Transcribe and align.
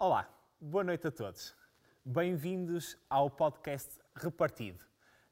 Olá, 0.00 0.32
boa 0.60 0.84
noite 0.84 1.08
a 1.08 1.10
todos. 1.10 1.56
Bem-vindos 2.04 2.96
ao 3.10 3.28
podcast 3.28 3.98
Repartido. 4.14 4.84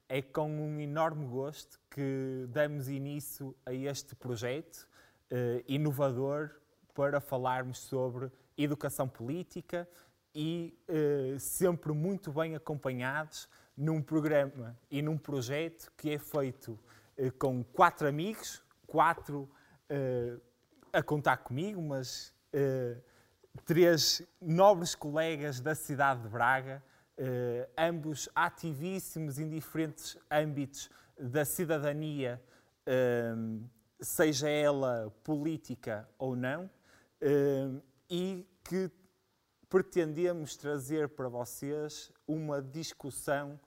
É 0.08 0.20
com 0.20 0.50
um 0.50 0.80
enorme 0.80 1.24
gosto 1.24 1.78
que 1.88 2.46
damos 2.48 2.88
início 2.88 3.54
a 3.64 3.72
este 3.72 4.16
projeto 4.16 4.88
eh, 5.30 5.62
inovador 5.68 6.50
para 6.92 7.20
falarmos 7.20 7.78
sobre 7.78 8.28
educação 8.58 9.08
política 9.08 9.88
e 10.34 10.76
eh, 10.88 11.36
sempre 11.38 11.92
muito 11.92 12.32
bem 12.32 12.56
acompanhados 12.56 13.48
num 13.76 14.02
programa 14.02 14.76
e 14.90 15.00
num 15.00 15.16
projeto 15.16 15.92
que 15.96 16.10
é 16.10 16.18
feito 16.18 16.76
eh, 17.16 17.30
com 17.30 17.62
quatro 17.62 18.08
amigos, 18.08 18.60
quatro 18.84 19.48
a 20.92 21.00
contar 21.04 21.36
comigo, 21.36 21.80
mas 21.80 22.34
três 23.64 24.22
nobres 24.40 24.94
colegas 24.94 25.60
da 25.60 25.74
cidade 25.74 26.22
de 26.22 26.28
Braga, 26.28 26.82
eh, 27.16 27.68
ambos 27.78 28.28
ativíssimos 28.34 29.38
em 29.38 29.48
diferentes 29.48 30.18
âmbitos 30.30 30.90
da 31.18 31.44
cidadania, 31.44 32.42
eh, 32.84 33.34
seja 34.00 34.48
ela 34.48 35.12
política 35.24 36.08
ou 36.18 36.36
não, 36.36 36.68
eh, 37.20 37.70
e 38.10 38.46
que 38.64 38.90
pretendemos 39.68 40.56
trazer 40.56 41.08
para 41.08 41.28
vocês 41.28 42.12
uma 42.26 42.60
discussão 42.62 43.58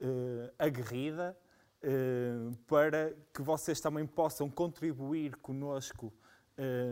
eh, 0.00 0.52
aguerrida 0.58 1.36
eh, 1.82 2.50
para 2.66 3.14
que 3.32 3.42
vocês 3.42 3.80
também 3.80 4.06
possam 4.06 4.50
contribuir 4.50 5.36
conosco 5.36 6.12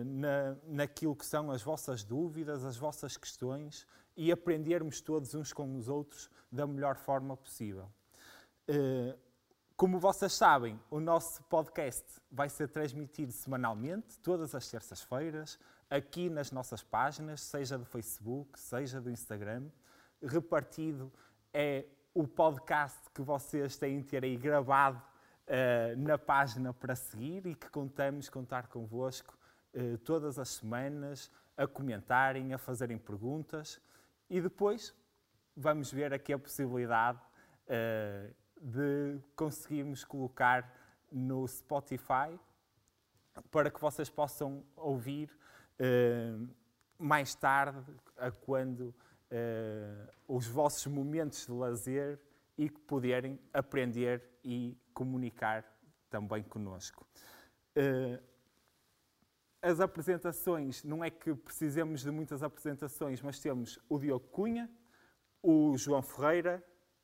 na, 0.04 0.56
naquilo 0.66 1.14
que 1.14 1.24
são 1.24 1.50
as 1.50 1.62
vossas 1.62 2.02
dúvidas, 2.02 2.64
as 2.64 2.76
vossas 2.76 3.16
questões 3.16 3.86
e 4.16 4.30
aprendermos 4.32 5.00
todos 5.00 5.34
uns 5.34 5.52
com 5.52 5.76
os 5.76 5.88
outros 5.88 6.30
da 6.50 6.66
melhor 6.66 6.96
forma 6.96 7.36
possível. 7.36 7.88
Eh, 8.68 9.16
como 9.76 9.98
vocês 9.98 10.32
sabem, 10.32 10.78
o 10.90 11.00
nosso 11.00 11.42
podcast 11.44 12.04
vai 12.30 12.48
ser 12.48 12.68
transmitido 12.68 13.32
semanalmente, 13.32 14.18
todas 14.20 14.54
as 14.54 14.70
terças-feiras, 14.70 15.58
aqui 15.90 16.30
nas 16.30 16.52
nossas 16.52 16.82
páginas, 16.82 17.40
seja 17.40 17.76
do 17.76 17.84
Facebook, 17.84 18.58
seja 18.60 19.00
do 19.00 19.10
Instagram. 19.10 19.68
Repartido 20.22 21.12
é 21.52 21.84
o 22.14 22.28
podcast 22.28 22.98
que 23.12 23.22
vocês 23.22 23.76
têm 23.76 24.00
de 24.00 24.04
ter 24.04 24.22
aí 24.22 24.36
gravado 24.36 25.02
uh, 25.48 25.98
na 25.98 26.16
página 26.16 26.72
para 26.72 26.94
seguir 26.94 27.46
e 27.46 27.54
que 27.54 27.68
contamos 27.68 28.28
contar 28.28 28.68
convosco 28.68 29.36
uh, 29.74 29.98
todas 29.98 30.38
as 30.38 30.48
semanas 30.48 31.30
a 31.56 31.66
comentarem, 31.66 32.52
a 32.52 32.58
fazerem 32.58 32.98
perguntas 32.98 33.80
e 34.28 34.40
depois 34.40 34.94
vamos 35.56 35.92
ver 35.92 36.12
aqui 36.12 36.32
a 36.32 36.38
possibilidade 36.38 37.18
uh, 37.66 38.34
de 38.60 39.20
conseguirmos 39.36 40.04
colocar 40.04 40.72
no 41.10 41.46
Spotify 41.46 42.38
para 43.50 43.70
que 43.70 43.80
vocês 43.80 44.08
possam 44.08 44.64
ouvir 44.76 45.30
uh, 45.78 46.48
mais 46.98 47.34
tarde, 47.34 47.84
a 48.16 48.30
quando 48.30 48.94
os 50.28 50.46
vossos 50.46 50.86
momentos 50.86 51.46
de 51.46 51.52
lazer 51.52 52.20
e 52.58 52.68
que 52.68 52.78
poderem 52.80 53.40
aprender 53.50 54.22
e 54.44 54.76
comunicar 54.92 55.64
também 56.10 56.42
conosco. 56.42 57.06
As 59.62 59.78
apresentações, 59.78 60.82
não 60.82 61.04
é 61.04 61.10
que 61.10 61.32
precisemos 61.34 62.00
de 62.00 62.10
muitas 62.10 62.42
apresentações, 62.42 63.22
mas 63.22 63.38
temos 63.38 63.78
o 63.88 63.96
Diogo 63.96 64.26
Cunha, 64.28 64.68
o 65.40 65.76
João 65.78 66.02
Ferreira, 66.02 66.62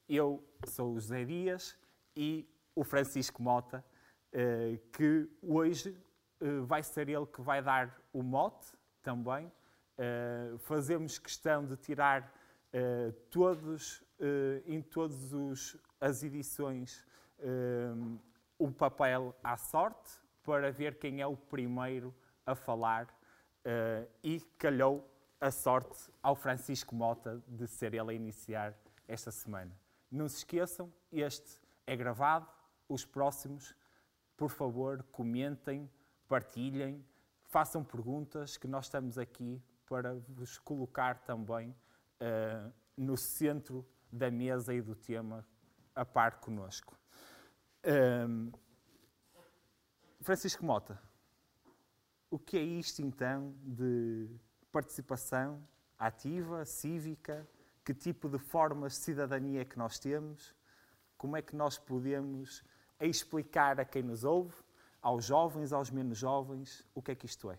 eu 0.08 0.44
sou 0.66 0.94
o 0.94 1.00
José 1.00 1.24
Dias 1.24 1.78
e 2.16 2.48
o 2.74 2.82
Francisco 2.82 3.40
Mota, 3.40 3.84
que 4.92 5.30
hoje 5.40 5.96
vai 6.66 6.82
ser 6.82 7.08
ele 7.08 7.26
que 7.26 7.40
vai 7.40 7.62
dar 7.62 7.96
o 8.12 8.22
mote 8.22 8.72
também. 9.02 9.52
Fazemos 10.58 11.18
questão 11.18 11.64
de 11.64 11.76
tirar 11.76 12.32
todos, 13.30 14.02
em 14.66 14.82
todas 14.82 15.76
as 16.00 16.24
edições, 16.24 17.06
o 18.58 18.70
papel 18.72 19.34
à 19.44 19.56
sorte 19.56 20.18
para 20.42 20.72
ver 20.72 20.98
quem 20.98 21.20
é 21.20 21.26
o 21.26 21.36
primeiro 21.36 22.12
a 22.50 22.54
falar 22.54 23.06
e 24.22 24.40
calhou 24.56 25.06
a 25.40 25.50
sorte 25.50 26.10
ao 26.22 26.34
Francisco 26.34 26.94
Mota 26.94 27.42
de 27.46 27.66
ser 27.66 27.94
ele 27.94 28.10
a 28.10 28.14
iniciar 28.14 28.74
esta 29.06 29.30
semana. 29.30 29.78
Não 30.10 30.28
se 30.28 30.38
esqueçam, 30.38 30.92
este 31.12 31.60
é 31.86 31.94
gravado. 31.94 32.48
Os 32.88 33.04
próximos, 33.04 33.74
por 34.36 34.50
favor, 34.50 35.02
comentem, 35.12 35.90
partilhem, 36.26 37.04
façam 37.44 37.84
perguntas, 37.84 38.56
que 38.56 38.66
nós 38.66 38.86
estamos 38.86 39.18
aqui 39.18 39.62
para 39.86 40.14
vos 40.28 40.58
colocar 40.58 41.18
também 41.18 41.70
uh, 42.20 42.72
no 42.96 43.16
centro 43.16 43.86
da 44.10 44.30
mesa 44.30 44.74
e 44.74 44.80
do 44.80 44.94
tema 44.94 45.46
a 45.94 46.04
par 46.04 46.40
conosco. 46.40 46.98
Um, 47.84 48.50
Francisco 50.20 50.64
Mota, 50.64 51.00
o 52.30 52.38
que 52.38 52.56
é 52.56 52.62
isto 52.62 53.02
então 53.02 53.54
de 53.62 54.28
participação 54.70 55.62
ativa, 55.98 56.64
cívica? 56.64 57.46
que 57.88 57.94
tipo 57.94 58.28
de 58.28 58.38
formas 58.38 58.92
de 58.92 58.98
cidadania 58.98 59.64
que 59.64 59.78
nós 59.78 59.98
temos, 59.98 60.54
como 61.16 61.38
é 61.38 61.40
que 61.40 61.56
nós 61.56 61.78
podemos 61.78 62.62
explicar 63.00 63.80
a 63.80 63.84
quem 63.86 64.02
nos 64.02 64.24
ouve, 64.24 64.54
aos 65.00 65.24
jovens, 65.24 65.72
aos 65.72 65.90
menos 65.90 66.18
jovens, 66.18 66.84
o 66.94 67.00
que 67.00 67.12
é 67.12 67.14
que 67.14 67.24
isto 67.24 67.50
é. 67.50 67.58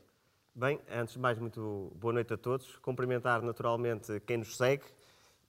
Bem, 0.53 0.80
antes 0.88 1.16
de 1.16 1.19
mais, 1.19 1.40
muito 1.40 1.91
boa 1.96 2.13
noite 2.13 2.31
a 2.31 2.38
todos. 2.38 2.78
Cumprimentar 2.78 3.41
naturalmente 3.41 4.19
quem 4.19 4.38
nos 4.38 4.56
segue 4.56 4.86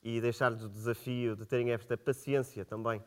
e 0.01 0.19
deixar-lhes 0.19 0.63
o 0.63 0.69
desafio 0.69 1.35
de 1.35 1.45
terem 1.45 1.69
esta 1.69 1.95
paciência 1.95 2.65
também 2.65 3.03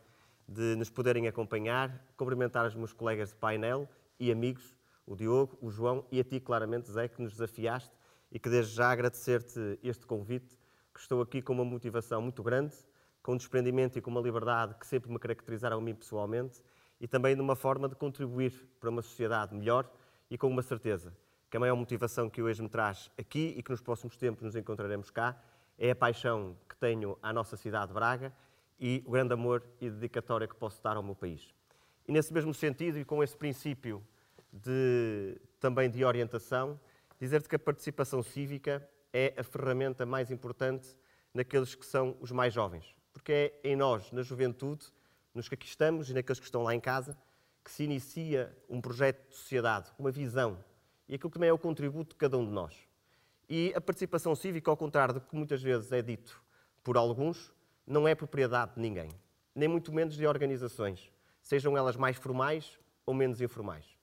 de 0.49 0.77
nos 0.77 0.91
poderem 0.91 1.27
acompanhar. 1.27 2.07
Cumprimentar 2.17 2.65
os 2.69 2.77
meus 2.77 2.93
colegas 2.93 3.31
de 3.31 3.35
painel 3.35 3.89
e 4.21 4.31
amigos, 4.31 4.77
o 5.07 5.15
Diogo, 5.15 5.59
o 5.61 5.71
João 5.71 6.05
e 6.11 6.21
a 6.21 6.25
ti, 6.25 6.41
claramente, 6.41 6.91
Zé, 6.91 7.09
que 7.09 7.21
nos 7.21 7.33
desafiaste 7.33 7.95
e 8.31 8.39
que 8.39 8.49
desde 8.49 8.75
já 8.75 8.91
agradecer-te 8.91 9.79
este 9.83 10.07
convite 10.07 10.59
que 10.93 11.01
estou 11.01 11.21
aqui 11.21 11.43
com 11.43 11.53
uma 11.53 11.65
motivação 11.65 12.23
muito 12.23 12.43
grande, 12.43 12.75
com 13.23 13.33
um 13.33 13.37
desprendimento 13.37 13.99
e 13.99 14.03
com 14.03 14.11
uma 14.11 14.21
liberdade 14.21 14.75
que 14.75 14.87
sempre 14.87 15.11
me 15.11 15.19
caracterizaram 15.19 15.79
a 15.79 15.81
mim 15.81 15.95
pessoalmente 15.95 16.63
e 17.01 17.09
também 17.09 17.35
numa 17.35 17.57
forma 17.57 17.89
de 17.89 17.95
contribuir 17.95 18.53
para 18.81 18.91
uma 18.91 19.03
sociedade 19.03 19.55
melhor 19.55 19.91
e 20.31 20.39
com 20.39 20.49
uma 20.49 20.63
certeza 20.63 21.15
que 21.51 21.57
a 21.57 21.61
maior 21.61 21.77
motivação 21.77 22.29
que 22.29 22.43
hoje 22.43 22.63
me 22.63 22.69
traz 22.69 23.11
aqui 23.19 23.55
e 23.57 23.63
que 23.63 23.71
nos 23.71 23.81
próximos 23.81 24.17
tempos 24.17 24.43
nos 24.43 24.57
encontraremos 24.57 25.11
cá 25.11 25.41
é 25.79 25.91
a 25.91 25.97
paixão 25.97 26.57
que 26.69 26.77
tenho 26.77 27.19
à 27.23 27.33
nossa 27.33 27.57
cidade 27.57 27.89
de 27.89 27.95
Braga 27.95 28.33
e 28.79 29.03
o 29.07 29.11
grande 29.11 29.35
amor 29.35 29.63
e 29.81 29.89
dedicatória 29.89 30.49
que 30.49 30.55
posso 30.55 30.83
dar 30.83 30.97
ao 30.97 31.03
meu 31.03 31.15
país. 31.15 31.55
E 32.07 32.13
nesse 32.13 32.33
mesmo 32.33 32.53
sentido 32.53 32.99
e 32.99 33.05
com 33.05 33.23
esse 33.23 33.37
princípio 33.37 34.03
de, 34.55 35.41
também 35.59 35.91
de 35.91 36.05
orientação, 36.05 36.79
dizer-te 37.19 37.49
que 37.49 37.57
a 37.57 37.59
participação 37.59 38.23
cívica 38.23 38.89
é 39.13 39.35
a 39.37 39.43
ferramenta 39.43 40.07
mais 40.07 40.31
importante 40.31 40.97
naqueles 41.33 41.75
que 41.75 41.85
são 41.85 42.17
os 42.21 42.31
mais 42.31 42.55
jovens. 42.55 42.95
Porque 43.13 43.33
é 43.33 43.71
em 43.71 43.77
nós, 43.77 44.13
na 44.13 44.23
juventude, 44.23 44.87
nos 45.35 45.49
que 45.49 45.55
aqui 45.55 45.67
estamos 45.67 46.09
e 46.09 46.15
naqueles 46.15 46.39
que 46.39 46.47
estão 46.47 46.63
lá 46.63 46.75
em 46.75 46.81
casa, 46.81 47.19
que 47.65 47.71
se 47.71 47.83
inicia 47.83 48.57
um 48.69 48.81
projeto 48.81 49.29
de 49.29 49.35
sociedade, 49.35 49.91
uma 49.99 50.11
visão. 50.11 50.63
E 51.09 51.15
aquilo 51.15 51.31
também 51.31 51.49
é 51.49 51.53
o 51.53 51.59
contributo 51.59 52.11
de 52.11 52.17
cada 52.17 52.39
um 52.39 52.45
de 52.45 52.53
nós. 52.53 52.75
E 53.49 53.73
a 53.75 53.81
participação 53.81 54.35
cívica, 54.35 54.71
ao 54.71 54.77
contrário 54.77 55.15
do 55.15 55.21
que 55.21 55.35
muitas 55.35 55.63
vezes 55.63 55.91
é 55.91 56.01
dito 56.01 56.43
por 56.83 56.97
alguns, 56.97 57.53
não 57.87 58.07
é 58.07 58.15
propriedade 58.15 58.75
de 58.75 58.81
ninguém, 58.81 59.11
nem 59.55 59.69
muito 59.69 59.93
menos 59.93 60.15
de 60.15 60.27
organizações, 60.27 61.11
sejam 61.43 61.77
elas 61.77 61.97
mais 61.97 62.17
formais 62.17 62.79
ou 63.05 63.15
menos 63.15 63.41
informais. 63.41 63.94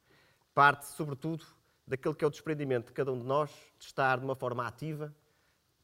Parte, 0.53 0.86
sobretudo, 0.88 1.45
daquele 1.88 2.13
que 2.13 2.25
é 2.25 2.27
o 2.27 2.31
desprendimento 2.31 2.88
de 2.88 2.94
cada 2.94 3.12
um 3.12 3.19
de 3.19 3.25
nós 3.25 3.50
de 3.80 3.86
estar 3.86 4.19
de 4.19 4.25
uma 4.25 4.36
forma 4.36 4.68
ativa 4.68 5.15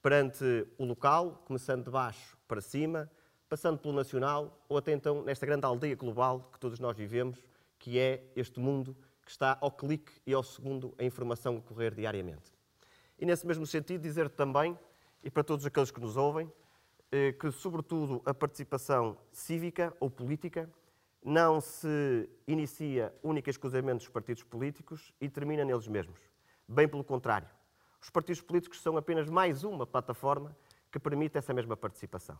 perante 0.01 0.67
o 0.77 0.85
local, 0.85 1.43
começando 1.45 1.85
de 1.85 1.89
baixo 1.89 2.37
para 2.47 2.61
cima, 2.61 3.09
passando 3.49 3.77
pelo 3.77 3.93
nacional 3.93 4.63
ou 4.67 4.77
até 4.77 4.91
então 4.91 5.23
nesta 5.23 5.45
grande 5.45 5.65
aldeia 5.65 5.95
global 5.95 6.49
que 6.51 6.59
todos 6.59 6.79
nós 6.79 6.97
vivemos, 6.97 7.39
que 7.79 7.97
é 7.97 8.23
este 8.35 8.59
mundo 8.59 8.95
que 9.23 9.31
está 9.31 9.57
ao 9.59 9.71
clique 9.71 10.11
e 10.25 10.33
ao 10.33 10.43
segundo 10.43 10.93
a 10.97 11.03
informação 11.03 11.57
a 11.57 11.61
correr 11.61 11.93
diariamente. 11.93 12.51
E 13.19 13.25
nesse 13.25 13.47
mesmo 13.47 13.65
sentido, 13.65 14.01
dizer 14.01 14.29
também, 14.29 14.77
e 15.23 15.29
para 15.29 15.43
todos 15.43 15.65
aqueles 15.65 15.91
que 15.91 15.99
nos 15.99 16.15
ouvem, 16.15 16.51
eh, 17.11 17.31
que, 17.33 17.51
sobretudo, 17.51 18.21
a 18.25 18.33
participação 18.33 19.17
cívica 19.31 19.95
ou 19.99 20.09
política 20.09 20.69
não 21.23 21.59
se 21.59 22.29
inicia 22.47 23.13
única 23.21 23.49
e 23.49 23.51
exclusivamente 23.51 23.99
dos 23.99 24.09
partidos 24.09 24.43
políticos 24.43 25.13
e 25.19 25.29
termina 25.29 25.65
neles 25.65 25.87
mesmos. 25.87 26.19
Bem 26.67 26.87
pelo 26.87 27.03
contrário. 27.03 27.47
Os 28.01 28.09
partidos 28.09 28.41
políticos 28.41 28.81
são 28.81 28.97
apenas 28.97 29.29
mais 29.29 29.63
uma 29.63 29.85
plataforma 29.85 30.55
que 30.91 30.99
permite 30.99 31.37
essa 31.37 31.53
mesma 31.53 31.75
participação. 31.75 32.37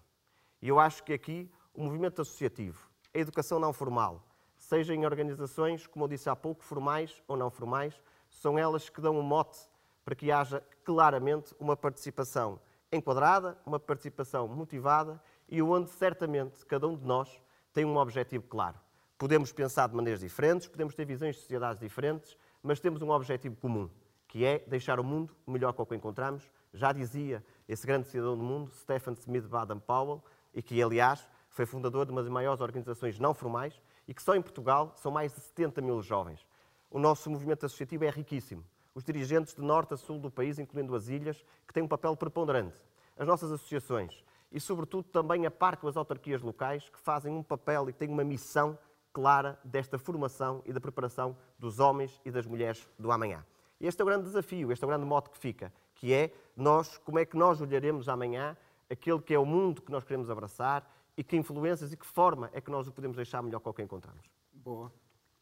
E 0.62 0.68
eu 0.68 0.80
acho 0.80 1.04
que 1.04 1.14
aqui 1.14 1.52
o 1.74 1.84
movimento 1.84 2.22
associativo, 2.22 2.90
a 3.14 3.18
educação 3.18 3.60
não 3.60 3.74
formal, 3.74 4.26
seja 4.58 4.94
em 4.94 5.06
organizações, 5.06 5.86
como 5.86 6.06
eu 6.06 6.10
disse 6.10 6.30
há 6.30 6.36
pouco, 6.36 6.64
formais 6.64 7.22
ou 7.28 7.38
não 7.38 7.50
formais, 7.50 8.00
são 8.30 8.58
elas 8.58 8.90
que 8.90 9.02
dão 9.02 9.18
um 9.18 9.22
mote 9.22 9.58
para 10.04 10.16
que 10.16 10.32
haja 10.32 10.64
claramente 10.84 11.54
uma 11.60 11.76
participação 11.76 12.60
enquadrada, 12.92 13.58
uma 13.66 13.80
participação 13.80 14.48
motivada 14.48 15.22
e 15.50 15.62
onde 15.62 15.90
certamente 15.90 16.66
cada 16.66 16.88
um 16.88 16.96
de 16.96 17.06
nós 17.06 17.42
tem 17.78 17.86
um 17.86 17.98
objetivo 17.98 18.44
claro. 18.48 18.76
Podemos 19.20 19.52
pensar 19.52 19.88
de 19.88 19.96
maneiras 19.96 20.22
diferentes, 20.22 20.68
podemos 20.68 20.96
ter 20.96 21.06
visões 21.06 21.36
de 21.36 21.42
sociedades 21.44 21.80
diferentes, 21.80 22.36
mas 22.64 22.80
temos 22.80 23.04
um 23.04 23.12
objetivo 23.12 23.56
comum, 23.58 23.88
que 24.28 24.44
é 24.44 24.58
deixar 24.66 25.00
o 25.00 25.04
mundo 25.04 25.32
melhor 25.46 25.72
que 25.74 25.82
o 25.84 25.86
que 25.86 25.94
encontramos. 25.94 26.52
Já 26.74 26.92
dizia 26.92 27.46
esse 27.70 27.86
grande 27.86 28.08
cidadão 28.08 28.36
do 28.36 28.44
mundo, 28.44 28.72
Stephen 28.72 29.14
Smith 29.14 29.48
Baden-Powell, 29.48 30.24
e 30.56 30.64
que, 30.64 30.82
aliás, 30.82 31.30
foi 31.52 31.68
fundador 31.68 32.08
de 32.08 32.12
uma 32.12 32.24
das 32.24 32.32
maiores 32.32 32.62
organizações 32.62 33.20
não 33.20 33.32
formais 33.32 33.80
e 34.08 34.14
que 34.14 34.24
só 34.24 34.34
em 34.34 34.42
Portugal 34.42 34.94
são 34.96 35.12
mais 35.12 35.36
de 35.36 35.42
70 35.42 35.80
mil 35.80 36.02
jovens. 36.02 36.48
O 36.90 36.98
nosso 36.98 37.30
movimento 37.30 37.64
associativo 37.64 38.06
é 38.06 38.10
riquíssimo. 38.10 38.66
Os 38.96 39.04
dirigentes 39.04 39.54
de 39.54 39.62
norte 39.62 39.94
a 39.94 39.98
sul 39.98 40.18
do 40.18 40.32
país, 40.32 40.58
incluindo 40.58 40.96
as 40.96 41.10
ilhas, 41.10 41.46
que 41.68 41.76
têm 41.76 41.84
um 41.84 41.88
papel 41.88 42.18
preponderante. 42.18 42.78
As 43.16 43.28
nossas 43.28 43.52
associações 43.52 44.26
e, 44.52 44.60
sobretudo, 44.60 45.04
também 45.10 45.46
a 45.46 45.52
par 45.52 45.78
com 45.78 45.88
as 45.88 45.98
autarquias 45.98 46.42
locais, 46.42 46.90
que 46.90 47.00
fazem 47.00 47.34
um 47.34 47.44
papel 47.44 47.90
e 47.90 47.94
têm 47.94 48.10
uma 48.10 48.24
missão 48.24 48.78
clara 49.12 49.60
desta 49.64 49.98
formação 49.98 50.62
e 50.66 50.72
da 50.72 50.80
preparação 50.80 51.36
dos 51.58 51.80
homens 51.80 52.22
e 52.24 52.32
das 52.32 52.46
mulheres 52.46 52.88
do 53.00 53.12
amanhã. 53.12 53.46
Este 53.80 54.02
é 54.02 54.04
o 54.04 54.08
grande 54.08 54.26
desafio, 54.26 54.72
este 54.72 54.84
é 54.84 54.88
o 54.88 54.90
grande 54.90 55.06
mote 55.06 55.30
que 55.30 55.38
fica, 55.38 55.74
que 55.96 56.14
é 56.14 56.34
nós, 56.56 56.98
como 57.00 57.20
é 57.20 57.26
que 57.26 57.36
nós 57.36 57.62
olharemos 57.62 58.08
amanhã 58.10 58.56
aquele 58.90 59.22
que 59.22 59.34
é 59.34 59.40
o 59.40 59.46
mundo 59.46 59.82
que 59.82 59.92
nós 59.92 60.04
queremos 60.04 60.30
abraçar 60.30 60.88
e 61.16 61.24
que 61.24 61.36
influências 61.36 61.92
e 61.92 61.98
que 61.98 62.06
forma 62.06 62.50
é 62.54 62.62
que 62.62 62.72
nós 62.72 62.88
o 62.88 62.92
podemos 62.92 63.18
deixar 63.18 63.42
melhor 63.42 63.60
que 63.60 63.70
o 63.70 63.74
que 63.74 63.82
encontramos. 63.82 64.30
Boa. 64.54 64.92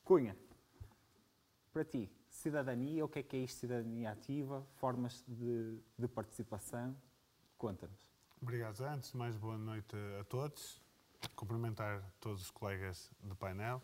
Cunha, 0.03 0.37
para 1.73 1.83
ti, 1.83 2.09
cidadania, 2.29 3.03
o 3.03 3.09
que 3.09 3.19
é 3.19 3.23
que 3.23 3.35
é 3.35 3.39
isto, 3.39 3.59
cidadania 3.59 4.11
ativa, 4.11 4.65
formas 4.75 5.23
de, 5.27 5.77
de 5.97 6.07
participação? 6.07 6.95
Conta-nos. 7.57 8.14
Obrigado, 8.47 8.79
Antes 8.81 9.11
mais, 9.13 9.35
boa 9.35 9.57
noite 9.57 9.95
a 10.21 10.23
todos. 10.25 10.79
Cumprimentar 11.35 12.03
todos 12.19 12.43
os 12.43 12.51
colegas 12.51 13.11
do 13.19 13.35
painel. 13.35 13.81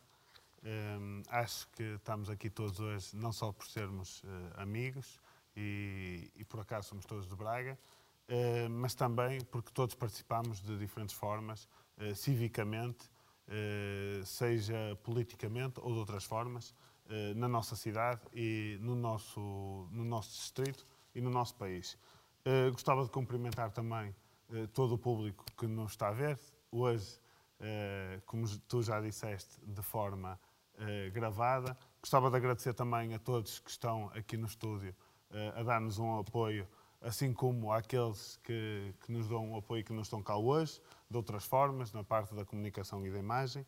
Um, 0.64 1.24
acho 1.30 1.68
que 1.70 1.82
estamos 1.96 2.30
aqui 2.30 2.48
todos 2.48 2.80
hoje 2.80 3.16
não 3.16 3.32
só 3.32 3.52
por 3.52 3.66
sermos 3.66 4.22
uh, 4.22 4.28
amigos 4.58 5.20
e, 5.58 6.32
e, 6.36 6.46
por 6.46 6.60
acaso 6.60 6.90
somos 6.90 7.08
todos 7.08 7.28
de 7.28 7.36
Braga, 7.36 7.76
uh, 8.30 8.70
mas 8.70 8.94
também 8.94 9.42
porque 9.46 9.72
todos 9.74 9.96
participamos 9.96 10.62
de 10.62 10.78
diferentes 10.78 11.16
formas, 11.16 11.68
uh, 11.98 12.16
civicamente, 12.16 13.10
seja 14.24 14.96
politicamente 15.04 15.80
ou 15.80 15.92
de 15.92 16.00
outras 16.00 16.24
formas, 16.24 16.74
na 17.36 17.48
nossa 17.50 17.76
cidade 17.76 18.22
e 18.32 18.78
no 18.80 18.96
nosso, 18.96 19.42
no 19.92 20.06
nosso 20.06 20.30
distrito 20.30 20.88
e 21.14 21.20
no 21.20 21.30
nosso 21.32 21.56
país. 21.56 21.98
gostava 22.72 23.04
de 23.04 23.10
cumprimentar 23.10 23.72
também 23.72 24.16
todo 24.74 24.96
o 24.96 24.98
público 24.98 25.46
que 25.58 25.68
nos 25.68 25.92
está 25.92 26.10
a 26.10 26.12
ver. 26.12 26.40
Hoje, 26.72 27.20
como 28.26 28.48
tu 28.68 28.82
já 28.82 29.00
disseste, 29.00 29.60
de 29.66 29.82
forma 29.82 30.40
uh, 30.76 31.12
gravada. 31.12 31.78
Gostava 32.02 32.30
de 32.30 32.38
agradecer 32.38 32.74
também 32.74 33.14
a 33.14 33.20
todos 33.20 33.60
que 33.60 33.70
estão 33.70 34.10
aqui 34.16 34.38
no 34.38 34.48
estúdio 34.48 34.96
a 35.56 35.64
dar-nos 35.64 35.98
um 35.98 36.20
apoio, 36.20 36.68
assim 37.00 37.32
como 37.32 37.72
àqueles 37.72 38.38
que, 38.44 38.94
que 39.00 39.12
nos 39.14 39.30
dão 39.30 39.52
um 39.52 39.56
apoio 39.56 39.82
que 39.82 39.94
não 39.94 40.02
estão 40.02 40.22
cá 40.22 40.36
hoje, 40.36 40.82
de 41.10 41.16
outras 41.16 41.46
formas, 41.46 41.94
na 41.94 42.04
parte 42.04 42.36
da 42.36 42.44
comunicação 42.44 43.06
e 43.06 43.10
da 43.10 43.18
imagem. 43.18 43.66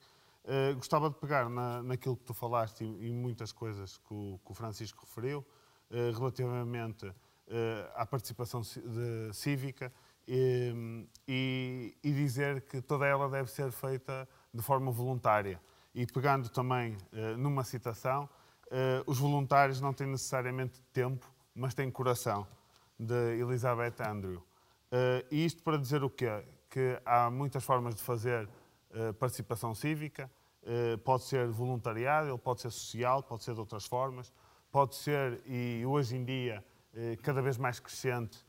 Gostava 0.75 1.09
de 1.09 1.15
pegar 1.15 1.47
na, 1.47 1.81
naquilo 1.81 2.17
que 2.17 2.25
tu 2.25 2.33
falaste 2.33 2.83
e, 2.83 3.13
muitas 3.13 3.53
coisas 3.53 3.97
que 3.97 4.13
o, 4.13 4.37
que 4.43 4.51
o 4.51 4.53
Francisco 4.53 5.05
referiu, 5.05 5.45
relativamente 5.89 7.09
à 7.95 8.05
participação 8.05 8.61
cívica 9.31 9.93
e, 10.27 11.05
e, 11.27 11.95
e 12.03 12.11
dizer 12.11 12.61
que 12.61 12.81
toda 12.81 13.05
ela 13.05 13.29
deve 13.29 13.49
ser 13.49 13.71
feita 13.71 14.27
de 14.53 14.61
forma 14.61 14.91
voluntária. 14.91 15.59
E 15.93 16.05
pegando 16.05 16.49
também 16.49 16.97
uh, 17.13 17.37
numa 17.37 17.63
citação, 17.63 18.27
uh, 18.67 19.03
os 19.05 19.19
voluntários 19.19 19.79
não 19.79 19.93
têm 19.93 20.07
necessariamente 20.07 20.81
tempo, 20.91 21.25
mas 21.53 21.73
têm 21.73 21.91
coração, 21.91 22.47
de 22.97 23.39
Elizabeth 23.39 23.95
Andrew. 23.99 24.39
Uh, 24.39 25.25
e 25.29 25.45
isto 25.45 25.61
para 25.61 25.77
dizer 25.77 26.03
o 26.03 26.09
quê? 26.09 26.43
Que 26.69 26.99
há 27.05 27.29
muitas 27.29 27.63
formas 27.63 27.95
de 27.95 28.01
fazer 28.01 28.49
participação 29.17 29.73
cívica, 29.73 30.29
pode 31.03 31.23
ser 31.23 31.47
voluntariado, 31.47 32.29
ele 32.29 32.37
pode 32.37 32.61
ser 32.61 32.69
social, 32.69 33.23
pode 33.23 33.43
ser 33.43 33.55
de 33.55 33.59
outras 33.59 33.87
formas, 33.87 34.31
pode 34.71 34.95
ser, 34.95 35.41
e 35.47 35.83
hoje 35.83 36.15
em 36.15 36.23
dia, 36.23 36.63
cada 37.23 37.41
vez 37.41 37.57
mais 37.57 37.79
crescente, 37.79 38.45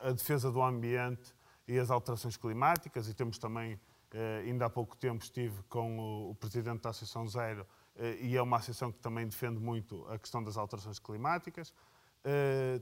a 0.00 0.12
defesa 0.12 0.50
do 0.50 0.62
ambiente 0.62 1.34
e 1.68 1.78
as 1.78 1.90
alterações 1.90 2.36
climáticas, 2.36 3.08
e 3.08 3.14
temos 3.14 3.38
também 3.38 3.78
Uh, 4.14 4.46
ainda 4.46 4.66
há 4.66 4.70
pouco 4.70 4.96
tempo 4.96 5.24
estive 5.24 5.60
com 5.64 6.30
o, 6.30 6.36
presidente 6.36 6.82
da 6.82 6.90
Associação 6.90 7.26
Zero 7.26 7.62
uh, 7.96 8.04
e 8.20 8.36
é 8.36 8.40
uma 8.40 8.58
associação 8.58 8.92
que 8.92 9.00
também 9.00 9.26
defende 9.26 9.58
muito 9.58 10.06
a 10.06 10.16
questão 10.16 10.40
das 10.40 10.56
alterações 10.56 11.00
climáticas. 11.00 11.74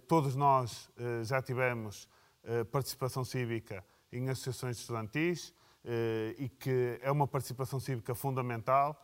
Todos 0.06 0.36
nós 0.36 0.88
já 1.24 1.42
tivemos 1.42 2.08
participação 2.70 3.24
cívica 3.24 3.84
em 4.12 4.28
associações 4.28 4.78
estudantis 4.78 5.52
e 6.38 6.48
que 6.48 7.00
é 7.02 7.10
uma 7.10 7.26
participação 7.26 7.80
cívica 7.80 8.14
fundamental 8.14 8.96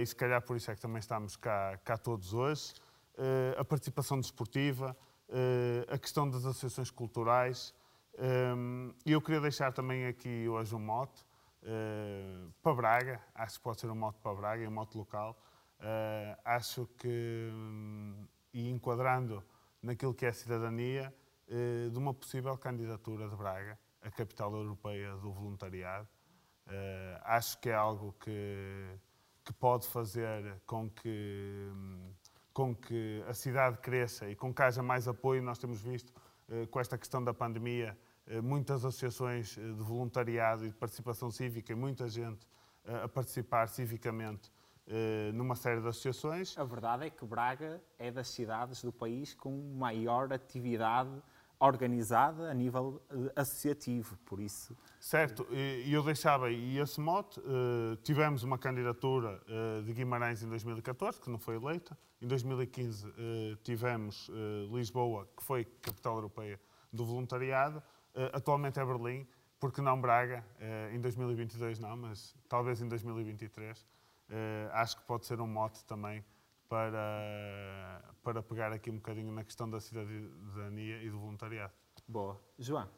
e 0.00 0.06
se 0.06 0.16
calhar 0.16 0.40
por 0.40 0.56
isso 0.56 0.70
é 0.70 0.74
que 0.74 0.80
também 0.80 1.00
estamos 1.00 1.36
cá, 1.36 1.76
cá 1.84 1.98
todos 1.98 2.32
hoje. 2.32 2.72
a 3.58 3.62
participação 3.62 4.18
desportiva, 4.18 4.96
a 5.88 5.98
questão 5.98 6.28
das 6.28 6.44
associações 6.44 6.90
culturais. 6.90 7.74
E 9.04 9.12
eu 9.12 9.20
queria 9.20 9.40
deixar 9.40 9.72
também 9.72 10.06
aqui 10.06 10.48
hoje 10.48 10.74
um 10.74 10.80
mote 10.80 11.24
uh, 11.62 12.52
para 12.62 12.74
Braga, 12.74 13.20
acho 13.34 13.58
que 13.58 13.64
pode 13.64 13.80
ser 13.80 13.90
um 13.90 13.94
moto 13.94 14.18
para 14.20 14.34
Braga, 14.34 14.68
um 14.68 14.72
moto 14.72 14.98
local. 14.98 15.38
Uh, 15.80 16.40
acho 16.44 16.86
que, 16.98 17.50
um, 17.52 18.26
e 18.52 18.68
enquadrando 18.68 19.44
naquilo 19.82 20.12
que 20.14 20.26
é 20.26 20.30
a 20.30 20.32
cidadania, 20.32 21.14
de 21.90 21.96
uma 21.96 22.12
possível 22.12 22.58
candidatura 22.58 23.26
de 23.26 23.34
Braga 23.34 23.78
à 24.02 24.10
capital 24.10 24.54
europeia 24.54 25.12
do 25.16 25.32
voluntariado. 25.32 26.06
acho 27.22 27.58
que 27.58 27.70
é 27.70 27.74
algo 27.74 28.14
que, 28.20 28.98
que 29.42 29.52
pode 29.54 29.86
fazer 29.86 30.60
com 30.66 30.90
que, 30.90 31.70
um, 31.72 32.12
com 32.58 32.74
que 32.74 33.22
a 33.28 33.34
cidade 33.34 33.78
cresça 33.78 34.28
e 34.28 34.34
com 34.34 34.52
que 34.52 34.60
haja 34.60 34.82
mais 34.82 35.06
apoio. 35.06 35.40
Nós 35.40 35.58
temos 35.58 35.80
visto, 35.80 36.12
com 36.72 36.80
esta 36.80 36.98
questão 36.98 37.22
da 37.22 37.32
pandemia, 37.32 37.96
eh, 38.26 38.40
muitas 38.40 38.84
associações 38.84 39.56
eh, 39.56 39.60
de 39.60 39.80
voluntariado 39.80 40.66
e 40.66 40.68
de 40.68 40.74
participação 40.74 41.30
cívica 41.30 41.70
e 41.70 41.76
muita 41.76 42.08
gente 42.08 42.44
eh, 42.84 43.04
a 43.04 43.08
participar 43.08 43.68
civicamente 43.68 44.50
numa 45.34 45.54
série 45.54 45.82
de 45.82 45.86
associações. 45.86 46.56
A 46.56 46.64
verdade 46.64 47.04
é 47.04 47.10
que 47.10 47.22
Braga 47.22 47.78
é 47.98 48.10
das 48.10 48.26
cidades 48.28 48.82
do 48.82 48.90
país 48.90 49.34
com 49.34 49.50
maior 49.76 50.32
atividade 50.32 51.10
organizada 51.60 52.50
a 52.50 52.54
nível 52.54 53.02
associativo, 53.34 54.16
por 54.24 54.40
isso... 54.40 54.76
Certo, 55.00 55.46
e 55.50 55.92
eu 55.92 56.02
deixava 56.02 56.50
e 56.50 56.78
esse 56.78 57.00
mote, 57.00 57.40
tivemos 58.02 58.42
uma 58.42 58.58
candidatura 58.58 59.40
de 59.84 59.92
Guimarães 59.92 60.42
em 60.42 60.48
2014, 60.48 61.20
que 61.20 61.30
não 61.30 61.38
foi 61.38 61.56
eleita, 61.56 61.98
em 62.20 62.26
2015 62.26 63.12
tivemos 63.62 64.30
Lisboa, 64.70 65.28
que 65.36 65.42
foi 65.42 65.64
capital 65.82 66.16
europeia 66.16 66.60
do 66.92 67.04
voluntariado, 67.04 67.82
atualmente 68.32 68.78
é 68.78 68.84
Berlim, 68.84 69.26
porque 69.58 69.80
não 69.80 70.00
Braga? 70.00 70.44
Em 70.92 71.00
2022 71.00 71.78
não, 71.78 71.96
mas 71.96 72.34
talvez 72.48 72.80
em 72.80 72.88
2023. 72.88 73.78
Uh, 73.78 73.84
eh, 74.30 74.70
acho 74.72 74.98
que 74.98 75.02
pode 75.04 75.24
ser 75.24 75.40
um 75.40 75.46
mote 75.46 75.82
também 75.86 76.22
para, 76.68 78.02
para 78.22 78.42
pegar 78.42 78.72
aqui 78.72 78.90
um 78.90 78.96
bocadinho 78.96 79.32
na 79.32 79.42
questão 79.44 79.68
da 79.68 79.80
cidadania 79.80 81.02
e 81.02 81.10
do 81.10 81.18
voluntariado. 81.18 81.72
Boa. 82.06 82.40
João. 82.58 82.88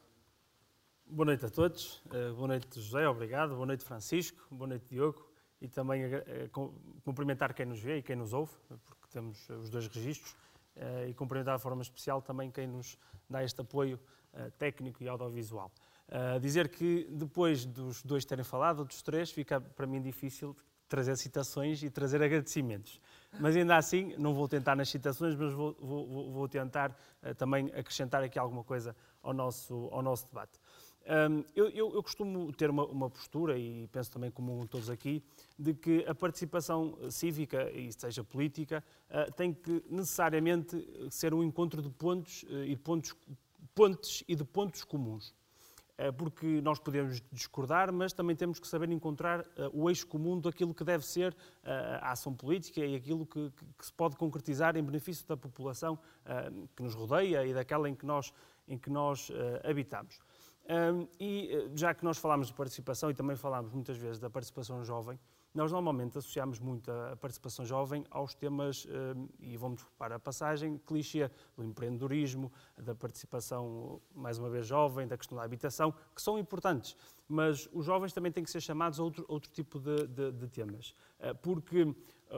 Boa 1.07 1.27
noite 1.27 1.47
a 1.47 1.51
todos. 1.51 2.03
boa 2.37 2.49
noite, 2.49 2.81
José, 2.81 3.09
obrigado. 3.09 3.55
Boa 3.55 3.67
noite, 3.67 3.85
Francisco. 3.85 4.47
Boa 4.51 4.69
noite, 4.69 4.87
Diogo. 4.89 5.29
E 5.61 5.69
também 5.69 6.03
cumprimentar 7.03 7.53
quem 7.53 7.67
nos 7.67 7.81
vê 7.81 7.99
e 7.99 8.03
quem 8.03 8.17
nos 8.17 8.33
ouve, 8.33 8.53
porque 8.69 9.09
temos 9.11 9.49
os 9.51 9.69
dois 9.69 9.89
registros. 9.89 10.37
e 11.09 11.15
cumprimentar 11.15 11.57
de 11.57 11.63
forma 11.63 11.83
especial 11.83 12.23
também 12.23 12.51
quem 12.51 12.67
nos 12.67 12.97
dá 13.29 13.45
este 13.45 13.61
apoio 13.61 14.01
eh, 14.33 14.51
técnico 14.59 15.03
e 15.03 15.09
audiovisual. 15.09 15.73
Dizer 16.41 16.69
que 16.69 17.07
depois 17.11 17.65
dos 17.65 18.03
dois 18.03 18.25
terem 18.25 18.45
falado, 18.45 18.85
dos 18.85 19.01
três, 19.01 19.31
fica 19.31 19.61
para 19.61 19.87
mim 19.87 20.03
difícil 20.03 20.57
trazer 20.89 21.17
citações 21.17 21.85
e 21.85 21.91
trazer 21.91 22.21
agradecimentos. 22.21 23.01
Mas 23.39 23.57
ainda 23.57 23.77
assim 23.77 24.15
não 24.19 24.35
vou 24.35 24.49
tentar 24.49 24.75
nas 24.75 24.89
citações, 24.89 25.35
mas 25.37 25.53
vou, 25.53 25.77
vou, 25.81 26.31
vou 26.31 26.49
tentar 26.49 26.91
uh, 27.23 27.35
também 27.35 27.67
acrescentar 27.69 28.23
aqui 28.23 28.39
alguma 28.39 28.65
coisa 28.65 28.97
ao 29.23 29.33
nosso, 29.33 29.89
ao 29.93 30.03
nosso 30.03 30.27
debate. 30.27 30.59
Um, 31.07 31.43
eu, 31.57 31.69
eu, 31.71 31.95
eu, 31.95 32.03
costumo 32.03 32.53
ter 32.53 32.69
uma, 32.69 32.85
uma, 32.85 33.09
postura, 33.09 33.59
e 33.59 33.89
penso 33.89 34.11
também 34.11 34.31
como 34.31 34.67
todos 34.69 34.91
aqui, 34.91 35.23
de 35.59 35.73
que 35.73 36.05
a 36.07 36.15
participação 36.15 36.97
cívica, 37.11 37.71
e 37.71 37.91
seja 37.93 38.23
política, 38.23 38.85
uh, 39.09 39.33
tem 39.33 39.53
que 39.53 39.83
necessariamente 39.89 40.77
ser 41.11 41.33
um 41.33 41.43
encontro 41.43 41.81
de 41.81 41.89
pontos 41.89 42.43
uh, 42.45 42.65
e 42.65 42.77
pontos, 42.77 43.17
pontes 43.75 44.23
e 44.29 44.37
de 44.37 44.45
pontos 44.45 44.85
comuns. 44.85 45.35
Uh, 46.01 46.13
porque 46.13 46.61
nós 46.63 46.79
podemos 46.79 47.23
discordar, 47.31 47.93
mas 47.93 48.13
também 48.13 48.35
temos 48.35 48.59
que 48.59 48.67
saber 48.67 48.91
encontrar 48.91 49.45
o 49.73 49.91
eixo 49.91 50.07
comum 50.07 50.41
daquilo 50.41 50.75
que 50.75 50.85
deve 50.85 51.05
ser 51.05 51.37
a 52.01 52.13
ação 52.13 52.33
política 52.33 52.81
e 52.81 52.95
aquilo 52.95 53.27
que, 53.27 53.51
que, 53.77 53.85
se 53.85 53.93
pode 53.93 54.17
concretizar 54.17 54.77
em 54.77 54.83
benefício 54.83 55.27
da 55.27 55.37
população 55.37 55.99
que 56.75 56.83
nos 56.83 56.95
rodeia 56.95 57.45
e 57.45 57.53
daquela 57.53 57.89
em 57.89 57.95
que 57.95 58.07
nós, 58.07 58.33
em 58.67 58.79
que 58.79 58.89
nós 58.89 59.31
habitamos. 59.65 60.19
E 61.19 61.51
eh, 61.53 61.71
já 61.75 61.95
que 61.95 62.05
nós 62.05 62.19
falámos 62.19 62.49
de 62.49 62.55
participação 62.55 63.11
e 63.11 63.15
também 63.15 63.37
falámos 63.37 63.73
muitas 63.73 63.97
vezes 63.97 64.19
da 64.19 64.31
participação 64.31 64.85
jovem, 64.85 65.19
nós 65.55 65.73
normalmente 65.73 66.17
associamos 66.17 66.59
muito 66.59 66.91
a 66.91 67.17
participação 67.17 67.65
jovem 67.65 68.05
aos 68.11 68.35
temas, 68.35 68.87
um, 68.87 69.29
e 69.41 69.57
vamos 69.57 69.83
para 69.99 70.17
a 70.17 70.19
passagem, 70.19 70.79
clichê 70.87 71.31
do 71.57 71.65
empreendedorismo, 71.65 72.53
da 72.77 72.95
participação, 72.95 74.01
mais 74.15 74.39
uma 74.39 74.49
vez, 74.49 74.67
jovem, 74.67 75.07
da 75.07 75.17
questão 75.17 75.37
da 75.37 75.45
habitação, 75.45 75.93
que 76.15 76.23
são 76.23 76.39
importantes, 76.39 76.97
mas 77.29 77.69
os 77.73 77.85
jovens 77.85 78.13
também 78.13 78.31
têm 78.31 78.45
que 78.45 78.51
ser 78.51 78.61
chamados 78.61 79.01
a 79.01 79.03
outro, 79.03 79.25
outro 79.29 79.51
tipo 79.51 79.79
de, 79.79 80.07
de, 80.07 80.33
de 80.33 80.49
temas, 80.49 80.95
uh, 81.19 81.35
porque 81.43 81.95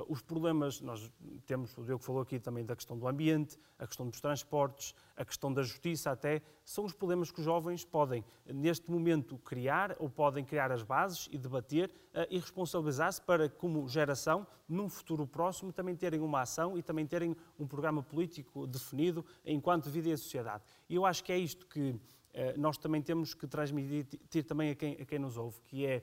os 0.08 0.22
problemas, 0.22 0.80
nós 0.80 1.10
temos, 1.46 1.76
o 1.76 1.84
Diogo 1.84 2.02
falou 2.02 2.22
aqui 2.22 2.38
também 2.38 2.64
da 2.64 2.74
questão 2.74 2.98
do 2.98 3.06
ambiente, 3.06 3.58
a 3.78 3.86
questão 3.86 4.08
dos 4.08 4.20
transportes, 4.20 4.94
a 5.16 5.24
questão 5.24 5.52
da 5.52 5.62
justiça 5.62 6.10
até, 6.10 6.40
são 6.64 6.84
os 6.84 6.94
problemas 6.94 7.30
que 7.30 7.40
os 7.40 7.44
jovens 7.44 7.84
podem, 7.84 8.24
neste 8.46 8.90
momento, 8.90 9.36
criar 9.38 9.94
ou 9.98 10.08
podem 10.08 10.44
criar 10.44 10.72
as 10.72 10.82
bases 10.82 11.28
e 11.30 11.36
debater 11.36 11.90
uh, 12.14 12.26
e 12.30 12.38
responsabilizar-se 12.38 13.20
para, 13.20 13.48
como 13.48 13.86
geração, 13.86 14.46
num 14.66 14.88
futuro 14.88 15.26
próximo, 15.26 15.72
também 15.72 15.94
terem 15.94 16.20
uma 16.20 16.40
ação 16.40 16.78
e 16.78 16.82
também 16.82 17.06
terem 17.06 17.36
um 17.58 17.66
programa 17.66 18.02
político 18.02 18.66
definido 18.66 19.24
enquanto 19.44 19.90
vida 19.90 20.08
em 20.08 20.16
sociedade. 20.16 20.64
E 20.88 20.94
eu 20.94 21.04
acho 21.04 21.22
que 21.22 21.32
é 21.32 21.38
isto 21.38 21.66
que 21.66 21.90
uh, 21.90 21.98
nós 22.56 22.78
também 22.78 23.02
temos 23.02 23.34
que 23.34 23.46
transmitir 23.46 24.44
também 24.46 24.70
a 24.70 24.74
quem, 24.74 24.94
a 24.94 25.04
quem 25.04 25.18
nos 25.18 25.36
ouve, 25.36 25.60
que 25.62 25.84
é 25.84 26.02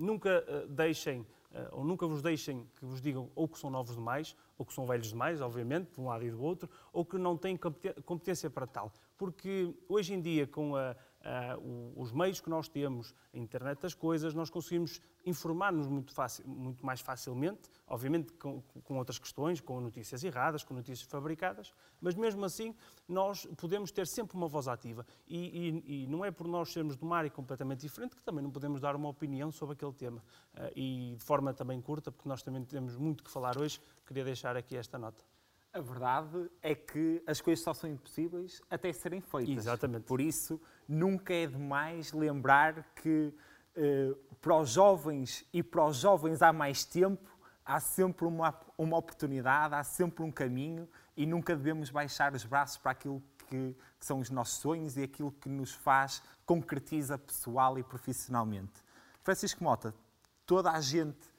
nunca 0.00 0.44
deixem 0.68 1.24
ou 1.72 1.84
nunca 1.84 2.06
vos 2.06 2.22
deixem 2.22 2.66
que 2.76 2.84
vos 2.84 3.00
digam 3.00 3.30
ou 3.34 3.48
que 3.48 3.58
são 3.58 3.70
novos 3.70 3.94
demais, 3.94 4.36
ou 4.58 4.64
que 4.64 4.72
são 4.72 4.86
velhos 4.86 5.08
demais, 5.08 5.40
obviamente, 5.40 5.92
de 5.92 6.00
um 6.00 6.06
lado 6.06 6.24
e 6.24 6.30
do 6.30 6.42
outro, 6.42 6.68
ou 6.92 7.04
que 7.04 7.16
não 7.16 7.36
têm 7.36 7.56
competência 8.04 8.50
para 8.50 8.66
tal. 8.66 8.92
Porque 9.16 9.74
hoje 9.88 10.14
em 10.14 10.20
dia, 10.20 10.46
com 10.46 10.76
a, 10.76 10.96
uh, 11.24 12.00
os 12.00 12.12
meios 12.12 12.40
que 12.40 12.50
nós 12.50 12.68
temos, 12.68 13.14
a 13.32 13.38
internet 13.38 13.80
das 13.80 13.94
coisas, 13.94 14.34
nós 14.34 14.50
conseguimos 14.50 15.00
informar-nos 15.24 15.86
muito, 15.86 16.14
muito, 16.44 16.84
mais 16.84 17.00
facilmente, 17.00 17.70
obviamente 17.86 18.32
com, 18.34 18.60
com, 18.60 18.98
outras 18.98 19.18
questões, 19.18 19.60
com 19.60 19.80
notícias 19.80 20.22
erradas, 20.22 20.62
com 20.62 20.74
notícias 20.74 21.08
fabricadas, 21.08 21.72
mas 22.00 22.14
mesmo 22.14 22.44
assim 22.44 22.74
nós 23.08 23.46
podemos 23.56 23.90
ter 23.90 24.06
sempre 24.06 24.36
uma 24.36 24.48
voz 24.48 24.68
ativa. 24.68 25.06
E, 25.26 25.82
e, 25.86 26.04
e 26.04 26.06
não 26.06 26.24
é 26.24 26.30
por 26.30 26.46
nós 26.46 26.72
sermos 26.72 26.96
de 26.96 27.02
uma 27.02 27.16
área 27.16 27.30
completamente 27.30 27.80
diferente 27.80 28.14
que 28.14 28.22
também 28.22 28.42
não 28.42 28.50
podemos 28.50 28.80
dar 28.80 28.94
uma 28.94 29.08
opinião 29.08 29.50
sobre 29.50 29.74
aquele 29.74 29.92
tema. 29.92 30.22
Uh, 30.54 30.70
e 30.76 31.14
de 31.16 31.24
forma 31.24 31.52
também 31.54 31.80
curta, 31.80 32.12
porque 32.12 32.28
nós 32.28 32.42
também 32.42 32.64
temos 32.64 32.96
muito 32.96 33.24
que 33.24 33.30
falar 33.30 33.58
hoje, 33.58 33.80
queria 34.06 34.24
deixar 34.24 34.56
aqui 34.56 34.76
esta 34.76 34.98
nota. 34.98 35.33
A 35.74 35.80
verdade 35.80 36.48
é 36.62 36.72
que 36.72 37.20
as 37.26 37.40
coisas 37.40 37.64
só 37.64 37.74
são 37.74 37.90
impossíveis 37.90 38.62
até 38.70 38.92
serem 38.92 39.20
feitas. 39.20 39.56
Exatamente. 39.56 40.04
Por 40.04 40.20
isso, 40.20 40.60
nunca 40.86 41.34
é 41.34 41.48
demais 41.48 42.12
lembrar 42.12 42.94
que 42.94 43.34
eh, 43.74 44.14
para 44.40 44.56
os 44.56 44.70
jovens 44.70 45.44
e 45.52 45.64
para 45.64 45.84
os 45.84 45.96
jovens 45.96 46.42
há 46.42 46.52
mais 46.52 46.84
tempo, 46.84 47.28
há 47.64 47.80
sempre 47.80 48.24
uma, 48.24 48.54
uma 48.78 48.96
oportunidade, 48.96 49.74
há 49.74 49.82
sempre 49.82 50.22
um 50.22 50.30
caminho 50.30 50.88
e 51.16 51.26
nunca 51.26 51.56
devemos 51.56 51.90
baixar 51.90 52.32
os 52.34 52.44
braços 52.44 52.76
para 52.76 52.92
aquilo 52.92 53.20
que, 53.48 53.76
que 53.98 54.06
são 54.06 54.20
os 54.20 54.30
nossos 54.30 54.58
sonhos 54.58 54.96
e 54.96 55.02
aquilo 55.02 55.32
que 55.32 55.48
nos 55.48 55.72
faz, 55.72 56.22
concretiza 56.46 57.18
pessoal 57.18 57.76
e 57.80 57.82
profissionalmente. 57.82 58.84
Francisco 59.24 59.64
Mota, 59.64 59.92
toda 60.46 60.70
a 60.70 60.80
gente 60.80 61.33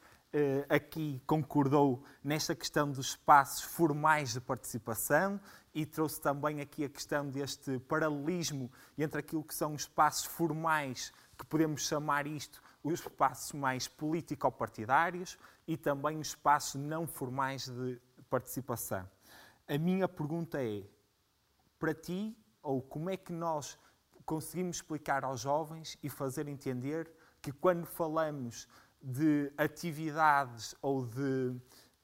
aqui 0.70 1.22
concordou 1.26 2.04
nesta 2.24 2.56
questão 2.56 2.92
dos 2.92 3.10
espaços 3.10 3.64
formais 3.64 4.34
de 4.34 4.42
participação 4.42 5.40
e 5.74 5.86
trouxe 5.86 6.22
também 6.22 6.62
aqui 6.62 6.84
a 6.84 6.90
questão 6.90 7.30
deste 7.30 7.80
paralelismo 7.80 8.72
entre 8.98 9.20
aquilo 9.20 9.44
que 9.44 9.54
são 9.54 9.74
os 9.74 9.84
espaços 9.84 10.26
formais, 10.26 11.12
que 11.38 11.46
podemos 11.46 11.88
chamar 11.88 12.28
isto 12.28 12.62
os 12.84 13.00
espaços 13.00 13.52
mais 13.54 13.88
político-partidários 13.88 15.38
e 15.68 15.76
também 15.76 16.20
os 16.20 16.28
espaços 16.28 16.80
não 16.80 17.08
formais 17.08 17.68
de 17.68 18.00
participação. 18.30 19.10
A 19.68 19.78
minha 19.78 20.08
pergunta 20.08 20.64
é, 20.64 20.84
para 21.80 21.94
ti, 21.94 22.38
ou 22.62 22.82
como 22.82 23.10
é 23.10 23.18
que 23.18 23.34
nós 23.34 23.78
conseguimos 24.26 24.78
explicar 24.78 25.24
aos 25.24 25.42
jovens 25.42 25.98
e 26.04 26.10
fazer 26.10 26.48
entender 26.48 27.12
que 27.42 27.52
quando 27.52 27.86
falamos 27.86 28.68
de 29.06 29.52
atividades 29.56 30.74
ou 30.82 31.06
de 31.06 31.56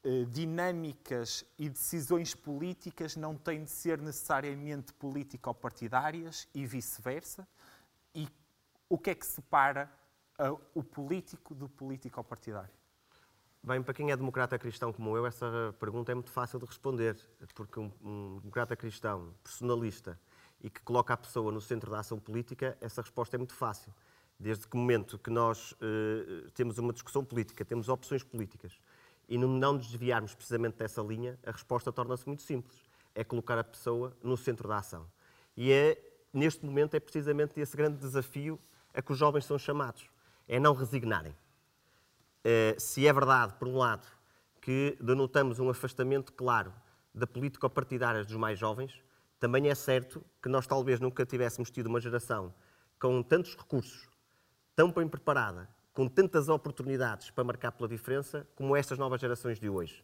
eh, 0.03 0.25
dinâmicas 0.25 1.43
e 1.58 1.67
decisões 1.67 2.36
políticas 2.36 3.15
não 3.15 3.36
têm 3.36 3.63
de 3.63 3.72
ser 3.72 4.00
necessariamente 4.00 4.93
político-partidárias 4.93 6.48
e 6.53 6.63
vice-versa? 6.63 7.48
E 8.13 8.27
o 8.88 9.00
que 9.00 9.10
é 9.10 9.15
que 9.15 9.25
separa 9.25 9.91
uh, 10.39 10.62
o 10.75 10.84
político 10.84 11.55
do 11.55 11.67
político-partidário? 11.67 12.70
Bem, 13.63 13.81
para 13.81 13.93
quem 13.96 14.12
é 14.12 14.17
democrata 14.17 14.60
cristão 14.60 14.93
como 14.93 15.17
eu, 15.17 15.25
essa 15.25 15.75
pergunta 15.79 16.12
é 16.12 16.15
muito 16.15 16.31
fácil 16.31 16.60
de 16.60 16.65
responder, 16.65 17.15
porque 17.55 17.79
um, 17.79 17.91
um 18.03 18.39
democrata 18.39 18.75
cristão 18.75 19.34
personalista 19.43 20.20
e 20.60 20.70
que 20.70 20.81
coloca 20.81 21.15
a 21.15 21.17
pessoa 21.17 21.51
no 21.51 21.62
centro 21.62 21.89
da 21.89 22.00
ação 22.00 22.20
política, 22.20 22.77
essa 22.79 23.01
resposta 23.01 23.38
é 23.38 23.39
muito 23.39 23.55
fácil 23.55 23.91
desde 24.41 24.67
que 24.67 24.75
momento 24.75 25.19
que 25.19 25.29
nós 25.29 25.74
uh, 25.74 26.50
temos 26.55 26.79
uma 26.79 26.91
discussão 26.91 27.24
política, 27.24 27.63
temos 27.63 27.88
opções 27.88 28.24
políticas, 28.24 28.74
e 29.29 29.38
não 29.38 29.74
nos 29.74 29.88
desviarmos 29.88 30.33
precisamente 30.33 30.77
dessa 30.77 31.01
linha, 31.01 31.39
a 31.45 31.51
resposta 31.51 31.91
torna-se 31.91 32.27
muito 32.27 32.41
simples. 32.41 32.75
É 33.13 33.24
colocar 33.24 33.57
a 33.57 33.63
pessoa 33.63 34.17
no 34.21 34.36
centro 34.36 34.67
da 34.67 34.77
ação. 34.77 35.05
E 35.55 35.71
é, 35.71 35.98
neste 36.33 36.65
momento 36.65 36.95
é 36.95 37.00
precisamente 37.00 37.60
esse 37.60 37.77
grande 37.77 37.98
desafio 37.98 38.60
a 38.93 39.01
que 39.01 39.12
os 39.12 39.17
jovens 39.17 39.45
são 39.45 39.57
chamados. 39.57 40.10
É 40.48 40.60
não 40.60 40.74
resignarem. 40.74 41.31
Uh, 41.31 42.79
se 42.79 43.07
é 43.07 43.13
verdade, 43.13 43.53
por 43.53 43.67
um 43.67 43.77
lado, 43.77 44.07
que 44.60 44.98
denotamos 45.00 45.60
um 45.60 45.69
afastamento 45.69 46.33
claro 46.33 46.74
da 47.13 47.27
política 47.27 47.69
partidária 47.69 48.24
dos 48.24 48.36
mais 48.36 48.57
jovens, 48.57 49.01
também 49.39 49.69
é 49.69 49.75
certo 49.75 50.24
que 50.41 50.50
nós 50.50 50.65
talvez 50.65 51.00
nunca 51.00 51.25
tivéssemos 51.25 51.69
tido 51.69 51.88
uma 51.88 52.01
geração 52.01 52.53
com 53.00 53.24
tantos 53.24 53.55
recursos 53.55 54.11
tão 54.75 54.92
bem 54.92 55.08
preparada, 55.08 55.70
com 55.94 56.08
tantas 56.08 56.50
oportunidades 56.50 57.30
para 57.32 57.44
marcar 57.44 57.72
pela 57.72 57.90
diferença, 57.90 58.48
como 58.56 58.75
estas 58.75 58.98
novas 58.98 59.20
gerações 59.20 59.60
de 59.60 59.70
hoje. 59.70 60.04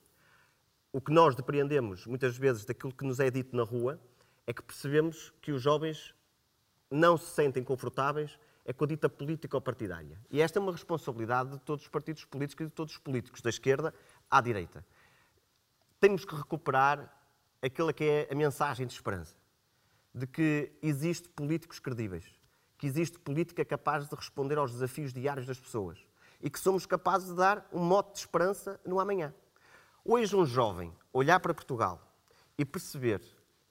O 0.92 1.00
que 1.00 1.12
nós 1.12 1.36
depreendemos 1.36 2.06
muitas 2.06 2.38
vezes 2.38 2.66
daquilo 2.66 2.94
que 2.94 3.06
nos 3.06 3.20
é 3.20 3.30
dito 3.30 3.56
na 3.56 3.64
rua 3.64 4.00
é 4.46 4.54
que 4.54 4.62
percebemos 4.62 5.34
que 5.42 5.52
os 5.52 5.62
jovens 5.62 6.14
não 6.90 7.18
se 7.18 7.26
sentem 7.34 7.64
confortáveis 7.64 8.38
é 8.66 8.74
com 8.74 8.84
a 8.84 8.88
dita 8.88 9.08
política 9.08 9.60
partidária. 9.62 10.20
E 10.30 10.42
esta 10.42 10.60
é 10.60 10.62
uma 10.62 10.74
responsabilidade 10.74 11.52
de 11.52 11.60
todos 11.60 11.84
os 11.84 11.90
partidos 11.90 12.26
políticos 12.26 12.66
e 12.66 12.68
de 12.68 12.74
todos 12.74 12.94
os 12.94 13.00
políticos, 13.00 13.42
da 13.42 13.50
esquerda 13.50 13.94
à 14.30 14.42
direita. 14.42 14.86
Temos 16.00 16.26
que 16.26 16.36
recuperar 16.36 17.14
aquela 17.62 17.94
que 17.94 18.04
é 18.04 18.28
a 18.30 18.36
mensagem 18.36 18.86
de 18.86 18.94
esperança, 18.94 19.36
de 20.14 20.28
que 20.28 20.72
existe 20.82 21.30
políticos 21.30 21.80
credíveis, 21.80 22.37
que 22.78 22.88
existe 22.88 23.18
política 23.20 23.66
capaz 23.66 24.08
de 24.08 24.16
responder 24.16 24.58
aos 24.58 24.72
desafios 24.72 25.14
diários 25.14 25.48
das 25.48 25.60
pessoas 25.60 26.00
e 26.42 26.50
que 26.50 26.60
somos 26.60 26.86
capazes 26.86 27.30
de 27.30 27.36
dar 27.36 27.68
um 27.74 27.80
mote 27.80 28.14
de 28.14 28.20
esperança 28.20 28.80
no 28.86 29.00
amanhã. 29.00 29.34
Hoje, 30.06 30.36
um 30.36 30.46
jovem 30.46 30.94
olhar 31.12 31.40
para 31.40 31.54
Portugal 31.54 32.02
e 32.58 32.64
perceber 32.64 33.22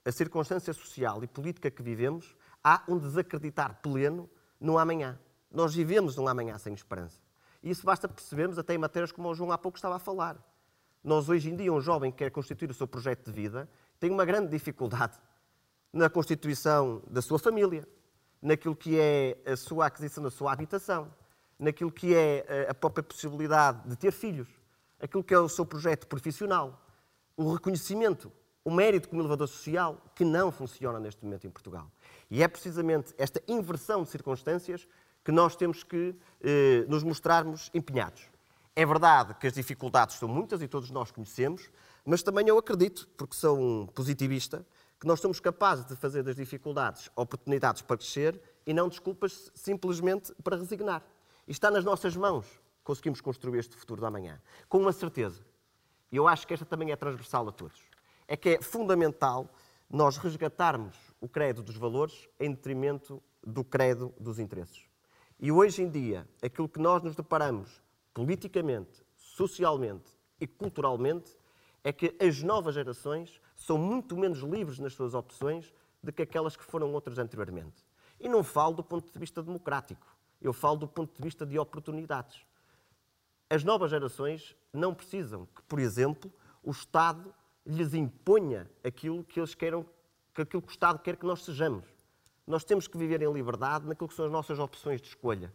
a 0.04 0.12
circunstância 0.12 0.72
social 0.72 1.22
e 1.24 1.26
política 1.26 1.70
que 1.70 1.82
vivemos, 1.82 2.36
há 2.62 2.82
um 2.88 2.98
desacreditar 2.98 3.80
pleno 3.82 4.30
no 4.60 4.78
amanhã. 4.78 5.18
Nós 5.50 5.74
vivemos 5.74 6.18
um 6.18 6.28
amanhã 6.28 6.58
sem 6.58 6.74
esperança. 6.74 7.20
E 7.62 7.70
isso 7.70 7.84
basta 7.84 8.08
percebermos 8.08 8.58
até 8.58 8.74
em 8.74 8.78
matérias 8.78 9.10
como 9.10 9.28
o 9.28 9.34
João 9.34 9.50
há 9.50 9.58
pouco 9.58 9.78
estava 9.78 9.96
a 9.96 9.98
falar. 9.98 10.36
Nós, 11.02 11.28
hoje 11.28 11.50
em 11.50 11.56
dia, 11.56 11.72
um 11.72 11.80
jovem 11.80 12.10
que 12.10 12.18
quer 12.18 12.30
constituir 12.30 12.70
o 12.70 12.74
seu 12.74 12.86
projeto 12.86 13.24
de 13.24 13.32
vida 13.32 13.68
tem 13.98 14.10
uma 14.10 14.24
grande 14.24 14.48
dificuldade 14.48 15.18
na 15.92 16.10
constituição 16.10 17.02
da 17.08 17.22
sua 17.22 17.38
família, 17.38 17.88
naquilo 18.40 18.76
que 18.76 18.98
é 18.98 19.38
a 19.46 19.56
sua 19.56 19.86
aquisição 19.86 20.22
da 20.22 20.30
sua 20.30 20.52
habitação, 20.52 21.12
naquilo 21.58 21.90
que 21.90 22.14
é 22.14 22.44
eh, 22.48 22.66
a 22.68 22.74
própria 22.74 23.02
possibilidade 23.02 23.88
de 23.88 23.96
ter 23.96 24.12
filhos. 24.12 24.48
aquilo 24.98 25.22
que 25.22 25.34
é 25.34 25.38
o 25.38 25.48
seu 25.48 25.66
projeto 25.66 26.06
profissional, 26.06 26.80
o 27.36 27.52
reconhecimento, 27.52 28.32
o 28.64 28.70
mérito 28.70 29.08
como 29.08 29.20
elevador 29.20 29.46
social, 29.46 30.00
que 30.14 30.24
não 30.24 30.50
funciona 30.50 30.98
neste 30.98 31.22
momento 31.22 31.46
em 31.46 31.50
Portugal. 31.50 31.90
E 32.30 32.42
é 32.42 32.48
precisamente 32.48 33.14
esta 33.18 33.42
inversão 33.46 34.02
de 34.02 34.08
circunstâncias 34.08 34.88
que 35.22 35.30
nós 35.30 35.54
temos 35.54 35.82
que 35.82 36.14
eh, 36.40 36.84
nos 36.88 37.02
mostrarmos 37.02 37.70
empenhados. 37.74 38.28
É 38.74 38.84
verdade 38.84 39.34
que 39.34 39.46
as 39.46 39.52
dificuldades 39.52 40.16
são 40.16 40.28
muitas 40.28 40.62
e 40.62 40.68
todos 40.68 40.90
nós 40.90 41.10
conhecemos, 41.10 41.70
mas 42.04 42.22
também 42.22 42.46
eu 42.46 42.58
acredito, 42.58 43.08
porque 43.16 43.34
sou 43.34 43.58
um 43.58 43.86
positivista, 43.86 44.64
que 44.98 45.06
nós 45.06 45.20
somos 45.20 45.40
capazes 45.40 45.84
de 45.86 45.96
fazer 45.96 46.22
das 46.22 46.36
dificuldades 46.36 47.10
oportunidades 47.14 47.82
para 47.82 47.96
crescer 47.96 48.40
e 48.66 48.72
não 48.72 48.88
desculpas 48.88 49.50
simplesmente 49.54 50.34
para 50.42 50.56
resignar. 50.56 51.02
E 51.46 51.52
está 51.52 51.70
nas 51.70 51.84
nossas 51.84 52.16
mãos 52.16 52.46
conseguimos 52.86 53.20
construir 53.20 53.58
este 53.58 53.76
futuro 53.76 54.00
da 54.00 54.10
manhã. 54.10 54.40
Com 54.68 54.78
uma 54.78 54.92
certeza. 54.92 55.44
E 56.10 56.16
eu 56.16 56.28
acho 56.28 56.46
que 56.46 56.54
esta 56.54 56.64
também 56.64 56.92
é 56.92 56.96
transversal 56.96 57.48
a 57.48 57.52
todos. 57.52 57.80
É 58.28 58.36
que 58.36 58.50
é 58.50 58.62
fundamental 58.62 59.50
nós 59.90 60.16
resgatarmos 60.16 60.96
o 61.20 61.28
credo 61.28 61.62
dos 61.62 61.76
valores 61.76 62.28
em 62.38 62.52
detrimento 62.52 63.20
do 63.42 63.64
credo 63.64 64.14
dos 64.18 64.38
interesses. 64.38 64.84
E 65.38 65.50
hoje 65.50 65.82
em 65.82 65.88
dia, 65.88 66.26
aquilo 66.40 66.68
que 66.68 66.78
nós 66.78 67.02
nos 67.02 67.16
deparamos 67.16 67.82
politicamente, 68.14 69.04
socialmente 69.16 70.10
e 70.40 70.46
culturalmente 70.46 71.36
é 71.82 71.92
que 71.92 72.16
as 72.20 72.42
novas 72.42 72.74
gerações 72.74 73.40
são 73.56 73.78
muito 73.78 74.16
menos 74.16 74.38
livres 74.38 74.78
nas 74.78 74.92
suas 74.92 75.14
opções 75.14 75.72
do 76.02 76.12
que 76.12 76.22
aquelas 76.22 76.56
que 76.56 76.62
foram 76.62 76.92
outras 76.92 77.18
anteriormente. 77.18 77.84
E 78.20 78.28
não 78.28 78.44
falo 78.44 78.74
do 78.74 78.84
ponto 78.84 79.12
de 79.12 79.18
vista 79.18 79.42
democrático, 79.42 80.06
eu 80.40 80.52
falo 80.52 80.76
do 80.76 80.88
ponto 80.88 81.14
de 81.16 81.22
vista 81.22 81.44
de 81.44 81.58
oportunidades. 81.58 82.46
As 83.48 83.64
novas 83.64 83.90
gerações 83.90 84.56
não 84.72 84.94
precisam 84.94 85.46
que, 85.46 85.62
por 85.62 85.78
exemplo, 85.78 86.32
o 86.62 86.70
Estado 86.70 87.34
lhes 87.64 87.94
imponha 87.94 88.70
aquilo 88.84 89.24
que 89.24 89.40
eles 89.40 89.54
queiram, 89.54 89.84
que 90.34 90.42
aquilo 90.42 90.62
que 90.62 90.68
o 90.68 90.70
Estado 90.70 90.98
quer 90.98 91.16
que 91.16 91.26
nós 91.26 91.44
sejamos. 91.44 91.84
Nós 92.46 92.64
temos 92.64 92.86
que 92.86 92.96
viver 92.96 93.22
em 93.22 93.32
liberdade 93.32 93.86
naquilo 93.86 94.08
que 94.08 94.14
são 94.14 94.26
as 94.26 94.30
nossas 94.30 94.58
opções 94.58 95.00
de 95.00 95.08
escolha. 95.08 95.52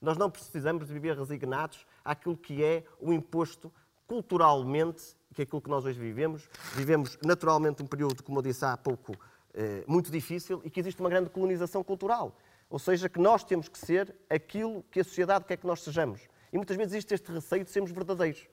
Nós 0.00 0.16
não 0.16 0.30
precisamos 0.30 0.86
de 0.86 0.92
viver 0.92 1.16
resignados 1.16 1.86
àquilo 2.04 2.36
que 2.36 2.62
é 2.62 2.84
o 3.00 3.12
imposto 3.12 3.72
culturalmente, 4.06 5.16
que 5.34 5.42
é 5.42 5.44
aquilo 5.44 5.60
que 5.60 5.70
nós 5.70 5.84
hoje 5.84 5.98
vivemos. 5.98 6.48
Vivemos 6.74 7.18
naturalmente 7.24 7.82
um 7.82 7.86
período, 7.86 8.22
como 8.22 8.38
eu 8.38 8.42
disse 8.42 8.64
há 8.64 8.76
pouco, 8.76 9.16
eh, 9.52 9.84
muito 9.86 10.10
difícil 10.10 10.60
e 10.64 10.70
que 10.70 10.80
existe 10.80 11.00
uma 11.00 11.08
grande 11.08 11.30
colonização 11.30 11.82
cultural. 11.82 12.36
Ou 12.68 12.78
seja, 12.78 13.08
que 13.08 13.20
nós 13.20 13.44
temos 13.44 13.68
que 13.68 13.78
ser 13.78 14.14
aquilo 14.28 14.82
que 14.90 15.00
a 15.00 15.04
sociedade 15.04 15.44
quer 15.44 15.56
que 15.56 15.66
nós 15.66 15.82
sejamos. 15.82 16.22
E 16.52 16.56
muitas 16.56 16.76
vezes 16.76 16.92
existe 16.92 17.14
este 17.14 17.30
receio 17.32 17.64
de 17.64 17.70
sermos 17.70 17.90
verdadeiros. 17.90 18.46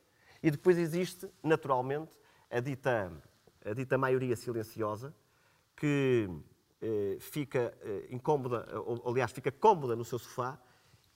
E 0.43 0.49
depois 0.49 0.77
existe, 0.77 1.27
naturalmente, 1.43 2.11
a 2.49 2.59
dita, 2.59 3.11
a 3.63 3.73
dita 3.73 3.97
maioria 3.97 4.35
silenciosa, 4.35 5.13
que 5.75 6.29
eh, 6.81 7.17
fica 7.19 7.75
eh, 7.81 8.07
incómoda, 8.09 8.67
ou, 8.85 9.09
aliás, 9.09 9.31
fica 9.31 9.51
cómoda 9.51 9.95
no 9.95 10.03
seu 10.03 10.19
sofá 10.19 10.59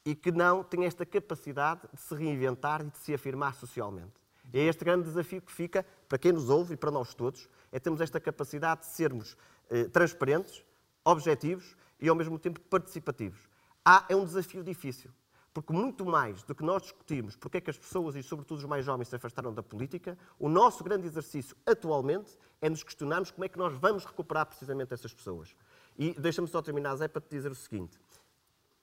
e 0.05 0.13
que 0.13 0.31
não 0.31 0.63
tem 0.63 0.85
esta 0.85 1.05
capacidade 1.05 1.81
de 1.91 1.99
se 1.99 2.13
reinventar 2.15 2.81
e 2.81 2.89
de 2.89 2.97
se 2.97 3.13
afirmar 3.13 3.55
socialmente. 3.55 4.24
E 4.53 4.59
é 4.59 4.63
este 4.63 4.83
grande 4.85 5.03
desafio 5.03 5.41
que 5.41 5.51
fica 5.51 5.85
para 6.07 6.17
quem 6.17 6.31
nos 6.31 6.49
ouve 6.49 6.73
e 6.73 6.77
para 6.77 6.91
nós 6.91 7.13
todos, 7.13 7.49
é 7.71 7.79
termos 7.79 8.01
esta 8.01 8.19
capacidade 8.19 8.81
de 8.81 8.87
sermos 8.87 9.35
eh, 9.69 9.85
transparentes, 9.85 10.63
objetivos 11.03 11.75
e 11.99 12.07
ao 12.07 12.15
mesmo 12.15 12.39
tempo 12.39 12.59
participativos. 12.61 13.39
Há, 13.83 14.05
é 14.09 14.15
um 14.15 14.25
desafio 14.25 14.63
difícil. 14.63 15.11
Porque 15.53 15.71
muito 15.71 16.05
mais 16.05 16.43
do 16.43 16.53
que 16.53 16.63
nós 16.63 16.81
discutirmos 16.81 17.37
porque 17.37 17.59
é 17.59 17.61
que 17.61 17.69
as 17.69 17.77
pessoas, 17.77 18.15
e 18.15 18.21
sobretudo 18.21 18.57
os 18.57 18.65
mais 18.65 18.83
jovens, 18.85 19.07
se 19.07 19.15
afastaram 19.15 19.53
da 19.53 19.63
política, 19.63 20.17
o 20.37 20.49
nosso 20.49 20.83
grande 20.83 21.07
exercício 21.07 21.55
atualmente 21.65 22.37
é 22.61 22.69
nos 22.69 22.83
questionarmos 22.83 23.31
como 23.31 23.45
é 23.45 23.47
que 23.47 23.57
nós 23.57 23.73
vamos 23.77 24.03
recuperar 24.03 24.45
precisamente 24.45 24.93
essas 24.93 25.13
pessoas. 25.13 25.55
E 25.97 26.13
deixa-me 26.19 26.47
só 26.49 26.61
terminar, 26.61 26.93
Zé, 26.97 27.07
para 27.07 27.21
te 27.21 27.29
dizer 27.29 27.51
o 27.51 27.55
seguinte. 27.55 27.97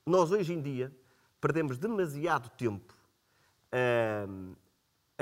Nós, 0.03 0.31
hoje 0.31 0.51
em 0.51 0.61
dia, 0.61 0.91
perdemos 1.39 1.77
demasiado 1.77 2.49
tempo 2.49 2.91
uh, 3.71 4.55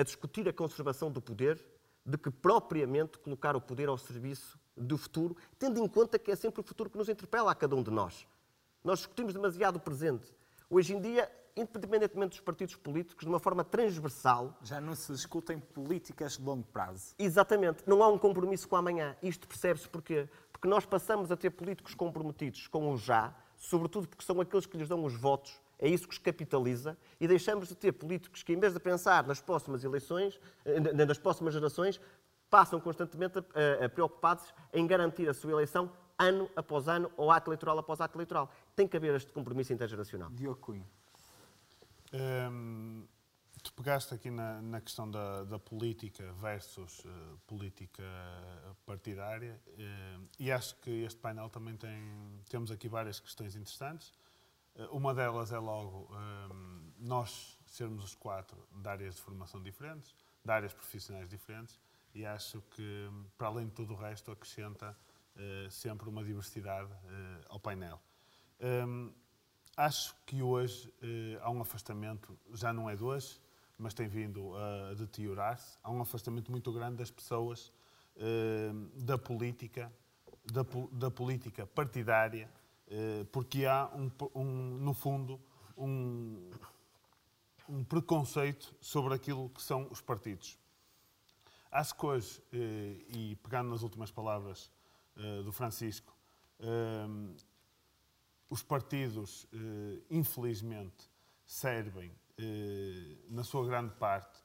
a 0.02 0.04
discutir 0.04 0.50
a 0.50 0.54
conservação 0.54 1.12
do 1.12 1.22
poder 1.22 1.64
do 2.04 2.18
que 2.18 2.32
propriamente 2.32 3.20
colocar 3.20 3.56
o 3.56 3.62
poder 3.62 3.88
ao 3.88 3.98
serviço 3.98 4.60
do 4.76 4.98
futuro, 4.98 5.38
tendo 5.60 5.80
em 5.80 5.88
conta 5.88 6.18
que 6.18 6.32
é 6.32 6.36
sempre 6.36 6.62
o 6.62 6.64
futuro 6.64 6.90
que 6.90 6.98
nos 6.98 7.08
interpela 7.08 7.52
a 7.52 7.56
cada 7.56 7.76
um 7.76 7.84
de 7.84 7.92
nós. 7.92 8.28
Nós 8.84 9.00
discutimos 9.00 9.34
demasiado 9.34 9.76
o 9.76 9.80
presente. 9.80 10.34
Hoje 10.68 10.96
em 10.96 11.00
dia, 11.00 11.32
independentemente 11.56 12.32
dos 12.32 12.40
partidos 12.40 12.76
políticos, 12.76 13.24
de 13.24 13.30
uma 13.30 13.40
forma 13.40 13.64
transversal. 13.64 14.58
Já 14.64 14.82
não 14.82 14.96
se 14.96 15.12
discutem 15.12 15.60
políticas 15.60 16.38
de 16.38 16.44
longo 16.44 16.64
prazo. 16.64 17.14
Exatamente. 17.20 17.84
Não 17.86 18.02
há 18.02 18.08
um 18.08 18.18
compromisso 18.18 18.68
com 18.68 18.76
amanhã. 18.76 19.16
Isto 19.22 19.48
percebe-se 19.48 19.88
porquê? 19.88 20.28
Porque 20.52 20.68
nós 20.68 20.84
passamos 20.86 21.32
a 21.32 21.38
ter 21.38 21.52
políticos 21.52 21.94
comprometidos 21.94 22.68
com 22.68 22.92
o 22.92 22.98
já, 22.98 23.36
sobretudo 23.56 24.08
porque 24.08 24.26
são 24.26 24.42
aqueles 24.42 24.66
que 24.66 24.78
lhes 24.78 24.90
dão 24.90 25.04
os 25.04 25.14
votos, 25.14 25.61
é 25.82 25.90
isso 25.90 26.08
que 26.08 26.14
os 26.14 26.20
capitaliza, 26.20 26.96
e 27.20 27.28
deixamos 27.28 27.68
de 27.68 27.76
ter 27.76 27.92
políticos 27.92 28.44
que, 28.44 28.54
em 28.54 28.60
vez 28.60 28.74
de 28.74 28.80
pensar 28.80 29.26
nas 29.26 29.42
próximas 29.42 29.84
eleições, 29.84 30.40
eh, 30.64 30.80
nas 30.80 31.18
próximas 31.18 31.54
gerações, 31.54 32.00
passam 32.50 32.80
constantemente 32.80 33.40
a, 33.40 33.42
a, 33.82 33.86
a 33.86 33.90
preocupados 33.90 34.54
em 34.72 34.86
garantir 34.86 35.28
a 35.28 35.34
sua 35.34 35.52
eleição 35.52 35.92
ano 36.20 36.50
após 36.56 36.88
ano 36.88 37.12
ou 37.18 37.32
ato 37.32 37.50
eleitoral 37.50 37.80
após 37.80 38.00
ato 38.00 38.16
eleitoral. 38.16 38.52
Tem 38.76 38.88
que 38.88 38.96
haver 38.96 39.16
este 39.16 39.32
compromisso 39.34 39.74
intergeracional. 39.74 40.30
Diogo 40.30 40.60
Cunha. 40.60 40.88
Hum, 42.14 43.08
tu 43.64 43.74
pegaste 43.74 44.14
aqui 44.14 44.30
na, 44.30 44.62
na 44.62 44.82
questão 44.82 45.10
da, 45.10 45.44
da, 45.46 45.58
política 45.58 46.32
versus 46.34 47.00
uh, 47.06 47.38
política 47.48 48.04
partidária 48.86 49.60
uh, 49.68 50.28
e 50.38 50.52
acho 50.52 50.76
que 50.82 50.92
este 51.04 51.20
painel 51.20 51.50
também 51.50 51.76
tem, 51.76 52.04
temos 52.50 52.70
aqui 52.70 52.88
várias 52.88 53.20
questões 53.20 53.56
interessantes. 53.56 54.14
Uh, 54.76 54.96
uma 54.96 55.14
delas 55.14 55.52
é 55.52 55.60
logo 55.60 56.10
hum, 56.12 56.92
nós 56.98 57.60
sermos 57.66 58.04
os 58.04 58.16
quatro 58.16 58.68
de 58.72 58.88
áreas 58.88 59.16
de 59.16 59.22
formação 59.22 59.62
diferentes, 59.62 60.16
de 60.44 60.52
áreas 60.52 60.74
profissionais 60.74 61.30
diferentes 61.30 61.80
e 62.14 62.26
acho 62.26 62.62
que, 62.72 63.10
para 63.38 63.48
além 63.48 63.68
de 63.68 63.72
tudo 63.72 63.94
o 63.94 63.98
resto, 63.98 64.32
acrescenta 64.32 64.98
sempre 65.70 66.10
uma 66.10 66.22
diversidade 66.26 66.92
ao 67.48 67.58
painel. 67.58 68.02
Um, 68.60 69.14
Acho 69.76 70.16
que 70.26 70.42
hoje 70.42 70.94
eh, 71.02 71.40
há 71.42 71.50
um 71.50 71.62
afastamento, 71.62 72.38
já 72.54 72.74
não 72.74 72.90
é 72.90 72.96
de 72.96 73.04
hoje, 73.04 73.40
mas 73.78 73.94
tem 73.94 74.08
vindo 74.08 74.54
a 74.56 74.94
deteriorar-se. 74.94 75.78
Há 75.82 75.90
um 75.90 76.02
afastamento 76.02 76.52
muito 76.52 76.72
grande 76.74 76.98
das 76.98 77.10
pessoas 77.10 77.72
eh, 78.18 78.72
da 78.96 79.18
política, 79.18 79.92
da, 80.46 80.66
da, 80.92 81.10
política 81.10 81.66
partidária, 81.66 82.50
eh, 82.50 82.61
porque 83.32 83.66
há, 83.66 83.90
um, 83.96 84.12
um, 84.36 84.78
no 84.78 84.94
fundo, 84.94 85.40
um, 85.78 86.52
um 87.68 87.84
preconceito 87.84 88.76
sobre 88.82 89.14
aquilo 89.14 89.50
que 89.50 89.62
são 89.62 89.88
os 89.90 90.02
partidos. 90.02 90.58
Acho 91.72 91.96
que 91.96 92.06
hoje, 92.06 92.44
eh, 92.52 92.98
e 93.08 93.36
pegando 93.38 93.70
nas 93.70 93.82
últimas 93.82 94.12
palavras 94.12 94.70
eh, 95.16 95.42
do 95.42 95.54
Francisco, 95.54 96.14
eh, 96.60 97.34
os 98.50 98.62
partidos, 98.62 99.48
eh, 99.54 100.02
infelizmente, 100.10 101.10
servem, 101.46 102.12
eh, 102.38 103.16
na 103.30 103.46
sua 103.46 103.66
grande 103.66 103.94
parte, 103.96 104.38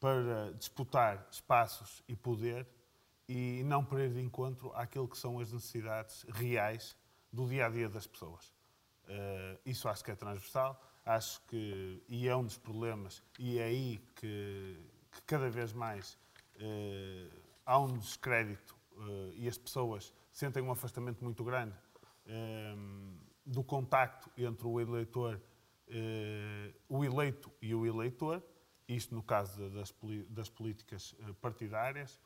para 0.00 0.52
disputar 0.54 1.26
espaços 1.30 2.02
e 2.08 2.16
poder 2.16 2.66
e 3.28 3.62
não 3.64 3.84
para 3.84 4.04
ir 4.04 4.12
de 4.12 4.20
encontro 4.20 4.72
àquilo 4.74 5.08
que 5.08 5.16
são 5.16 5.38
as 5.38 5.52
necessidades 5.52 6.26
reais 6.28 6.96
do 7.34 7.48
dia 7.48 7.66
a 7.66 7.68
dia 7.68 7.88
das 7.88 8.06
pessoas. 8.06 8.52
Eh, 9.08 9.58
isso 9.66 9.88
acho 9.88 10.04
que 10.04 10.10
é 10.10 10.14
transversal, 10.14 10.80
acho 11.04 11.40
que, 11.46 12.02
e 12.08 12.28
é 12.28 12.36
um 12.36 12.44
dos 12.44 12.56
problemas, 12.56 13.22
e 13.38 13.58
é 13.58 13.64
aí 13.64 13.98
que, 14.14 14.78
que 15.10 15.22
cada 15.22 15.50
vez 15.50 15.72
mais 15.72 16.16
há 17.66 17.78
um 17.80 17.98
descrédito 17.98 18.76
e 19.34 19.48
as 19.48 19.58
pessoas 19.58 20.14
sentem 20.30 20.62
um 20.62 20.70
afastamento 20.70 21.22
muito 21.24 21.42
grande 21.42 21.74
do 23.44 23.64
contacto 23.64 24.30
entre 24.38 24.66
o 24.66 24.80
eleitor, 24.80 25.40
o 26.88 27.04
eleito 27.04 27.50
e 27.60 27.74
o 27.74 27.84
eleitor, 27.84 28.40
isto 28.88 29.14
no 29.14 29.22
caso 29.22 29.68
das, 29.70 29.92
das 30.30 30.48
políticas 30.48 31.14
partidárias, 31.40 32.20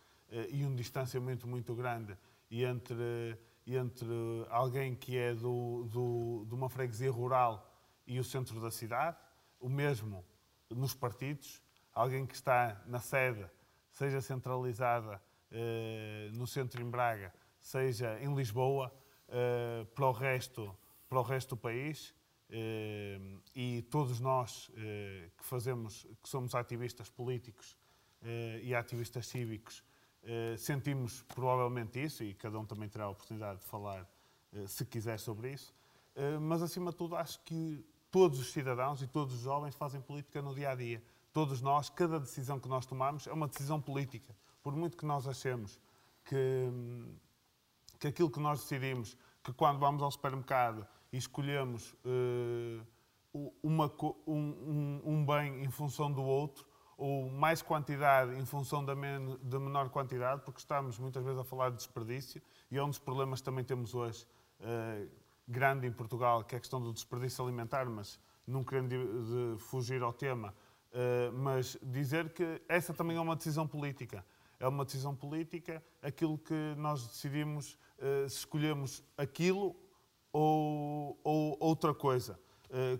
e 0.50 0.62
um 0.64 0.76
distanciamento 0.76 1.48
muito 1.48 1.74
grande 1.74 2.16
entre, 2.50 3.38
entre 3.76 4.08
alguém 4.50 4.94
que 4.94 5.16
é 5.16 5.34
do, 5.34 5.84
do, 5.84 6.44
de 6.46 6.54
uma 6.54 6.68
freguesia 6.68 7.10
rural 7.10 7.70
e 8.06 8.18
o 8.18 8.24
centro 8.24 8.60
da 8.60 8.70
cidade, 8.70 9.16
o 9.60 9.68
mesmo 9.68 10.24
nos 10.70 10.94
partidos, 10.94 11.62
alguém 11.92 12.26
que 12.26 12.34
está 12.34 12.82
na 12.86 13.00
sede, 13.00 13.44
seja 13.90 14.20
centralizada 14.20 15.20
eh, 15.50 16.30
no 16.34 16.46
centro 16.46 16.80
em 16.80 16.90
Braga, 16.90 17.32
seja 17.58 18.18
em 18.20 18.34
Lisboa, 18.34 18.92
eh, 19.28 19.86
para 19.94 20.06
o 20.06 20.12
resto 20.12 20.74
para 21.08 21.20
o 21.20 21.22
resto 21.22 21.50
do 21.50 21.56
país 21.56 22.14
eh, 22.50 23.18
e 23.54 23.82
todos 23.90 24.20
nós 24.20 24.70
eh, 24.76 25.30
que 25.36 25.44
fazemos, 25.44 26.06
que 26.22 26.28
somos 26.28 26.54
ativistas 26.54 27.08
políticos, 27.08 27.76
eh, 28.22 28.60
e 28.62 28.74
ativistas 28.74 29.26
cívicos 29.26 29.84
sentimos 30.58 31.22
provavelmente 31.22 32.02
isso, 32.02 32.22
e 32.22 32.34
cada 32.34 32.58
um 32.58 32.64
também 32.64 32.88
terá 32.88 33.04
a 33.04 33.08
oportunidade 33.08 33.60
de 33.60 33.66
falar, 33.66 34.06
eh, 34.52 34.66
se 34.66 34.84
quiser, 34.84 35.18
sobre 35.18 35.52
isso. 35.52 35.74
Eh, 36.14 36.38
mas, 36.38 36.62
acima 36.62 36.90
de 36.90 36.96
tudo, 36.96 37.16
acho 37.16 37.40
que 37.44 37.84
todos 38.10 38.38
os 38.38 38.52
cidadãos 38.52 39.02
e 39.02 39.06
todos 39.06 39.34
os 39.34 39.40
jovens 39.40 39.74
fazem 39.74 40.00
política 40.00 40.42
no 40.42 40.54
dia 40.54 40.70
a 40.70 40.74
dia. 40.74 41.02
Todos 41.32 41.60
nós, 41.60 41.88
cada 41.88 42.18
decisão 42.18 42.58
que 42.58 42.68
nós 42.68 42.86
tomamos 42.86 43.26
é 43.26 43.32
uma 43.32 43.46
decisão 43.46 43.80
política. 43.80 44.34
Por 44.62 44.74
muito 44.74 44.96
que 44.96 45.06
nós 45.06 45.26
achemos 45.26 45.78
que, 46.24 46.68
que 47.98 48.08
aquilo 48.08 48.30
que 48.30 48.40
nós 48.40 48.60
decidimos, 48.60 49.16
que 49.42 49.52
quando 49.52 49.78
vamos 49.78 50.02
ao 50.02 50.10
supermercado 50.10 50.86
e 51.12 51.16
escolhemos 51.16 51.94
uh, 52.04 52.86
uma, 53.62 53.92
um, 54.26 54.34
um, 54.34 55.02
um, 55.04 55.26
bem 55.26 55.64
em 55.64 55.70
função 55.70 56.12
do 56.12 56.22
outro, 56.22 56.66
ou 56.98 57.30
mais 57.30 57.62
quantidade 57.62 58.34
em 58.34 58.44
função 58.44 58.84
da, 58.84 58.94
men 58.94 59.38
da 59.40 59.58
menor 59.60 59.88
quantidade, 59.88 60.42
porque 60.44 60.58
estamos 60.58 60.98
muitas 60.98 61.24
vezes 61.24 61.38
a 61.38 61.44
falar 61.44 61.70
de 61.70 61.76
desperdício, 61.76 62.42
e 62.70 62.76
é 62.76 62.82
um 62.82 62.88
dos 62.88 62.98
problemas 62.98 63.40
que 63.40 63.44
também 63.44 63.64
temos 63.64 63.94
hoje, 63.94 64.26
uh, 64.60 65.08
grande 65.46 65.86
em 65.86 65.92
Portugal, 65.92 66.42
que 66.42 66.56
é 66.56 66.58
a 66.58 66.60
questão 66.60 66.82
do 66.82 66.92
desperdício 66.92 67.44
alimentar, 67.44 67.86
mas 67.86 68.20
não 68.44 68.64
querendo 68.64 68.88
de, 68.88 69.54
de 69.54 69.62
fugir 69.62 70.02
ao 70.02 70.12
tema, 70.12 70.52
uh, 70.92 71.32
mas 71.32 71.78
dizer 71.80 72.30
que 72.34 72.60
essa 72.68 72.92
também 72.92 73.16
é 73.16 73.20
uma 73.20 73.36
decisão 73.36 73.66
política 73.66 74.24
é 74.60 74.66
uma 74.66 74.84
decisão 74.84 75.14
política, 75.14 75.82
aquilo 76.02 76.36
que 76.36 76.74
nós 76.76 77.06
decidimos, 77.06 77.78
eh, 77.98 78.28
se 78.28 78.38
escolhemos 78.38 79.04
aquilo 79.16 79.76
ou, 80.32 81.18
ou 81.22 81.56
outra 81.60 81.94
coisa. 81.94 82.38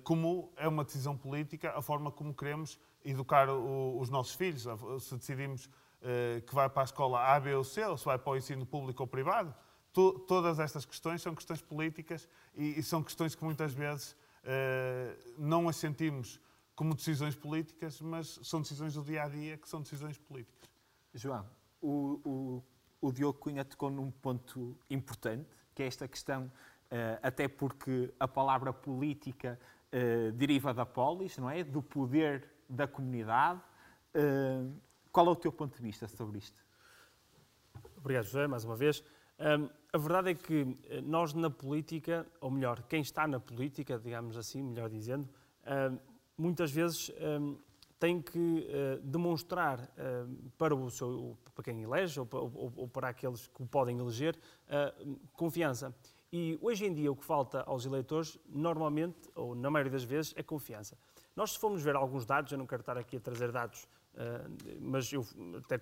Como 0.03 0.51
é 0.57 0.67
uma 0.67 0.83
decisão 0.83 1.15
política, 1.15 1.77
a 1.77 1.83
forma 1.83 2.11
como 2.11 2.33
queremos 2.33 2.81
educar 3.05 3.49
os 3.51 4.11
nossos 4.11 4.35
filhos, 4.35 4.67
se 5.01 5.17
decidimos 5.17 5.69
eh, 6.01 6.43
que 6.47 6.55
vai 6.55 6.69
para 6.69 6.83
a 6.83 6.85
escola 6.85 7.21
A, 7.21 7.41
B 7.41 7.55
ou 7.55 7.65
C, 7.65 7.85
ou 7.85 7.97
se 7.97 8.05
vai 8.05 8.19
para 8.19 8.33
o 8.33 8.37
ensino 8.37 8.65
público 8.65 9.03
ou 9.03 9.07
privado, 9.07 9.55
todas 9.93 10.61
estas 10.61 10.85
questões 10.85 11.21
são 11.21 11.35
questões 11.35 11.61
políticas 11.61 12.29
e, 12.55 12.81
são 12.85 13.03
questões 13.03 13.35
que 13.35 13.43
muitas 13.43 13.73
vezes 13.73 14.17
não 15.37 15.69
as 15.69 15.75
sentimos 15.75 16.41
como 16.77 16.95
decisões 16.95 17.35
políticas, 17.35 18.01
mas 18.01 18.39
são 18.45 18.61
decisões 18.61 18.95
do 18.95 19.03
dia 19.03 19.25
a 19.25 19.29
dia 19.29 19.59
que 19.59 19.69
são 19.69 19.83
decisões 19.83 20.17
políticas. 20.17 20.71
João, 21.13 21.45
o, 21.81 22.21
o, 22.25 23.09
o 23.09 23.13
Diogo 23.13 23.39
Cunha 23.41 23.65
tocou 23.65 23.91
num 23.91 24.13
ponto 24.13 24.79
importante, 24.89 25.49
que 25.75 25.83
é 25.83 25.87
esta 25.87 26.07
questão, 26.07 26.45
uh, 26.45 27.19
até 27.21 27.49
porque 27.49 28.15
a 28.21 28.29
palavra 28.29 28.73
política 28.73 29.59
deriva 30.35 30.75
da 30.75 30.85
polis, 30.85 31.39
não 31.39 31.49
é? 31.49 31.65
Do 31.65 31.83
poder 31.83 32.58
da 32.69 32.87
comunidade. 32.87 33.61
Qual 35.11 35.27
é 35.27 35.31
o 35.31 35.37
teu 35.37 35.53
ponto 35.53 35.77
de 35.77 35.83
vista 35.83 36.07
sobre 36.07 36.39
isto? 36.39 36.65
Obrigado, 37.97 38.25
José, 38.25 38.47
mais 38.47 38.65
uma 38.65 38.77
vez. 38.77 39.03
A 39.93 39.99
verdade 39.99 40.31
é 40.31 40.35
que 40.35 40.77
nós 41.05 41.33
na 41.33 41.49
política, 41.49 42.27
ou 42.41 42.51
melhor, 42.51 42.83
quem 42.83 43.01
está 43.01 43.27
na 43.27 43.41
política, 43.41 43.99
digamos 43.99 44.37
assim, 44.37 44.63
melhor 44.63 44.89
dizendo, 44.89 45.29
muitas 46.37 46.71
vezes 46.71 47.11
tem 47.99 48.23
que 48.23 48.39
uh, 48.39 49.01
demonstrar 49.03 49.91
para, 50.57 50.75
o 50.75 50.91
seu, 50.91 51.37
para 51.55 51.65
quem 51.65 51.83
elege 51.83 52.21
ou, 52.21 52.89
para 52.89 53.09
aqueles 53.09 53.49
que 53.49 53.63
o 53.63 53.67
podem 53.67 53.99
eleger 53.99 54.39
confiança. 55.33 55.95
E 56.33 56.59
hoje 56.61 56.87
em 56.87 56.95
dia 56.95 57.11
o 57.11 57.17
que 57.17 57.25
falta 57.25 57.63
aos 57.63 57.87
eleitores, 57.87 58.39
normalmente, 58.49 59.17
ou 59.35 59.55
na 59.55 59.71
maioria 59.71 59.93
das 59.93 60.05
vezes, 60.05 60.33
é 60.37 60.43
confiança. 60.43 60.97
Nós, 61.38 61.53
se 61.53 61.59
formos 61.61 61.81
ver 61.81 61.94
alguns 61.94 62.27
dados, 62.27 62.51
eu 62.51 62.59
não 62.59 62.66
quero 62.66 62.81
estar 62.81 62.98
aqui 62.98 63.16
a 63.16 63.20
trazer 63.20 63.53
dados, 63.53 63.87
mas 64.81 65.12
eu 65.12 65.24
até 65.64 65.79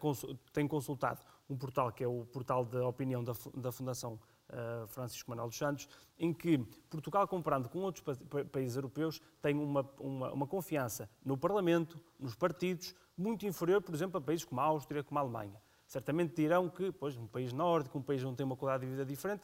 tenho 0.52 0.68
consultado 0.68 1.22
um 1.48 1.56
portal 1.56 1.90
que 1.90 2.04
é 2.04 2.06
o 2.06 2.26
portal 2.26 2.62
da 2.62 2.86
opinião 2.86 3.24
da, 3.24 3.32
da 3.54 3.72
Fundação 3.72 4.20
uh, 4.50 4.86
Francisco 4.88 5.30
Manuel 5.30 5.48
dos 5.48 5.56
Santos, 5.56 5.88
em 6.18 6.30
que 6.30 6.58
Portugal, 6.90 7.26
comparando 7.26 7.70
com 7.70 7.78
outros 7.78 8.04
pa 8.04 8.44
países 8.44 8.76
europeus, 8.76 9.18
tem 9.40 9.56
uma, 9.56 9.80
uma, 9.98 10.30
uma, 10.30 10.46
confiança 10.46 11.08
no 11.24 11.38
Parlamento, 11.38 11.98
nos 12.20 12.34
partidos, 12.34 12.94
muito 13.16 13.46
inferior, 13.46 13.80
por 13.80 13.94
exemplo, 13.94 14.18
a 14.18 14.20
países 14.20 14.44
como 14.44 14.60
a 14.60 14.64
Áustria, 14.64 15.02
como 15.02 15.18
a 15.18 15.22
Alemanha. 15.22 15.58
Certamente 15.86 16.34
dirão 16.34 16.68
que, 16.68 16.92
pois, 16.92 17.16
um 17.16 17.26
país 17.26 17.50
nórdico, 17.50 17.98
um 17.98 18.02
país 18.02 18.22
onde 18.22 18.36
tem 18.36 18.44
uma 18.44 18.56
qualidade 18.56 18.84
de 18.84 18.90
vida 18.90 19.06
diferente, 19.06 19.42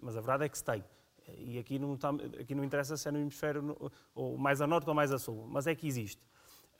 mas 0.00 0.16
a 0.16 0.20
verdade 0.22 0.46
é 0.46 0.48
que 0.48 0.56
se 0.56 0.64
tem. 0.64 0.82
E 1.28 1.58
aqui 1.58 1.78
não, 1.78 1.94
está, 1.94 2.10
aqui 2.40 2.54
não 2.54 2.64
interessa 2.64 2.96
se 2.96 3.08
é 3.08 3.12
no 3.12 3.18
hemisfério 3.18 3.76
ou 4.14 4.36
mais 4.36 4.60
a 4.60 4.66
norte 4.66 4.88
ou 4.88 4.94
mais 4.94 5.12
a 5.12 5.18
sul, 5.18 5.46
mas 5.48 5.66
é 5.66 5.74
que 5.74 5.86
existe. 5.86 6.22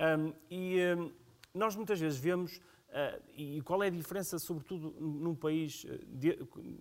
Um, 0.00 0.32
e 0.50 0.78
um, 0.96 1.12
nós 1.54 1.76
muitas 1.76 2.00
vezes 2.00 2.18
vemos 2.18 2.60
Uh, 2.90 3.22
e 3.36 3.62
qual 3.62 3.84
é 3.84 3.86
a 3.86 3.90
diferença, 3.90 4.36
sobretudo 4.36 4.90
num 5.00 5.32
país 5.32 5.86
eh, 5.88 6.00
de, 6.08 6.38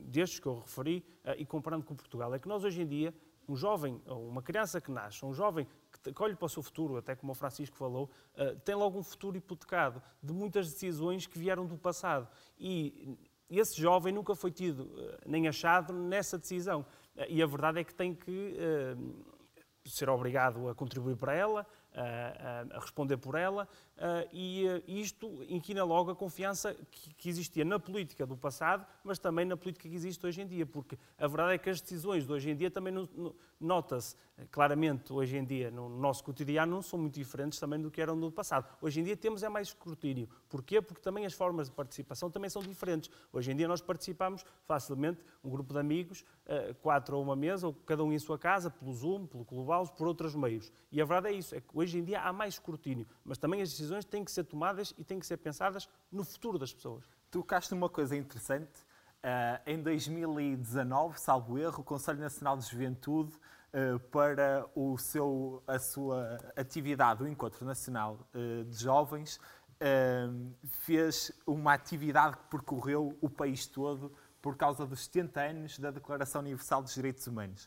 destes 0.07 0.39
que 0.39 0.47
eu 0.47 0.57
referi 0.57 1.05
uh, 1.23 1.35
e 1.37 1.45
comparando 1.45 1.85
com 1.85 1.95
Portugal? 1.95 2.33
É 2.33 2.39
que 2.39 2.47
nós 2.47 2.63
hoje 2.63 2.81
em 2.81 2.87
dia, 2.87 3.13
um 3.47 3.55
jovem, 3.55 4.01
ou 4.07 4.27
uma 4.27 4.41
criança 4.41 4.81
que 4.81 4.89
nasce, 4.89 5.23
um 5.23 5.35
jovem 5.35 5.67
que, 6.01 6.11
olha 6.19 6.35
para 6.35 6.47
o 6.47 6.49
seu 6.49 6.63
futuro, 6.63 6.97
até 6.97 7.15
como 7.15 7.31
o 7.31 7.35
Francisco 7.35 7.75
falou, 7.75 8.09
uh, 8.33 8.59
tem 8.61 8.73
logo 8.73 8.97
um 8.97 9.03
futuro 9.03 9.37
hipotecado 9.37 10.01
de 10.21 10.33
muitas 10.33 10.71
decisões 10.71 11.27
que 11.27 11.37
vieram 11.37 11.63
do 11.67 11.77
passado. 11.77 12.27
E 12.57 13.15
esse 13.47 13.79
jovem 13.79 14.11
nunca 14.11 14.33
foi 14.33 14.49
tido 14.49 14.89
nem 15.27 15.47
achado 15.47 15.93
nessa 15.93 16.39
decisão. 16.39 16.87
E 17.27 17.41
a 17.41 17.45
verdade 17.45 17.79
é 17.79 17.83
que 17.83 17.93
tem 17.93 18.13
que 18.13 18.55
ser 19.85 20.09
obrigado 20.09 20.69
a 20.69 20.75
contribuir 20.75 21.17
para 21.17 21.33
ela, 21.33 21.65
a, 22.01 22.79
responder 22.79 23.17
por 23.17 23.35
ela, 23.35 23.67
e 24.31 24.65
isto 24.87 25.43
inquina 25.49 25.83
logo 25.83 26.11
a 26.11 26.15
confiança 26.15 26.75
que, 27.17 27.29
existia 27.29 27.65
na 27.65 27.79
política 27.79 28.25
do 28.25 28.37
passado, 28.37 28.85
mas 29.03 29.19
também 29.19 29.45
na 29.45 29.57
política 29.57 29.89
que 29.89 29.95
existe 29.95 30.25
hoje 30.25 30.41
em 30.41 30.47
dia, 30.47 30.65
porque 30.65 30.97
a 31.17 31.27
verdade 31.27 31.53
é 31.53 31.57
que 31.57 31.69
as 31.69 31.81
decisões 31.81 32.25
de 32.25 32.31
hoje 32.31 32.49
em 32.49 32.55
dia 32.55 32.71
também 32.71 32.93
nota-se 33.59 34.15
claramente 34.51 35.11
hoje 35.11 35.35
em 35.35 35.43
dia 35.43 35.69
no 35.69 35.89
nosso 35.89 36.23
cotidiano 36.23 36.73
não 36.73 36.81
são 36.81 36.97
muito 36.97 37.15
diferentes 37.15 37.59
também 37.59 37.81
do 37.81 37.91
que 37.91 37.99
eram 38.01 38.15
no 38.15 38.31
passado. 38.31 38.65
Hoje 38.81 39.01
em 39.01 39.03
dia 39.03 39.17
temos 39.17 39.43
é 39.43 39.49
mais 39.49 39.67
escrutínio. 39.67 40.29
Porquê? 40.47 40.81
Porque 40.81 41.01
também 41.01 41.25
as 41.25 41.33
formas 41.33 41.67
de 41.67 41.75
participação 41.75 42.31
também 42.31 42.49
são 42.49 42.61
diferentes. 42.61 43.11
Hoje 43.33 43.51
em 43.51 43.55
dia 43.55 43.67
nós 43.67 43.81
participamos 43.81 44.45
facilmente, 44.63 45.25
um 45.43 45.49
grupo 45.49 45.73
de 45.73 45.79
amigos, 45.79 46.23
quatro 46.81 47.17
a 47.17 47.19
uma 47.19 47.35
mesa, 47.35 47.67
ou 47.67 47.73
cada 47.73 48.01
um 48.01 48.13
em 48.13 48.19
sua 48.19 48.39
casa, 48.39 48.69
pelo 48.69 48.93
Zoom, 48.93 49.27
pelo 49.27 49.43
Clubhouse, 49.43 49.91
por 49.91 50.07
outros 50.07 50.33
meios. 50.35 50.71
E 50.89 51.01
a 51.01 51.05
verdade 51.05 51.35
é 51.35 51.37
isso, 51.37 51.53
é 51.53 51.59
que 51.59 51.67
hoje 51.73 51.88
em 51.97 52.03
dia 52.03 52.21
há 52.21 52.31
mais 52.31 52.55
escrutínio, 52.55 53.07
mas 53.23 53.37
também 53.37 53.61
as 53.61 53.69
decisões 53.69 54.05
têm 54.05 54.23
que 54.23 54.31
ser 54.31 54.43
tomadas 54.43 54.93
e 54.97 55.03
têm 55.03 55.19
que 55.19 55.25
ser 55.25 55.37
pensadas 55.37 55.89
no 56.11 56.23
futuro 56.23 56.59
das 56.59 56.73
pessoas. 56.73 57.05
Tocaste 57.31 57.73
numa 57.73 57.89
coisa 57.89 58.15
interessante. 58.15 58.87
Uh, 59.19 59.59
em 59.65 59.81
2019, 59.81 61.19
salvo 61.19 61.57
erro, 61.57 61.81
o 61.81 61.83
Conselho 61.83 62.19
Nacional 62.19 62.55
de 62.55 62.65
Juventude, 62.65 63.33
uh, 63.33 63.99
para 64.11 64.65
o 64.73 64.97
seu, 64.97 65.61
a 65.67 65.77
sua 65.77 66.37
atividade, 66.55 67.21
o 67.21 67.27
Encontro 67.27 67.65
Nacional 67.65 68.25
uh, 68.33 68.63
de 68.63 68.77
Jovens, 68.77 69.39
fez 70.81 71.31
uma 71.47 71.73
atividade 71.73 72.35
que 72.35 72.43
percorreu 72.49 73.17
o 73.21 73.29
país 73.29 73.65
todo 73.65 74.11
por 74.41 74.57
causa 74.57 74.85
dos 74.85 75.05
70 75.05 75.39
anos 75.39 75.79
da 75.79 75.89
Declaração 75.89 76.41
Universal 76.41 76.83
dos 76.83 76.93
Direitos 76.93 77.25
Humanos. 77.27 77.65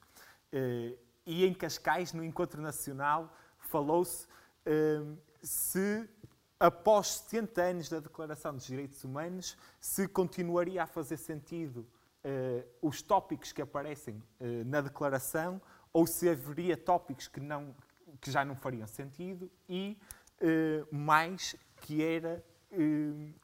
e 1.24 1.46
em 1.46 1.54
Cascais, 1.54 2.12
no 2.12 2.22
Encontro 2.22 2.61
Nacional, 2.61 3.35
falou-se 3.72 4.26
uh, 4.66 5.18
se, 5.42 6.06
após 6.61 7.06
70 7.30 7.62
anos 7.62 7.88
da 7.88 8.00
Declaração 8.00 8.54
dos 8.54 8.66
Direitos 8.66 9.02
Humanos, 9.02 9.56
se 9.80 10.06
continuaria 10.06 10.82
a 10.82 10.87
fazer 10.87 11.16
sentido 11.16 11.78
uh, 11.78 12.68
os 12.82 13.00
tópicos 13.00 13.50
que 13.50 13.62
aparecem 13.62 14.16
uh, 14.16 14.64
na 14.66 14.82
Declaração 14.82 15.61
ou 15.90 16.06
se 16.06 16.28
haveria 16.28 16.76
tópicos 16.76 17.28
que, 17.28 17.40
não, 17.40 17.74
que 18.20 18.30
já 18.30 18.44
não 18.44 18.54
fariam 18.54 18.87
sentido 18.87 19.50
e, 19.68 19.98
mais, 20.90 21.54
que 21.82 22.02
era 22.02 22.42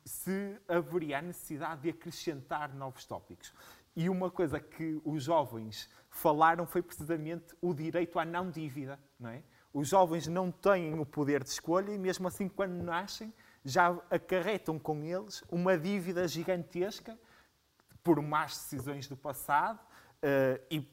se 0.03 0.59
haveria 0.67 1.19
a 1.19 1.23
necessidade 1.23 1.83
de 1.83 1.91
acrescentar 1.91 2.75
novos 2.75 3.05
tópicos. 3.05 3.53
E 3.95 4.09
uma 4.09 4.31
coisa 4.31 4.59
que 4.59 4.99
os 5.05 5.23
jovens 5.23 5.91
falaram 6.09 6.67
foi 6.67 6.83
precisamente 6.83 7.55
o 7.61 7.75
direito 7.75 8.19
à 8.19 8.25
não 8.25 8.51
dívida, 8.51 8.99
não 9.21 9.29
é? 9.29 9.43
Os 9.79 9.87
jovens 9.87 10.27
não 10.27 10.51
têm 10.51 10.99
o 10.99 11.07
poder 11.07 11.45
de 11.45 11.51
escolha 11.51 11.93
e, 11.93 11.99
mesmo 11.99 12.27
assim, 12.27 12.49
quando 12.49 12.83
nascem, 12.83 13.33
já 13.65 13.91
acarretam 14.11 14.77
com 14.77 15.05
eles 15.05 15.45
uma 15.49 15.79
dívida 15.79 16.27
gigantesca 16.27 17.17
por 18.03 18.21
más 18.21 18.55
decisões 18.55 19.07
do 19.07 19.17
passado 19.17 19.79
uh, 19.79 20.61
e, 20.69 20.85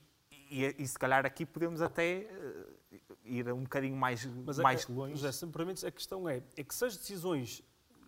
e, 0.51 0.75
e, 0.77 0.87
se 0.87 0.99
calhar 0.99 1.25
aqui 1.25 1.47
podemos 1.47 1.81
até 1.81 2.29
uh, 2.29 3.17
ir 3.23 3.51
um 3.51 3.63
bocadinho 3.63 3.95
mais, 3.95 4.23
Mas 4.45 4.59
mais 4.59 4.87
a, 4.87 4.93
longe. 4.93 5.15
José, 5.15 5.31
se 5.31 5.45
me 5.47 5.51
permites, 5.51 5.83
a 5.83 5.89
questão 5.89 6.29
é, 6.29 6.43
é 6.55 6.63
que 6.63 6.75
se 6.75 6.85
as 6.85 6.95
decisões 6.95 7.63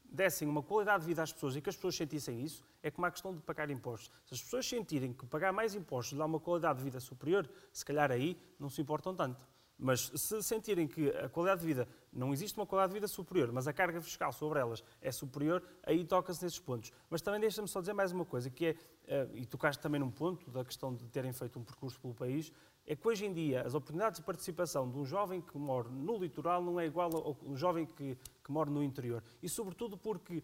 dessem 0.06 0.48
uma 0.48 0.62
qualidade 0.62 1.02
de 1.02 1.08
vida 1.08 1.24
às 1.24 1.34
pessoas 1.34 1.56
e 1.56 1.62
que 1.62 1.70
as 1.70 1.76
pessoas 1.76 1.96
sentissem 1.96 2.44
isso, 2.44 2.64
é 2.84 2.92
como 2.92 3.08
a 3.08 3.12
questão 3.12 3.34
de 3.34 3.42
pagar 3.42 3.68
impostos. 3.72 4.12
Se 4.28 4.36
as 4.36 4.44
pessoas 4.44 4.68
sentirem 4.68 5.12
que 5.12 5.26
pagar 5.26 5.52
mais 5.52 5.74
impostos 5.74 6.16
dá 6.16 6.26
uma 6.26 6.40
qualidade 6.40 6.78
de 6.78 6.86
vida 6.86 7.00
superior, 7.00 7.50
se 7.74 7.84
calhar 7.84 8.12
aí 8.12 8.40
não 8.60 8.70
se 8.70 8.80
importam 8.80 9.16
tanto. 9.16 9.57
Mas 9.78 10.12
se 10.16 10.42
sentirem 10.42 10.88
que 10.88 11.10
a 11.10 11.30
qualidade 11.30 11.62
de 11.62 11.68
vida, 11.68 11.88
não 12.12 12.34
existe 12.34 12.58
uma 12.58 12.66
qualidade 12.66 12.94
de 12.94 12.96
vida 12.96 13.08
superior, 13.08 13.52
mas 13.52 13.68
a 13.68 13.74
carga 13.74 14.02
fiscal 14.02 14.34
sobre 14.34 14.60
elas 14.60 14.84
é 15.02 15.12
superior, 15.12 15.62
aí 15.84 16.04
toca-se 16.04 16.44
nesses 16.44 16.60
pontos. 16.60 16.92
Mas 17.10 17.22
também 17.22 17.40
deixa-me 17.40 17.68
só 17.68 17.80
dizer 17.80 17.94
mais 17.94 18.12
uma 18.12 18.26
coisa, 18.26 18.50
que 18.50 18.68
é, 18.68 18.76
eh, 19.08 19.28
e 19.36 19.46
tocaste 19.46 19.82
também 19.82 20.00
num 20.00 20.10
ponto 20.10 20.50
da 20.50 20.66
questão 20.66 20.96
de 20.96 21.08
terem 21.10 21.32
feito 21.32 21.60
um 21.60 21.64
percurso 21.64 22.00
pelo 22.00 22.16
país, 22.16 22.52
é 22.88 22.96
que 22.96 23.08
hoje 23.08 23.26
em 23.26 23.34
dia 23.34 23.62
as 23.62 23.76
oportunidades 23.76 24.20
de 24.20 24.26
participação 24.26 24.90
de 24.90 24.98
um 24.98 25.06
jovem 25.06 25.42
que 25.42 25.58
mora 25.58 25.90
no 25.90 26.18
litoral 26.18 26.64
não 26.64 26.80
é 26.80 26.86
igual 26.86 27.14
ao 27.16 27.38
um 27.46 27.56
jovem 27.56 27.86
que, 27.86 28.18
que 28.44 28.52
mora 28.52 28.70
no 28.70 28.82
interior. 28.82 29.22
E 29.44 29.50
sobretudo 29.50 29.98
porque, 29.98 30.38
uh, 30.38 30.44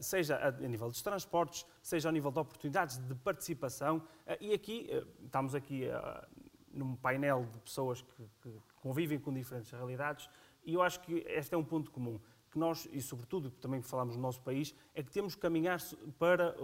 seja 0.00 0.36
a, 0.36 0.50
nível 0.50 0.88
dos 0.88 1.02
transportes, 1.02 1.66
seja 1.82 2.08
a 2.08 2.12
nível 2.12 2.32
de 2.32 2.38
oportunidades 2.38 2.96
de 2.96 3.14
participação, 3.16 3.98
uh, 3.98 4.02
e 4.40 4.54
aqui, 4.54 4.88
estamos 5.22 5.54
aqui 5.54 5.84
num 6.74 6.96
painel 6.96 7.46
de 7.46 7.58
pessoas 7.60 8.02
que, 8.02 8.28
que, 8.42 8.62
convivem 8.80 9.18
com 9.18 9.32
diferentes 9.32 9.70
realidades, 9.70 10.28
e 10.64 10.74
eu 10.74 10.82
acho 10.82 11.00
que 11.00 11.24
este 11.26 11.54
é 11.54 11.58
um 11.58 11.64
ponto 11.64 11.90
comum, 11.90 12.20
que 12.50 12.58
nós, 12.58 12.88
e 12.92 13.00
sobretudo 13.00 13.50
também 13.50 13.80
falamos 13.80 14.16
no 14.16 14.22
nosso 14.22 14.40
país, 14.42 14.74
é 14.94 15.02
que 15.02 15.10
temos 15.10 15.34
que 15.34 15.40
caminhar 15.40 15.80
para 16.18 16.54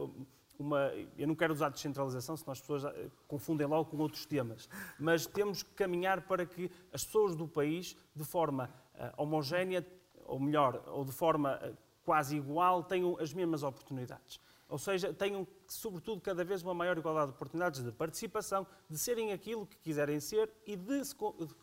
uma. 0.61 0.93
Eu 1.17 1.27
não 1.27 1.35
quero 1.35 1.53
usar 1.53 1.71
descentralização, 1.71 2.37
senão 2.37 2.53
as 2.53 2.61
pessoas 2.61 2.85
eh, 2.85 3.11
confundem 3.27 3.67
logo 3.67 3.91
com 3.91 3.97
outros 3.97 4.27
temas. 4.27 4.69
Mas 4.99 5.27
temos 5.27 5.63
que 5.63 5.71
caminhar 5.75 6.21
para 6.23 6.45
que 6.47 6.71
as 6.93 7.05
pessoas 7.05 7.35
do 7.35 7.49
país, 7.49 7.97
de 8.15 8.25
forma 8.25 8.71
uh, 8.95 9.23
homogénea, 9.23 9.85
ou 10.27 10.39
melhor, 10.39 10.83
ou 10.89 11.05
de 11.05 11.13
forma 11.13 11.57
uh, 11.57 11.77
quase 12.05 12.37
igual, 12.37 12.85
tenham 12.85 13.19
as 13.19 13.33
mesmas 13.33 13.63
oportunidades. 13.63 14.39
Ou 14.71 14.79
seja, 14.79 15.13
tenham, 15.13 15.47
sobretudo, 15.67 16.21
cada 16.21 16.45
vez 16.45 16.63
uma 16.63 16.73
maior 16.73 16.97
igualdade 16.97 17.33
de 17.33 17.37
oportunidades 17.37 17.83
de 17.83 17.91
participação, 17.91 18.67
de 18.89 18.97
serem 18.97 19.33
aquilo 19.33 19.67
que 19.67 19.77
quiserem 19.79 20.21
ser 20.21 20.51
e 20.65 20.77
de 20.77 21.05
se 21.05 21.15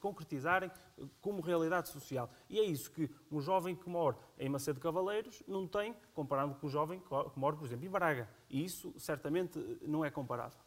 concretizarem 0.02 0.70
como 1.22 1.42
realidade 1.42 1.88
social. 1.88 2.30
E 2.50 2.60
é 2.60 2.64
isso 2.64 2.92
que 2.92 3.10
um 3.32 3.40
jovem 3.40 3.76
que 3.76 3.90
mora 3.90 4.18
em 4.38 4.50
Macedo 4.50 4.80
Cavaleiros 4.80 5.42
não 5.48 5.66
tem, 5.66 5.96
comparando 6.14 6.56
com 6.56 6.68
um 6.68 6.70
jovem 6.70 7.00
que 7.00 7.40
mora, 7.40 7.56
por 7.56 7.66
exemplo, 7.66 7.86
em 7.86 7.90
Braga. 7.90 8.30
E 8.50 8.64
isso, 8.64 8.94
certamente, 8.98 9.58
não 9.82 10.04
é 10.04 10.12
comparável. 10.12 10.60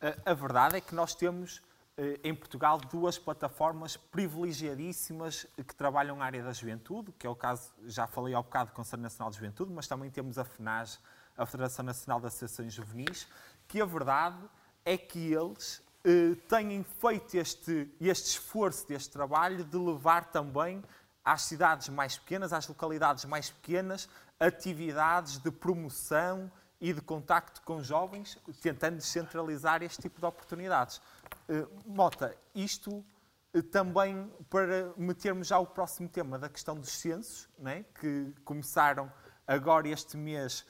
A, 0.00 0.32
a 0.32 0.34
verdade 0.34 0.76
é 0.76 0.80
que 0.80 0.94
nós 0.94 1.14
temos 1.14 1.62
eh, 1.98 2.20
em 2.24 2.34
Portugal 2.34 2.78
duas 2.78 3.18
plataformas 3.18 3.96
privilegiadíssimas 3.96 5.46
que 5.56 5.74
trabalham 5.74 6.16
na 6.16 6.26
área 6.26 6.42
da 6.42 6.52
juventude, 6.52 7.10
que 7.12 7.26
é 7.26 7.30
o 7.30 7.34
caso, 7.34 7.72
já 7.86 8.06
falei 8.06 8.34
há 8.34 8.42
bocado, 8.42 8.70
do 8.70 8.74
Conselho 8.74 9.02
Nacional 9.02 9.30
de 9.30 9.36
Juventude, 9.36 9.72
mas 9.72 9.86
também 9.86 10.10
temos 10.10 10.36
a 10.36 10.44
FNAG, 10.44 10.98
a 11.36 11.46
Federação 11.46 11.84
Nacional 11.84 12.20
de 12.20 12.26
Associações 12.26 12.72
Juvenis, 12.72 13.26
que 13.68 13.80
a 13.80 13.84
verdade 13.84 14.38
é 14.84 14.96
que 14.96 15.32
eles 15.32 15.82
eh, 16.04 16.36
têm 16.48 16.84
feito 16.84 17.36
este, 17.36 17.90
este 18.00 18.26
esforço, 18.30 18.86
este 18.90 19.10
trabalho 19.10 19.64
de 19.64 19.76
levar 19.76 20.26
também 20.26 20.82
às 21.24 21.42
cidades 21.42 21.88
mais 21.88 22.16
pequenas, 22.16 22.52
às 22.52 22.68
localidades 22.68 23.24
mais 23.24 23.50
pequenas, 23.50 24.08
atividades 24.38 25.38
de 25.38 25.50
promoção 25.50 26.50
e 26.80 26.92
de 26.92 27.00
contacto 27.00 27.60
com 27.62 27.82
jovens, 27.82 28.38
tentando 28.62 28.96
descentralizar 28.96 29.82
este 29.82 30.02
tipo 30.02 30.20
de 30.20 30.26
oportunidades. 30.26 31.00
Eh, 31.48 31.66
Mota, 31.84 32.36
isto 32.54 33.04
eh, 33.52 33.62
também 33.62 34.30
para 34.48 34.92
metermos 34.96 35.48
já 35.48 35.58
o 35.58 35.66
próximo 35.66 36.08
tema 36.08 36.38
da 36.38 36.48
questão 36.48 36.76
dos 36.76 36.90
censos, 36.90 37.48
né, 37.58 37.84
que 38.00 38.32
começaram 38.44 39.12
agora 39.46 39.88
este 39.88 40.16
mês 40.16 40.64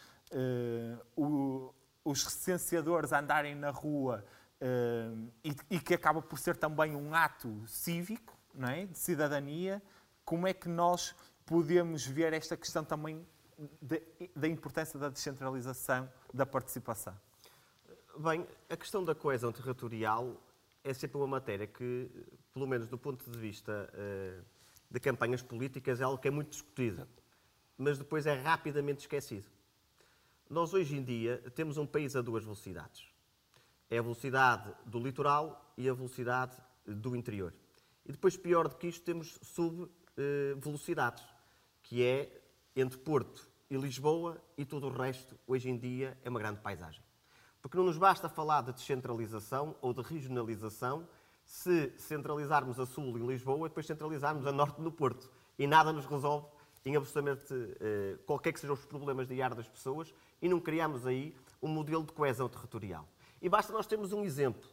o, 1.16 1.72
os 2.04 2.24
recenseadores 2.24 3.12
andarem 3.12 3.54
na 3.54 3.70
rua 3.70 4.24
uh, 4.60 5.30
e, 5.44 5.56
e, 5.70 5.80
que 5.80 5.94
acaba 5.94 6.22
por 6.22 6.38
ser 6.38 6.56
também 6.56 6.94
um 6.94 7.14
ato 7.14 7.62
cívico, 7.66 8.36
não 8.54 8.68
é? 8.68 8.86
de 8.86 8.98
cidadania, 8.98 9.82
como 10.24 10.46
é 10.46 10.52
que 10.52 10.68
nós 10.68 11.14
podemos 11.44 12.06
ver 12.06 12.32
esta 12.32 12.56
questão 12.56 12.84
também 12.84 13.26
da 14.34 14.48
importância 14.48 14.98
da 14.98 15.08
descentralização 15.08 16.10
da 16.32 16.44
participação? 16.44 17.16
Bem, 18.18 18.46
a 18.70 18.76
questão 18.76 19.04
da 19.04 19.14
coesão 19.14 19.52
territorial 19.52 20.40
é 20.82 20.94
sempre 20.94 21.18
uma 21.18 21.26
matéria 21.26 21.66
que, 21.66 22.10
pelo 22.52 22.66
menos 22.66 22.88
do 22.88 22.96
ponto 22.96 23.28
de 23.30 23.38
vista 23.38 23.90
uh, 23.92 24.44
de 24.90 25.00
campanhas 25.00 25.42
políticas, 25.42 26.00
é 26.00 26.04
algo 26.04 26.18
que 26.18 26.28
é 26.28 26.30
muito 26.30 26.50
discutido, 26.50 27.06
mas 27.76 27.98
depois 27.98 28.26
é 28.26 28.34
rapidamente 28.34 29.00
esquecido. 29.00 29.55
Nós, 30.48 30.72
hoje 30.72 30.96
em 30.96 31.02
dia, 31.02 31.42
temos 31.56 31.76
um 31.76 31.84
país 31.84 32.14
a 32.14 32.22
duas 32.22 32.44
velocidades. 32.44 33.04
É 33.90 33.98
a 33.98 34.02
velocidade 34.02 34.72
do 34.84 35.00
litoral 35.00 35.74
e 35.76 35.88
a 35.88 35.92
velocidade 35.92 36.56
do 36.86 37.16
interior. 37.16 37.52
E 38.04 38.12
depois, 38.12 38.36
pior 38.36 38.68
do 38.68 38.76
que 38.76 38.86
isto, 38.86 39.04
temos 39.04 39.40
subvelocidades, 39.42 41.24
que 41.82 42.04
é 42.04 42.42
entre 42.76 42.96
Porto 42.98 43.48
e 43.68 43.76
Lisboa 43.76 44.40
e 44.56 44.64
todo 44.64 44.86
o 44.86 44.90
resto, 44.90 45.36
hoje 45.48 45.68
em 45.68 45.76
dia, 45.76 46.16
é 46.22 46.30
uma 46.30 46.38
grande 46.38 46.60
paisagem. 46.60 47.02
Porque 47.60 47.76
não 47.76 47.84
nos 47.84 47.98
basta 47.98 48.28
falar 48.28 48.60
de 48.62 48.72
descentralização 48.72 49.74
ou 49.80 49.92
de 49.92 50.00
regionalização 50.00 51.08
se 51.44 51.92
centralizarmos 51.98 52.78
a 52.78 52.86
sul 52.86 53.18
em 53.18 53.26
Lisboa 53.26 53.66
e 53.66 53.68
depois 53.68 53.86
centralizarmos 53.86 54.46
a 54.46 54.52
norte 54.52 54.80
no 54.80 54.92
Porto. 54.92 55.28
E 55.58 55.66
nada 55.66 55.92
nos 55.92 56.06
resolve 56.06 56.46
em 56.84 56.94
absolutamente 56.94 57.52
uh, 57.52 58.18
qualquer 58.24 58.52
que 58.52 58.60
sejam 58.60 58.74
os 58.74 58.84
problemas 58.84 59.26
diários 59.26 59.56
das 59.56 59.68
pessoas 59.68 60.14
e 60.40 60.48
não 60.48 60.60
criamos 60.60 61.06
aí 61.06 61.34
um 61.62 61.68
modelo 61.68 62.04
de 62.04 62.12
coesão 62.12 62.48
territorial. 62.48 63.08
E 63.40 63.48
basta 63.48 63.72
nós 63.72 63.86
termos 63.86 64.12
um 64.12 64.24
exemplo, 64.24 64.68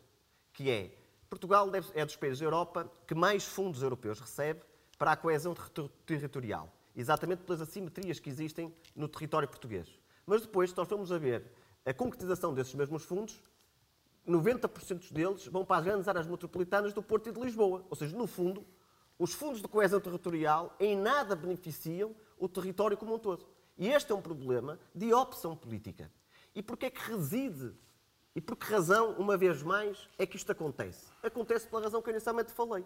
que 0.51 0.69
é 0.69 0.97
Portugal 1.29 1.69
é 1.93 2.05
dos 2.05 2.15
países 2.15 2.39
da 2.39 2.45
Europa 2.45 2.91
que 3.07 3.15
mais 3.15 3.43
fundos 3.43 3.81
europeus 3.81 4.19
recebe 4.19 4.61
para 4.97 5.13
a 5.13 5.17
coesão 5.17 5.53
ter 5.53 5.89
territorial, 6.05 6.71
exatamente 6.95 7.43
pelas 7.43 7.61
assimetrias 7.61 8.19
que 8.19 8.29
existem 8.29 8.73
no 8.95 9.07
território 9.07 9.47
português. 9.47 9.87
Mas 10.25 10.41
depois, 10.41 10.69
se 10.69 10.77
nós 10.77 10.87
formos 10.87 11.11
a 11.11 11.17
ver 11.17 11.43
a 11.85 11.93
concretização 11.93 12.53
desses 12.53 12.73
mesmos 12.75 13.03
fundos, 13.03 13.41
90% 14.27 15.11
deles 15.11 15.47
vão 15.47 15.65
para 15.65 15.77
as 15.77 15.83
grandes 15.83 16.07
áreas 16.07 16.27
metropolitanas 16.27 16.93
do 16.93 17.03
Porto 17.03 17.29
e 17.29 17.31
de 17.31 17.39
Lisboa. 17.39 17.83
Ou 17.89 17.95
seja, 17.95 18.15
no 18.15 18.27
fundo, 18.27 18.65
os 19.19 19.33
fundos 19.33 19.61
de 19.61 19.67
coesão 19.67 19.99
territorial 19.99 20.75
em 20.79 20.95
nada 20.95 21.35
beneficiam 21.35 22.15
o 22.37 22.47
território 22.47 22.95
como 22.95 23.15
um 23.15 23.19
todo. 23.19 23.45
E 23.77 23.89
este 23.89 24.11
é 24.11 24.15
um 24.15 24.21
problema 24.21 24.79
de 24.93 25.13
opção 25.13 25.55
política. 25.55 26.11
E 26.53 26.61
porquê 26.61 26.87
é 26.87 26.89
que 26.91 27.01
reside? 27.11 27.73
E 28.35 28.41
por 28.41 28.55
que 28.55 28.65
razão, 28.65 29.11
uma 29.13 29.37
vez 29.37 29.61
mais, 29.61 30.09
é 30.17 30.25
que 30.25 30.35
isto 30.35 30.51
acontece? 30.51 31.07
Acontece 31.21 31.67
pela 31.67 31.83
razão 31.83 32.01
que 32.01 32.09
eu 32.09 32.13
inicialmente 32.13 32.51
falei. 32.51 32.85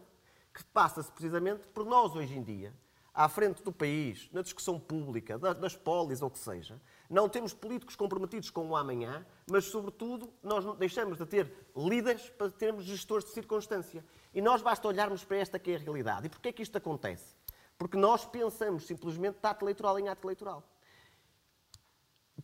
Que 0.53 0.63
passa-se 0.65 1.11
precisamente 1.11 1.67
por 1.67 1.85
nós, 1.85 2.15
hoje 2.15 2.37
em 2.37 2.43
dia, 2.43 2.73
à 3.13 3.27
frente 3.27 3.63
do 3.63 3.71
país, 3.71 4.29
na 4.31 4.41
discussão 4.41 4.79
pública, 4.79 5.37
das 5.39 5.75
polis 5.75 6.21
ou 6.21 6.27
o 6.27 6.31
que 6.31 6.37
seja, 6.37 6.79
não 7.09 7.27
temos 7.27 7.53
políticos 7.53 7.95
comprometidos 7.95 8.49
com 8.49 8.69
o 8.69 8.75
amanhã, 8.75 9.25
mas, 9.49 9.65
sobretudo, 9.65 10.31
nós 10.43 10.63
deixamos 10.77 11.17
de 11.17 11.25
ter 11.25 11.51
líderes 11.75 12.29
para 12.29 12.51
termos 12.51 12.83
gestores 12.85 13.25
de 13.25 13.31
circunstância. 13.31 14.05
E 14.33 14.41
nós 14.41 14.61
basta 14.61 14.87
olharmos 14.87 15.23
para 15.23 15.37
esta 15.37 15.57
que 15.57 15.71
é 15.71 15.75
a 15.75 15.79
realidade. 15.79 16.27
E 16.27 16.29
porquê 16.29 16.49
é 16.49 16.51
que 16.51 16.61
isto 16.61 16.77
acontece? 16.77 17.35
Porque 17.77 17.97
nós 17.97 18.25
pensamos 18.25 18.85
simplesmente 18.85 19.37
ato 19.41 19.65
eleitoral 19.65 19.99
em 19.99 20.09
ato 20.09 20.25
eleitoral. 20.25 20.63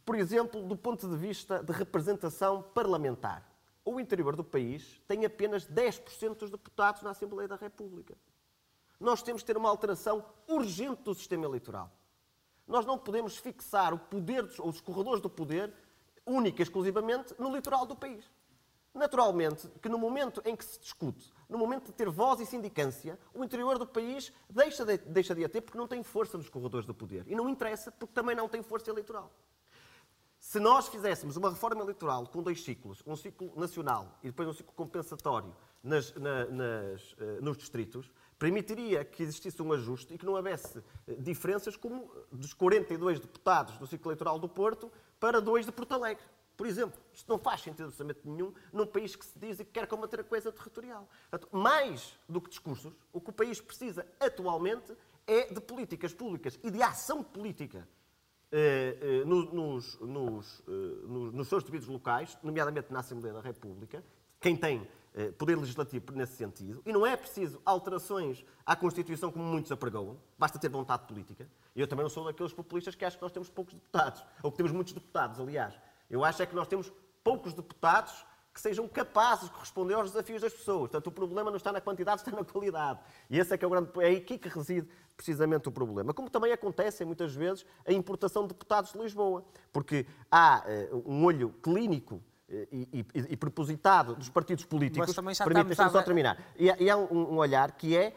Por 0.06 0.16
exemplo, 0.16 0.62
do 0.62 0.76
ponto 0.76 1.08
de 1.08 1.16
vista 1.16 1.64
de 1.64 1.72
representação 1.72 2.62
parlamentar, 2.62 3.50
o 3.86 4.00
interior 4.00 4.36
do 4.36 4.44
país 4.44 5.02
tem 5.08 5.26
apenas 5.26 5.66
10% 5.66 6.38
dos 6.38 6.50
deputados 6.50 7.02
na 7.02 7.12
Assembleia 7.12 7.48
da 7.48 7.56
República. 7.56 8.16
Nós 9.00 9.22
temos 9.22 9.42
de 9.42 9.46
ter 9.46 9.58
uma 9.58 9.70
alteração 9.70 10.26
urgente 10.48 11.04
do 11.04 11.16
sistema 11.16 11.46
eleitoral. 11.46 11.92
Nós 12.68 12.86
não 12.86 12.98
podemos 12.98 13.38
fixar 13.38 13.94
o 13.94 14.00
poder, 14.00 14.44
os 14.64 14.80
corredores 14.82 15.22
do 15.22 15.30
poder, 15.30 15.74
única 16.26 16.62
e 16.62 16.64
exclusivamente 16.64 17.36
no 17.38 17.54
litoral 17.54 17.86
do 17.86 17.96
país. 17.96 18.30
Naturalmente 18.94 19.68
que 19.82 19.90
no 19.90 19.98
momento 19.98 20.42
em 20.46 20.56
que 20.56 20.64
se 20.64 20.80
discute, 20.80 21.34
no 21.50 21.58
momento 21.58 21.88
de 21.88 21.94
ter 21.94 22.10
voz 22.10 22.40
e 22.40 22.46
sindicância, 22.46 23.18
o 23.34 23.44
interior 23.44 23.78
do 23.80 23.88
país 23.88 24.32
deixa 24.50 24.86
de, 24.86 24.98
deixa 24.98 25.34
de 25.34 25.44
a 25.44 25.50
ter 25.50 25.62
porque 25.62 25.78
não 25.78 25.88
tem 25.88 26.04
força 26.04 26.38
nos 26.38 26.48
corredores 26.48 26.86
do 26.86 26.94
poder. 26.94 27.26
E 27.28 27.36
não 27.36 27.50
interessa 27.50 27.92
porque 27.92 28.14
também 28.14 28.36
não 28.36 28.48
tem 28.48 28.62
força 28.62 28.92
eleitoral. 28.92 29.32
Se 30.54 30.60
nós 30.60 30.88
fizéssemos 30.88 31.36
uma 31.36 31.50
reforma 31.50 31.82
eleitoral 31.82 32.28
com 32.28 32.44
dois 32.44 32.64
ciclos, 32.64 33.02
um 33.08 33.16
ciclo 33.16 33.52
nacional 33.56 34.20
e 34.22 34.28
depois 34.28 34.48
um 34.48 34.54
ciclo 34.54 34.72
compensatório 34.76 35.52
nas, 35.84 36.14
na, 36.14 36.46
nas, 36.46 37.14
uh, 37.14 37.42
nos 37.42 37.58
distritos, 37.58 38.12
permitiria 38.38 39.04
que 39.04 39.24
existisse 39.24 39.60
um 39.64 39.74
ajuste 39.74 40.14
e 40.14 40.18
que 40.20 40.24
não 40.24 40.34
houvesse 40.34 40.78
eh, 41.08 41.16
diferenças 41.18 41.76
como 41.76 42.08
dos 42.32 42.54
42 42.54 43.20
deputados 43.20 43.80
do 43.80 43.88
ciclo 43.88 44.12
eleitoral 44.12 44.38
do 44.38 44.48
Porto 44.48 44.92
para 45.20 45.42
dois 45.42 45.66
de 45.66 45.72
Porto 45.72 45.94
Alegre. 45.94 46.24
Por 46.56 46.68
exemplo, 46.68 47.02
isto 47.12 47.28
não 47.28 47.40
faz 47.40 47.62
sentido 47.62 47.86
absolutamente 47.86 48.20
nenhum 48.24 48.54
num 48.72 48.86
país 48.86 49.16
que 49.16 49.26
se 49.26 49.40
diz 49.40 49.60
e 49.60 49.66
que 49.66 49.72
quer 49.72 49.88
combater 49.88 50.20
a 50.20 50.24
coisa 50.24 50.52
territorial. 50.52 51.10
Portanto, 51.32 51.50
mais 51.52 52.16
do 52.30 52.40
que 52.40 52.52
discursos, 52.52 52.94
o 53.12 53.20
que 53.20 53.32
o 53.32 53.34
país 53.34 53.60
precisa 53.60 54.06
atualmente 54.20 54.96
é 55.26 55.52
de 55.52 55.60
políticas 55.60 56.14
públicas 56.14 56.60
e 56.62 56.70
de 56.70 56.84
ação 56.84 57.24
política 57.24 57.88
eh, 58.56 58.98
eh, 59.02 59.26
nos, 59.26 59.98
nos, 60.00 60.64
eh, 60.68 60.72
nos, 61.08 61.34
nos 61.34 61.48
seus 61.48 61.64
devidos 61.64 61.88
locais, 61.88 62.38
nomeadamente 62.44 62.94
na 62.94 63.00
Assembleia 63.00 63.34
da 63.34 63.42
República. 63.42 64.04
Quem 64.40 64.56
tem 64.56 64.88
poder 65.38 65.56
legislativo 65.56 66.12
nesse 66.14 66.36
sentido, 66.38 66.82
e 66.84 66.92
não 66.92 67.06
é 67.06 67.16
preciso 67.16 67.62
alterações 67.64 68.44
à 68.66 68.76
Constituição 68.76 69.32
como 69.32 69.46
muitos 69.46 69.72
apregoam, 69.72 70.18
basta 70.40 70.58
ter 70.58 70.70
vontade 70.70 71.08
política. 71.08 71.48
E 71.76 71.82
eu 71.82 71.88
também 71.88 72.02
não 72.02 72.10
sou 72.10 72.26
daqueles 72.26 72.52
populistas 72.52 72.96
que 72.96 73.06
acham 73.06 73.20
que 73.20 73.24
nós 73.24 73.32
temos 73.32 73.48
poucos 73.48 73.76
deputados, 73.76 74.24
ou 74.42 74.52
que 74.52 74.58
temos 74.58 74.72
muitos 74.72 74.92
deputados, 74.92 75.40
aliás. 75.40 75.80
Eu 76.10 76.24
acho 76.24 76.42
é 76.42 76.48
que 76.48 76.56
nós 76.56 76.68
temos 76.68 76.92
poucos 77.24 77.54
deputados 77.54 78.26
que 78.54 78.62
sejam 78.62 78.88
capazes 78.88 79.50
de 79.50 79.58
responder 79.58 79.96
aos 79.96 80.12
desafios 80.12 80.42
das 80.42 80.54
pessoas. 80.54 80.82
Portanto, 80.82 81.08
o 81.08 81.12
problema 81.12 81.50
não 81.50 81.58
está 81.58 81.72
na 81.72 81.82
quantidade, 81.82 82.22
está 82.22 82.32
na 82.32 82.44
qualidade. 82.44 83.00
E 83.30 83.40
esse 83.40 83.54
é 83.54 83.58
que 83.58 83.66
é 83.66 83.68
o 83.68 83.72
grande... 83.72 83.90
É 84.00 84.12
aqui 84.12 84.38
que 84.38 84.48
reside 84.48 84.88
precisamente 85.18 85.68
o 85.68 85.72
problema. 85.72 86.14
Como 86.14 86.30
também 86.30 86.52
acontece, 86.52 87.04
muitas 87.04 87.34
vezes, 87.34 87.66
a 87.86 87.92
importação 87.92 88.44
de 88.44 88.50
deputados 88.50 88.92
de 88.92 89.00
Lisboa. 89.00 89.44
Porque 89.72 90.06
há 90.30 90.64
uh, 90.92 91.04
um 91.12 91.26
olho 91.26 91.50
clínico 91.64 92.22
e, 92.72 92.88
e, 92.94 93.06
e 93.30 93.38
propositado 93.38 94.16
dos 94.16 94.30
partidos 94.30 94.66
políticos. 94.66 95.08
Mas 95.08 95.16
também 95.16 95.34
já 95.34 95.44
Permita, 95.44 95.72
estamos 95.72 95.92
só 95.92 96.04
terminar. 96.04 96.38
E, 96.56 96.66
e 96.66 96.90
há 96.90 96.96
um, 96.96 97.34
um 97.34 97.38
olhar 97.38 97.72
que 97.72 97.98
é 97.98 98.16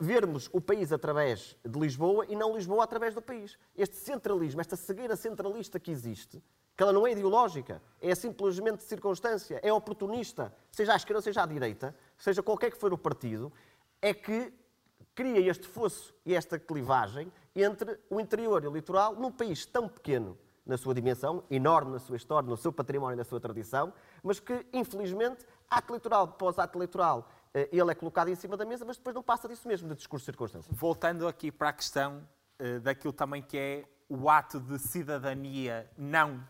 vermos 0.00 0.50
o 0.52 0.60
país 0.60 0.92
através 0.92 1.56
de 1.64 1.78
Lisboa 1.78 2.26
e 2.28 2.34
não 2.34 2.56
Lisboa 2.56 2.82
através 2.82 3.14
do 3.14 3.22
país. 3.22 3.56
Este 3.76 3.96
centralismo, 3.96 4.60
esta 4.60 4.74
cegueira 4.74 5.14
centralista 5.14 5.78
que 5.78 5.90
existe, 5.90 6.42
que 6.76 6.82
ela 6.82 6.92
não 6.92 7.06
é 7.06 7.12
ideológica, 7.12 7.80
é 8.00 8.14
simplesmente 8.14 8.82
circunstância, 8.82 9.60
é 9.62 9.72
oportunista, 9.72 10.52
seja 10.70 10.92
à 10.92 10.96
esquerda, 10.96 11.22
seja 11.22 11.42
à 11.42 11.46
direita, 11.46 11.94
seja 12.18 12.42
qualquer 12.42 12.70
que 12.70 12.78
for 12.78 12.92
o 12.92 12.98
partido, 12.98 13.52
é 14.02 14.12
que 14.12 14.52
cria 15.14 15.48
este 15.48 15.68
fosso 15.68 16.12
e 16.26 16.34
esta 16.34 16.58
clivagem 16.58 17.32
entre 17.54 17.98
o 18.10 18.20
interior 18.20 18.64
e 18.64 18.66
o 18.66 18.72
litoral 18.72 19.14
num 19.14 19.30
país 19.30 19.64
tão 19.64 19.88
pequeno 19.88 20.36
na 20.66 20.76
sua 20.76 20.94
dimensão, 20.94 21.44
enorme 21.50 21.92
na 21.92 21.98
sua 21.98 22.16
história, 22.16 22.48
no 22.48 22.56
seu 22.56 22.72
património, 22.72 23.16
na 23.16 23.24
sua 23.24 23.38
tradição, 23.38 23.92
mas 24.22 24.40
que, 24.40 24.66
infelizmente, 24.72 25.46
ato 25.70 25.92
eleitoral 25.92 26.24
após 26.24 26.58
ato 26.58 26.78
eleitoral, 26.78 27.28
eh, 27.52 27.68
ele 27.70 27.92
é 27.92 27.94
colocado 27.94 28.28
em 28.28 28.34
cima 28.34 28.56
da 28.56 28.64
mesa, 28.64 28.84
mas 28.84 28.96
depois 28.96 29.14
não 29.14 29.22
passa 29.22 29.46
disso 29.46 29.68
mesmo, 29.68 29.88
de 29.88 29.94
discurso 29.94 30.24
de 30.24 30.32
circunstância. 30.32 30.72
Voltando 30.74 31.28
aqui 31.28 31.52
para 31.52 31.68
a 31.68 31.72
questão 31.72 32.26
uh, 32.58 32.80
daquilo 32.80 33.12
também 33.12 33.42
que 33.42 33.58
é 33.58 33.84
o 34.08 34.28
ato 34.28 34.58
de 34.58 34.78
cidadania 34.78 35.88
não 35.96 36.42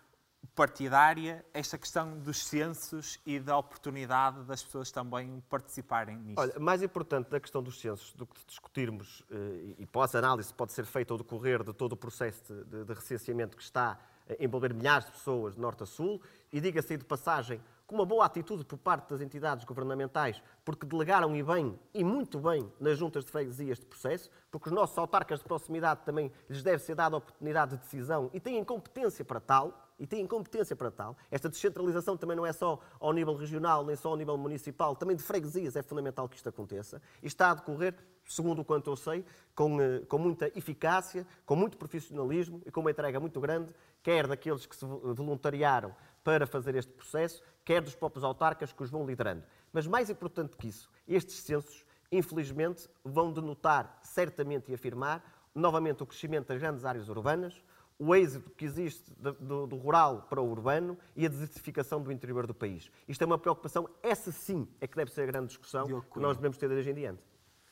partidária, 0.55 1.45
esta 1.53 1.77
questão 1.77 2.19
dos 2.19 2.45
censos 2.45 3.19
e 3.27 3.41
da 3.41 3.57
oportunidade 3.57 4.45
das 4.45 4.63
pessoas 4.63 4.91
também 4.91 5.43
participarem 5.51 6.17
nisto? 6.17 6.39
Olha, 6.39 6.59
mais 6.59 6.83
importante 6.83 7.29
da 7.31 7.41
questão 7.41 7.63
dos 7.63 7.81
censos 7.81 8.13
do 8.13 8.27
que 8.27 8.41
discutirmos, 8.47 9.23
eh, 9.31 9.75
e 9.79 9.87
pós 9.87 10.15
análise 10.15 10.55
pode 10.55 10.73
ser 10.73 10.85
feita 10.85 11.13
ao 11.13 11.19
decorrer 11.19 11.63
de 11.65 11.73
todo 11.73 11.93
o 11.93 11.97
processo 11.97 12.65
de, 12.65 12.85
de 12.85 12.93
recenseamento 12.95 13.57
que 13.57 13.63
está 13.63 13.99
a 14.29 14.43
envolver 14.43 14.73
milhares 14.73 15.07
de 15.07 15.13
pessoas 15.13 15.55
de 15.55 15.61
norte 15.61 15.83
a 15.83 15.87
sul, 15.87 16.23
e 16.53 16.61
diga-se 16.61 16.97
de 16.97 17.05
passagem, 17.05 17.61
com 17.87 17.97
uma 17.97 18.07
boa 18.07 18.25
atitude 18.25 18.65
por 18.65 18.79
parte 18.79 19.11
das 19.11 19.21
entidades 19.21 19.65
governamentais, 19.65 20.43
porque 20.65 20.87
delegaram 20.87 21.35
e 21.37 21.43
bem, 21.43 21.79
e 21.93 22.03
muito 22.03 22.39
bem, 22.39 22.73
nas 22.81 22.97
juntas 22.97 23.25
de 23.25 23.31
freguesia 23.31 23.73
este 23.73 23.85
processo, 23.85 24.31
porque 24.51 24.69
os 24.69 24.75
nossos 24.75 24.97
autarcas 24.97 25.41
de 25.41 25.45
proximidade 25.45 26.01
também 26.05 26.33
lhes 26.49 26.63
deve 26.63 26.79
ser 26.79 26.95
dada 26.95 27.17
a 27.17 27.19
oportunidade 27.19 27.73
de 27.73 27.83
decisão 27.83 28.31
e 28.33 28.41
têm 28.41 28.65
competência 28.65 29.25
para 29.25 29.41
tal, 29.41 29.84
e 29.99 30.07
têm 30.07 30.27
competência 30.27 30.75
para 30.75 30.91
tal. 30.91 31.17
Esta 31.31 31.49
descentralização 31.49 32.17
também 32.17 32.37
não 32.37 32.45
é 32.45 32.53
só 32.53 32.81
ao 32.99 33.13
nível 33.13 33.35
regional, 33.35 33.85
nem 33.85 33.97
só 33.97 34.11
ao 34.11 34.17
nível 34.17 34.37
municipal, 34.37 34.97
também 34.97 35.17
de 35.17 35.23
freguesias 35.23 35.77
é 35.77 35.83
fundamental 35.83 36.29
que 36.29 36.37
isto 36.37 36.49
aconteça. 36.49 37.01
E 37.23 37.27
está 37.27 37.51
a 37.51 37.55
decorrer, 37.55 37.95
segundo 38.27 38.61
o 38.63 38.65
quanto 38.65 38.91
eu 38.91 38.97
sei, 38.97 39.25
com, 39.55 39.81
eh, 39.81 40.01
com 40.09 40.19
muita 40.19 40.47
eficácia, 40.59 41.27
com 41.47 41.55
muito 41.55 41.77
profissionalismo 41.77 42.61
e 42.67 42.71
com 42.71 42.81
uma 42.81 42.91
entrega 42.91 43.21
muito 43.21 43.41
grande, 43.41 43.73
quer 44.03 44.27
daqueles 44.27 44.67
que 44.67 44.77
se 44.77 44.85
voluntariaram 44.85 45.95
para 46.23 46.47
fazer 46.47 46.75
este 46.75 46.93
processo, 46.93 47.43
quer 47.65 47.83
dos 47.83 47.95
próprios 47.95 48.25
autarcas 48.25 48.73
que 48.73 48.83
os 48.83 48.91
vão 48.91 49.07
liderando. 49.07 49.45
Mas 49.73 49.87
mais 49.87 50.09
importante 50.11 50.57
que 50.57 50.69
isso, 50.69 50.91
estes 51.07 51.37
censos, 51.37 51.85
infelizmente, 52.11 52.89
vão 53.05 53.33
denotar 53.33 53.99
certamente 54.03 54.71
e 54.71 54.75
afirmar 54.75 55.23
novamente 55.55 56.03
o 56.03 56.07
crescimento 56.07 56.49
das 56.49 56.59
grandes 56.59 56.85
áreas 56.85 57.09
urbanas, 57.09 57.63
o 57.99 58.15
êxito 58.15 58.51
que 58.51 58.65
existe 58.65 59.13
do, 59.15 59.67
do, 59.67 59.77
rural 59.77 60.23
para 60.23 60.41
o 60.41 60.51
urbano 60.51 60.99
e 61.15 61.25
a 61.25 61.29
desertificação 61.29 62.03
do 62.03 62.11
interior 62.11 62.47
do 62.47 62.55
país. 62.55 62.91
Isto 63.07 63.23
é 63.23 63.27
uma 63.27 63.39
preocupação, 63.39 63.89
essa 64.03 64.33
sim 64.33 64.69
é 64.81 64.87
que 64.87 64.97
deve 64.97 65.11
ser 65.13 65.23
a 65.23 65.27
grande 65.27 65.49
discussão 65.49 65.87
que 66.03 66.19
nós 66.19 66.37
devemos 66.37 66.59
ter 66.59 66.69
desde 66.69 66.91
em 66.91 66.95
diante. 66.95 67.23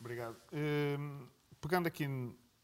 Obrigado. 0.00 0.36
Hum, 0.52 1.26
pegando 1.60 1.86
aqui 1.86 2.06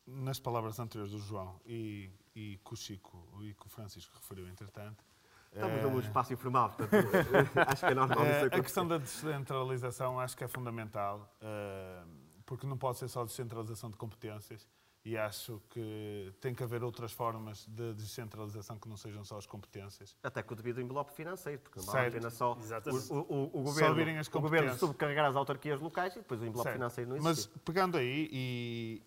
nas 0.07 0.41
palavras 0.41 0.79
anteriores 0.79 1.13
do 1.13 1.19
João 1.19 1.61
e, 1.67 2.11
e 2.35 2.59
que 2.65 2.73
o 2.73 2.77
Chico 2.77 3.29
e 3.43 3.55
que 3.55 3.67
o 3.67 3.69
Francisco 3.69 4.15
referiu, 4.15 4.49
entretanto, 4.49 5.05
Estamos 5.51 5.83
num 5.83 5.99
espaço 5.99 6.33
informal, 6.33 6.71
portanto, 6.71 7.09
acho 7.67 7.81
que 7.81 7.93
é 7.93 7.95
normal. 7.95 8.25
É, 8.25 8.45
a 8.45 8.51
questão 8.51 8.87
da 8.87 8.99
descentralização 8.99 10.21
acho 10.21 10.37
que 10.37 10.45
é 10.45 10.49
fundamental, 10.49 11.35
porque 12.45 12.67
não 12.67 12.77
pode 12.77 12.99
ser 12.99 13.09
só 13.09 13.25
descentralização 13.25 13.91
de 13.91 13.97
competências, 13.97 14.69
e 15.09 15.17
acho 15.17 15.63
que 15.71 16.35
tem 16.39 16.55
que 16.55 16.63
haver 16.63 16.85
outras 16.85 17.13
formas 17.13 17.65
de 17.67 17.95
descentralização 17.95 18.79
que 18.79 18.87
não 18.87 18.97
sejam 18.97 19.25
só 19.25 19.39
as 19.39 19.47
competências. 19.47 20.15
Até 20.23 20.43
com 20.43 20.53
o 20.53 20.57
devido 20.57 20.83
envelope 20.83 21.13
financeiro, 21.15 21.63
porque 21.63 21.79
não 21.79 21.87
vale 21.87 22.09
a 22.09 22.11
pena 22.11 22.29
só 22.29 22.53
o, 22.53 23.15
o, 23.15 23.45
o, 23.59 23.63
governo, 23.63 24.21
o 24.35 24.41
governo 24.41 24.75
subcarregar 24.77 25.25
as 25.25 25.35
autarquias 25.35 25.81
locais 25.81 26.15
e 26.15 26.19
depois 26.19 26.43
o 26.43 26.45
envelope 26.45 26.65
certo. 26.65 26.77
financeiro 26.77 27.09
não 27.09 27.17
existe. 27.17 27.51
Mas 27.55 27.63
pegando 27.65 27.97
aí, 27.97 28.29
e, 28.31 29.03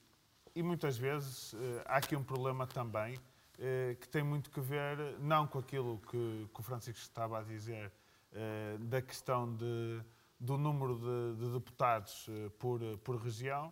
e 0.55 0.63
muitas 0.63 0.97
vezes 0.97 1.53
eh, 1.53 1.83
há 1.85 1.97
aqui 1.97 2.15
um 2.15 2.23
problema 2.23 2.65
também 2.65 3.19
eh, 3.59 3.95
que 4.01 4.09
tem 4.09 4.23
muito 4.23 4.49
que 4.49 4.59
ver, 4.59 4.97
não 5.19 5.45
com 5.45 5.59
aquilo 5.59 5.99
que, 6.09 6.49
que 6.51 6.59
o 6.59 6.63
Francisco 6.63 6.99
estava 6.99 7.37
a 7.37 7.43
dizer, 7.43 7.91
eh, 8.33 8.75
da 8.79 9.03
questão 9.03 9.53
de, 9.53 10.01
do 10.39 10.57
número 10.57 10.95
de, 10.95 11.45
de 11.45 11.53
deputados 11.53 12.27
por, 12.57 12.79
por 13.03 13.17
região, 13.17 13.71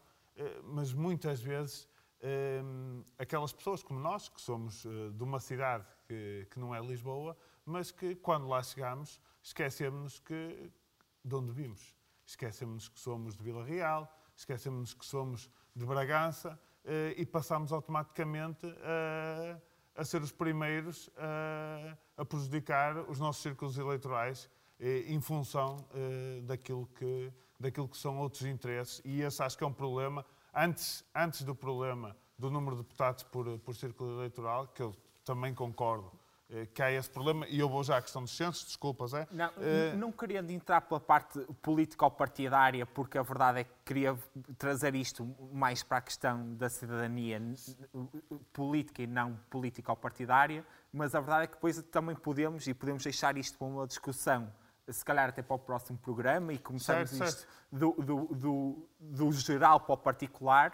mas 0.63 0.93
muitas 0.93 1.41
vezes 1.41 1.88
Ehm, 2.21 3.01
aquelas 3.17 3.53
pessoas 3.53 3.81
como 3.81 3.99
nós, 3.99 4.27
que 4.27 4.41
somos 4.41 4.83
uh, 4.83 5.11
de 5.11 5.23
uma 5.23 5.39
cidade 5.39 5.85
que, 6.05 6.47
que 6.51 6.59
não 6.59 6.75
é 6.75 6.81
Lisboa, 6.81 7.37
mas 7.65 7.91
que 7.91 8.13
quando 8.15 8.47
lá 8.47 8.61
chegamos 8.61 9.21
esquecemos 9.41 10.19
que 10.19 10.69
de 11.23 11.35
onde 11.35 11.51
vimos. 11.51 11.95
Esquecemos 12.25 12.89
que 12.89 12.99
somos 12.99 13.37
de 13.37 13.43
Vila 13.43 13.63
Real, 13.63 14.13
esquecemos 14.35 14.93
que 14.93 15.05
somos 15.05 15.49
de 15.73 15.85
Bragança 15.85 16.59
uh, 16.83 16.89
e 17.15 17.25
passamos 17.25 17.71
automaticamente 17.71 18.67
uh, 18.67 19.61
a 19.95 20.03
ser 20.03 20.21
os 20.21 20.31
primeiros 20.31 21.09
a 22.15 22.23
prejudicar 22.23 22.97
os 23.09 23.19
nossos 23.19 23.41
círculos 23.41 23.77
eleitorais 23.77 24.49
em 24.79 25.19
função 25.19 25.85
daquilo, 26.43 26.87
que, 26.95 27.33
daquilo 27.59 27.89
que 27.89 27.97
são 27.97 28.17
outros 28.17 28.43
interesses. 28.43 29.01
E 29.03 29.21
esse 29.21 29.43
acho 29.43 29.57
que 29.57 29.63
é 29.65 29.67
um 29.67 29.73
problema 29.73 30.25
antes, 30.53 31.03
antes 31.15 31.43
do 31.43 31.55
problema 31.55 32.15
do 32.37 32.49
número 32.49 32.77
de 32.77 32.83
deputados 32.83 33.23
por, 33.23 33.59
por 33.59 33.75
círculo 33.75 34.13
eleitoral, 34.19 34.67
que 34.67 34.81
eu 34.81 34.95
também 35.25 35.53
concordo 35.53 36.11
eh, 36.51 36.65
que 36.73 36.81
há 36.81 36.91
esse 36.91 37.09
problema, 37.09 37.45
e 37.47 37.59
eu 37.59 37.69
vou 37.69 37.83
já 37.83 37.97
à 37.97 38.01
questão 38.01 38.23
dos 38.23 38.35
censos, 38.35 38.65
desculpas, 38.65 39.13
é? 39.13 39.27
Não, 39.29 39.49
uh... 39.49 39.97
não 39.97 40.11
querendo 40.11 40.49
entrar 40.49 40.81
pela 40.81 40.99
parte 40.99 41.39
político-partidária, 41.61 42.87
porque 42.87 43.19
a 43.19 43.21
verdade 43.21 43.59
é 43.59 43.63
que 43.65 43.71
queria 43.85 44.17
trazer 44.57 44.95
isto 44.95 45.23
mais 45.53 45.83
para 45.83 45.97
a 45.97 46.01
questão 46.01 46.55
da 46.55 46.67
cidadania 46.67 47.39
política 48.51 49.03
e 49.03 49.07
não 49.07 49.39
político-partidária, 49.49 50.65
mas 50.91 51.13
a 51.13 51.19
verdade 51.19 51.43
é 51.43 51.47
que 51.47 51.53
depois 51.53 51.79
também 51.83 52.15
podemos, 52.15 52.65
e 52.65 52.73
podemos 52.73 53.03
deixar 53.03 53.37
isto 53.37 53.55
para 53.55 53.67
uma 53.67 53.85
discussão 53.85 54.51
se 54.91 55.03
calhar 55.03 55.29
até 55.29 55.41
para 55.41 55.55
o 55.55 55.59
próximo 55.59 55.97
programa 55.97 56.53
e 56.53 56.57
começamos 56.57 57.09
certo, 57.09 57.29
isto 57.29 57.39
certo. 57.39 57.53
Do, 57.71 57.91
do, 57.93 58.35
do, 58.35 58.89
do, 58.99 59.31
geral 59.31 59.79
para 59.79 59.93
o 59.93 59.97
particular, 59.97 60.71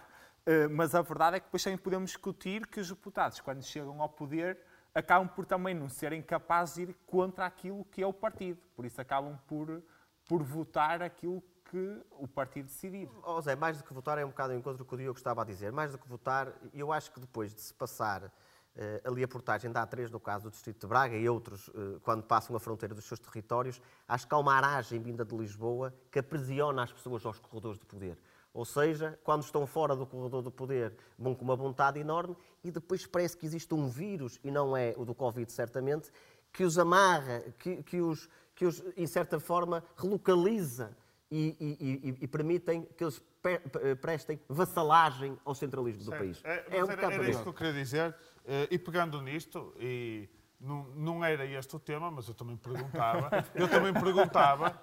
uh, 0.48 0.70
mas 0.72 0.96
a 0.96 1.02
verdade 1.02 1.38
é 1.38 1.40
que 1.40 1.46
depois 1.46 1.64
também 1.64 1.78
podemos 1.78 2.12
discutir 2.12 2.66
que 2.68 2.80
os 2.80 2.90
deputados, 2.90 3.40
quando 3.42 3.64
chegam 3.64 4.02
ao 4.02 4.10
poder, 4.10 4.58
acabam 4.94 5.28
por 5.28 5.46
também 5.46 5.74
não 5.74 5.90
serem 5.90 6.22
capazes 6.22 6.76
de 6.76 6.82
ir 6.84 6.96
contra 7.06 7.46
aquilo 7.46 7.84
que 7.86 8.02
é 8.02 8.08
o 8.08 8.14
partido. 8.14 8.62
Por 8.76 8.86
isso 8.86 9.00
acabam 9.02 9.38
por, 9.48 9.84
por 10.28 10.42
votar 10.44 11.02
aquilo 11.02 11.44
que 11.70 12.02
o 12.12 12.28
partido 12.28 12.66
decidir. 12.66 13.10
Oh, 13.24 13.42
Zé, 13.42 13.56
mais 13.56 13.78
do 13.78 13.84
que 13.84 13.94
votar 13.94 14.18
é 14.18 14.24
um 14.24 14.30
bocado 14.30 14.54
o 14.54 14.56
encontro 14.56 14.86
que 14.86 14.94
o 14.94 14.98
Diogo 14.98 15.18
estava 15.18 15.42
a 15.42 15.46
dizer. 15.46 15.72
Mais 15.72 15.92
do 15.92 15.98
que 15.98 16.08
votar, 16.08 16.54
eu 16.74 16.94
acho 16.94 17.12
que 17.12 17.20
depois 17.20 17.54
de 17.54 17.62
se 17.62 17.74
passar 17.74 18.32
Uh, 18.32 18.55
ali 19.04 19.24
a 19.24 19.28
portagem 19.28 19.72
da 19.72 19.86
A3, 19.88 20.10
no 20.10 20.20
caso 20.20 20.46
do 20.46 20.52
Distrito 20.52 20.82
de 20.82 20.88
Braga, 20.88 21.16
e 21.16 21.30
outros, 21.30 21.70
uh, 21.70 22.00
quando 22.04 22.24
passam 22.24 22.56
a 22.56 22.60
fronteira 22.60 22.94
dos 22.94 23.06
seus 23.06 23.20
territórios, 23.20 23.82
acho 24.08 24.28
que 24.28 24.34
há 24.34 24.38
uma 24.38 24.54
aragem 24.54 25.00
vinda 25.00 25.24
de 25.24 25.36
Lisboa 25.36 25.94
que 26.12 26.20
aprisiona 26.20 26.84
as 26.84 26.92
pessoas 26.92 27.26
aos 27.26 27.40
corredores 27.40 27.80
de 27.80 27.86
poder. 27.86 28.18
Ou 28.54 28.66
seja, 28.66 29.20
quando 29.24 29.44
estão 29.44 29.66
fora 29.68 29.96
do 29.96 30.06
corredor 30.06 30.42
do 30.42 30.52
poder, 30.52 30.96
vão 31.18 31.36
com 31.36 31.44
uma 31.44 31.56
vontade 31.56 32.00
enorme 32.00 32.36
e 32.64 32.72
depois 32.72 33.06
parece 33.06 33.36
que 33.36 33.46
existe 33.46 33.74
um 33.74 33.88
vírus, 33.88 34.40
e 34.44 34.52
não 34.52 34.76
é 34.76 34.94
o 34.98 35.06
do 35.06 35.14
Covid, 35.14 35.52
certamente, 35.52 36.12
que 36.52 36.64
os 36.64 36.78
amarra, 36.78 37.44
que, 37.60 37.84
que, 37.84 38.00
os, 38.02 38.30
que 38.56 38.66
os, 38.66 38.82
em 38.96 39.08
certa 39.08 39.40
forma, 39.40 39.84
relocaliza 39.98 40.96
e, 41.30 41.56
e, 41.60 42.10
e, 42.10 42.24
e 42.24 42.28
permitem 42.28 42.84
que 42.98 43.04
eles 43.04 43.22
prestem 44.02 44.40
vassalagem 44.48 45.38
ao 45.46 45.54
centralismo 45.54 46.04
do 46.06 46.12
país. 46.12 46.42
É, 46.44 46.78
é 46.78 46.84
um 46.84 46.90
era, 46.90 47.14
era 47.14 47.30
isso 47.30 47.44
que 47.44 47.50
eu 47.50 47.54
queria 47.54 47.74
dizer. 47.74 48.16
Eh, 48.48 48.68
e 48.72 48.80
pegando 48.80 49.22
nisto, 49.22 49.74
e 49.80 50.30
não, 50.60 50.84
não 50.96 51.26
era 51.26 51.46
este 51.46 51.76
o 51.76 51.80
tema, 51.80 52.12
mas 52.12 52.28
eu 52.28 52.36
também 52.36 52.56
perguntava, 52.56 53.30
eu 53.56 53.68
também 53.68 53.92
perguntava 53.94 54.80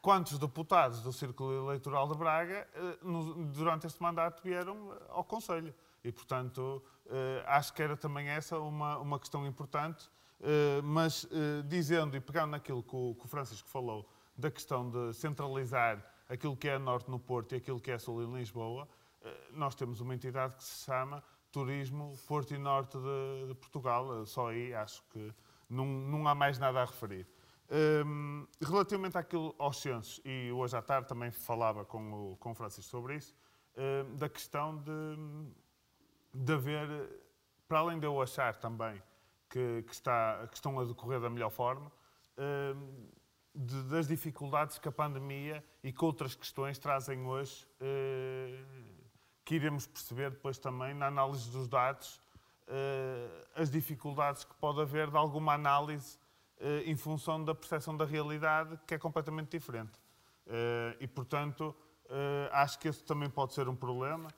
quantos 0.00 0.38
deputados 0.38 1.02
do 1.02 1.12
Círculo 1.12 1.68
Eleitoral 1.68 2.08
de 2.08 2.16
Braga, 2.16 2.66
eh, 2.74 2.98
durante 3.52 3.86
este 3.86 4.02
mandato, 4.02 4.42
vieram 4.42 4.96
ao 5.10 5.24
Conselho. 5.24 5.74
E, 6.02 6.10
portanto, 6.10 6.82
eh, 7.06 7.44
acho 7.46 7.72
que 7.74 7.82
era 7.82 7.96
também 7.96 8.28
essa 8.28 8.58
uma, 8.58 8.98
uma 8.98 9.18
questão 9.18 9.46
importante. 9.46 10.10
Mas, 10.82 11.24
dizendo 11.68 12.16
e 12.16 12.20
pegando 12.20 12.50
naquilo 12.50 12.82
que 12.82 12.96
o, 12.96 13.14
que 13.14 13.26
o 13.26 13.28
Francisco 13.28 13.68
falou, 13.68 14.10
da 14.36 14.50
questão 14.50 14.90
de 14.90 15.12
centralizar 15.12 16.04
aquilo 16.28 16.56
que 16.56 16.68
é 16.68 16.76
Norte 16.80 17.08
no 17.08 17.16
Porto 17.16 17.52
e 17.52 17.58
aquilo 17.58 17.78
que 17.78 17.92
é 17.92 17.96
Sul 17.96 18.24
em 18.24 18.34
Lisboa, 18.38 18.88
nós 19.52 19.76
temos 19.76 20.00
uma 20.00 20.16
entidade 20.16 20.56
que 20.56 20.64
se 20.64 20.84
chama 20.84 21.22
Turismo 21.52 22.18
Porto 22.26 22.54
e 22.54 22.58
Norte 22.58 22.98
de, 22.98 23.48
de 23.48 23.54
Portugal. 23.54 24.24
Só 24.26 24.48
aí 24.48 24.74
acho 24.74 25.02
que 25.10 25.32
não, 25.68 25.86
não 25.86 26.26
há 26.26 26.34
mais 26.34 26.58
nada 26.58 26.82
a 26.82 26.84
referir. 26.84 27.26
Um, 28.04 28.46
relativamente 28.60 29.16
àquilo 29.16 29.54
aos 29.58 29.78
censos, 29.80 30.20
e 30.26 30.52
hoje 30.52 30.76
à 30.76 30.82
tarde 30.82 31.08
também 31.08 31.30
falava 31.30 31.86
com 31.86 32.32
o, 32.32 32.36
com 32.36 32.54
Francisco 32.54 32.90
sobre 32.90 33.16
isso, 33.16 33.34
um, 33.76 34.16
da 34.16 34.28
questão 34.28 34.76
de, 34.76 35.16
de 36.34 36.52
haver, 36.52 36.86
para 37.66 37.78
além 37.78 37.98
de 37.98 38.06
eu 38.06 38.20
achar 38.20 38.54
também 38.56 39.02
que, 39.48 39.82
que, 39.86 39.92
está, 39.92 40.46
que 40.48 40.54
estão 40.54 40.78
a 40.78 40.84
decorrer 40.84 41.18
da 41.18 41.30
melhor 41.30 41.50
forma, 41.50 41.90
um, 42.36 43.06
de, 43.54 43.82
das 43.84 44.06
dificuldades 44.06 44.78
que 44.78 44.88
a 44.88 44.92
pandemia 44.92 45.64
e 45.82 45.92
que 45.92 46.04
outras 46.04 46.34
questões 46.34 46.78
trazem 46.78 47.24
hoje, 47.24 47.66
uh, 47.80 49.01
que 49.44 49.54
iremos 49.56 49.86
perceber 49.86 50.30
depois 50.30 50.58
também 50.58 50.94
na 50.94 51.06
análise 51.06 51.50
dos 51.50 51.68
dados, 51.68 52.20
uh, 52.68 53.60
as 53.60 53.70
dificuldades 53.70 54.44
que 54.44 54.54
pode 54.54 54.80
haver 54.80 55.10
de 55.10 55.16
alguma 55.16 55.54
análise 55.54 56.18
eh, 56.62 56.84
em 56.86 56.94
função 56.96 57.44
da 57.44 57.52
percepção 57.56 57.96
da 57.96 58.04
realidade, 58.04 58.78
que 58.86 58.94
é 58.94 58.98
completamente 58.98 59.50
diferente. 59.50 60.00
Eh, 60.46 60.96
e, 61.00 61.08
portanto, 61.08 61.74
eh, 62.08 62.48
acho 62.52 62.78
que 62.78 62.86
esse 62.86 63.02
também 63.02 63.28
pode 63.28 63.52
ser 63.52 63.68
um 63.68 63.74
problema. 63.74 64.28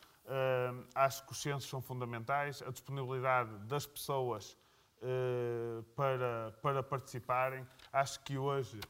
Acho 0.94 1.26
que 1.26 1.32
os 1.32 1.42
censos 1.42 1.68
são 1.68 1.82
fundamentais, 1.82 2.62
a 2.62 2.70
disponibilidade 2.70 3.59
das 3.66 3.84
pessoas 3.84 4.57
para, 5.94 6.50
para 6.62 6.82
participarem. 6.82 7.66
Acho 7.92 8.20
que 8.20 8.38
hoje 8.38 8.80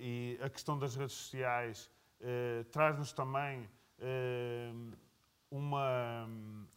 e 0.00 0.36
a 0.42 0.50
questão 0.50 0.76
das 0.76 0.96
redes 0.96 1.14
sociais 1.14 1.88
traz-nos 2.72 3.12
também 3.12 3.70
uma, 5.50 6.28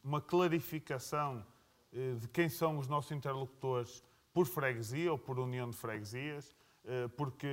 uma 0.04 0.22
clarificação 0.22 1.46
de 1.92 2.28
quem 2.30 2.48
são 2.50 2.78
os 2.78 2.88
nossos 2.88 3.12
interlocutores 3.12 4.04
por 4.34 4.46
freguesia 4.46 5.12
ou 5.12 5.18
por 5.18 5.40
união 5.40 5.70
de 5.70 5.76
freguesias, 5.76 6.56
eh, 6.86 7.08
porque 7.10 7.48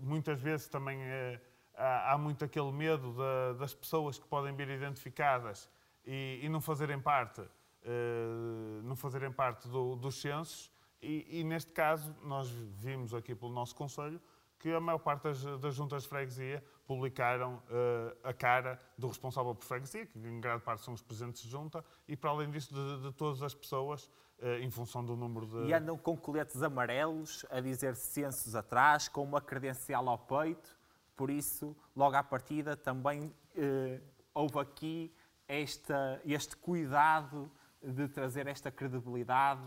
muitas 0.00 0.40
vezes 0.40 0.68
também 0.68 1.00
eh, 1.00 1.40
há 1.74 2.16
muito 2.18 2.44
aquele 2.44 2.72
medo 2.72 3.14
das 3.58 3.74
pessoas 3.74 4.18
que 4.18 4.26
podem 4.26 4.54
vir 4.54 4.68
identificadas 4.68 5.68
e 6.04 6.48
não 6.48 6.60
fazerem 6.60 6.98
parte, 6.98 7.42
eh, 7.84 8.80
não 8.82 8.96
fazerem 8.96 9.30
parte 9.30 9.68
dos 9.68 10.20
censos. 10.20 10.70
E, 11.00 11.40
e, 11.40 11.44
neste 11.44 11.70
caso, 11.70 12.12
nós 12.24 12.50
vimos 12.50 13.14
aqui 13.14 13.32
pelo 13.34 13.52
nosso 13.52 13.74
Conselho 13.76 14.20
que 14.58 14.72
a 14.72 14.80
maior 14.80 14.98
parte 14.98 15.22
das, 15.22 15.42
das 15.60 15.74
juntas 15.74 16.02
de 16.02 16.08
freguesia 16.08 16.62
publicaram 16.86 17.56
uh, 17.56 18.16
a 18.24 18.32
cara 18.32 18.80
do 18.96 19.08
responsável 19.08 19.54
por 19.54 19.64
freguesia, 19.64 20.06
que 20.06 20.18
em 20.18 20.40
grande 20.40 20.62
parte 20.62 20.82
são 20.82 20.94
os 20.94 21.02
presidentes 21.02 21.42
de 21.42 21.48
junta, 21.48 21.84
e 22.06 22.16
para 22.16 22.30
além 22.30 22.50
disso, 22.50 22.74
de, 22.74 23.02
de 23.02 23.12
todas 23.12 23.42
as 23.42 23.54
pessoas, 23.54 24.10
uh, 24.40 24.58
em 24.60 24.70
função 24.70 25.04
do 25.04 25.14
número 25.14 25.46
de. 25.46 25.68
E 25.68 25.74
andam 25.74 25.96
com 25.96 26.16
coletes 26.16 26.62
amarelos 26.62 27.44
a 27.50 27.60
dizer 27.60 27.94
censos 27.94 28.54
atrás, 28.54 29.06
com 29.06 29.22
uma 29.22 29.40
credencial 29.40 30.08
ao 30.08 30.18
peito, 30.18 30.76
por 31.14 31.30
isso, 31.30 31.76
logo 31.94 32.16
à 32.16 32.22
partida, 32.22 32.76
também 32.76 33.26
uh, 33.26 34.00
houve 34.32 34.58
aqui 34.58 35.12
esta, 35.46 36.20
este 36.24 36.56
cuidado 36.56 37.50
de 37.82 38.08
trazer 38.08 38.46
esta 38.46 38.70
credibilidade 38.70 39.62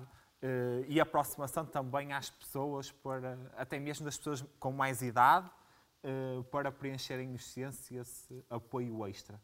e 0.87 0.99
aproximação 0.99 1.65
também 1.65 2.13
às 2.13 2.29
pessoas, 2.29 2.91
para, 2.91 3.37
até 3.55 3.79
mesmo 3.79 4.05
das 4.05 4.17
pessoas 4.17 4.43
com 4.59 4.71
mais 4.71 5.01
idade, 5.01 5.49
uh, 6.03 6.43
para 6.45 6.71
preencherem 6.71 7.33
os 7.33 7.45
censos 7.45 7.91
esse 7.91 8.45
apoio 8.49 9.05
extra. 9.07 9.39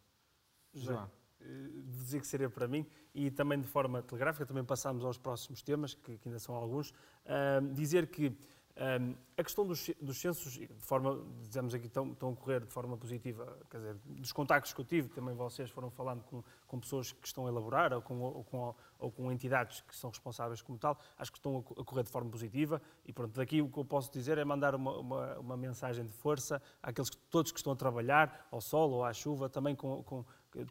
João. 0.74 1.10
Eh, 1.40 1.70
dizer 1.86 2.20
que 2.20 2.28
seria 2.28 2.50
para 2.50 2.68
mim 2.68 2.86
e 3.14 3.30
também 3.30 3.60
de 3.60 3.68
forma 3.68 4.02
telegráfica, 4.02 4.46
também 4.46 4.64
passamos 4.64 5.06
aos 5.06 5.18
próximos 5.18 5.62
temas, 5.62 5.94
que, 5.94 6.18
que 6.18 6.28
ainda 6.28 6.40
são 6.40 6.56
alguns, 6.56 6.90
uh, 6.90 7.74
dizer 7.74 8.08
que 8.08 8.36
um, 8.78 9.16
a 9.36 9.44
questão 9.44 9.66
dos, 9.66 9.90
dos 10.00 10.20
censos, 10.20 10.54
de 10.54 10.68
forma, 10.82 11.20
dizemos 11.42 11.74
aqui, 11.74 11.88
estão, 11.88 12.12
estão 12.12 12.30
a 12.30 12.36
correr 12.36 12.60
de 12.60 12.72
forma 12.72 12.96
positiva, 12.96 13.58
quer 13.70 13.78
dizer, 13.78 13.96
dos 14.06 14.32
contactos 14.32 14.72
que 14.72 14.80
eu 14.82 14.86
tive, 14.86 15.10
também 15.10 15.34
vocês 15.34 15.70
foram 15.72 15.90
falando 15.90 16.24
com, 16.24 16.44
com 16.68 16.80
pessoas 16.80 17.12
que 17.12 17.26
estão 17.26 17.48
a 17.48 17.50
elaborar 17.50 17.92
ou 17.94 18.02
com, 18.02 18.20
ou, 18.20 18.44
com, 18.44 18.76
ou 19.00 19.12
com 19.12 19.32
entidades 19.32 19.82
que 19.82 19.96
são 19.96 20.12
responsáveis 20.12 20.62
como 20.62 20.78
tal, 20.78 21.00
acho 21.18 21.32
que 21.32 21.40
estão 21.40 21.58
a, 21.58 21.84
correr 21.84 22.04
de 22.04 22.12
forma 22.12 22.30
positiva. 22.30 22.80
E 23.06 23.12
pronto, 23.12 23.34
daqui 23.34 23.62
o 23.62 23.70
que 23.70 23.80
eu 23.80 23.86
posso 23.86 24.12
dizer 24.12 24.38
é 24.38 24.46
mandar 24.46 24.76
uma, 24.76 24.98
uma, 24.98 25.40
uma 25.40 25.58
mensagem 25.58 26.06
de 26.06 26.14
força 26.14 26.62
àqueles 26.82 27.10
que, 27.10 27.18
todos 27.32 27.52
que 27.52 27.58
estão 27.58 27.74
a 27.74 27.76
trabalhar, 27.76 28.48
ao 28.52 28.62
sol 28.62 28.92
ou 28.92 29.04
à 29.04 29.12
chuva, 29.12 29.50
também 29.50 29.76
com, 29.76 30.04
com 30.04 30.24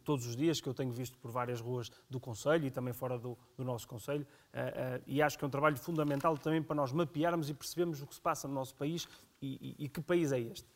todos 0.03 0.25
os 0.25 0.35
dias 0.35 0.59
que 0.61 0.67
eu 0.67 0.73
tenho 0.73 0.91
visto 0.91 1.17
por 1.17 1.31
várias 1.31 1.59
ruas 1.59 1.91
do 2.09 2.19
Conselho 2.19 2.65
e 2.65 2.71
também 2.71 2.93
fora 2.93 3.17
do, 3.17 3.37
do 3.57 3.63
nosso 3.63 3.87
Conselho. 3.87 4.25
Uh, 4.53 4.99
uh, 4.99 5.03
e 5.07 5.21
acho 5.21 5.37
que 5.37 5.43
é 5.43 5.47
um 5.47 5.51
trabalho 5.51 5.77
fundamental 5.77 6.37
também 6.37 6.61
para 6.61 6.75
nós 6.75 6.91
mapearmos 6.91 7.49
e 7.49 7.53
percebermos 7.53 8.01
o 8.01 8.07
que 8.07 8.15
se 8.15 8.21
passa 8.21 8.47
no 8.47 8.53
nosso 8.53 8.75
país 8.75 9.07
e, 9.41 9.75
e, 9.79 9.85
e 9.85 9.89
que 9.89 10.01
país 10.01 10.31
é 10.31 10.39
este. 10.39 10.67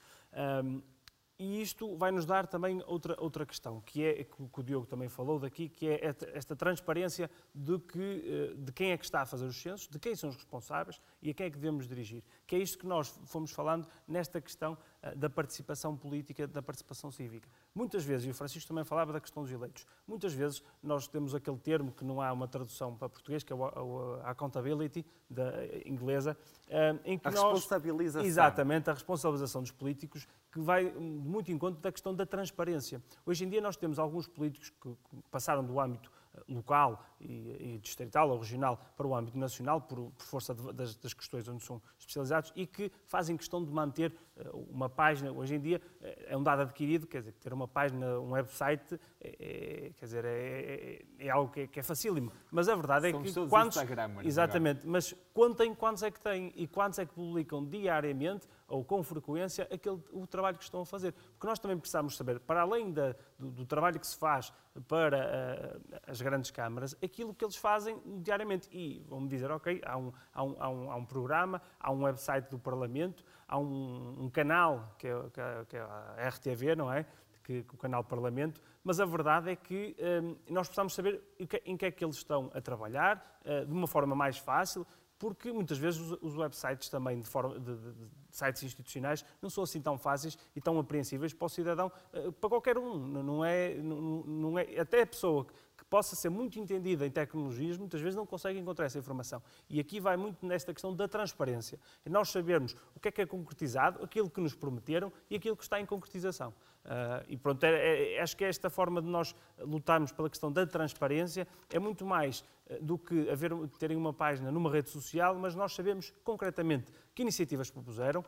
E 1.41 1.59
isto 1.59 1.97
vai 1.97 2.11
nos 2.11 2.23
dar 2.23 2.45
também 2.45 2.83
outra, 2.85 3.15
outra 3.17 3.47
questão, 3.47 3.81
que 3.81 4.03
é 4.03 4.23
que 4.23 4.59
o 4.59 4.63
Diogo 4.63 4.85
também 4.85 5.09
falou 5.09 5.39
daqui, 5.39 5.67
que 5.67 5.87
é 5.87 6.15
esta 6.35 6.55
transparência 6.55 7.31
de, 7.53 7.79
que, 7.79 8.53
eh, 8.53 8.53
de 8.55 8.71
quem 8.71 8.91
é 8.91 8.97
que 8.97 9.03
está 9.03 9.21
a 9.21 9.25
fazer 9.25 9.45
os 9.45 9.59
censos, 9.59 9.87
de 9.87 9.97
quem 9.97 10.15
são 10.15 10.29
os 10.29 10.35
responsáveis 10.35 11.01
e 11.19 11.31
a 11.31 11.33
quem 11.33 11.47
é 11.47 11.49
que 11.49 11.57
devemos 11.57 11.87
dirigir. 11.87 12.23
Que 12.45 12.57
é 12.57 12.59
isto 12.59 12.77
que 12.77 12.85
nós 12.85 13.07
fomos 13.25 13.49
falando 13.49 13.87
nesta 14.07 14.39
questão 14.39 14.77
eh, 15.01 15.15
da 15.15 15.31
participação 15.31 15.97
política, 15.97 16.47
da 16.47 16.61
participação 16.61 17.09
cívica. 17.09 17.49
Muitas 17.73 18.03
vezes, 18.03 18.27
e 18.27 18.29
o 18.29 18.35
Francisco 18.35 18.67
também 18.67 18.83
falava 18.83 19.11
da 19.11 19.19
questão 19.19 19.41
dos 19.41 19.51
eleitos, 19.51 19.87
muitas 20.07 20.33
vezes 20.33 20.61
nós 20.83 21.07
temos 21.07 21.33
aquele 21.33 21.57
termo 21.57 21.91
que 21.91 22.05
não 22.05 22.21
há 22.21 22.31
uma 22.31 22.47
tradução 22.47 22.95
para 22.95 23.09
português, 23.09 23.41
que 23.41 23.51
é 23.51 23.55
a 23.55 24.29
accountability, 24.29 25.03
da 25.27 25.51
inglesa, 25.85 26.37
eh, 26.67 26.99
em 27.03 27.17
que 27.17 27.27
a 27.27 27.31
nós... 27.31 27.53
responsabilização. 27.53 28.27
Exatamente, 28.27 28.91
a 28.91 28.93
responsabilização 28.93 29.63
dos 29.63 29.71
políticos, 29.71 30.27
que 30.51 30.59
vai 30.59 30.91
muito 30.91 31.51
em 31.51 31.57
conta 31.57 31.79
da 31.79 31.91
questão 31.91 32.13
da 32.13 32.25
transparência. 32.25 33.01
Hoje 33.25 33.45
em 33.45 33.49
dia 33.49 33.61
nós 33.61 33.77
temos 33.77 33.97
alguns 33.97 34.27
políticos 34.27 34.69
que 34.69 34.95
passaram 35.29 35.63
do 35.63 35.79
âmbito 35.79 36.11
local 36.47 37.03
e, 37.19 37.75
e, 37.75 37.79
distrital 37.81 38.29
ou 38.29 38.39
regional 38.39 38.79
para 38.95 39.05
o 39.05 39.15
âmbito 39.15 39.37
nacional, 39.37 39.81
por, 39.81 40.11
por 40.11 40.25
força 40.25 40.55
de, 40.55 40.73
das, 40.73 40.95
das, 40.95 41.13
questões 41.13 41.47
onde 41.47 41.63
são 41.63 41.81
especializados, 41.99 42.51
e 42.55 42.65
que 42.65 42.91
fazem 43.05 43.37
questão 43.37 43.63
de 43.63 43.71
manter 43.71 44.13
uh, 44.37 44.57
uma 44.71 44.89
página. 44.89 45.31
Hoje 45.31 45.55
em 45.55 45.59
dia 45.59 45.81
uh, 46.01 46.05
é 46.27 46.37
um 46.37 46.43
dado 46.43 46.61
adquirido, 46.61 47.05
quer 47.05 47.19
dizer, 47.19 47.33
ter 47.33 47.53
uma 47.53 47.67
página, 47.67 48.19
um 48.19 48.31
website, 48.31 48.99
é, 49.19 49.29
é 49.29 49.91
quer 49.97 50.05
dizer, 50.05 50.25
é, 50.25 51.01
é, 51.19 51.25
é 51.27 51.29
algo 51.29 51.51
que 51.51 51.61
é, 51.61 51.67
que 51.67 51.79
é, 51.79 51.83
facílimo. 51.83 52.31
Mas 52.49 52.67
a 52.67 52.75
verdade 52.75 53.07
é 53.07 53.13
que. 53.13 53.33
Quantos, 53.47 53.77
Instagram, 53.77 54.15
exatamente, 54.23 54.87
mas 54.87 55.13
contem 55.33 55.73
quantos 55.75 56.03
é 56.03 56.11
que 56.11 56.19
têm 56.19 56.51
e 56.55 56.67
quantos 56.67 56.97
é 56.97 57.05
que 57.05 57.13
publicam 57.13 57.65
diariamente 57.65 58.47
ou 58.71 58.83
com 58.83 59.03
frequência 59.03 59.67
aquele, 59.71 60.01
o 60.11 60.25
trabalho 60.25 60.57
que 60.57 60.63
estão 60.63 60.81
a 60.81 60.85
fazer. 60.85 61.11
Porque 61.11 61.45
nós 61.45 61.59
também 61.59 61.77
precisamos 61.77 62.15
saber, 62.15 62.39
para 62.39 62.61
além 62.61 62.91
da, 62.91 63.13
do, 63.37 63.51
do, 63.51 63.65
trabalho 63.65 63.99
que 63.99 64.07
se 64.07 64.17
faz 64.17 64.51
para 64.87 65.79
uh, 65.83 65.99
as 66.07 66.21
grandes 66.21 66.49
câmaras, 66.49 66.95
aquilo 67.03 67.33
que 67.33 67.43
eles 67.43 67.57
fazem 67.57 68.01
diariamente. 68.23 68.69
E 68.71 69.03
vão-me 69.07 69.27
dizer, 69.27 69.51
ok, 69.51 69.81
há 69.85 69.97
um, 69.97 70.13
há, 70.33 70.43
um, 70.43 70.55
há, 70.57 70.69
um, 70.69 70.91
há 70.91 70.95
um, 70.95 71.05
programa, 71.05 71.61
há 71.79 71.91
um 71.91 72.03
website 72.03 72.49
do 72.49 72.57
Parlamento, 72.57 73.25
há 73.47 73.57
um, 73.57 74.29
canal, 74.31 74.95
que 74.97 75.07
é, 75.07 75.29
que 75.67 75.75
é, 75.75 75.81
a 75.81 76.29
RTV, 76.29 76.75
não 76.75 76.91
é? 76.91 77.05
Que, 77.43 77.65
o 77.73 77.77
canal 77.77 78.03
Parlamento, 78.03 78.61
mas 78.83 78.99
a 78.99 79.05
verdade 79.05 79.49
é 79.49 79.55
que 79.55 79.95
um, 79.99 80.31
eh, 80.31 80.35
nós 80.47 80.67
precisamos 80.67 80.93
saber 80.93 81.21
em 81.39 81.45
que, 81.45 81.61
em 81.65 81.75
que, 81.75 81.85
é 81.87 81.91
que 81.91 82.05
eles 82.05 82.15
estão 82.15 82.51
a 82.53 82.61
trabalhar, 82.61 83.41
uh, 83.43 83.65
de 83.65 83.73
uma 83.73 83.87
forma 83.87 84.15
mais 84.15 84.37
fácil, 84.37 84.85
porque 85.21 85.51
muitas 85.51 85.77
vezes 85.77 86.01
os, 86.19 86.35
websites 86.35 86.89
também 86.89 87.19
de, 87.19 87.27
forma, 87.27 87.59
de, 87.59 87.75
de, 87.75 87.91
de, 87.91 88.07
sites 88.31 88.63
institucionais 88.63 89.23
não 89.39 89.51
são 89.51 89.63
assim 89.63 89.79
tão 89.79 89.95
fáceis 89.95 90.35
e 90.55 90.59
tão 90.59 90.79
apreensíveis 90.79 91.31
para 91.31 91.45
o 91.45 91.49
cidadão, 91.49 91.91
eh, 92.11 92.31
para 92.31 92.49
qualquer 92.49 92.75
um. 92.75 92.97
Não 92.97 93.45
é, 93.45 93.75
não, 93.75 94.01
não 94.23 94.57
é, 94.57 94.79
até 94.79 95.03
a 95.03 95.05
pessoa 95.05 95.45
possa 95.91 96.15
ser 96.15 96.29
muito 96.29 96.57
entendida 96.57 97.05
em 97.05 97.11
tecnologias, 97.11 97.77
muitas 97.77 97.99
vezes 97.99 98.15
não 98.15 98.25
consegue 98.25 98.57
encontrar 98.57 98.85
essa 98.85 98.97
informação. 98.97 99.43
E 99.69 99.77
aqui 99.77 99.99
vai 99.99 100.15
muito 100.15 100.45
nesta 100.45 100.73
questão 100.73 100.95
da 100.95 101.05
transparência. 101.05 101.77
E 102.05 102.09
nós 102.09 102.29
sabermos 102.29 102.77
o 102.95 102.99
que 102.99 103.09
é 103.09 103.11
que 103.11 103.21
é 103.21 103.25
concretizado, 103.25 104.01
aquilo 104.01 104.29
que 104.29 104.39
nos 104.39 104.55
prometeram 104.55 105.11
e 105.29 105.35
aquilo 105.35 105.57
que 105.57 105.63
está 105.63 105.81
em 105.81 105.85
concretização. 105.85 106.51
Uh, 106.85 107.27
e 107.27 107.35
pronto, 107.35 107.61
é, 107.65 108.13
é, 108.15 108.21
acho 108.21 108.37
que 108.37 108.45
esta 108.45 108.69
forma 108.69 109.01
de 109.01 109.07
nós 109.09 109.35
lutarmos 109.59 110.13
pela 110.13 110.29
questão 110.29 110.49
da 110.49 110.65
transparência 110.65 111.45
é 111.69 111.77
muito 111.77 112.05
mais 112.05 112.39
uh, 112.69 112.81
do 112.81 112.97
que 112.97 113.29
haver, 113.29 113.51
terem 113.77 113.97
uma 113.97 114.13
página 114.13 114.49
numa 114.49 114.71
rede 114.71 114.89
social, 114.89 115.35
mas 115.35 115.55
nós 115.55 115.75
sabemos 115.75 116.13
concretamente 116.23 116.89
que 117.13 117.21
iniciativas 117.21 117.69
propuseram, 117.69 118.23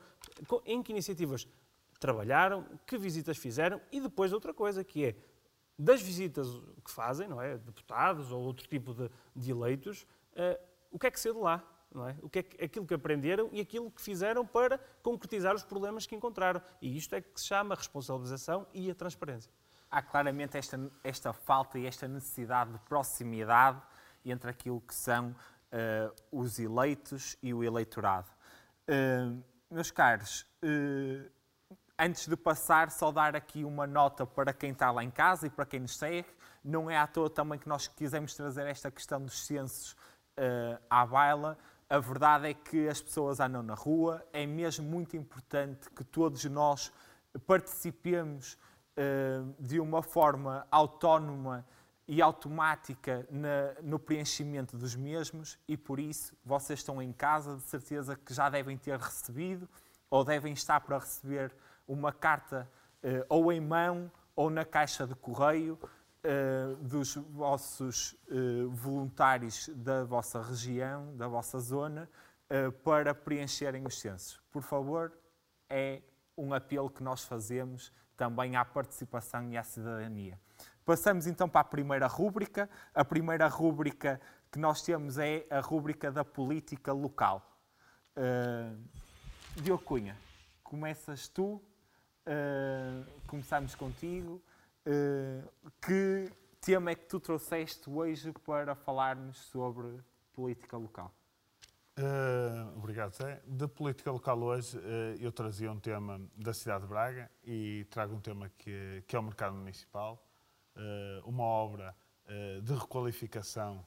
em 0.66 0.84
que 0.84 0.91
iniciativas 0.91 1.47
trabalharam, 1.97 2.66
que 2.86 2.97
visitas 2.97 3.38
fizeram 3.38 3.80
e 3.89 4.01
depois 4.01 4.34
outra 4.34 4.53
coisa 4.53 4.84
que 4.84 5.05
é 5.05 5.16
das 5.78 6.01
visitas 6.01 6.47
que 6.84 6.91
fazem, 6.91 7.28
não 7.28 7.41
é, 7.41 7.57
deputados 7.57 8.32
ou 8.32 8.41
outro 8.41 8.67
tipo 8.67 8.93
de, 8.93 9.09
de 9.36 9.51
eleitos, 9.51 10.03
uh, 10.34 10.59
o 10.91 10.99
que 10.99 11.07
é 11.07 11.11
que 11.11 11.19
saiu 11.19 11.36
de 11.36 11.39
lá? 11.41 11.63
Não 11.93 12.07
é? 12.07 12.15
O 12.21 12.30
que 12.30 12.39
é 12.39 12.43
que, 12.43 12.63
aquilo 12.63 12.88
que 12.88 12.93
aprenderam 12.93 13.49
e 13.51 13.59
aquilo 13.59 13.91
que 13.91 14.01
fizeram 14.01 14.45
para 14.45 14.80
concretizar 15.01 15.55
os 15.55 15.63
problemas 15.63 16.05
que 16.05 16.15
encontraram. 16.15 16.61
E 16.82 16.97
isto 16.97 17.13
é 17.13 17.21
que 17.21 17.39
se 17.39 17.45
chama 17.45 17.76
a 17.76 17.78
responsabilização 17.78 18.65
e 18.74 18.89
a 18.89 18.95
transparência. 18.95 19.51
Há 19.89 20.01
claramente 20.01 20.57
esta, 20.57 20.91
esta 21.03 21.34
falta 21.34 21.78
e 21.78 21.86
esta 21.86 22.07
necessidade 22.07 22.74
de 22.74 22.80
proximidade 22.80 23.80
entre 24.26 24.49
aquilo 24.49 24.82
que 24.82 24.95
são 24.95 25.30
uh, 25.30 26.13
os 26.32 26.57
eleitos 26.57 27.38
e 27.43 27.53
o 27.53 27.63
eleitorado. 27.63 28.30
Uh, 28.88 29.43
meus 29.69 29.91
caros, 29.91 30.45
antes 31.98 32.28
de 32.28 32.36
passar, 32.36 32.91
só 32.91 33.12
dar 33.12 33.36
aqui 33.36 33.64
uma 33.64 33.88
nota 33.88 34.26
para 34.26 34.54
quem 34.54 34.72
está 34.72 34.91
lá 34.91 35.04
em 35.04 35.12
casa 35.12 35.48
e 35.48 35.50
para 35.50 35.66
quem 35.66 35.80
nos 35.80 35.98
segue. 35.98 36.28
Não 36.64 36.89
é 36.89 36.98
à 36.98 37.06
toa 37.08 37.30
também 37.30 37.60
que 37.60 37.68
nós 37.68 37.88
quisemos 37.88 38.34
trazer 38.36 38.66
esta 38.68 38.89
questão 38.89 39.22
dos 39.22 39.46
censos 39.46 39.96
à 40.89 41.06
baila. 41.06 41.58
A 41.89 42.00
verdade 42.00 42.50
é 42.50 42.54
que 42.54 42.88
as 42.88 43.02
pessoas 43.02 43.39
andam 43.39 43.62
na 43.62 43.76
rua, 43.76 44.26
é 44.34 44.46
mesmo 44.46 44.86
muito 44.86 45.16
importante 45.16 45.89
que 45.91 46.04
todos 46.04 46.44
nós 46.46 46.91
participemos 47.46 48.58
uh, 48.98 49.54
de 49.60 49.80
uma 49.80 50.02
forma 50.02 50.66
autónoma 50.72 51.66
e 52.08 52.22
automática 52.22 53.28
na, 53.30 53.76
no 53.82 53.98
preenchimento 53.98 54.78
dos 54.78 54.96
mesmos 54.96 55.58
e 55.68 55.78
por 55.78 56.00
isso 56.00 56.36
vocês 56.44 56.80
estão 56.80 57.02
em 57.02 57.14
casa, 57.14 57.56
de 57.56 57.64
certeza 57.64 58.16
que 58.16 58.34
já 58.34 58.50
devem 58.50 58.78
ter 58.78 59.00
recebido 59.00 59.70
ou 60.10 60.24
devem 60.24 60.54
estar 60.54 60.82
para 60.82 60.98
receber 60.98 61.54
uma 61.88 62.11
carta 62.11 62.69
uh, 63.03 63.25
ou 63.29 63.51
em 63.51 63.61
mão 63.61 64.11
ou 64.36 64.49
na 64.49 64.65
caixa 64.65 65.05
de 65.05 65.15
correio 65.15 65.77
uh, 65.81 66.75
dos 66.77 67.15
vossos 67.15 68.13
uh, 68.29 68.69
voluntários 68.69 69.69
da 69.75 70.03
vossa 70.03 70.41
região, 70.41 71.15
da 71.15 71.27
vossa 71.27 71.59
zona, 71.59 72.09
para 72.84 73.15
preencherem 73.15 73.84
os 73.84 73.99
censos. 73.99 74.39
Por 74.51 74.61
favor, 74.61 75.11
é 75.67 76.03
um 76.38 76.53
apelo 76.53 76.88
que 76.88 77.01
nós 77.01 77.23
fazemos 77.23 77.91
também 78.15 78.55
à 78.55 78.63
participação 78.63 79.49
e 79.49 79.57
à 79.57 79.63
cidadania. 79.63 80.39
Passamos 80.86 81.25
então 81.25 81.49
para 81.49 81.61
a 81.61 81.63
primeira 81.63 82.05
rúbrica. 82.05 82.69
A 82.93 83.03
primeira 83.03 83.47
rúbrica 83.47 84.21
que 84.51 84.59
nós 84.59 84.84
temos 84.84 85.17
é 85.17 85.47
a 85.49 85.61
rúbrica 85.61 86.11
da 86.11 86.23
política 86.23 86.93
local. 86.93 87.57
Uh, 88.15 88.77
começas 90.63 91.27
tu, 91.27 91.61
uh, 92.28 93.05
começamos 93.28 93.76
contigo. 93.76 94.41
Eh, 94.86 95.41
que 95.82 96.30
tema 96.59 96.91
é 96.91 96.95
que 96.95 97.05
tu 97.05 97.19
trouxeste 97.19 97.89
hoje 97.89 98.34
para 98.45 98.76
falarmos 98.76 99.38
sobre 99.38 99.99
política 100.34 100.78
local? 100.78 101.13
Uh, 101.97 102.76
obrigado, 102.78 103.13
Zé. 103.13 103.41
De 103.45 103.67
política 103.67 104.11
local 104.11 104.41
hoje, 104.41 104.78
uh, 104.78 104.82
eu 105.19 105.32
trazia 105.32 105.71
um 105.71 105.80
tema 105.80 106.19
da 106.36 106.53
cidade 106.53 106.84
de 106.84 106.89
Braga 106.89 107.30
e 107.43 107.86
trago 107.89 108.15
um 108.15 108.19
tema 108.19 108.49
que, 108.57 109.03
que 109.07 109.15
é 109.15 109.19
o 109.19 109.24
mercado 109.24 109.55
municipal, 109.55 110.26
uh, 110.76 111.30
uma 111.30 111.43
obra 111.43 111.95
de 112.63 112.74
requalificação 112.74 113.86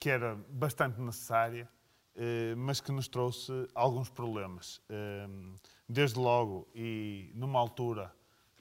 que 0.00 0.10
era 0.10 0.34
bastante 0.48 1.00
necessária, 1.00 1.68
mas 2.56 2.80
que 2.80 2.90
nos 2.90 3.06
trouxe 3.06 3.52
alguns 3.72 4.10
problemas. 4.10 4.82
Desde 5.92 6.18
logo, 6.18 6.66
e 6.74 7.30
numa 7.34 7.58
altura 7.58 8.12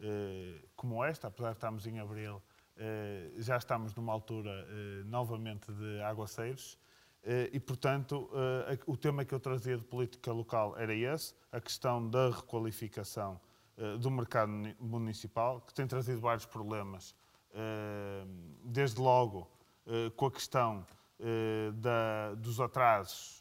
eh, 0.01 0.55
como 0.75 1.03
esta, 1.03 1.27
apesar 1.27 1.51
de 1.51 1.57
estarmos 1.57 1.87
em 1.87 1.99
abril, 1.99 2.41
eh, 2.75 3.31
já 3.37 3.55
estamos 3.55 3.95
numa 3.95 4.11
altura 4.11 4.49
eh, 4.49 5.03
novamente 5.05 5.71
de 5.71 6.01
aguaceiros. 6.01 6.77
E, 7.53 7.59
portanto, 7.59 8.31
o 8.87 8.97
tema 8.97 9.23
que 9.23 9.31
eu 9.31 9.39
trazia 9.39 9.77
de 9.77 9.83
política 9.83 10.31
local 10.31 10.75
era 10.75 10.91
esse, 10.91 11.35
a 11.51 11.61
questão 11.61 12.09
da 12.09 12.31
requalificação 12.31 13.39
do 13.99 14.09
mercado 14.09 14.51
municipal, 14.79 15.61
que 15.61 15.71
tem 15.71 15.85
trazido 15.85 16.19
vários 16.19 16.47
problemas, 16.47 17.15
desde 18.63 18.99
logo 18.99 19.47
com 20.15 20.25
a 20.25 20.31
questão 20.31 20.83
dos 22.39 22.59
atrasos 22.59 23.40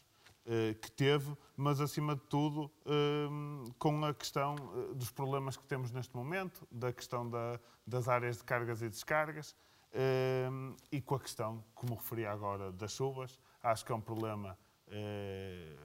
que 0.81 0.91
teve, 0.91 1.35
mas 1.55 1.79
acima 1.79 2.15
de 2.15 2.21
tudo 2.23 2.71
ehm, 2.85 3.63
com 3.77 4.03
a 4.03 4.13
questão 4.13 4.55
eh, 4.55 4.93
dos 4.95 5.11
problemas 5.11 5.55
que 5.55 5.63
temos 5.65 5.91
neste 5.91 6.15
momento, 6.15 6.67
da 6.71 6.91
questão 6.91 7.29
da, 7.29 7.59
das 7.85 8.07
áreas 8.07 8.37
de 8.37 8.43
cargas 8.43 8.81
e 8.81 8.89
descargas 8.89 9.55
ehm, 9.93 10.75
e 10.91 10.99
com 10.99 11.15
a 11.15 11.19
questão, 11.19 11.63
como 11.75 11.93
referi 11.93 12.25
agora, 12.25 12.71
das 12.71 12.91
chuvas. 12.91 13.39
Acho 13.61 13.85
que 13.85 13.91
é 13.91 13.95
um 13.95 14.01
problema 14.01 14.57
eh, 14.87 15.75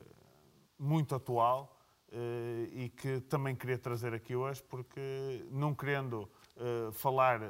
muito 0.79 1.15
atual 1.15 1.75
e 2.73 2.89
que 2.89 3.21
também 3.23 3.55
queria 3.55 3.77
trazer 3.77 4.15
aqui 4.15 4.35
hoje, 4.35 4.63
porque 4.63 5.45
não 5.51 5.75
querendo 5.75 6.31
falar 6.93 7.41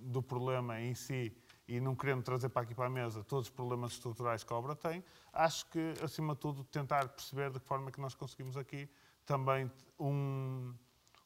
do 0.00 0.20
problema 0.20 0.80
em 0.80 0.94
si 0.96 1.32
e 1.68 1.80
não 1.80 1.94
querendo 1.94 2.22
trazer 2.22 2.48
para 2.48 2.62
aqui 2.62 2.74
para 2.74 2.86
a 2.86 2.90
mesa 2.90 3.24
todos 3.24 3.46
os 3.46 3.50
problemas 3.50 3.92
estruturais 3.92 4.44
que 4.44 4.52
a 4.52 4.56
obra 4.56 4.76
tem, 4.76 5.04
acho 5.32 5.66
que, 5.66 5.94
acima 6.02 6.34
de 6.34 6.40
tudo, 6.40 6.64
tentar 6.64 7.08
perceber 7.08 7.50
de 7.50 7.60
que 7.60 7.66
forma 7.66 7.88
é 7.88 7.92
que 7.92 8.00
nós 8.00 8.14
conseguimos 8.14 8.56
aqui 8.56 8.88
também 9.24 9.70
um, 9.98 10.74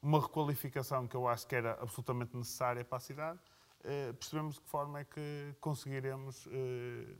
uma 0.00 0.20
requalificação 0.20 1.06
que 1.06 1.14
eu 1.14 1.28
acho 1.28 1.46
que 1.46 1.54
era 1.54 1.72
absolutamente 1.82 2.36
necessária 2.36 2.84
para 2.84 2.96
a 2.96 3.00
cidade, 3.00 3.38
eh, 3.84 4.12
percebemos 4.12 4.54
de 4.54 4.60
que 4.62 4.68
forma 4.68 5.00
é 5.00 5.04
que 5.04 5.54
conseguiremos 5.60 6.46
eh, 6.50 7.16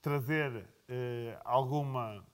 trazer 0.00 0.68
eh, 0.88 1.38
alguma 1.44 2.24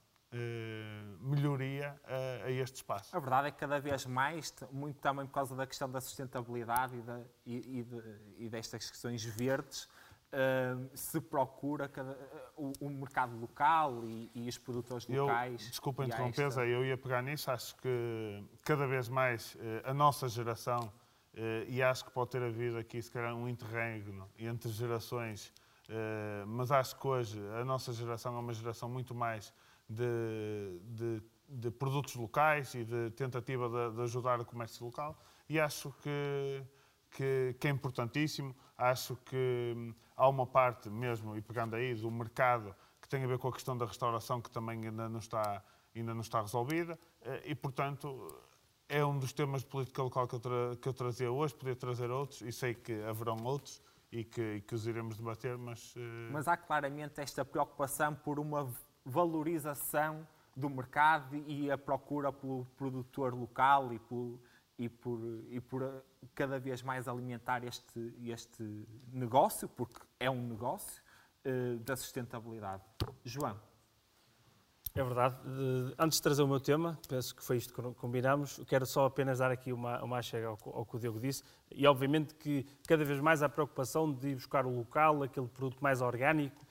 melhoria 1.20 1.98
a, 2.04 2.46
a, 2.46 2.50
este 2.50 2.76
espaço. 2.76 3.16
A 3.16 3.20
verdade 3.20 3.48
é 3.48 3.50
que 3.50 3.58
cada 3.58 3.80
vez 3.80 4.04
mais, 4.06 4.54
muito 4.70 5.00
também 5.00 5.26
por 5.26 5.32
causa 5.32 5.56
da 5.56 5.66
questão 5.66 5.90
da 5.90 6.00
sustentabilidade 6.00 6.96
e, 6.96 7.00
da, 7.00 7.20
e, 7.46 7.78
e, 7.78 7.82
de, 7.82 8.02
e 8.36 8.48
destas 8.48 8.90
questões 8.90 9.24
verdes, 9.24 9.88
uh, 10.32 10.90
se 10.94 11.20
procura 11.20 11.88
cada, 11.88 12.12
uh, 12.12 12.72
o, 12.80 12.86
o, 12.86 12.90
mercado 12.90 13.36
local 13.38 14.04
e, 14.04 14.30
e 14.34 14.48
os 14.48 14.58
produtores 14.58 15.06
locais. 15.06 15.62
Eu, 15.62 15.70
desculpa 15.70 16.04
interromper, 16.04 16.46
esta... 16.46 16.66
eu 16.66 16.84
ia 16.84 16.96
pegar 16.96 17.22
nisso. 17.22 17.50
Acho 17.50 17.74
que 17.76 18.44
cada 18.64 18.86
vez 18.86 19.08
mais 19.08 19.54
uh, 19.54 19.58
a 19.84 19.94
nossa 19.94 20.28
geração, 20.28 20.92
e 21.68 21.80
acho 21.80 22.04
que 22.04 22.10
pode 22.10 22.30
ter 22.30 22.42
havido 22.42 22.78
aqui, 22.78 23.00
se 23.00 23.12
calhar, 23.12 23.32
um 23.32 23.48
interregno 23.48 24.28
entre 24.36 24.70
gerações, 24.70 25.52
mas 26.48 26.72
acho 26.72 26.98
que 26.98 27.06
hoje 27.06 27.40
a 27.60 27.64
nossa 27.64 27.92
geração 27.92 28.34
é 28.34 28.40
uma 28.40 28.52
geração 28.52 28.88
muito 28.88 29.14
mais 29.14 29.54
de, 29.88 30.80
de, 30.84 31.22
de 31.48 31.70
produtos 31.70 32.14
locais 32.14 32.74
e 32.74 32.84
de 32.84 33.10
tentativa 33.10 33.68
de, 33.68 33.96
de, 33.96 34.02
ajudar 34.02 34.40
o 34.40 34.44
comércio 34.44 34.84
local. 34.84 35.18
E 35.48 35.58
acho 35.58 35.90
que, 36.02 36.62
que, 37.10 37.56
que, 37.58 37.68
é 37.68 37.70
importantíssimo. 37.70 38.54
Acho 38.76 39.16
que 39.16 39.74
hum, 39.76 39.94
há 40.16 40.28
uma 40.28 40.46
parte 40.46 40.90
mesmo, 40.90 41.36
e 41.36 41.40
pegando 41.40 41.74
aí, 41.74 41.94
do 41.94 42.10
mercado 42.10 42.74
que 43.00 43.08
tem 43.08 43.24
a 43.24 43.26
ver 43.26 43.38
com 43.38 43.48
a 43.48 43.52
questão 43.52 43.76
da 43.76 43.86
restauração, 43.86 44.40
que 44.40 44.50
também 44.50 44.84
ainda 44.84 45.08
não 45.08 45.18
está, 45.18 45.64
ainda 45.96 46.12
não 46.12 46.20
está 46.20 46.42
resolvida. 46.42 46.98
Eh, 47.22 47.42
e, 47.46 47.54
portanto, 47.54 48.28
é 48.88 49.04
um 49.04 49.18
dos 49.18 49.32
temas 49.32 49.62
de 49.62 49.68
política 49.68 50.02
local 50.02 50.28
que 50.28 50.34
eu, 50.34 50.40
tra 50.40 50.76
que 50.80 50.88
eu 50.88 50.92
trazia 50.92 51.30
hoje. 51.30 51.54
Podia 51.54 51.76
trazer 51.76 52.10
outros, 52.10 52.42
e 52.42 52.52
sei 52.52 52.74
que 52.74 53.02
haverão 53.04 53.38
outros. 53.44 53.80
E 54.10 54.24
que, 54.24 54.62
que 54.62 54.74
os 54.74 54.86
iremos 54.86 55.18
debater, 55.18 55.58
mas... 55.58 55.94
Uh... 55.94 56.00
Mas 56.32 56.48
há 56.48 56.56
claramente 56.56 57.20
esta 57.20 57.44
preocupação 57.44 58.14
por 58.14 58.38
uma 58.38 58.66
valorização 59.08 60.26
do 60.54 60.68
mercado 60.68 61.36
e 61.46 61.70
a 61.70 61.78
procura 61.78 62.32
pelo 62.32 62.66
produtor 62.76 63.32
local 63.34 63.92
e 63.92 63.98
por, 63.98 64.38
e 64.78 64.88
por, 64.88 65.20
e 65.50 65.60
por 65.60 66.04
cada 66.34 66.58
vez 66.58 66.82
mais 66.82 67.08
alimentar 67.08 67.64
este, 67.64 68.14
este 68.24 68.86
negócio, 69.12 69.68
porque 69.68 70.00
é 70.20 70.28
um 70.28 70.42
negócio, 70.42 71.02
uh, 71.44 71.78
da 71.78 71.96
sustentabilidade. 71.96 72.82
João. 73.24 73.58
É 74.94 75.04
verdade. 75.04 75.36
Antes 75.96 76.18
de 76.18 76.22
trazer 76.22 76.42
o 76.42 76.48
meu 76.48 76.58
tema, 76.58 76.98
penso 77.08 77.36
que 77.36 77.44
foi 77.44 77.56
isto 77.56 77.72
que 77.72 77.80
combinámos, 77.94 78.60
quero 78.66 78.84
só 78.84 79.04
apenas 79.04 79.38
dar 79.38 79.50
aqui 79.50 79.72
uma, 79.72 80.02
uma 80.02 80.20
chega 80.20 80.48
ao, 80.48 80.58
ao 80.64 80.84
que 80.84 80.96
o 80.96 80.98
Diogo 80.98 81.20
disse. 81.20 81.44
E 81.70 81.86
obviamente 81.86 82.34
que 82.34 82.66
cada 82.86 83.04
vez 83.04 83.20
mais 83.20 83.40
há 83.40 83.48
preocupação 83.48 84.12
de 84.12 84.30
ir 84.30 84.34
buscar 84.34 84.66
o 84.66 84.74
local, 84.74 85.22
aquele 85.22 85.46
produto 85.46 85.80
mais 85.80 86.00
orgânico, 86.00 86.66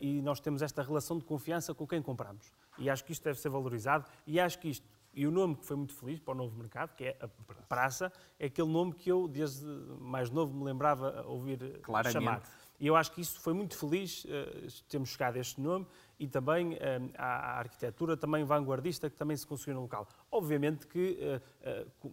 e 0.00 0.22
nós 0.22 0.40
temos 0.40 0.62
esta 0.62 0.82
relação 0.82 1.18
de 1.18 1.24
confiança 1.24 1.74
com 1.74 1.86
quem 1.86 2.00
compramos. 2.00 2.52
E 2.78 2.88
acho 2.88 3.04
que 3.04 3.12
isto 3.12 3.24
deve 3.24 3.38
ser 3.38 3.48
valorizado 3.48 4.04
e 4.26 4.38
acho 4.38 4.58
que 4.58 4.68
isto, 4.68 4.86
e 5.14 5.26
o 5.26 5.30
nome 5.30 5.56
que 5.56 5.66
foi 5.66 5.76
muito 5.76 5.94
feliz 5.94 6.18
para 6.18 6.32
o 6.32 6.34
novo 6.36 6.56
mercado, 6.56 6.94
que 6.94 7.04
é 7.04 7.18
a 7.20 7.28
Praça, 7.68 8.12
é 8.38 8.46
aquele 8.46 8.68
nome 8.68 8.94
que 8.94 9.10
eu, 9.10 9.28
desde 9.28 9.66
mais 10.00 10.30
novo, 10.30 10.54
me 10.54 10.64
lembrava 10.64 11.22
ouvir 11.26 11.80
Claramente. 11.82 12.12
chamar. 12.12 12.42
E 12.80 12.86
eu 12.86 12.96
acho 12.96 13.12
que 13.12 13.20
isso 13.20 13.40
foi 13.40 13.52
muito 13.52 13.76
feliz, 13.76 14.24
uh, 14.24 14.88
termos 14.88 15.10
chegado 15.10 15.36
a 15.36 15.38
este 15.38 15.60
nome, 15.60 15.86
e 16.18 16.26
também 16.28 16.78
a, 17.16 17.58
arquitetura 17.58 18.16
também 18.16 18.44
vanguardista 18.44 19.10
que 19.10 19.16
também 19.16 19.36
se 19.36 19.46
construiu 19.46 19.76
no 19.76 19.82
local. 19.82 20.06
Obviamente 20.30 20.86
que 20.86 21.18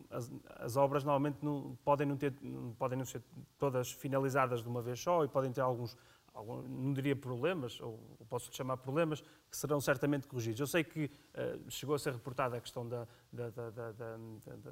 as, 0.09 0.31
as, 0.55 0.75
obras 0.75 1.03
normalmente 1.03 1.37
não, 1.43 1.77
podem, 1.83 2.07
não 2.07 2.17
ter, 2.17 2.33
não 2.41 2.73
podem 2.73 2.97
não 2.97 3.05
ser 3.05 3.21
todas 3.59 3.91
finalizadas 3.91 4.63
de 4.63 4.67
uma 4.67 4.81
vez 4.81 4.99
só 4.99 5.23
e 5.23 5.27
podem 5.27 5.51
ter 5.51 5.61
alguns, 5.61 5.95
algum, 6.39 6.61
não 6.61 6.93
diria 6.93 7.15
problemas, 7.15 7.79
ou 7.81 7.99
posso 8.29 8.53
chamar 8.53 8.77
problemas, 8.77 9.23
que 9.49 9.57
serão 9.57 9.81
certamente 9.81 10.27
corrigidos. 10.27 10.59
Eu 10.59 10.67
sei 10.67 10.83
que 10.83 11.05
uh, 11.05 11.71
chegou 11.71 11.95
a 11.95 11.99
ser 11.99 12.13
reportada 12.13 12.57
a 12.57 12.61
questão 12.61 12.87
da, 12.87 13.07
da, 13.31 13.49
da, 13.49 13.91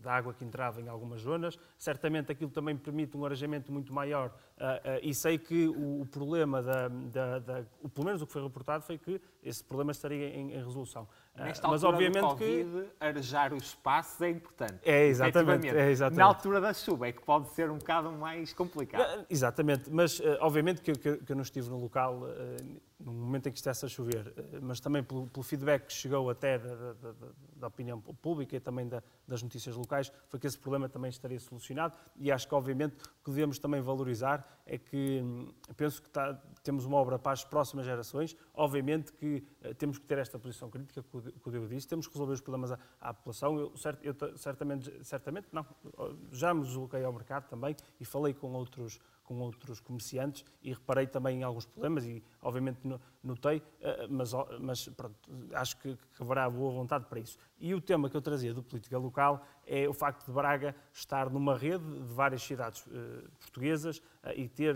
da, 0.01 0.11
água 0.11 0.33
que 0.33 0.45
entrava 0.45 0.81
em 0.81 0.87
algumas 0.87 1.21
zonas, 1.21 1.57
certamente 1.77 2.31
aquilo 2.31 2.51
também 2.51 2.75
permite 2.75 3.17
um 3.17 3.25
arejamento 3.25 3.71
muito 3.71 3.93
maior 3.93 4.29
uh, 4.29 4.29
uh, 4.31 4.99
e 5.01 5.13
sei 5.13 5.37
que 5.37 5.67
o, 5.67 6.01
o 6.01 6.05
problema, 6.05 6.61
da, 6.61 6.89
o, 7.81 7.89
pelo 7.89 8.05
menos 8.05 8.21
o 8.21 8.27
que 8.27 8.33
foi 8.33 8.43
reportado, 8.43 8.83
foi 8.83 8.97
que 8.97 9.19
esse 9.43 9.63
problema 9.63 9.91
estaria 9.91 10.29
em, 10.29 10.53
em 10.53 10.57
resolução. 10.57 11.07
Nesta 11.35 11.67
mas 11.67 11.83
obviamente 11.83 12.19
COVID, 12.19 12.39
que 12.39 12.87
arejar 12.99 13.53
os 13.53 13.63
espaços 13.63 14.19
é 14.21 14.29
importante. 14.29 14.79
É 14.83 15.05
exatamente, 15.05 15.67
é 15.67 15.91
exatamente. 15.91 16.19
Na 16.19 16.25
altura 16.25 16.59
da 16.59 16.73
chuva 16.73 17.07
é 17.07 17.11
que 17.11 17.21
pode 17.21 17.49
ser 17.49 17.69
um 17.69 17.77
bocado 17.77 18.11
mais 18.11 18.53
complicado. 18.53 19.25
Exatamente, 19.29 19.89
mas 19.91 20.19
obviamente 20.39 20.81
que, 20.81 20.93
que, 20.93 21.17
que 21.17 21.31
eu 21.31 21.35
não 21.35 21.43
estive 21.43 21.69
no 21.69 21.79
local 21.79 22.21
no 22.99 23.13
momento 23.13 23.47
em 23.47 23.51
que 23.51 23.57
estivesse 23.57 23.85
a 23.85 23.89
chover, 23.89 24.33
eh, 24.35 24.59
mas 24.61 24.79
também 24.79 25.03
pelo, 25.03 25.27
pelo 25.27 25.43
feedback 25.43 25.85
que 25.87 25.93
chegou 25.93 26.29
até 26.29 26.57
da, 26.57 26.75
da, 26.75 26.93
da, 26.93 27.13
da 27.55 27.67
opinião 27.67 28.01
pública 28.01 28.55
e 28.55 28.59
também 28.59 28.89
das 29.27 29.43
notícias 29.43 29.75
locais, 29.75 30.11
foi 30.27 30.39
que 30.39 30.47
esse 30.47 30.57
problema 30.57 30.89
também 30.89 31.09
estaria 31.09 31.39
solucionado. 31.39 31.95
E 32.15 32.31
acho 32.31 32.47
que, 32.47 32.55
obviamente, 32.55 32.95
o 32.95 33.25
que 33.25 33.31
devemos 33.31 33.59
também 33.59 33.81
valorizar 33.81 34.61
é 34.65 34.77
que 34.77 35.21
hum, 35.23 35.53
penso 35.75 36.01
que 36.01 36.07
está, 36.07 36.33
temos 36.63 36.85
uma 36.85 36.97
obra 36.97 37.19
para 37.19 37.33
as 37.33 37.43
próximas 37.43 37.85
gerações, 37.85 38.35
obviamente 38.53 39.13
que 39.13 39.43
uh, 39.63 39.73
temos 39.75 39.97
que 39.99 40.05
ter 40.05 40.17
esta 40.17 40.39
posição 40.39 40.69
crítica 40.69 41.03
que 41.03 41.17
o, 41.17 41.21
que 41.21 41.47
o 41.47 41.51
Diego 41.51 41.67
disse, 41.67 41.87
temos 41.87 42.07
que 42.07 42.13
resolver 42.13 42.33
os 42.33 42.41
problemas 42.41 42.71
à, 42.71 42.79
à 42.99 43.13
população, 43.13 43.59
eu, 43.59 43.77
cert, 43.77 43.99
eu, 44.01 44.15
certamente, 44.37 44.91
certamente 45.03 45.47
não, 45.51 45.65
já 46.31 46.53
me 46.53 46.63
desloquei 46.63 47.03
ao 47.03 47.13
mercado 47.13 47.47
também 47.47 47.75
e 47.99 48.05
falei 48.05 48.33
com 48.33 48.51
outros 48.53 48.99
com 49.27 49.41
outros 49.41 49.81
comerciantes 49.81 50.45
e 50.63 50.69
reparei 50.69 51.05
também 51.05 51.41
em 51.41 51.43
alguns 51.43 51.65
problemas 51.65 52.05
e, 52.05 52.23
obviamente, 52.41 52.79
notei, 53.27 53.61
eh, 53.81 54.07
mas, 54.09 54.31
mas 54.59 54.87
pronto, 54.89 55.15
acho 55.53 55.77
que, 55.77 55.97
haverá 56.19 56.49
boa 56.49 56.71
vontade 56.71 57.05
para 57.05 57.19
isso. 57.19 57.37
E 57.59 57.73
o 57.73 57.81
tema 57.81 58.09
que 58.09 58.17
eu 58.17 58.21
trazia 58.21 58.53
do 58.53 58.63
política 58.63 58.97
local 58.97 59.45
é 59.65 59.87
o 59.87 59.93
facto 59.93 60.25
de 60.25 60.31
Braga 60.31 60.75
estar 60.93 61.29
numa 61.29 61.57
rede 61.57 61.83
de 61.83 62.13
várias 62.13 62.41
cidades 62.41 62.85
uh, 62.85 63.29
portuguesas 63.39 63.97
uh, 63.97 64.31
e 64.35 64.47
ter. 64.47 64.75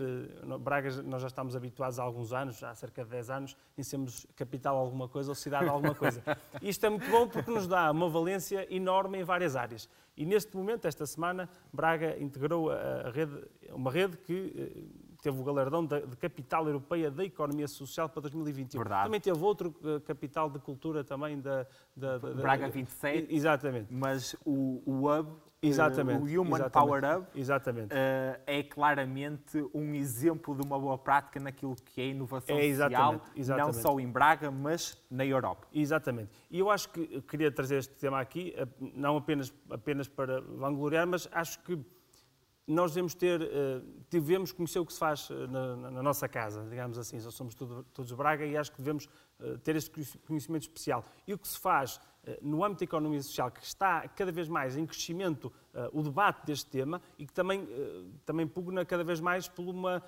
Braga, 0.59 1.01
nós 1.03 1.21
já 1.21 1.27
estamos 1.27 1.55
habituados 1.55 1.99
há 1.99 2.03
alguns 2.03 2.33
anos, 2.33 2.61
há 2.63 2.73
cerca 2.75 3.03
de 3.03 3.09
10 3.09 3.29
anos, 3.29 3.57
em 3.77 3.83
sermos 3.83 4.27
capital 4.35 4.77
alguma 4.77 5.07
coisa 5.07 5.29
ou 5.29 5.35
cidade 5.35 5.67
alguma 5.67 5.95
coisa. 5.95 6.23
Isto 6.61 6.85
é 6.85 6.89
muito 6.89 7.09
bom 7.09 7.27
porque 7.27 7.49
nos 7.49 7.67
dá 7.67 7.91
uma 7.91 8.09
valência 8.09 8.67
enorme 8.73 9.19
em 9.19 9.23
várias 9.23 9.55
áreas. 9.55 9.89
E 10.15 10.25
neste 10.25 10.55
momento, 10.55 10.85
esta 10.85 11.05
semana, 11.05 11.49
Braga 11.71 12.19
integrou 12.19 12.69
a 12.69 13.09
rede, 13.09 13.43
uma 13.71 13.91
rede 13.91 14.17
que 14.17 14.91
teve 15.21 15.39
o 15.39 15.43
galardão 15.43 15.85
de, 15.85 16.01
de, 16.01 16.17
capital 16.17 16.65
europeia 16.67 17.11
da 17.11 17.23
economia 17.23 17.67
social 17.67 18.09
para 18.09 18.23
2021. 18.23 18.79
Verdade. 18.79 19.03
Também 19.05 19.21
teve 19.21 19.39
outro 19.39 19.75
uh, 19.83 20.01
capital 20.01 20.49
de 20.49 20.59
cultura 20.59 21.03
também 21.03 21.39
da... 21.39 21.65
da, 21.95 22.17
da 22.17 22.33
Braga 22.33 22.69
27. 22.69 23.33
Exatamente. 23.33 23.93
Mas 23.93 24.35
o, 24.45 24.81
o 24.85 25.07
hub 25.07 25.29
Exatamente. 25.63 26.19
o 26.19 26.41
Human 26.41 26.55
exatamente, 26.57 26.71
Power 26.71 27.03
Hub 27.03 27.27
exatamente. 27.35 27.93
Uh, 27.93 28.41
é 28.47 28.63
claramente 28.63 29.63
um 29.73 29.93
exemplo 29.93 30.55
de 30.55 30.63
uma 30.63 30.79
boa 30.79 30.97
prática 30.97 31.39
naquilo 31.39 31.75
que 31.75 32.01
é 32.01 32.07
inovação 32.07 32.57
é, 32.57 32.65
exatamente, 32.65 33.19
social, 33.19 33.33
exatamente. 33.35 33.75
não 33.75 33.81
só 33.81 33.99
em 33.99 34.07
Braga, 34.07 34.49
mas 34.49 34.99
na 35.09 35.23
Europa. 35.23 35.67
Exatamente. 35.71 36.31
E 36.49 36.57
eu 36.57 36.71
acho 36.71 36.89
que 36.89 37.21
queria 37.21 37.51
trazer 37.51 37.77
este 37.77 37.93
tema 37.93 38.19
aqui, 38.19 38.55
eh, 38.57 38.67
não 38.79 39.17
apenas, 39.17 39.53
apenas 39.69 40.07
para 40.07 40.41
vangloriar, 40.41 41.05
mas 41.05 41.29
acho 41.31 41.59
que 41.59 41.79
nós 42.71 42.91
devemos 42.91 43.13
ter, 43.13 43.41
uh, 43.41 44.03
devemos 44.09 44.51
conhecer 44.51 44.79
o 44.79 44.85
que 44.85 44.93
se 44.93 44.99
faz 44.99 45.29
eh, 45.29 45.47
na, 45.47 45.75
na 45.91 46.03
nossa 46.03 46.27
casa, 46.27 46.65
digamos 46.69 46.97
assim, 46.97 47.19
nós 47.21 47.33
somos 47.33 47.55
tudo, 47.55 47.83
todos 47.93 48.11
Braga 48.11 48.45
e 48.45 48.57
acho 48.57 48.71
que 48.71 48.77
devemos 48.77 49.07
uh, 49.39 49.57
ter 49.59 49.75
este 49.75 49.91
conhecimento 50.25 50.63
especial. 50.63 51.03
E 51.27 51.33
o 51.33 51.37
que 51.37 51.47
se 51.47 51.59
faz 51.59 51.99
no 52.39 52.63
âmbito 52.63 52.81
da 52.81 52.83
economia 52.83 53.21
social, 53.23 53.49
que 53.49 53.63
está 53.63 54.07
cada 54.09 54.31
vez 54.31 54.47
mais 54.47 54.77
em 54.77 54.85
crescimento 54.85 55.51
o 55.91 56.03
debate 56.03 56.45
deste 56.45 56.69
tema 56.69 57.01
e 57.17 57.25
que 57.25 57.33
também, 57.33 57.67
também 58.23 58.47
pugna 58.47 58.85
cada 58.85 59.03
vez 59.03 59.19
mais 59.19 59.47
por 59.47 59.67
uma 59.67 60.03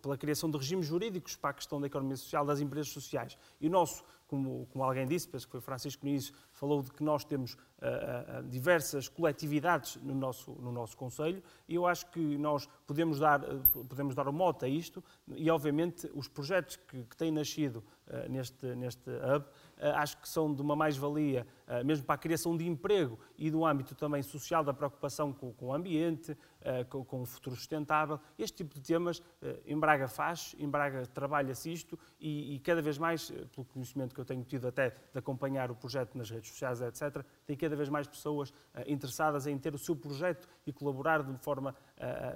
pela 0.00 0.16
criação 0.16 0.50
de 0.50 0.56
regimes 0.56 0.86
jurídicos 0.86 1.36
para 1.36 1.50
a 1.50 1.52
questão 1.52 1.78
da 1.78 1.86
economia 1.86 2.16
social 2.16 2.44
das 2.44 2.58
empresas 2.60 2.90
sociais. 2.90 3.36
E 3.60 3.66
o 3.66 3.70
nosso 3.70 4.02
como, 4.30 4.66
como 4.66 4.84
alguém 4.84 5.06
disse, 5.06 5.28
penso 5.28 5.46
que 5.46 5.50
foi 5.50 5.60
Francisco 5.60 6.06
Nunes, 6.06 6.32
falou 6.52 6.82
de 6.82 6.92
que 6.92 7.02
nós 7.02 7.24
temos 7.24 7.54
uh, 7.54 8.38
uh, 8.38 8.48
diversas 8.48 9.08
coletividades 9.08 9.96
no 9.96 10.14
nosso, 10.14 10.52
no 10.52 10.70
nosso 10.70 10.96
Conselho 10.96 11.42
e 11.68 11.74
eu 11.74 11.84
acho 11.84 12.08
que 12.12 12.38
nós 12.38 12.68
podemos 12.86 13.18
dar, 13.18 13.40
podemos 13.88 14.14
dar 14.14 14.28
o 14.28 14.32
mote 14.32 14.64
a 14.64 14.68
isto 14.68 15.02
e, 15.34 15.50
obviamente, 15.50 16.08
os 16.14 16.28
projetos 16.28 16.76
que, 16.76 17.02
que 17.02 17.16
têm 17.16 17.32
nascido 17.32 17.82
neste, 18.28 18.66
neste 18.74 19.10
hub 19.10 19.44
acho 19.94 20.20
que 20.20 20.28
são 20.28 20.52
de 20.54 20.60
uma 20.60 20.76
mais-valia, 20.76 21.46
mesmo 21.84 22.04
para 22.04 22.14
a 22.14 22.18
criação 22.18 22.56
de 22.56 22.66
emprego 22.66 23.18
e 23.38 23.50
do 23.50 23.64
âmbito 23.64 23.94
também 23.94 24.22
social 24.22 24.62
da 24.62 24.74
preocupação 24.74 25.32
com, 25.32 25.52
com 25.52 25.66
o 25.66 25.74
ambiente, 25.74 26.36
com, 26.90 27.04
com 27.04 27.22
o 27.22 27.26
futuro 27.26 27.56
sustentável. 27.56 28.20
Este 28.38 28.58
tipo 28.58 28.74
de 28.74 28.82
temas 28.82 29.22
em 29.64 29.78
Braga 29.78 30.06
faz, 30.06 30.54
em 30.58 30.68
Braga 30.68 31.06
trabalha-se 31.06 31.72
isto 31.72 31.98
e, 32.18 32.56
e 32.56 32.58
cada 32.58 32.82
vez 32.82 32.98
mais, 32.98 33.30
pelo 33.54 33.64
conhecimento 33.64 34.14
que 34.14 34.20
eu 34.20 34.24
tenho 34.24 34.44
tido 34.44 34.68
até 34.68 34.90
de 34.90 35.18
acompanhar 35.18 35.70
o 35.70 35.74
projeto 35.74 36.16
nas 36.16 36.30
redes 36.30 36.50
sociais, 36.50 36.80
etc., 36.82 37.24
tem 37.46 37.56
cada 37.56 37.74
vez 37.74 37.88
mais 37.88 38.06
pessoas 38.06 38.52
interessadas 38.86 39.46
em 39.46 39.56
ter 39.58 39.74
o 39.74 39.78
seu 39.78 39.96
projeto 39.96 40.48
e 40.66 40.72
colaborar 40.72 41.22
de 41.22 41.38
forma 41.38 41.74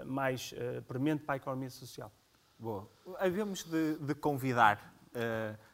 mais 0.06 0.54
premente 0.86 1.24
para 1.24 1.34
a 1.34 1.36
economia 1.36 1.70
social. 1.70 2.10
Boa. 2.58 2.88
Havemos 3.18 3.64
de, 3.64 3.98
de 3.98 4.14
convidar 4.14 4.93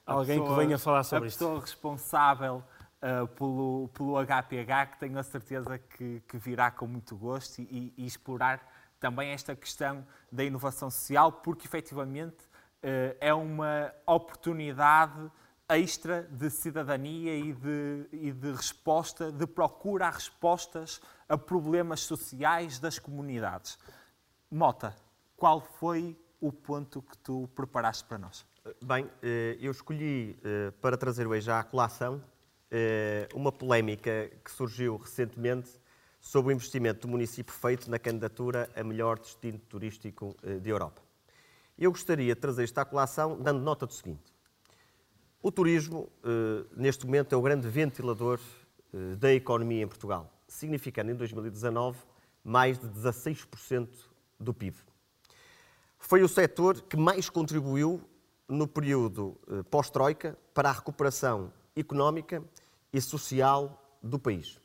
alguém 0.06 0.38
pessoa, 0.38 0.56
que 0.56 0.64
venha 0.64 0.78
falar 0.78 1.04
sobre 1.04 1.28
isto. 1.28 1.36
A 1.36 1.38
pessoa 1.38 1.58
isto. 1.58 1.66
responsável 1.66 2.64
pelo, 3.36 3.88
pelo 3.94 4.16
HPH, 4.18 4.92
que 4.92 4.98
tenho 4.98 5.18
a 5.18 5.22
certeza 5.22 5.78
que, 5.78 6.20
que 6.28 6.36
virá 6.36 6.70
com 6.70 6.86
muito 6.86 7.16
gosto 7.16 7.60
e, 7.60 7.94
e 7.96 8.06
explorar 8.06 8.60
também 8.98 9.30
esta 9.30 9.56
questão 9.56 10.06
da 10.30 10.44
inovação 10.44 10.90
social, 10.90 11.32
porque 11.32 11.66
efetivamente 11.66 12.36
é 13.18 13.32
uma 13.32 13.92
oportunidade 14.06 15.30
extra 15.70 16.22
de 16.24 16.50
cidadania 16.50 17.36
e 17.36 17.52
de, 17.52 18.08
e 18.12 18.32
de 18.32 18.52
resposta, 18.52 19.30
de 19.30 19.46
procura 19.46 20.06
a 20.06 20.10
respostas 20.10 21.00
a 21.28 21.38
problemas 21.38 22.00
sociais 22.00 22.78
das 22.78 22.98
comunidades. 22.98 23.78
Mota, 24.50 24.96
qual 25.36 25.60
foi 25.60 26.18
o 26.40 26.52
ponto 26.52 27.00
que 27.00 27.16
tu 27.18 27.48
preparaste 27.54 28.04
para 28.04 28.18
nós? 28.18 28.44
Bem, 28.84 29.10
eh, 29.22 29.56
eu 29.58 29.70
escolhi 29.70 30.38
eh, 30.44 30.70
para 30.82 30.94
trazer 30.94 31.26
hoje 31.26 31.50
à 31.50 31.62
colação 31.62 32.22
eh, 32.70 33.26
uma 33.32 33.50
polémica 33.50 34.30
que 34.44 34.50
surgiu 34.50 34.98
recentemente 34.98 35.70
sobre 36.20 36.52
o 36.52 36.54
investimento 36.54 37.06
do 37.06 37.08
município 37.08 37.54
feito 37.54 37.90
na 37.90 37.98
candidatura 37.98 38.68
a 38.76 38.84
melhor 38.84 39.18
destino 39.18 39.58
turístico 39.60 40.36
de 40.60 40.68
Europa. 40.68 41.00
Eu 41.78 41.90
gostaria 41.90 42.34
de 42.34 42.40
trazer 42.40 42.64
esta 42.64 42.84
colação 42.84 43.40
dando 43.40 43.62
nota 43.62 43.86
do 43.86 43.94
seguinte. 43.94 44.30
O 45.42 45.50
turismo, 45.50 46.12
neste 46.76 47.06
momento, 47.06 47.34
é 47.34 47.38
o 47.38 47.40
grande 47.40 47.66
ventilador 47.66 48.38
da 49.18 49.32
economia 49.32 49.82
em 49.82 49.88
Portugal, 49.88 50.30
significando 50.46 51.10
em 51.10 51.14
2019 51.14 51.98
mais 52.44 52.78
de 52.78 52.86
16% 52.86 53.88
do 54.38 54.52
PIB. 54.52 54.76
Foi 55.98 56.22
o 56.22 56.28
setor 56.28 56.82
que 56.82 56.98
mais 56.98 57.30
contribuiu 57.30 58.09
no 58.50 58.66
período 58.66 59.38
eh, 59.48 59.62
pós-Troika 59.62 60.36
para 60.52 60.68
a 60.68 60.72
recuperação 60.72 61.52
económica 61.76 62.42
e 62.92 63.00
social 63.00 63.80
do 64.02 64.18
país. 64.18 64.60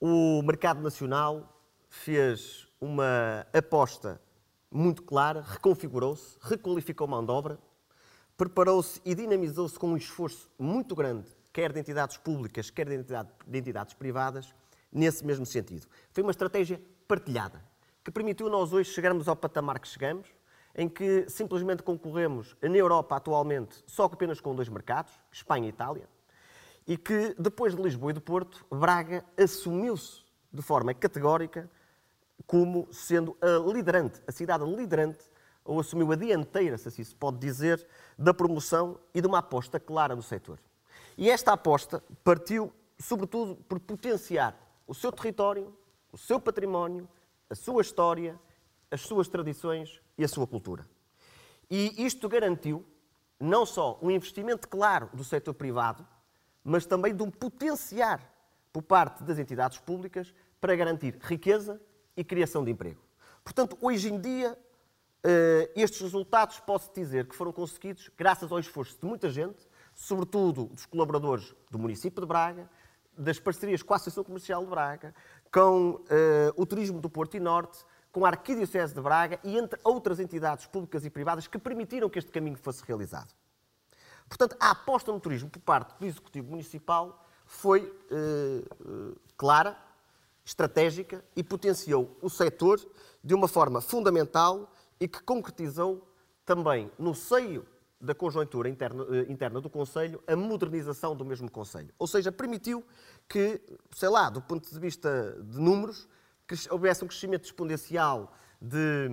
O 0.00 0.40
mercado 0.42 0.80
nacional 0.80 1.60
fez 1.88 2.68
uma 2.80 3.46
aposta 3.52 4.20
muito 4.70 5.02
clara, 5.02 5.40
reconfigurou-se, 5.40 6.36
requalificou 6.40 7.06
mão 7.06 7.24
de 7.24 7.30
obra, 7.32 7.58
preparou-se 8.36 9.00
e 9.04 9.14
dinamizou-se 9.14 9.78
com 9.78 9.88
um 9.88 9.96
esforço 9.96 10.50
muito 10.58 10.94
grande, 10.94 11.28
quer 11.52 11.72
de 11.72 11.80
entidades 11.80 12.16
públicas, 12.16 12.70
quer 12.70 12.88
de, 12.88 13.02
de 13.02 13.58
entidades 13.58 13.94
privadas, 13.94 14.54
nesse 14.92 15.24
mesmo 15.24 15.44
sentido. 15.44 15.86
Foi 16.12 16.22
uma 16.22 16.30
estratégia 16.30 16.80
partilhada, 17.08 17.64
que 18.04 18.10
permitiu 18.10 18.48
nós 18.48 18.72
hoje 18.72 18.90
chegarmos 18.90 19.26
ao 19.26 19.34
patamar 19.34 19.80
que 19.80 19.88
chegamos, 19.88 20.28
em 20.74 20.88
que 20.88 21.28
simplesmente 21.28 21.82
concorremos 21.82 22.56
na 22.60 22.76
Europa 22.76 23.16
atualmente 23.16 23.82
só 23.86 24.04
apenas 24.04 24.40
com 24.40 24.54
dois 24.54 24.68
mercados, 24.68 25.12
Espanha 25.32 25.66
e 25.66 25.68
Itália, 25.68 26.08
e 26.86 26.96
que 26.96 27.34
depois 27.38 27.74
de 27.74 27.82
Lisboa 27.82 28.10
e 28.10 28.14
do 28.14 28.20
Porto, 28.20 28.64
Braga 28.70 29.24
assumiu-se 29.38 30.22
de 30.52 30.62
forma 30.62 30.92
categórica 30.92 31.70
como 32.46 32.88
sendo 32.92 33.36
a 33.40 33.72
liderante, 33.72 34.20
a 34.26 34.32
cidade 34.32 34.64
liderante, 34.64 35.24
ou 35.64 35.80
assumiu 35.80 36.12
a 36.12 36.16
dianteira, 36.16 36.76
se 36.76 36.88
assim 36.88 37.02
se 37.02 37.14
pode 37.14 37.38
dizer, 37.38 37.86
da 38.18 38.34
promoção 38.34 38.98
e 39.14 39.20
de 39.20 39.26
uma 39.26 39.38
aposta 39.38 39.80
clara 39.80 40.14
no 40.14 40.22
setor. 40.22 40.58
E 41.16 41.30
esta 41.30 41.52
aposta 41.52 42.02
partiu, 42.22 42.72
sobretudo, 42.98 43.56
por 43.56 43.80
potenciar 43.80 44.54
o 44.86 44.94
seu 44.94 45.10
território, 45.10 45.74
o 46.12 46.18
seu 46.18 46.38
património, 46.38 47.08
a 47.48 47.54
sua 47.54 47.80
história, 47.80 48.38
as 48.90 49.00
suas 49.00 49.26
tradições 49.26 50.02
e 50.16 50.24
a 50.24 50.28
sua 50.28 50.46
cultura. 50.46 50.86
E 51.70 52.04
isto 52.04 52.28
garantiu 52.28 52.84
não 53.38 53.66
só 53.66 53.98
um 54.00 54.10
investimento 54.10 54.68
claro 54.68 55.10
do 55.12 55.24
setor 55.24 55.54
privado, 55.54 56.06
mas 56.62 56.86
também 56.86 57.14
de 57.14 57.22
um 57.22 57.30
potenciar 57.30 58.20
por 58.72 58.82
parte 58.82 59.22
das 59.22 59.38
entidades 59.38 59.78
públicas 59.78 60.34
para 60.60 60.74
garantir 60.74 61.18
riqueza 61.20 61.80
e 62.16 62.24
criação 62.24 62.64
de 62.64 62.70
emprego. 62.70 63.00
Portanto, 63.42 63.76
hoje 63.80 64.12
em 64.12 64.20
dia, 64.20 64.58
eh, 65.22 65.70
estes 65.76 66.00
resultados 66.00 66.60
posso 66.60 66.92
dizer 66.94 67.26
que 67.26 67.34
foram 67.34 67.52
conseguidos 67.52 68.10
graças 68.16 68.50
ao 68.50 68.58
esforço 68.58 68.98
de 68.98 69.06
muita 69.06 69.28
gente, 69.30 69.68
sobretudo 69.94 70.66
dos 70.66 70.86
colaboradores 70.86 71.54
do 71.70 71.78
município 71.78 72.20
de 72.20 72.26
Braga, 72.26 72.68
das 73.16 73.38
parcerias 73.38 73.82
com 73.82 73.92
a 73.92 73.96
Associação 73.96 74.24
Comercial 74.24 74.64
de 74.64 74.70
Braga, 74.70 75.14
com 75.52 75.90
uh, 75.90 76.02
o 76.56 76.66
Turismo 76.66 77.00
do 77.00 77.08
Porto 77.08 77.36
e 77.36 77.40
Norte, 77.40 77.84
com 78.14 78.24
a 78.24 78.28
Arquidiocese 78.28 78.94
de 78.94 79.00
Braga 79.00 79.40
e 79.42 79.58
entre 79.58 79.78
outras 79.82 80.20
entidades 80.20 80.66
públicas 80.66 81.04
e 81.04 81.10
privadas 81.10 81.48
que 81.48 81.58
permitiram 81.58 82.08
que 82.08 82.20
este 82.20 82.30
caminho 82.30 82.56
fosse 82.56 82.84
realizado. 82.86 83.34
Portanto, 84.28 84.56
a 84.60 84.70
aposta 84.70 85.10
no 85.10 85.18
turismo 85.18 85.50
por 85.50 85.60
parte 85.60 85.98
do 85.98 86.06
Executivo 86.06 86.48
Municipal 86.48 87.26
foi 87.44 87.82
uh, 87.82 89.20
clara, 89.36 89.76
estratégica 90.44 91.24
e 91.34 91.42
potenciou 91.42 92.16
o 92.22 92.30
setor 92.30 92.80
de 93.22 93.34
uma 93.34 93.48
forma 93.48 93.80
fundamental 93.80 94.72
e 95.00 95.08
que 95.08 95.20
concretizou 95.20 96.08
também 96.46 96.92
no 96.96 97.16
seio 97.16 97.66
da 98.00 98.14
conjuntura 98.14 98.68
interna, 98.68 99.04
eh, 99.10 99.32
interna, 99.32 99.60
do 99.60 99.70
Conselho 99.70 100.22
a 100.26 100.36
modernização 100.36 101.16
do 101.16 101.24
mesmo 101.24 101.50
Conselho. 101.50 101.92
Ou 101.98 102.06
seja, 102.06 102.30
permitiu 102.30 102.84
que, 103.26 103.60
sei 103.92 104.10
lá, 104.10 104.28
do 104.28 104.42
ponto 104.42 104.70
de 104.70 104.78
vista 104.78 105.36
de 105.42 105.58
números, 105.58 106.06
houvesse 106.70 107.04
um 107.04 107.08
crescimento 107.08 107.44
exponencial 107.44 108.32
de, 108.60 109.08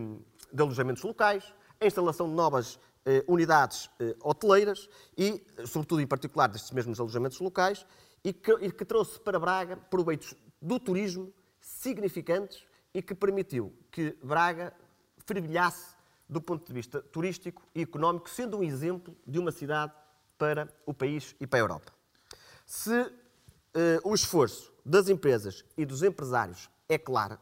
de 0.51 0.61
alojamentos 0.61 1.03
locais, 1.03 1.53
a 1.79 1.85
instalação 1.85 2.27
de 2.27 2.35
novas 2.35 2.79
eh, 3.05 3.23
unidades 3.27 3.89
eh, 3.99 4.15
hoteleiras 4.21 4.87
e, 5.17 5.43
sobretudo, 5.65 6.01
em 6.01 6.07
particular, 6.07 6.47
destes 6.47 6.71
mesmos 6.71 6.99
alojamentos 6.99 7.39
locais, 7.39 7.85
e 8.23 8.31
que, 8.31 8.51
e 8.61 8.71
que 8.71 8.85
trouxe 8.85 9.19
para 9.19 9.39
Braga 9.39 9.77
proveitos 9.77 10.35
do 10.61 10.79
turismo 10.79 11.33
significantes 11.59 12.65
e 12.93 13.01
que 13.01 13.15
permitiu 13.15 13.73
que 13.89 14.15
Braga 14.21 14.73
fervilhasse 15.25 15.95
do 16.29 16.39
ponto 16.39 16.65
de 16.65 16.73
vista 16.73 17.01
turístico 17.01 17.61
e 17.75 17.81
económico, 17.81 18.29
sendo 18.29 18.57
um 18.57 18.63
exemplo 18.63 19.15
de 19.27 19.37
uma 19.37 19.51
cidade 19.51 19.91
para 20.37 20.67
o 20.85 20.93
país 20.93 21.35
e 21.39 21.45
para 21.45 21.59
a 21.59 21.61
Europa. 21.61 21.91
Se 22.65 23.01
uh, 23.01 23.11
o 24.03 24.15
esforço 24.15 24.71
das 24.85 25.09
empresas 25.09 25.65
e 25.77 25.85
dos 25.85 26.03
empresários 26.03 26.69
é 26.93 26.97
claro, 26.97 27.39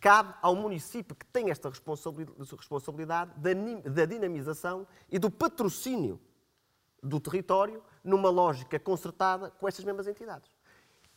cabe 0.00 0.34
ao 0.40 0.56
município 0.56 1.14
que 1.14 1.26
tem 1.26 1.50
esta 1.50 1.68
responsabilidade 1.68 3.32
da 3.36 4.04
dinamização 4.06 4.86
e 5.10 5.18
do 5.18 5.30
patrocínio 5.30 6.18
do 7.02 7.20
território 7.20 7.82
numa 8.02 8.30
lógica 8.30 8.78
concertada 8.78 9.50
com 9.50 9.68
estas 9.68 9.84
mesmas 9.84 10.06
entidades. 10.06 10.50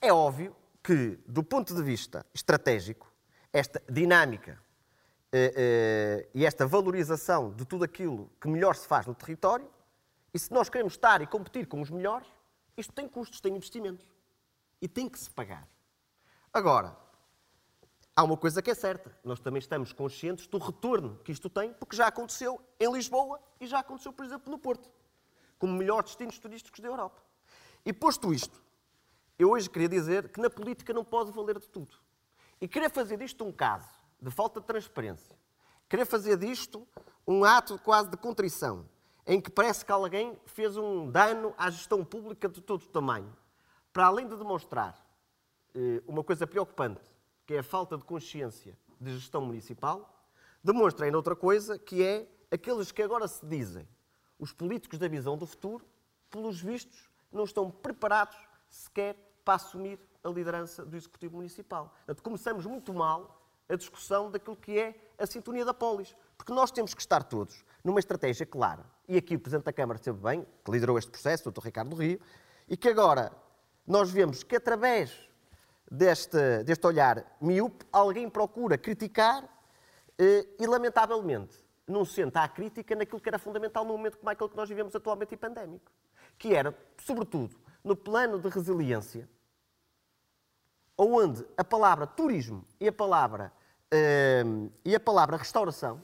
É 0.01 0.11
óbvio 0.11 0.55
que, 0.83 1.17
do 1.25 1.43
ponto 1.43 1.73
de 1.73 1.81
vista 1.81 2.25
estratégico, 2.33 3.11
esta 3.53 3.81
dinâmica 3.89 4.59
eh, 5.31 5.53
eh, 5.55 6.29
e 6.33 6.45
esta 6.45 6.67
valorização 6.67 7.53
de 7.53 7.65
tudo 7.65 7.85
aquilo 7.85 8.29
que 8.41 8.49
melhor 8.49 8.75
se 8.75 8.85
faz 8.85 9.05
no 9.05 9.15
território, 9.15 9.69
e 10.33 10.37
se 10.37 10.51
nós 10.51 10.67
queremos 10.69 10.93
estar 10.93 11.21
e 11.21 11.27
competir 11.27 11.65
com 11.67 11.79
os 11.79 11.89
melhores, 11.89 12.27
isto 12.75 12.91
tem 12.91 13.07
custos, 13.07 13.39
tem 13.39 13.55
investimentos. 13.55 14.05
E 14.81 14.87
tem 14.87 15.07
que 15.07 15.17
se 15.17 15.29
pagar. 15.29 15.65
Agora, 16.53 17.04
há 18.15 18.23
uma 18.23 18.37
coisa 18.37 18.61
que 18.61 18.71
é 18.71 18.73
certa. 18.73 19.15
Nós 19.23 19.39
também 19.39 19.59
estamos 19.59 19.91
conscientes 19.91 20.47
do 20.47 20.57
retorno 20.57 21.19
que 21.23 21.31
isto 21.31 21.49
tem, 21.49 21.73
porque 21.73 21.95
já 21.95 22.07
aconteceu 22.07 22.59
em 22.79 22.91
Lisboa 22.91 23.39
e 23.59 23.67
já 23.67 23.79
aconteceu, 23.79 24.13
por 24.13 24.23
exemplo, 24.23 24.49
no 24.49 24.57
Porto, 24.57 24.89
como 25.59 25.73
melhores 25.73 26.11
destinos 26.11 26.39
turísticos 26.39 26.79
da 26.79 26.87
Europa. 26.87 27.21
E 27.85 27.91
posto 27.91 28.33
isto, 28.33 28.63
eu 29.37 29.51
hoje 29.51 29.69
queria 29.69 29.89
dizer 29.89 30.29
que 30.29 30.39
na 30.39 30.49
política 30.49 30.93
não 30.93 31.03
pode 31.03 31.31
valer 31.31 31.59
de 31.59 31.67
tudo. 31.67 31.95
E 32.61 32.67
querer 32.67 32.89
fazer 32.89 33.17
disto 33.17 33.43
um 33.43 33.51
caso 33.51 33.89
de 34.21 34.31
falta 34.31 34.61
de 34.61 34.65
transparência, 34.65 35.35
querer 35.89 36.05
fazer 36.05 36.37
disto 36.37 36.87
um 37.27 37.43
ato 37.43 37.77
quase 37.79 38.09
de 38.09 38.17
contrição, 38.17 38.87
em 39.27 39.41
que 39.41 39.51
parece 39.51 39.83
que 39.83 39.91
alguém 39.91 40.37
fez 40.45 40.77
um 40.77 41.11
dano 41.11 41.53
à 41.57 41.69
gestão 41.69 42.03
pública 42.05 42.47
de 42.47 42.61
todo 42.61 42.83
o 42.83 42.87
tamanho, 42.87 43.35
para 43.91 44.05
além 44.05 44.27
de 44.27 44.35
demonstrar 44.35 44.95
eh, 45.73 46.01
uma 46.07 46.23
coisa 46.23 46.47
preocupante, 46.47 47.01
que 47.45 47.53
é 47.53 47.59
a 47.59 47.63
falta 47.63 47.97
de 47.97 48.03
consciência 48.03 48.77
de 48.99 49.13
gestão 49.13 49.41
municipal, 49.41 50.27
demonstra 50.63 51.05
ainda 51.05 51.17
outra 51.17 51.35
coisa, 51.35 51.77
que 51.77 52.03
é 52.03 52.27
aqueles 52.51 52.91
que 52.91 53.01
agora 53.01 53.27
se 53.27 53.45
dizem 53.45 53.87
os 54.39 54.51
políticos 54.51 54.99
da 54.99 55.07
visão 55.07 55.37
do 55.37 55.45
futuro, 55.45 55.85
pelos 56.29 56.59
vistos, 56.59 57.09
não 57.31 57.43
estão 57.43 57.69
preparados 57.69 58.35
sequer 58.69 59.15
para 59.43 59.55
assumir 59.55 59.99
a 60.23 60.29
liderança 60.29 60.85
do 60.85 60.97
Executivo 60.97 61.37
Municipal. 61.37 61.93
Portanto, 61.97 62.23
começamos 62.23 62.65
muito 62.65 62.93
mal 62.93 63.41
a 63.69 63.75
discussão 63.75 64.31
daquilo 64.31 64.55
que 64.55 64.77
é 64.77 64.95
a 65.17 65.25
sintonia 65.25 65.63
da 65.63 65.73
polis. 65.73 66.15
Porque 66.37 66.51
nós 66.51 66.71
temos 66.71 66.93
que 66.93 67.01
estar 67.01 67.23
todos 67.23 67.63
numa 67.83 67.99
estratégia 67.99 68.45
clara. 68.45 68.85
E 69.07 69.17
aqui 69.17 69.35
o 69.35 69.39
Presidente 69.39 69.65
da 69.65 69.73
Câmara 69.73 69.97
esteve 69.97 70.17
bem, 70.17 70.45
que 70.63 70.71
liderou 70.71 70.97
este 70.97 71.11
processo, 71.11 71.47
o 71.47 71.51
Dr. 71.51 71.61
Ricardo 71.65 71.95
Rio, 71.95 72.19
e 72.67 72.75
que 72.75 72.89
agora 72.89 73.31
nós 73.87 74.09
vemos 74.09 74.43
que 74.43 74.55
através 74.55 75.24
deste, 75.89 76.63
deste 76.63 76.85
olhar 76.85 77.37
miúpe, 77.39 77.85
alguém 77.91 78.29
procura 78.29 78.77
criticar 78.77 79.43
eh, 80.17 80.47
e, 80.59 80.65
lamentavelmente, 80.65 81.63
não 81.87 82.03
senta 82.03 82.41
a 82.41 82.47
crítica 82.47 82.95
naquilo 82.95 83.21
que 83.21 83.29
era 83.29 83.37
fundamental 83.37 83.85
no 83.85 83.93
momento 83.93 84.17
como 84.17 84.29
aquele 84.29 84.49
que 84.49 84.55
nós 84.57 84.67
vivemos 84.67 84.95
atualmente 84.95 85.33
e 85.33 85.37
pandémico. 85.37 85.91
Que 86.37 86.55
era, 86.55 86.75
sobretudo, 86.97 87.55
no 87.83 87.95
plano 87.95 88.39
de 88.39 88.49
resiliência, 88.49 89.29
onde 90.97 91.45
a 91.57 91.63
palavra 91.63 92.07
turismo 92.07 92.65
e 92.79 92.87
a 92.87 92.91
palavra, 92.91 93.51
uh, 93.93 94.71
e 94.83 94.95
a 94.95 94.99
palavra 94.99 95.37
restauração 95.37 96.01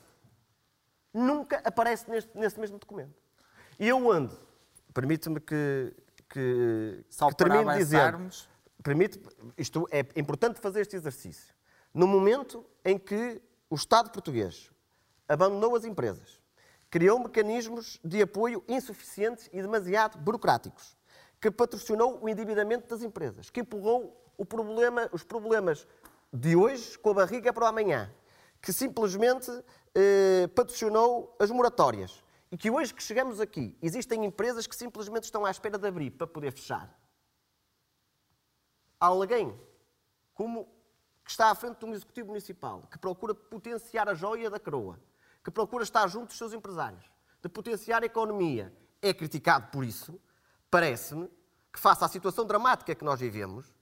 nunca 1.13 1.61
aparece 1.65 2.09
neste, 2.09 2.37
neste 2.37 2.59
mesmo 2.59 2.77
documento. 2.77 3.15
E 3.79 3.87
eu 3.87 4.11
ando, 4.11 4.37
permite-me 4.93 5.39
que, 5.39 5.93
que, 6.29 7.03
que 7.09 7.35
termine 7.35 7.73
dizendo, 7.77 8.29
permite, 8.83 9.19
isto 9.57 9.87
é 9.91 10.05
importante 10.19 10.59
fazer 10.59 10.81
este 10.81 10.95
exercício. 10.95 11.53
No 11.93 12.07
momento 12.07 12.65
em 12.83 12.97
que 12.97 13.41
o 13.69 13.75
Estado 13.75 14.11
português 14.11 14.69
abandonou 15.27 15.75
as 15.75 15.85
empresas, 15.85 16.41
criou 16.89 17.19
mecanismos 17.19 17.99
de 18.03 18.21
apoio 18.21 18.63
insuficientes 18.67 19.49
e 19.53 19.61
demasiado 19.61 20.17
burocráticos, 20.17 20.97
que 21.39 21.49
patrocinou 21.49 22.19
o 22.21 22.29
endividamento 22.29 22.87
das 22.87 23.01
empresas, 23.01 23.49
que 23.49 23.61
empurrou 23.61 24.17
problema, 24.45 25.09
os 25.11 25.23
problemas 25.23 25.87
de 26.33 26.55
hoje 26.55 26.97
com 26.99 27.11
a 27.11 27.13
barriga 27.13 27.53
para 27.53 27.65
o 27.65 27.67
amanhã, 27.67 28.11
que 28.61 28.71
simplesmente 28.71 29.51
eh, 29.95 30.47
patrocinou 30.55 31.35
as 31.39 31.49
moratórias. 31.49 32.23
E 32.51 32.57
que 32.57 32.69
hoje 32.69 32.93
que 32.93 33.01
chegamos 33.01 33.39
aqui, 33.39 33.77
existem 33.81 34.25
empresas 34.25 34.67
que 34.67 34.75
simplesmente 34.75 35.23
estão 35.23 35.45
à 35.45 35.51
espera 35.51 35.77
de 35.77 35.87
abrir 35.87 36.11
para 36.11 36.27
poder 36.27 36.51
fechar. 36.51 36.93
Alguém 39.01 39.59
como 40.35 40.67
que 41.25 41.31
está 41.31 41.49
à 41.49 41.55
frente 41.55 41.79
de 41.79 41.85
um 41.85 41.93
executivo 41.93 42.27
municipal, 42.27 42.87
que 42.91 42.99
procura 42.99 43.33
potenciar 43.33 44.07
a 44.07 44.13
joia 44.13 44.47
da 44.47 44.59
coroa, 44.59 44.99
que 45.43 45.49
procura 45.49 45.83
estar 45.83 46.07
junto 46.07 46.27
dos 46.27 46.37
seus 46.37 46.53
empresários, 46.53 47.03
de 47.41 47.49
potenciar 47.49 48.03
a 48.03 48.05
economia, 48.05 48.71
é 49.01 49.11
criticado 49.11 49.71
por 49.71 49.83
isso, 49.83 50.21
parece-me 50.69 51.27
que, 51.73 51.79
face 51.79 52.03
à 52.03 52.07
situação 52.07 52.45
dramática 52.45 52.93
que 52.93 53.03
nós 53.03 53.19
vivemos, 53.19 53.73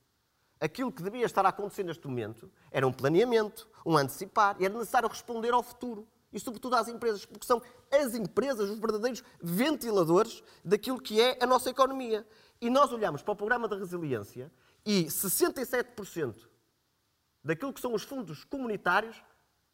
aquilo 0.57 0.89
que 0.89 1.03
devia 1.03 1.25
estar 1.25 1.45
a 1.45 1.49
acontecer 1.49 1.83
neste 1.83 2.07
momento 2.07 2.49
era 2.71 2.87
um 2.87 2.93
planeamento, 2.93 3.67
um 3.85 3.97
antecipar, 3.97 4.55
era 4.57 4.73
necessário 4.73 5.09
responder 5.09 5.53
ao 5.53 5.61
futuro. 5.61 6.07
E, 6.31 6.39
sobretudo, 6.39 6.75
às 6.75 6.87
empresas, 6.87 7.25
porque 7.25 7.45
são 7.45 7.61
as 7.91 8.13
empresas 8.13 8.69
os 8.69 8.79
verdadeiros 8.79 9.23
ventiladores 9.41 10.43
daquilo 10.63 11.01
que 11.01 11.19
é 11.19 11.37
a 11.41 11.47
nossa 11.47 11.69
economia. 11.71 12.25
E 12.61 12.69
nós 12.69 12.91
olhamos 12.93 13.23
para 13.23 13.31
o 13.31 13.35
programa 13.35 13.67
de 13.67 13.75
resiliência 13.75 14.51
e 14.85 15.05
67% 15.05 16.47
daquilo 17.43 17.73
que 17.73 17.81
são 17.81 17.93
os 17.93 18.03
fundos 18.03 18.43
comunitários 18.43 19.21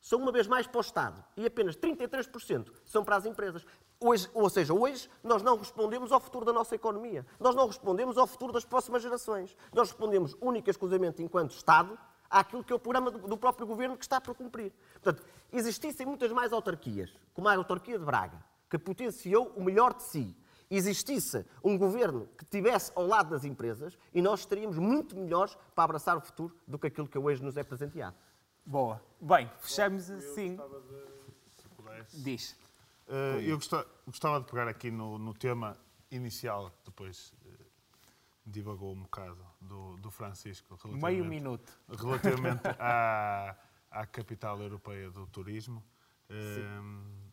são 0.01 0.19
uma 0.19 0.31
vez 0.31 0.45
mais 0.45 0.67
para 0.67 0.77
o 0.77 0.81
Estado 0.81 1.23
e 1.35 1.45
apenas 1.45 1.75
33% 1.75 2.71
são 2.85 3.03
para 3.03 3.15
as 3.15 3.25
empresas. 3.25 3.65
Hoje, 3.99 4.29
ou 4.33 4.49
seja, 4.49 4.73
hoje 4.73 5.09
nós 5.23 5.41
não 5.41 5.57
respondemos 5.57 6.11
ao 6.11 6.19
futuro 6.19 6.45
da 6.45 6.53
nossa 6.53 6.75
economia. 6.75 7.25
Nós 7.39 7.55
não 7.55 7.65
respondemos 7.65 8.17
ao 8.17 8.27
futuro 8.27 8.53
das 8.53 8.63
próximas 8.63 9.01
gerações. 9.01 9.55
Nós 9.73 9.89
respondemos 9.89 10.35
única 10.39 10.69
e 10.69 10.71
exclusivamente 10.71 11.23
enquanto 11.23 11.55
Estado 11.55 11.97
àquilo 12.29 12.63
que 12.63 12.73
é 12.73 12.75
o 12.75 12.79
programa 12.79 13.11
do, 13.11 13.37
próprio 13.37 13.65
governo 13.65 13.97
que 13.97 14.03
está 14.03 14.19
por 14.19 14.35
cumprir. 14.35 14.71
Portanto, 14.93 15.23
existissem 15.51 16.05
muitas 16.05 16.31
mais 16.31 16.51
autarquias, 16.51 17.11
como 17.33 17.47
a 17.47 17.55
autarquia 17.55 17.97
de 17.97 18.05
Braga, 18.05 18.43
que 18.69 18.77
potenciou 18.77 19.53
o 19.55 19.63
melhor 19.63 19.93
de 19.93 20.03
si, 20.03 20.35
existisse 20.69 21.45
um 21.63 21.77
governo 21.77 22.27
que 22.37 22.43
estivesse 22.43 22.91
ao 22.95 23.05
lado 23.05 23.29
das 23.29 23.43
empresas 23.45 23.97
e 24.13 24.21
nós 24.21 24.41
estaríamos 24.41 24.77
muito 24.77 25.15
melhores 25.15 25.55
para 25.75 25.83
abraçar 25.85 26.17
o 26.17 26.21
futuro 26.21 26.55
do 26.67 26.77
que 26.79 26.87
aquilo 26.87 27.07
que 27.07 27.17
hoje 27.17 27.43
nos 27.43 27.55
é 27.57 27.63
presenteado. 27.63 28.15
Boa. 28.65 29.01
Bem, 29.21 29.49
fechamos 29.59 30.09
assim. 30.09 30.55
Gostava 30.55 30.81
de, 30.81 31.61
se 31.61 31.69
pudesse, 31.69 32.21
Diz. 32.23 32.55
Eh, 33.07 33.43
eu 33.45 33.55
gosta- 33.57 33.85
gostava 34.07 34.39
de 34.39 34.47
pegar 34.47 34.67
aqui 34.67 34.89
no, 34.89 35.19
no 35.19 35.33
tema 35.33 35.77
inicial, 36.09 36.71
depois 36.83 37.31
eh, 37.45 37.65
divagou 38.45 38.93
um 38.93 39.01
bocado, 39.03 39.37
do, 39.61 39.97
do 39.97 40.09
Francisco. 40.09 40.75
Meio 40.85 40.97
relativamente- 40.97 41.29
minuto. 41.29 41.79
Relativamente 41.89 42.61
à, 42.79 43.55
à 43.91 44.05
capital 44.07 44.59
europeia 44.59 45.11
do 45.11 45.27
turismo, 45.27 45.83
eh, 46.27 46.79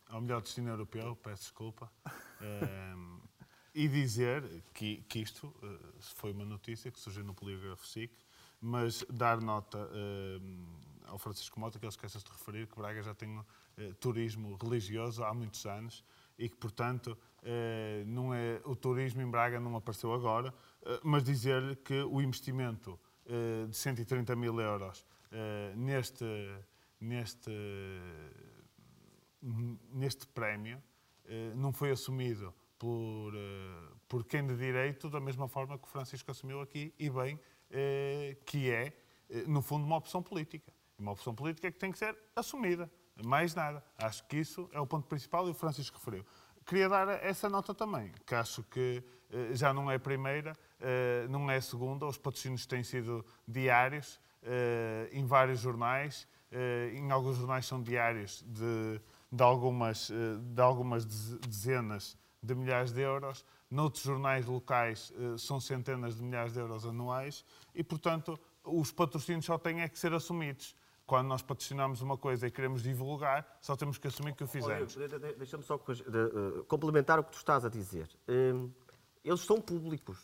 ao 0.09 0.21
melhor 0.21 0.41
destino 0.43 0.69
europeu, 0.69 1.15
peço 1.15 1.41
desculpa, 1.43 1.91
e 3.73 3.87
dizer 3.87 4.43
que, 4.73 4.97
que 5.09 5.19
isto 5.19 5.53
eh, 5.63 5.77
foi 5.99 6.31
uma 6.31 6.45
notícia 6.45 6.91
que 6.91 6.99
surgiu 6.99 7.23
no 7.23 7.33
Polígrafo 7.33 7.85
SIC, 7.87 8.11
mas 8.61 9.03
dar 9.09 9.41
nota 9.41 9.89
eh, 9.91 10.39
ao 11.05 11.17
Francisco 11.17 11.59
Mota, 11.59 11.79
que 11.79 11.85
ele 11.85 11.89
esquece 11.89 12.19
de 12.19 12.31
referir, 12.31 12.67
que 12.67 12.75
Braga 12.75 13.01
já 13.01 13.15
tem 13.15 13.43
eh, 13.77 13.93
turismo 13.99 14.55
religioso 14.61 15.23
há 15.23 15.33
muitos 15.33 15.65
anos 15.65 16.03
e 16.37 16.49
que, 16.49 16.55
portanto, 16.55 17.17
não 18.07 18.33
é, 18.33 18.59
o 18.65 18.75
turismo 18.75 19.21
em 19.21 19.29
Braga 19.29 19.59
não 19.59 19.75
apareceu 19.75 20.11
agora, 20.13 20.51
mas 21.03 21.23
dizer-lhe 21.23 21.75
que 21.75 22.01
o 22.01 22.19
investimento 22.21 22.99
de 23.69 23.77
130 23.77 24.35
mil 24.35 24.59
euros 24.59 25.05
neste, 25.75 26.25
neste, 26.99 27.51
neste 29.91 30.25
prémio 30.25 30.81
não 31.55 31.71
foi 31.71 31.91
assumido 31.91 32.51
por, 32.83 33.33
eh, 33.33 33.93
por 34.09 34.25
quem 34.25 34.45
de 34.45 34.57
direito 34.57 35.09
da 35.09 35.21
mesma 35.21 35.47
forma 35.47 35.77
que 35.77 35.85
o 35.85 35.87
Francisco 35.87 36.29
assumiu 36.29 36.59
aqui, 36.59 36.93
e 36.99 37.09
bem, 37.09 37.39
eh, 37.71 38.35
que 38.45 38.69
é, 38.69 38.91
eh, 39.29 39.45
no 39.47 39.61
fundo, 39.61 39.85
uma 39.85 39.95
opção 39.95 40.21
política. 40.21 40.69
Uma 40.99 41.13
opção 41.13 41.33
política 41.33 41.71
que 41.71 41.79
tem 41.79 41.93
que 41.93 41.97
ser 41.97 42.13
assumida. 42.35 42.91
Mais 43.23 43.55
nada. 43.55 43.81
Acho 43.97 44.27
que 44.27 44.35
isso 44.35 44.69
é 44.73 44.81
o 44.81 44.85
ponto 44.85 45.07
principal 45.07 45.47
e 45.47 45.51
o 45.51 45.53
Francisco 45.53 45.97
referiu. 45.97 46.25
Queria 46.65 46.89
dar 46.89 47.07
essa 47.23 47.47
nota 47.47 47.73
também, 47.73 48.11
que 48.25 48.35
acho 48.35 48.63
que 48.63 49.01
já 49.53 49.73
não 49.73 49.89
é 49.89 49.97
primeira, 49.97 50.53
não 51.29 51.51
é 51.51 51.59
segunda, 51.59 52.05
os 52.05 52.17
patrocínios 52.17 52.65
têm 52.65 52.83
sido 52.83 53.25
diários 53.47 54.19
em 55.11 55.25
vários 55.25 55.59
jornais, 55.59 56.25
em 56.93 57.11
alguns 57.11 57.35
jornais 57.37 57.65
são 57.65 57.83
diários 57.83 58.43
de, 58.47 59.01
de 59.29 59.43
algumas, 59.43 60.09
de 60.09 60.61
algumas 60.61 61.05
deze- 61.05 61.37
dezenas 61.39 62.17
de 62.43 62.53
milhares 62.53 62.91
de 62.91 62.99
euros, 63.01 63.45
noutros 63.71 64.03
jornais 64.03 64.45
locais 64.45 65.13
eh, 65.17 65.37
são 65.37 65.59
centenas 65.61 66.17
de 66.17 66.23
milhares 66.23 66.53
de 66.53 66.59
euros 66.59 66.85
anuais 66.85 67.45
e, 67.73 67.83
portanto, 67.83 68.37
os 68.63 68.91
patrocínios 68.91 69.45
só 69.45 69.57
têm 69.57 69.81
é 69.81 69.87
que 69.87 69.97
ser 69.97 70.13
assumidos. 70.13 70.75
Quando 71.05 71.27
nós 71.27 71.41
patrocinamos 71.41 72.01
uma 72.01 72.17
coisa 72.17 72.47
e 72.47 72.51
queremos 72.51 72.81
divulgar, 72.83 73.57
só 73.61 73.75
temos 73.75 73.97
que 73.97 74.07
assumir 74.07 74.33
que 74.35 74.43
o 74.43 74.47
fizemos. 74.47 74.95
Deixa-me 75.37 75.63
só 75.63 75.77
de- 75.77 76.01
eh, 76.01 76.63
complementar 76.67 77.19
o 77.19 77.23
que 77.23 77.31
tu 77.31 77.37
estás 77.37 77.65
a 77.65 77.69
dizer. 77.69 78.09
Hum, 78.27 78.69
eles 79.23 79.41
são 79.41 79.59
públicos. 79.59 80.17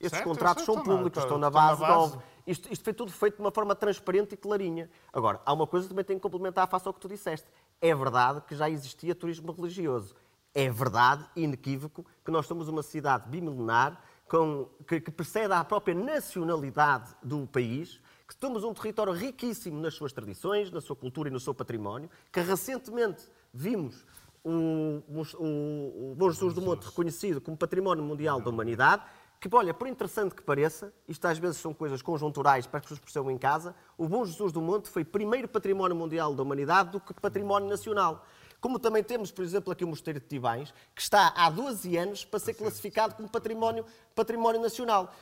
Estes 0.00 0.10
Certo, 0.18 0.24
contratos 0.24 0.64
certo, 0.64 0.74
são 0.74 0.82
públicos, 0.84 1.22
estão- 1.22 1.36
estão 1.36 1.38
na 1.38 1.48
estão 1.48 1.62
na 1.62 1.76
base, 1.76 2.12
base. 2.16 2.24
Isto, 2.46 2.72
isto 2.72 2.82
foi 2.84 2.92
tudo 2.92 3.12
feito 3.12 3.36
de 3.36 3.40
uma 3.42 3.52
forma 3.52 3.74
transparente 3.76 4.32
e 4.34 4.36
clarinha. 4.36 4.90
Agora, 5.12 5.40
há 5.46 5.52
uma 5.52 5.66
coisa 5.66 5.84
que 5.86 5.90
também 5.90 6.04
tenho 6.04 6.18
que 6.18 6.22
complementar 6.22 6.68
face 6.68 6.86
ao 6.88 6.92
que 6.92 7.00
tu 7.00 7.08
disseste. 7.08 7.46
É 7.80 7.94
verdade 7.94 8.40
que 8.42 8.56
já 8.56 8.68
existia 8.68 9.14
turismo 9.14 9.52
religioso. 9.52 10.14
É 10.54 10.70
verdade, 10.70 11.26
inequívoco, 11.34 12.06
que 12.24 12.30
nós 12.30 12.46
somos 12.46 12.68
uma 12.68 12.82
cidade 12.82 13.28
bimilenar 13.28 14.00
com, 14.28 14.68
que, 14.86 15.00
que 15.00 15.10
precede 15.10 15.52
à 15.52 15.64
própria 15.64 15.94
nacionalidade 15.94 17.14
do 17.22 17.46
país, 17.46 18.00
que 18.26 18.34
somos 18.40 18.64
um 18.64 18.72
território 18.72 19.12
riquíssimo 19.12 19.80
nas 19.80 19.94
suas 19.94 20.12
tradições, 20.12 20.70
na 20.70 20.80
sua 20.80 20.96
cultura 20.96 21.28
e 21.28 21.32
no 21.32 21.40
seu 21.40 21.52
património, 21.52 22.08
que 22.32 22.40
recentemente 22.40 23.24
vimos 23.52 24.04
o, 24.44 25.02
o, 25.08 26.12
o 26.12 26.14
Bom 26.16 26.30
Jesus 26.30 26.54
do 26.54 26.62
Monte 26.62 26.84
reconhecido 26.84 27.40
como 27.40 27.56
Património 27.56 28.04
Mundial 28.04 28.40
da 28.40 28.50
Humanidade, 28.50 29.02
que, 29.40 29.48
olha, 29.54 29.74
por 29.74 29.86
interessante 29.86 30.34
que 30.34 30.42
pareça, 30.42 30.92
isto 31.06 31.26
às 31.26 31.36
vezes 31.36 31.58
são 31.58 31.74
coisas 31.74 32.00
conjunturais 32.00 32.66
para 32.66 32.78
as 32.78 32.84
pessoas 32.84 33.00
percebam 33.00 33.30
em 33.30 33.36
casa, 33.36 33.74
o 33.98 34.08
Bom 34.08 34.24
Jesus 34.24 34.52
do 34.52 34.60
Monte 34.62 34.88
foi 34.88 35.04
primeiro 35.04 35.48
Património 35.48 35.96
Mundial 35.96 36.34
da 36.34 36.42
Humanidade 36.42 36.90
do 36.90 37.00
que 37.00 37.12
Património 37.12 37.68
Nacional. 37.68 38.24
Como 38.64 38.78
também 38.78 39.02
temos, 39.04 39.30
por 39.30 39.44
exemplo, 39.44 39.70
aqui 39.70 39.84
o 39.84 39.88
Mosteiro 39.88 40.18
de 40.18 40.24
Tivães, 40.26 40.72
que 40.94 41.02
está 41.02 41.34
há 41.36 41.50
12 41.50 41.98
anos 41.98 42.24
para 42.24 42.40
ser 42.40 42.54
classificado 42.54 43.14
como 43.14 43.28
património, 43.28 43.84
património 44.14 44.58
nacional. 44.58 45.12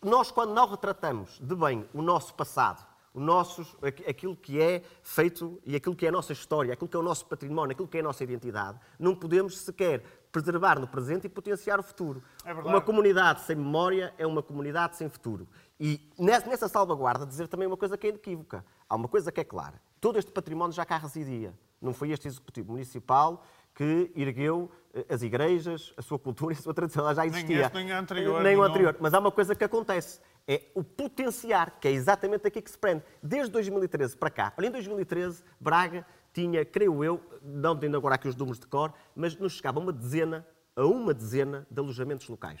Nós, 0.00 0.30
quando 0.30 0.54
não 0.54 0.64
retratamos 0.64 1.40
de 1.42 1.56
bem 1.56 1.88
o 1.92 2.00
nosso 2.00 2.32
passado, 2.34 2.86
o 3.12 3.18
nossos, 3.18 3.74
aqu- 3.82 4.08
aquilo 4.08 4.36
que 4.36 4.60
é 4.62 4.80
feito 5.02 5.60
e 5.66 5.74
aquilo 5.74 5.96
que 5.96 6.06
é 6.06 6.08
a 6.08 6.12
nossa 6.12 6.32
história, 6.32 6.72
aquilo 6.72 6.86
que 6.88 6.96
é 6.96 7.00
o 7.00 7.02
nosso 7.02 7.26
património, 7.26 7.72
aquilo 7.72 7.88
que 7.88 7.96
é 7.96 8.00
a 8.00 8.04
nossa 8.04 8.22
identidade, 8.22 8.78
não 8.96 9.12
podemos 9.16 9.58
sequer 9.58 10.04
preservar 10.30 10.78
no 10.78 10.86
presente 10.86 11.24
e 11.26 11.28
potenciar 11.28 11.80
o 11.80 11.82
futuro. 11.82 12.22
É 12.44 12.52
uma 12.54 12.80
comunidade 12.80 13.40
sem 13.40 13.56
memória 13.56 14.14
é 14.16 14.24
uma 14.24 14.40
comunidade 14.40 14.94
sem 14.96 15.08
futuro. 15.08 15.48
E 15.80 16.00
nessa 16.16 16.48
nessa 16.48 16.68
salvaguarda, 16.68 17.26
dizer 17.26 17.48
também 17.48 17.66
uma 17.66 17.76
coisa 17.76 17.98
que 17.98 18.06
é 18.06 18.10
inequívoca. 18.10 18.64
Há 18.88 18.94
uma 18.94 19.08
coisa 19.08 19.32
que 19.32 19.40
é 19.40 19.44
clara. 19.44 19.82
Todo 20.00 20.16
este 20.16 20.30
património 20.30 20.72
já 20.72 20.84
cá 20.84 20.96
residia. 20.96 21.52
Não 21.84 21.92
foi 21.92 22.10
este 22.10 22.26
Executivo 22.26 22.72
Municipal 22.72 23.44
que 23.74 24.10
ergueu 24.14 24.70
eh, 24.94 25.04
as 25.08 25.22
igrejas, 25.22 25.92
a 25.96 26.02
sua 26.02 26.18
cultura 26.18 26.54
e 26.54 26.56
a 26.56 26.60
sua 26.60 26.72
tradição. 26.72 27.04
Ela 27.04 27.14
já 27.14 27.26
existia. 27.26 27.66
este, 27.66 27.74
nem 27.74 27.92
anterior, 27.92 28.42
Nem 28.42 28.56
o 28.56 28.62
anterior. 28.62 28.96
Mas 29.00 29.12
há 29.12 29.18
uma 29.18 29.32
coisa 29.32 29.54
que 29.54 29.64
acontece. 29.64 30.20
É 30.46 30.62
o 30.74 30.84
potenciar, 30.84 31.78
que 31.80 31.88
é 31.88 31.90
exatamente 31.90 32.46
aqui 32.46 32.62
que 32.62 32.70
se 32.70 32.78
prende. 32.78 33.02
Desde 33.22 33.50
2013 33.50 34.16
para 34.16 34.30
cá. 34.30 34.52
Olha, 34.56 34.68
em 34.68 34.70
2013, 34.70 35.42
Braga 35.58 36.06
tinha, 36.32 36.64
creio 36.64 37.02
eu, 37.02 37.20
não 37.42 37.76
tendo 37.76 37.96
agora 37.96 38.14
aqui 38.16 38.28
os 38.28 38.36
números 38.36 38.58
de 38.58 38.66
cor, 38.66 38.92
mas 39.14 39.36
nos 39.36 39.54
chegava 39.54 39.78
uma 39.78 39.92
dezena, 39.92 40.46
a 40.76 40.84
uma 40.84 41.14
dezena 41.14 41.66
de 41.70 41.80
alojamentos 41.80 42.28
locais. 42.28 42.60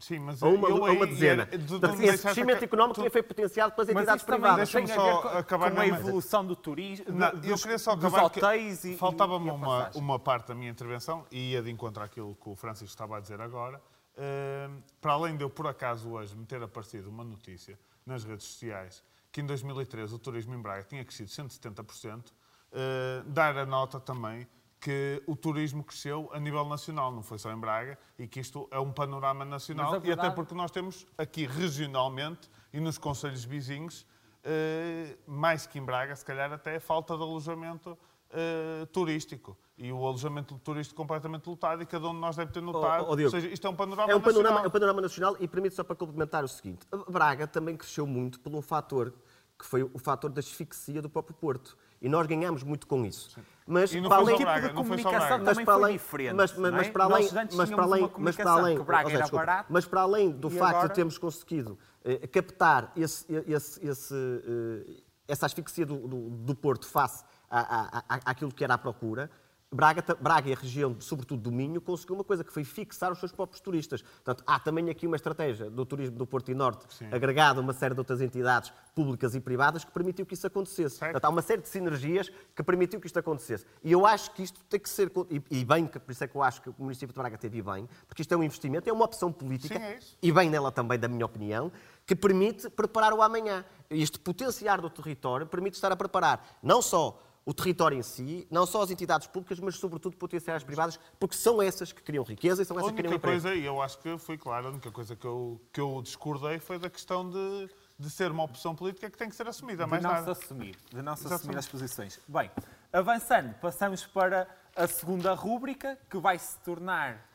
Sim, 0.00 0.18
mas 0.20 0.42
A 0.42 0.48
uma, 0.48 0.68
eu 0.68 0.84
a 0.86 0.90
uma 0.92 1.06
dezena. 1.06 1.46
tu- 1.46 1.58
tu 1.58 1.66
Portanto, 1.80 2.00
esse 2.00 2.22
crescimento 2.22 2.64
económico 2.64 2.94
tu- 2.94 2.96
também 2.96 3.10
foi 3.10 3.22
potenciado 3.22 3.72
pelas 3.74 3.88
entidades 3.90 4.24
privadas. 4.24 4.72
tem 4.72 4.82
a 4.82 4.86
ver 4.86 4.94
só 4.94 5.20
com, 5.22 5.28
acabar 5.28 5.70
com 5.72 5.80
a 5.80 5.86
evolução 5.86 6.44
do 6.46 6.56
turismo, 6.56 7.04
Não, 7.08 7.30
dos, 7.36 7.50
eu 7.50 7.56
queria 7.58 7.78
só 7.78 7.94
dos 7.94 8.04
acabar 8.06 8.24
hotéis 8.26 8.82
e, 8.84 8.96
faltava-me 8.96 9.50
a 9.50 9.52
uma, 9.52 9.90
uma 9.94 10.18
parte 10.18 10.48
da 10.48 10.54
minha 10.54 10.70
intervenção 10.70 11.26
e 11.30 11.52
ia 11.52 11.62
de 11.62 11.70
encontro 11.70 12.02
àquilo 12.02 12.34
que 12.34 12.48
o 12.48 12.56
Francisco 12.56 12.86
estava 12.92 13.18
a 13.18 13.20
dizer 13.20 13.40
agora. 13.40 13.80
Ehm, 14.16 14.82
para 15.00 15.12
além 15.12 15.36
de 15.36 15.44
eu, 15.44 15.50
por 15.50 15.66
acaso, 15.66 16.10
hoje 16.10 16.34
me 16.36 16.44
ter 16.46 16.62
aparecido 16.62 17.08
uma 17.10 17.22
notícia 17.24 17.78
nas 18.06 18.24
redes 18.24 18.46
sociais 18.46 19.04
que 19.30 19.40
em 19.40 19.46
2013 19.46 20.14
o 20.14 20.18
turismo 20.18 20.54
em 20.54 20.60
Braga 20.60 20.82
tinha 20.82 21.04
crescido 21.04 21.30
170%, 21.30 22.32
eh, 22.72 23.22
dar 23.26 23.56
a 23.56 23.64
nota 23.66 24.00
também 24.00 24.46
que 24.80 25.22
o 25.26 25.36
turismo 25.36 25.84
cresceu 25.84 26.30
a 26.32 26.40
nível 26.40 26.64
nacional, 26.64 27.12
não 27.12 27.22
foi 27.22 27.38
só 27.38 27.52
em 27.52 27.56
Braga, 27.58 27.98
e 28.18 28.26
que 28.26 28.40
isto 28.40 28.66
é 28.70 28.78
um 28.80 28.90
panorama 28.90 29.44
nacional, 29.44 29.92
Mas 29.92 29.94
a 29.94 29.96
e 29.96 29.98
até 30.00 30.06
verdade- 30.08 30.34
porque 30.34 30.54
nós 30.54 30.70
temos 30.70 31.06
aqui 31.18 31.44
regionalmente 31.46 32.48
e 32.72 32.80
nos 32.80 32.96
conselhos 32.96 33.44
vizinhos, 33.44 34.06
eh, 34.42 35.16
mais 35.26 35.66
que 35.66 35.78
em 35.78 35.84
Braga, 35.84 36.16
se 36.16 36.24
calhar 36.24 36.50
até 36.52 36.80
falta 36.80 37.14
de 37.16 37.22
alojamento 37.22 37.96
eh, 38.32 38.86
turístico. 38.92 39.58
E 39.76 39.90
o 39.92 40.06
alojamento 40.06 40.56
turístico 40.60 40.96
completamente 40.96 41.48
lotado 41.48 41.82
e 41.82 41.86
cada 41.86 42.06
um 42.08 42.12
de 42.14 42.20
nós 42.20 42.36
deve 42.36 42.52
ter 42.52 42.60
notado. 42.62 43.06
Oh, 43.08 43.14
oh, 43.16 43.20
Ou 43.24 43.30
seja, 43.30 43.48
isto 43.48 43.66
é 43.66 43.70
um 43.70 43.74
panorama 43.74 44.12
É 44.12 44.14
um 44.14 44.20
panorama, 44.20 44.42
nacional. 44.50 44.64
é 44.64 44.68
um 44.68 44.70
panorama 44.70 45.00
nacional 45.00 45.36
e 45.40 45.48
permite 45.48 45.74
só 45.74 45.82
para 45.82 45.96
complementar 45.96 46.44
o 46.44 46.48
seguinte. 46.48 46.86
A 46.92 47.10
Braga 47.10 47.46
também 47.48 47.76
cresceu 47.76 48.06
muito 48.06 48.38
por 48.38 48.54
um 48.54 48.62
fator, 48.62 49.12
que 49.58 49.66
foi 49.66 49.82
o 49.82 49.98
fator 49.98 50.30
da 50.30 50.38
asfixia 50.38 51.02
do 51.02 51.10
próprio 51.10 51.34
Porto. 51.34 51.76
E 52.00 52.08
nós 52.08 52.24
ganhamos 52.28 52.62
muito 52.62 52.86
com 52.86 53.04
isso. 53.04 53.36
Mas, 53.72 53.92
E 53.94 54.00
não 54.00 54.08
para 54.08 54.18
além, 54.18 54.34
tipo 54.36 54.50
Braga, 54.50 54.68
de 54.68 54.74
comunicação 54.74 55.38
mas 55.38 55.44
também 55.48 55.64
para 55.64 55.74
além, 55.74 55.92
diferente. 55.92 56.34
mas, 56.34 56.52
mas, 56.56 56.70
não 56.72 56.78
mas 56.78 56.86
é? 56.88 56.90
para 56.90 57.04
além, 57.04 57.28
mas 57.52 57.70
para 57.70 57.82
além, 57.84 58.10
mas 58.18 58.36
para 58.36 58.50
além, 58.50 58.76
desculpa, 59.16 59.36
barato. 59.36 59.66
mas 59.72 59.86
para 59.86 60.00
além 60.00 60.30
do 60.32 60.50
facto 60.50 60.74
agora- 60.74 60.88
de 60.88 60.94
termos 60.94 61.18
conseguido 61.18 61.78
eh, 62.04 62.26
captar 62.26 62.90
esse, 62.96 63.24
esse, 63.46 63.86
esse, 63.86 64.14
eh, 64.14 65.02
essa 65.28 65.46
asfixia 65.46 65.86
do, 65.86 65.96
do, 66.08 66.30
do 66.30 66.54
Porto 66.56 66.84
face 66.88 67.22
à, 67.48 67.60
à, 67.60 67.98
à, 68.08 68.20
àquilo 68.32 68.52
que 68.52 68.64
era 68.64 68.74
a 68.74 68.78
procura, 68.78 69.30
Braga, 69.72 70.02
Braga 70.20 70.50
e 70.50 70.52
a 70.52 70.56
região, 70.56 70.96
sobretudo 70.98 71.42
do 71.42 71.52
Minho, 71.52 71.80
conseguiu 71.80 72.16
uma 72.16 72.24
coisa 72.24 72.42
que 72.42 72.52
foi 72.52 72.64
fixar 72.64 73.12
os 73.12 73.20
seus 73.20 73.30
próprios 73.30 73.60
turistas. 73.60 74.02
Portanto, 74.02 74.42
há 74.44 74.58
também 74.58 74.90
aqui 74.90 75.06
uma 75.06 75.14
estratégia 75.14 75.70
do 75.70 75.86
turismo 75.86 76.16
do 76.16 76.26
Porto 76.26 76.50
e 76.50 76.54
Norte, 76.54 76.86
agregada 77.12 77.60
a 77.60 77.62
uma 77.62 77.72
série 77.72 77.94
de 77.94 78.00
outras 78.00 78.20
entidades 78.20 78.72
públicas 78.96 79.32
e 79.36 79.40
privadas, 79.40 79.84
que 79.84 79.92
permitiu 79.92 80.26
que 80.26 80.34
isso 80.34 80.44
acontecesse. 80.44 80.96
Certo. 80.96 81.12
Portanto, 81.12 81.24
há 81.24 81.28
uma 81.28 81.40
série 81.40 81.62
de 81.62 81.68
sinergias 81.68 82.28
que 82.54 82.64
permitiu 82.64 82.98
que 82.98 83.06
isto 83.06 83.18
acontecesse. 83.20 83.64
E 83.84 83.92
eu 83.92 84.04
acho 84.04 84.32
que 84.32 84.42
isto 84.42 84.60
tem 84.64 84.80
que 84.80 84.90
ser. 84.90 85.08
E, 85.48 85.64
bem, 85.64 85.86
por 85.86 86.10
isso 86.10 86.24
é 86.24 86.26
que 86.26 86.34
eu 86.34 86.42
acho 86.42 86.60
que 86.62 86.70
o 86.70 86.74
município 86.76 87.14
de 87.14 87.20
Braga 87.20 87.38
teve 87.38 87.62
bem, 87.62 87.88
porque 88.08 88.22
isto 88.22 88.34
é 88.34 88.36
um 88.36 88.42
investimento, 88.42 88.90
é 88.90 88.92
uma 88.92 89.04
opção 89.04 89.30
política, 89.30 89.78
Sim, 89.78 89.84
é 89.84 89.98
e 90.20 90.32
bem 90.32 90.50
nela 90.50 90.72
também, 90.72 90.98
da 90.98 91.06
minha 91.06 91.24
opinião, 91.24 91.70
que 92.04 92.16
permite 92.16 92.68
preparar 92.70 93.12
o 93.12 93.22
amanhã. 93.22 93.64
Este 93.88 94.18
potenciar 94.18 94.80
do 94.80 94.90
território 94.90 95.46
permite 95.46 95.74
estar 95.74 95.92
a 95.92 95.96
preparar 95.96 96.58
não 96.62 96.82
só 96.82 97.20
o 97.44 97.54
território 97.54 97.98
em 97.98 98.02
si, 98.02 98.46
não 98.50 98.66
só 98.66 98.82
as 98.82 98.90
entidades 98.90 99.26
públicas, 99.26 99.58
mas 99.58 99.76
sobretudo 99.76 100.16
potenciais 100.16 100.62
privadas, 100.62 100.98
porque 101.18 101.34
são 101.34 101.60
essas 101.60 101.90
que 101.92 102.02
criam 102.02 102.22
riqueza 102.22 102.62
e 102.62 102.64
são 102.64 102.76
A 102.76 102.80
essas 102.80 102.92
que 102.92 102.96
criam 102.98 103.12
única 103.12 103.28
emprego. 103.28 103.42
coisa, 103.42 103.54
e 103.56 103.64
eu 103.64 103.80
acho 103.80 103.98
que 103.98 104.18
foi 104.18 104.36
claro, 104.36 104.68
a 104.68 104.70
única 104.70 104.90
coisa 104.90 105.16
que 105.16 105.26
eu, 105.26 105.60
que 105.72 105.80
eu 105.80 106.00
discordei 106.02 106.58
foi 106.58 106.78
da 106.78 106.90
questão 106.90 107.28
de, 107.28 107.70
de 107.98 108.10
ser 108.10 108.30
uma 108.30 108.42
opção 108.44 108.74
política 108.74 109.10
que 109.10 109.16
tem 109.16 109.28
que 109.28 109.34
ser 109.34 109.48
assumida, 109.48 109.84
de 109.84 109.90
mais 109.90 110.02
não 110.02 110.10
nada. 110.12 110.34
se 110.34 110.44
assumir, 110.44 110.76
de 110.90 111.02
não 111.02 111.16
se 111.16 111.22
Exatamente. 111.22 111.40
assumir 111.40 111.58
as 111.58 111.66
posições. 111.66 112.20
Bem, 112.28 112.50
avançando, 112.92 113.54
passamos 113.54 114.06
para 114.06 114.46
a 114.76 114.86
segunda 114.86 115.32
rúbrica, 115.34 115.98
que 116.08 116.18
vai 116.18 116.38
se 116.38 116.58
tornar 116.60 117.26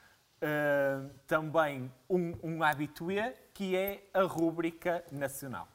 ah, 0.41 1.09
também 1.25 1.91
um, 2.09 2.33
um 2.43 2.63
habitué, 2.63 3.35
que 3.53 3.75
é 3.75 4.07
a 4.13 4.21
rúbrica 4.21 5.03
nacional. 5.11 5.67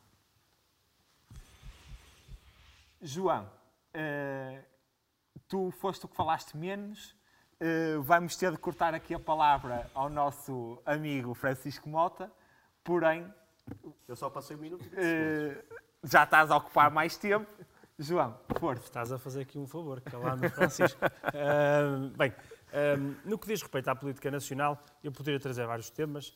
João, 3.02 3.48
ah, 3.94 4.62
tu 5.48 5.70
foste 5.70 6.04
o 6.04 6.08
que 6.08 6.16
falaste 6.16 6.56
menos. 6.56 7.16
ah, 7.60 8.00
vamos 8.02 8.36
ter 8.36 8.50
de 8.52 8.58
cortar 8.58 8.94
aqui 8.94 9.14
a 9.14 9.18
palavra 9.20 9.90
ao 9.94 10.08
nosso 10.08 10.80
amigo 10.84 11.34
Francisco 11.34 11.88
Mota, 11.88 12.30
porém 12.82 13.32
Eu 14.08 14.16
só 14.16 14.28
passei 14.30 14.56
um 14.56 14.60
minuto. 14.60 14.84
eh, 14.96 15.62
já 16.02 16.24
estás 16.24 16.50
a 16.50 16.56
ocupar 16.56 16.90
mais 16.90 17.16
tempo. 17.16 17.46
João, 17.98 18.36
força. 18.58 18.84
Estás 18.84 19.12
a 19.12 19.18
fazer 19.18 19.42
aqui 19.42 19.58
um 19.58 19.66
favor, 19.66 20.00
calando 20.00 20.48
Francisco. 20.50 20.98
Ahm, 21.34 22.08
bem, 22.16 22.34
no 23.24 23.38
que 23.38 23.46
diz 23.46 23.60
respeito 23.60 23.88
à 23.88 23.94
política 23.94 24.30
nacional, 24.30 24.82
eu 25.04 25.12
poderia 25.12 25.38
trazer 25.38 25.66
vários 25.66 25.90
temas. 25.90 26.34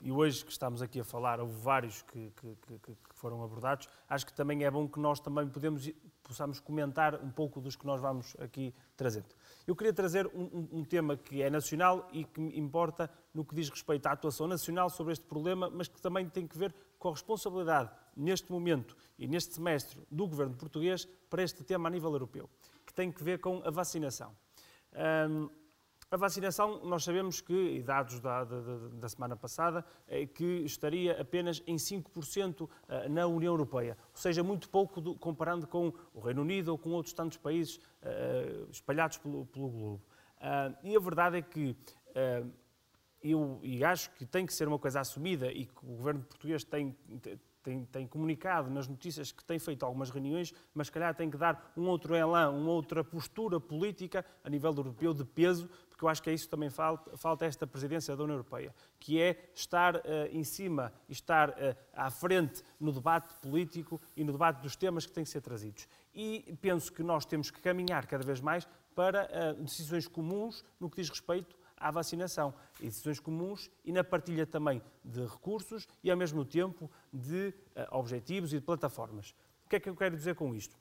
E 0.00 0.10
hoje 0.10 0.44
que 0.44 0.50
estamos 0.50 0.80
aqui 0.80 1.00
a 1.00 1.04
falar, 1.04 1.40
houve 1.40 1.52
vários 1.60 2.02
que, 2.02 2.30
que- 2.36 2.56
que- 2.66 2.78
que 2.78 2.96
foram 3.14 3.42
abordados. 3.42 3.88
Acho 4.08 4.24
que 4.26 4.32
também 4.32 4.64
é 4.64 4.70
bom 4.70 4.88
que 4.88 4.98
nós 4.98 5.20
também 5.20 5.46
podemos, 5.48 5.90
possamos 6.22 6.58
comentar 6.58 7.22
um 7.22 7.30
pouco 7.30 7.60
dos 7.60 7.76
que 7.76 7.84
nós 7.86 8.00
vamos 8.00 8.34
aqui 8.40 8.74
trazendo. 8.96 9.26
Eu 9.66 9.76
queria 9.76 9.92
trazer 9.92 10.26
um, 10.28 10.42
um- 10.44 10.68
um 10.80 10.84
tema 10.84 11.16
que 11.16 11.42
é 11.42 11.50
nacional 11.50 12.08
e 12.12 12.24
que 12.24 12.40
me 12.40 12.58
importa 12.58 13.10
no 13.34 13.44
que 13.44 13.54
diz 13.54 13.68
respeito 13.68 14.06
à 14.06 14.12
atuação 14.12 14.46
nacional 14.48 14.88
sobre 14.88 15.12
este 15.12 15.26
problema, 15.26 15.68
mas 15.68 15.86
que 15.86 16.00
também 16.00 16.28
tem 16.28 16.46
que 16.46 16.56
ver 16.56 16.74
com 16.98 17.08
a 17.08 17.12
responsabilidade, 17.12 17.90
neste 18.16 18.50
momento 18.50 18.96
e 19.18 19.28
neste 19.28 19.54
semestre, 19.54 20.00
do 20.10 20.26
governo 20.26 20.54
português 20.56 21.06
para 21.28 21.42
este 21.42 21.62
tema 21.62 21.88
a 21.88 21.90
nível 21.90 22.12
europeu, 22.12 22.48
que 22.86 22.94
tem 22.94 23.12
que 23.12 23.22
ver 23.22 23.38
com 23.40 23.62
a 23.64 23.70
vacinação. 23.70 24.34
Ahm, 24.94 25.48
a 26.12 26.16
vacinação, 26.16 26.84
nós 26.84 27.04
sabemos 27.04 27.40
que, 27.40 27.52
e 27.54 27.82
dados 27.82 28.18
da, 28.18 28.42
da- 28.42 28.60
da- 28.88 29.08
semana 29.08 29.36
passada, 29.36 29.84
é 30.08 30.26
que 30.26 30.44
estaria 30.64 31.20
apenas 31.20 31.62
em 31.68 31.76
5% 31.76 32.68
eh, 32.88 33.08
na 33.08 33.28
União 33.28 33.52
Europeia, 33.52 33.96
ou 34.12 34.16
seja, 34.20 34.42
muito 34.42 34.68
pouco 34.68 35.00
do- 35.00 35.14
comparando 35.14 35.68
com 35.68 35.92
o 36.12 36.18
Reino 36.18 36.42
Unido 36.42 36.70
ou 36.70 36.78
com 36.78 36.90
outros 36.90 37.12
tantos 37.14 37.36
países 37.38 37.78
eh, 38.02 38.64
espalhados 38.72 39.18
pelo, 39.18 39.46
pelo 39.46 39.68
globo. 39.68 40.02
Ah, 40.40 40.72
e 40.82 40.96
a 40.96 40.98
verdade 41.00 41.36
é 41.38 41.42
que 41.42 41.76
ah, 42.16 42.44
eu 43.22 43.60
e 43.62 43.84
acho 43.84 44.10
que 44.16 44.26
tem 44.26 44.44
que 44.44 44.52
ser 44.52 44.66
uma 44.66 44.80
coisa 44.80 44.98
assumida 45.00 45.52
e 45.52 45.66
que 45.66 45.84
o 45.84 45.94
governo 45.96 46.22
português 46.24 46.64
tem, 46.64 46.96
tem, 47.62 47.84
tem 47.84 48.06
comunicado 48.06 48.70
nas 48.70 48.88
notícias 48.88 49.30
que 49.30 49.44
tem 49.44 49.58
feito 49.58 49.84
algumas 49.84 50.08
reuniões, 50.10 50.52
mas 50.74 50.86
se 50.86 50.92
calhar 50.92 51.14
tem 51.14 51.30
que 51.30 51.36
dar 51.36 51.70
um 51.76 51.86
outro 51.88 52.14
elan, 52.16 52.48
uma 52.50 52.70
outra 52.70 53.04
postura 53.04 53.60
política 53.60 54.24
a 54.42 54.48
nível 54.48 54.72
europeu 54.74 55.12
de 55.12 55.24
peso, 55.26 55.68
porque 56.00 56.06
eu 56.06 56.08
acho 56.08 56.22
que 56.22 56.30
é 56.30 56.32
isso 56.32 56.44
que 56.44 56.50
também 56.50 56.70
falta, 56.70 57.14
falta 57.14 57.44
esta 57.44 57.66
presidência 57.66 58.16
da 58.16 58.22
União 58.22 58.36
Europeia, 58.36 58.74
que 58.98 59.20
é 59.20 59.50
estar 59.54 59.96
eh, 59.96 60.30
em 60.32 60.42
cima 60.42 60.90
estar 61.10 61.50
eh, 61.58 61.76
à 61.92 62.10
frente 62.10 62.62
no 62.80 62.90
debate 62.90 63.34
político 63.42 64.00
e 64.16 64.24
no 64.24 64.32
debate 64.32 64.62
dos 64.62 64.74
temas 64.76 65.04
que 65.04 65.12
têm 65.12 65.24
que 65.24 65.28
ser 65.28 65.42
trazidos. 65.42 65.86
E 66.14 66.56
penso 66.62 66.90
que 66.90 67.02
nós 67.02 67.26
temos 67.26 67.50
que 67.50 67.60
caminhar 67.60 68.06
cada 68.06 68.24
vez 68.24 68.40
mais 68.40 68.66
para 68.94 69.28
eh, 69.30 69.52
decisões 69.58 70.08
comuns 70.08 70.64
no 70.80 70.88
que 70.88 71.02
diz 71.02 71.10
respeito 71.10 71.54
à 71.76 71.90
vacinação 71.90 72.54
e 72.80 72.84
decisões 72.84 73.20
comuns 73.20 73.70
e 73.84 73.92
na 73.92 74.02
partilha 74.02 74.46
também 74.46 74.80
de 75.04 75.20
recursos 75.26 75.86
e, 76.02 76.10
ao 76.10 76.16
mesmo 76.16 76.46
tempo, 76.46 76.90
de 77.12 77.52
objetivos 77.90 78.54
e 78.54 78.58
de 78.58 78.64
plataformas. 78.64 79.34
O 79.66 79.68
que 79.68 79.76
é 79.76 79.80
que 79.80 79.88
eu 79.90 79.96
quero 79.96 80.16
dizer 80.16 80.34
com 80.34 80.54
isto? 80.54 80.78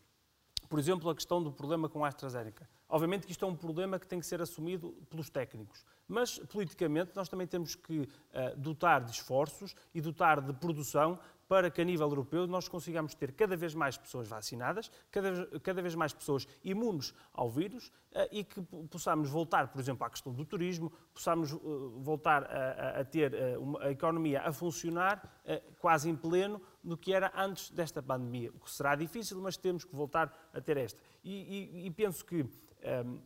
Por 0.69 0.79
exemplo, 0.79 1.09
a 1.09 1.15
questão 1.15 1.43
do 1.43 1.51
problema 1.51 1.89
com 1.89 2.05
a 2.05 2.07
AstraZeneca. 2.07 2.69
Obviamente 2.89 3.25
que 3.27 3.31
isto 3.31 3.45
é 3.45 3.47
um 3.47 3.55
problema 3.55 3.99
que 3.99 4.07
tem 4.07 4.19
que 4.19 4.25
ser 4.25 4.41
assumido 4.41 4.91
pelos 5.09 5.29
técnicos, 5.29 5.85
mas 6.07 6.39
politicamente 6.39 7.11
nós 7.15 7.29
também 7.29 7.45
temos 7.45 7.75
que 7.75 8.09
eh, 8.33 8.55
dotar 8.55 9.03
de 9.03 9.11
esforços 9.11 9.75
e 9.93 10.01
dotar 10.01 10.41
de 10.41 10.51
produção 10.53 11.19
para 11.47 11.71
que 11.71 11.81
a 11.81 11.83
nível 11.83 12.07
europeu 12.07 12.45
nós 12.45 12.67
consigamos 12.67 13.15
ter 13.15 13.31
cada 13.31 13.57
vez 13.57 13.73
mais 13.73 13.97
pessoas 13.97 14.27
vacinadas, 14.27 14.91
cada, 15.11 15.59
cada 15.61 15.81
vez 15.81 15.95
mais 15.95 16.13
pessoas 16.13 16.47
imunes 16.63 17.11
ao 17.33 17.49
vírus 17.49 17.91
eh, 18.11 18.29
e 18.31 18.43
que 18.43 18.61
po- 18.61 18.87
possamos 18.87 19.29
voltar, 19.29 19.67
por 19.67 19.79
exemplo, 19.79 20.05
à 20.05 20.09
questão 20.09 20.31
do 20.33 20.45
turismo, 20.45 20.91
possamos 21.13 21.51
eh, 21.53 21.57
voltar 21.97 22.43
a, 22.43 22.99
a- 23.01 23.05
ter 23.05 23.33
uma- 23.59 23.83
a 23.83 23.91
economia 23.91 24.41
a 24.41 24.51
funcionar 24.51 25.41
quase 25.79 26.09
em 26.09 26.15
pleno 26.15 26.61
do 26.83 26.95
que 26.97 27.13
era 27.13 27.31
antes 27.35 27.69
desta 27.71 28.01
pandemia, 28.01 28.51
o 28.51 28.59
que 28.59 28.71
será 28.71 28.95
difícil, 28.95 29.39
mas 29.41 29.57
temos 29.57 29.83
que 29.83 29.95
voltar 29.95 30.31
a 30.53 30.61
ter 30.61 30.77
esta. 30.77 30.99
E, 31.29 31.83
e- 31.83 31.85
e 31.85 31.91
penso 31.91 32.25
que 32.25 32.43
ehm, 32.81 33.19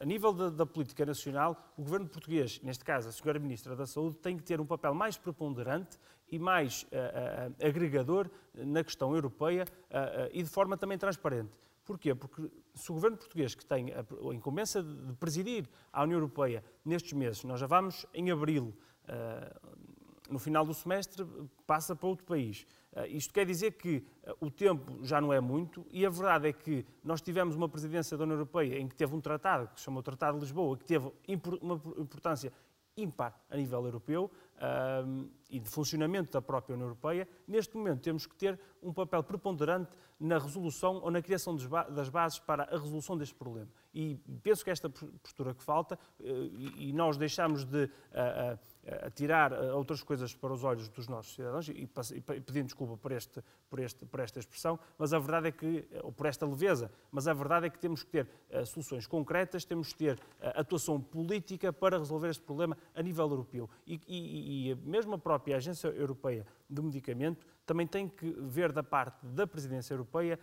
a 0.00 0.04
nível 0.06 0.32
da, 0.32 0.48
da 0.48 0.64
política 0.64 1.04
nacional, 1.04 1.72
o 1.76 1.82
governo 1.82 2.08
português, 2.08 2.58
neste 2.62 2.82
caso 2.82 3.08
a 3.10 3.12
senhora 3.12 3.38
Ministra 3.38 3.76
da 3.76 3.86
Saúde, 3.86 4.16
tem 4.16 4.34
que 4.36 4.42
ter 4.42 4.62
um 4.62 4.66
papel 4.66 4.94
mais 4.94 5.18
preponderante 5.18 5.98
e 6.30 6.38
mais 6.38 6.86
ah, 6.90 7.50
ah, 7.60 7.66
agregador 7.68 8.30
na 8.54 8.82
questão 8.82 9.14
europeia 9.14 9.66
ah, 9.90 10.28
e 10.32 10.42
de 10.42 10.48
forma 10.48 10.74
também 10.78 10.96
transparente. 10.96 11.50
Porquê? 11.84 12.14
Porque 12.14 12.50
se 12.74 12.90
o 12.90 12.94
governo 12.94 13.18
português, 13.18 13.54
que 13.54 13.64
tem 13.66 13.92
a, 13.92 14.00
a 14.00 14.34
incumbência 14.34 14.82
de 14.82 15.12
presidir 15.16 15.68
a 15.92 16.02
União 16.02 16.16
Europeia 16.16 16.64
nestes 16.82 17.12
meses, 17.12 17.44
nós 17.44 17.60
já 17.60 17.66
vamos 17.66 18.06
em 18.14 18.30
abril, 18.30 18.74
no 20.30 20.38
final 20.38 20.64
do 20.64 20.72
semestre 20.74 21.26
passa 21.66 21.94
para 21.94 22.08
outro 22.08 22.24
país. 22.24 22.66
Ah, 22.96 23.06
Isto 23.06 23.32
quer 23.34 23.44
dizer 23.46 23.72
que 23.72 24.04
ah, 24.26 24.34
o 24.40 24.50
tempo 24.50 25.04
já 25.04 25.20
não 25.20 25.32
é 25.32 25.40
muito 25.40 25.86
e 25.90 26.04
a 26.06 26.10
verdade 26.10 26.48
é 26.48 26.52
que 26.52 26.84
nós 27.02 27.20
tivemos 27.20 27.54
uma 27.56 27.68
presidência 27.68 28.16
da 28.16 28.24
União 28.24 28.36
Europeia 28.36 28.78
em 28.78 28.88
que 28.88 28.94
teve 28.94 29.14
um 29.14 29.20
tratado, 29.20 29.68
que 29.68 29.80
se 29.80 29.84
chama 29.84 30.00
o 30.00 30.02
Tratado 30.02 30.38
de 30.38 30.44
Lisboa, 30.44 30.76
que 30.78 30.84
teve 30.84 31.12
uma 31.60 31.74
importância 31.98 32.52
ímpar 32.96 33.34
a 33.50 33.56
nível 33.56 33.84
europeu 33.84 34.30
ah, 34.58 35.02
e 35.50 35.58
de 35.58 35.68
funcionamento 35.68 36.32
da 36.32 36.40
própria 36.40 36.74
União 36.74 36.86
Europeia. 36.86 37.28
Neste 37.46 37.76
momento 37.76 38.00
temos 38.00 38.24
que 38.26 38.34
ter 38.36 38.58
um 38.82 38.92
papel 38.92 39.22
preponderante 39.22 39.90
na 40.20 40.38
resolução 40.38 41.00
ou 41.02 41.10
na 41.10 41.20
criação 41.20 41.56
das 41.56 41.66
ba- 41.66 41.88
das 41.90 42.08
bases 42.08 42.38
para 42.38 42.62
a 42.62 42.78
resolução 42.78 43.18
deste 43.18 43.34
problema. 43.34 43.68
E 43.92 44.14
penso 44.42 44.64
que 44.64 44.70
esta 44.70 44.88
postura 44.88 45.52
que 45.52 45.62
falta, 45.62 45.98
eh, 46.20 46.24
e 46.76 46.92
nós 46.92 47.16
deixamos 47.16 47.64
de 47.64 47.90
a 49.02 49.10
tirar 49.10 49.52
ah, 49.52 49.74
outras 49.74 50.02
coisas 50.02 50.34
para 50.34 50.52
os 50.52 50.62
olhos 50.64 50.88
dos 50.88 51.08
nossos 51.08 51.34
cidadãos, 51.34 51.68
e, 51.68 51.86
pedindo 52.40 52.66
desculpa 52.66 52.96
por, 52.96 53.12
este, 53.12 53.42
por, 53.70 53.78
este, 53.78 54.04
por 54.06 54.20
esta 54.20 54.38
expressão, 54.38 54.78
mas 54.98 55.12
a 55.12 55.18
verdade 55.18 55.48
é 55.48 55.52
que, 55.52 55.86
ou 56.02 56.12
por 56.12 56.26
esta 56.26 56.46
leveza, 56.46 56.90
mas 57.10 57.26
a 57.26 57.32
verdade 57.32 57.66
é 57.66 57.70
que 57.70 57.78
temos 57.78 58.02
que 58.02 58.10
ter 58.10 58.28
ah, 58.52 58.64
soluções 58.64 59.06
concretas, 59.06 59.64
temos 59.64 59.92
que 59.92 59.98
ter 59.98 60.20
atuação 60.40 61.00
política 61.00 61.72
para 61.72 61.98
resolver 61.98 62.28
este 62.28 62.42
problema 62.42 62.76
a 62.94 63.02
nível 63.02 63.28
europeu. 63.28 63.68
E, 63.86 64.00
e- 64.06 64.70
e 64.70 64.74
mesmo 64.76 65.14
a 65.14 65.18
própria 65.18 65.56
Agência 65.56 65.88
Europeia 65.88 66.46
do 66.68 66.82
Medicamento 66.82 67.46
também 67.66 67.86
tem 67.86 68.08
que 68.08 68.30
ver 68.40 68.72
da 68.72 68.82
parte 68.82 69.24
da 69.26 69.46
Presidência 69.46 69.94
Europeia 69.94 70.38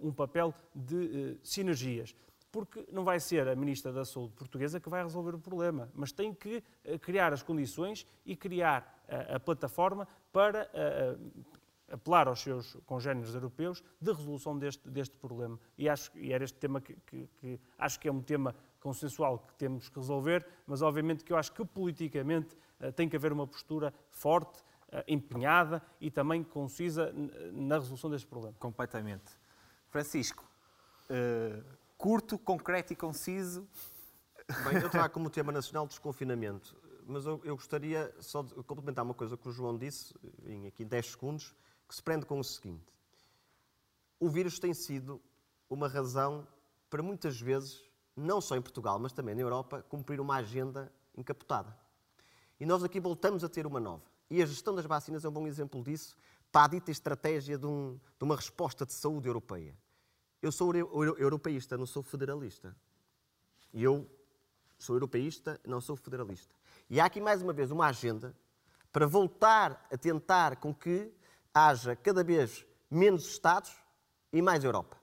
um 0.00 0.12
papel 0.12 0.54
de 0.74 1.32
eh, 1.32 1.36
sinergias 1.42 2.14
porque 2.52 2.86
não 2.92 3.02
vai 3.02 3.18
ser 3.18 3.48
a 3.48 3.56
Ministra 3.56 3.90
da 3.92 4.04
Saúde 4.04 4.34
portuguesa 4.34 4.78
que 4.78 4.88
vai 4.90 5.02
resolver 5.02 5.34
o 5.34 5.38
problema, 5.38 5.90
mas 5.94 6.12
tem 6.12 6.34
que 6.34 6.62
eh, 6.84 6.98
criar 6.98 7.32
as 7.32 7.42
condições 7.42 8.06
e 8.26 8.36
criar 8.36 9.02
eh, 9.08 9.34
a 9.36 9.40
plataforma 9.40 10.06
para 10.30 10.68
eh, 10.74 11.16
eh, 11.18 11.94
apelar 11.94 12.28
aos 12.28 12.40
seus 12.40 12.74
congéneres 12.86 13.34
europeus 13.34 13.82
de 14.00 14.12
resolução 14.12 14.58
deste, 14.58 14.88
deste 14.88 15.16
problema. 15.16 15.58
E, 15.78 15.88
acho, 15.88 16.10
e 16.16 16.32
era 16.32 16.44
este 16.44 16.58
tema 16.58 16.80
que, 16.80 16.94
que- 17.06 17.26
que 17.38 17.60
acho 17.78 17.98
que 17.98 18.06
é 18.08 18.12
um 18.12 18.20
tema 18.22 18.54
consensual 18.80 19.38
que 19.38 19.54
temos 19.54 19.88
que 19.88 19.98
resolver, 19.98 20.46
mas 20.66 20.82
obviamente 20.82 21.24
que 21.24 21.32
eu 21.32 21.36
acho 21.38 21.52
que 21.52 21.64
politicamente 21.64 22.56
tem 22.96 23.08
que 23.08 23.14
haver 23.16 23.32
uma 23.32 23.46
postura 23.46 23.94
forte, 24.10 24.60
empenhada 25.06 25.80
e 26.00 26.10
também 26.10 26.42
concisa 26.42 27.12
na 27.52 27.76
resolução 27.78 28.10
deste 28.10 28.26
problema. 28.26 28.54
Completamente. 28.58 29.30
Francisco, 29.88 30.44
curto, 32.02 32.36
concreto 32.36 32.92
e 32.92 32.96
conciso. 32.96 33.64
Bem, 34.64 34.82
eu 34.82 34.90
trago 34.90 35.14
como 35.14 35.30
tema 35.30 35.52
nacional 35.52 35.86
desconfinamento, 35.86 36.76
mas 37.06 37.24
eu, 37.24 37.40
eu 37.44 37.54
gostaria 37.54 38.12
só 38.18 38.42
de 38.42 38.52
complementar 38.64 39.04
uma 39.04 39.14
coisa 39.14 39.36
que 39.36 39.48
o 39.48 39.52
João 39.52 39.78
disse, 39.78 40.12
em 40.44 40.66
aqui 40.66 40.84
10 40.84 41.12
segundos, 41.12 41.54
que 41.88 41.94
se 41.94 42.02
prende 42.02 42.26
com 42.26 42.40
o 42.40 42.42
seguinte. 42.42 42.92
O 44.18 44.28
vírus 44.28 44.58
tem 44.58 44.74
sido 44.74 45.22
uma 45.70 45.86
razão 45.86 46.44
para 46.90 47.04
muitas 47.04 47.40
vezes, 47.40 47.80
não 48.16 48.40
só 48.40 48.56
em 48.56 48.60
Portugal, 48.60 48.98
mas 48.98 49.12
também 49.12 49.36
na 49.36 49.42
Europa, 49.42 49.80
cumprir 49.88 50.20
uma 50.20 50.34
agenda 50.34 50.92
encapotada. 51.16 51.78
E 52.58 52.66
nós 52.66 52.82
aqui 52.82 52.98
voltamos 52.98 53.44
a 53.44 53.48
ter 53.48 53.64
uma 53.64 53.78
nova. 53.78 54.02
e 54.28 54.42
a 54.42 54.46
gestão 54.46 54.74
das 54.74 54.86
vacinas 54.86 55.24
é 55.24 55.28
um 55.28 55.32
bom 55.32 55.46
exemplo 55.46 55.80
disso, 55.80 56.16
para 56.50 56.64
a 56.64 56.68
dita 56.68 56.90
estratégia 56.90 57.56
de, 57.56 57.66
um, 57.66 57.96
de 58.18 58.24
uma 58.24 58.34
resposta 58.34 58.84
de 58.84 58.92
saúde 58.92 59.28
europeia. 59.28 59.76
Eu 60.42 60.50
sou 60.50 60.74
euro, 60.74 61.16
europeísta, 61.18 61.78
não 61.78 61.86
sou 61.86 62.02
federalista. 62.02 62.74
E 63.72 63.82
eu 63.84 64.10
sou 64.76 64.96
europeísta, 64.96 65.60
não 65.64 65.80
sou 65.80 65.94
federalista. 65.94 66.52
E 66.90 67.00
há 67.00 67.04
aqui 67.04 67.20
mais 67.20 67.40
uma 67.40 67.52
vez 67.52 67.70
uma 67.70 67.86
agenda 67.86 68.34
para 68.92 69.06
voltar 69.06 69.86
a 69.90 69.96
tentar 69.96 70.56
com 70.56 70.74
que 70.74 71.12
haja 71.54 71.94
cada 71.94 72.24
vez 72.24 72.66
menos 72.90 73.24
Estados 73.26 73.72
e 74.32 74.42
mais 74.42 74.64
Europa. 74.64 74.96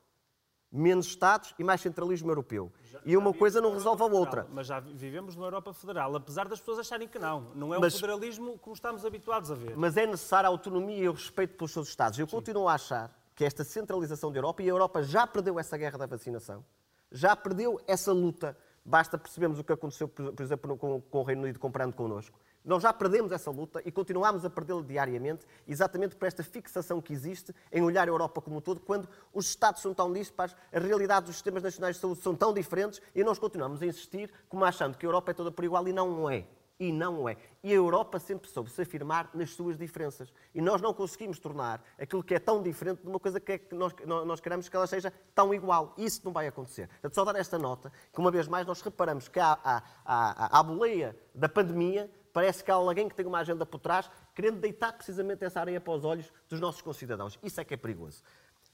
Menos 0.71 1.07
Estados 1.07 1.55
e 1.57 1.63
mais 1.63 1.81
centralismo 1.81 2.29
europeu. 2.29 2.71
Já, 2.91 2.99
e 3.05 3.15
uma 3.15 3.33
coisa 3.33 3.61
não 3.61 3.71
resolve 3.71 4.03
a 4.03 4.05
outra. 4.05 4.47
Mas 4.51 4.67
já 4.67 4.79
vivemos 4.79 5.35
numa 5.35 5.47
Europa 5.47 5.73
Federal, 5.73 6.15
apesar 6.15 6.47
das 6.47 6.59
pessoas 6.59 6.79
acharem 6.79 7.07
que 7.07 7.17
não. 7.17 7.51
Não 7.55 7.73
é 7.73 7.79
mas, 7.79 7.95
o 7.95 7.99
federalismo 7.99 8.59
como 8.59 8.75
estamos 8.75 9.05
habituados 9.05 9.49
a 9.49 9.55
ver. 9.55 9.75
Mas 9.77 9.95
é 9.95 10.05
necessária 10.05 10.47
a 10.47 10.51
autonomia 10.51 11.05
e 11.05 11.09
o 11.09 11.13
respeito 11.13 11.55
pelos 11.55 11.71
seus 11.71 11.87
Estados. 11.87 12.19
Eu 12.19 12.27
Sim. 12.27 12.35
continuo 12.35 12.67
a 12.67 12.73
achar 12.73 13.18
que 13.39 13.45
esta 13.45 13.63
centralização 13.63 14.33
da 14.33 14.37
Europa, 14.37 14.61
e 14.61 14.65
a 14.65 14.69
Europa 14.69 15.01
já 15.01 15.25
perdeu 15.25 15.57
essa 15.57 15.77
guerra 15.77 15.97
da 15.97 16.05
vacinação, 16.05 16.61
já 17.09 17.37
perdeu 17.37 17.79
essa 17.87 18.11
luta. 18.11 18.57
Basta 18.83 19.17
percebermos 19.17 19.57
o 19.57 19.63
que 19.63 19.71
aconteceu, 19.71 20.09
por 20.09 20.41
exemplo, 20.41 20.75
com, 20.75 20.99
com 20.99 21.19
o 21.19 21.23
Reino 21.23 21.43
Unido 21.43 21.57
comprando 21.57 21.93
connosco. 21.93 22.37
Nós 22.65 22.83
já 22.83 22.91
perdemos 22.91 23.31
essa 23.31 23.49
luta 23.49 23.81
e 23.85 23.93
continuamos 23.93 24.43
a 24.43 24.49
perdê-la 24.49 24.81
diariamente, 24.81 25.45
exatamente 25.65 26.17
por 26.17 26.27
esta 26.27 26.43
fixação 26.43 26.99
que 26.99 27.13
existe 27.13 27.55
em 27.71 27.81
olhar 27.81 28.09
a 28.09 28.11
Europa 28.11 28.41
como 28.41 28.57
um 28.57 28.61
todo, 28.61 28.81
quando 28.81 29.07
os 29.33 29.47
Estados 29.47 29.81
são 29.81 29.93
tão 29.93 30.11
dispares, 30.11 30.53
a 30.73 30.77
realidade 30.77 31.27
dos 31.27 31.35
sistemas 31.35 31.63
nacionais 31.63 31.95
de 31.95 32.01
saúde 32.01 32.21
são 32.21 32.35
tão 32.35 32.53
diferentes 32.53 33.01
e 33.15 33.23
nós 33.23 33.39
continuamos 33.39 33.81
a 33.81 33.85
insistir 33.85 34.29
como 34.49 34.65
achando 34.65 34.97
que 34.97 35.05
a 35.05 35.07
Europa 35.07 35.31
é 35.31 35.33
toda 35.33 35.49
por 35.49 35.63
igual 35.63 35.87
e 35.87 35.93
não 35.93 36.29
é. 36.29 36.45
E 36.79 36.93
não 36.93 37.27
é. 37.27 37.35
E 37.61 37.71
a 37.71 37.75
Europa 37.75 38.19
sempre 38.19 38.49
soube 38.49 38.69
se 38.69 38.81
afirmar 38.81 39.29
nas 39.33 39.49
suas 39.49 39.77
diferenças. 39.77 40.31
E 40.55 40.61
nós 40.61 40.81
não 40.81 40.93
conseguimos 40.93 41.37
tornar 41.37 41.83
aquilo 41.99 42.23
que 42.23 42.33
é 42.33 42.39
tão 42.39 42.63
diferente 42.63 43.01
de 43.01 43.07
uma 43.07 43.19
coisa 43.19 43.39
que, 43.39 43.51
é 43.51 43.57
que 43.57 43.75
nós, 43.75 43.93
nós 44.05 44.39
queremos 44.39 44.69
que 44.69 44.75
ela 44.75 44.87
seja 44.87 45.11
tão 45.35 45.53
igual. 45.53 45.93
Isso 45.97 46.21
não 46.23 46.31
vai 46.31 46.47
acontecer. 46.47 46.87
Portanto, 46.87 47.15
só 47.15 47.25
dar 47.25 47.35
esta 47.35 47.59
nota, 47.59 47.91
que 48.13 48.19
uma 48.19 48.31
vez 48.31 48.47
mais 48.47 48.65
nós 48.65 48.81
reparamos 48.81 49.27
que 49.27 49.39
há, 49.41 49.83
há 50.05 50.63
boleia 50.63 51.17
da 51.35 51.49
pandemia 51.49 52.09
Parece 52.31 52.63
que 52.63 52.71
há 52.71 52.75
alguém 52.75 53.09
que 53.09 53.15
tem 53.15 53.25
uma 53.25 53.39
agenda 53.39 53.65
por 53.65 53.79
trás, 53.79 54.09
querendo 54.35 54.59
deitar 54.59 54.93
precisamente 54.93 55.43
essa 55.43 55.59
areia 55.59 55.81
para 55.81 55.93
os 55.93 56.05
olhos 56.05 56.31
dos 56.47 56.59
nossos 56.59 56.81
concidadãos. 56.81 57.39
Isso 57.41 57.59
é 57.59 57.65
que 57.65 57.73
é 57.73 57.77
perigoso. 57.77 58.23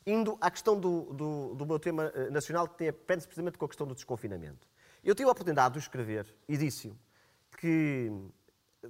Indo 0.06 0.38
à 0.40 0.52
questão 0.52 0.80
do, 0.80 1.14
do, 1.14 1.56
do 1.56 1.66
meu 1.66 1.80
tema 1.80 2.12
eh, 2.14 2.30
nacional, 2.30 2.68
que 2.68 2.92
prende-se 2.92 3.28
precisamente 3.28 3.58
com 3.58 3.66
a 3.66 3.68
questão 3.68 3.88
do 3.88 3.96
desconfinamento. 3.96 4.68
Eu 5.04 5.16
tive 5.16 5.30
a 5.30 5.32
oportunidade 5.32 5.74
de 5.74 5.80
o 5.80 5.82
escrever 5.82 6.32
e 6.48 6.58
disse 6.58 6.94
que 7.58 8.12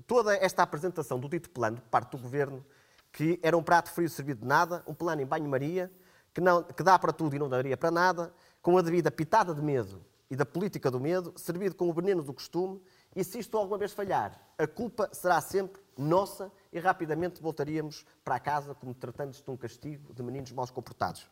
toda 0.07 0.35
esta 0.35 0.63
apresentação 0.63 1.19
do 1.19 1.29
dito 1.29 1.49
plano, 1.49 1.77
por 1.77 1.89
parte 1.89 2.11
do 2.11 2.17
Governo, 2.17 2.65
que 3.11 3.39
era 3.41 3.57
um 3.57 3.63
prato 3.63 3.91
frio 3.91 4.09
servido 4.09 4.41
de 4.41 4.47
nada, 4.47 4.83
um 4.87 4.93
plano 4.93 5.21
em 5.21 5.25
banho-maria, 5.25 5.91
que, 6.33 6.41
que 6.75 6.83
dá 6.83 6.99
para 6.99 7.13
tudo 7.13 7.35
e 7.35 7.39
não 7.39 7.47
daria 7.47 7.77
para 7.77 7.89
nada, 7.91 8.33
com 8.61 8.77
a 8.77 8.81
devida 8.81 9.09
pitada 9.09 9.53
de 9.53 9.61
medo 9.61 10.03
e 10.29 10.35
da 10.35 10.45
política 10.45 10.91
do 10.91 10.99
medo, 10.99 11.33
servido 11.37 11.75
com 11.75 11.89
o 11.89 11.93
veneno 11.93 12.23
do 12.23 12.33
costume 12.33 12.81
e 13.15 13.23
se 13.23 13.39
isto 13.39 13.57
alguma 13.57 13.77
vez 13.77 13.93
falhar, 13.93 14.37
a 14.57 14.67
culpa 14.67 15.09
será 15.13 15.39
sempre 15.39 15.81
nossa 15.97 16.51
e 16.73 16.79
rapidamente 16.79 17.41
voltaríamos 17.41 18.05
para 18.23 18.39
casa 18.39 18.75
como 18.75 18.93
tratando-se 18.93 19.41
de 19.41 19.49
um 19.49 19.55
castigo 19.55 20.13
de 20.13 20.21
meninos 20.21 20.51
mal 20.51 20.67
comportados. 20.67 21.29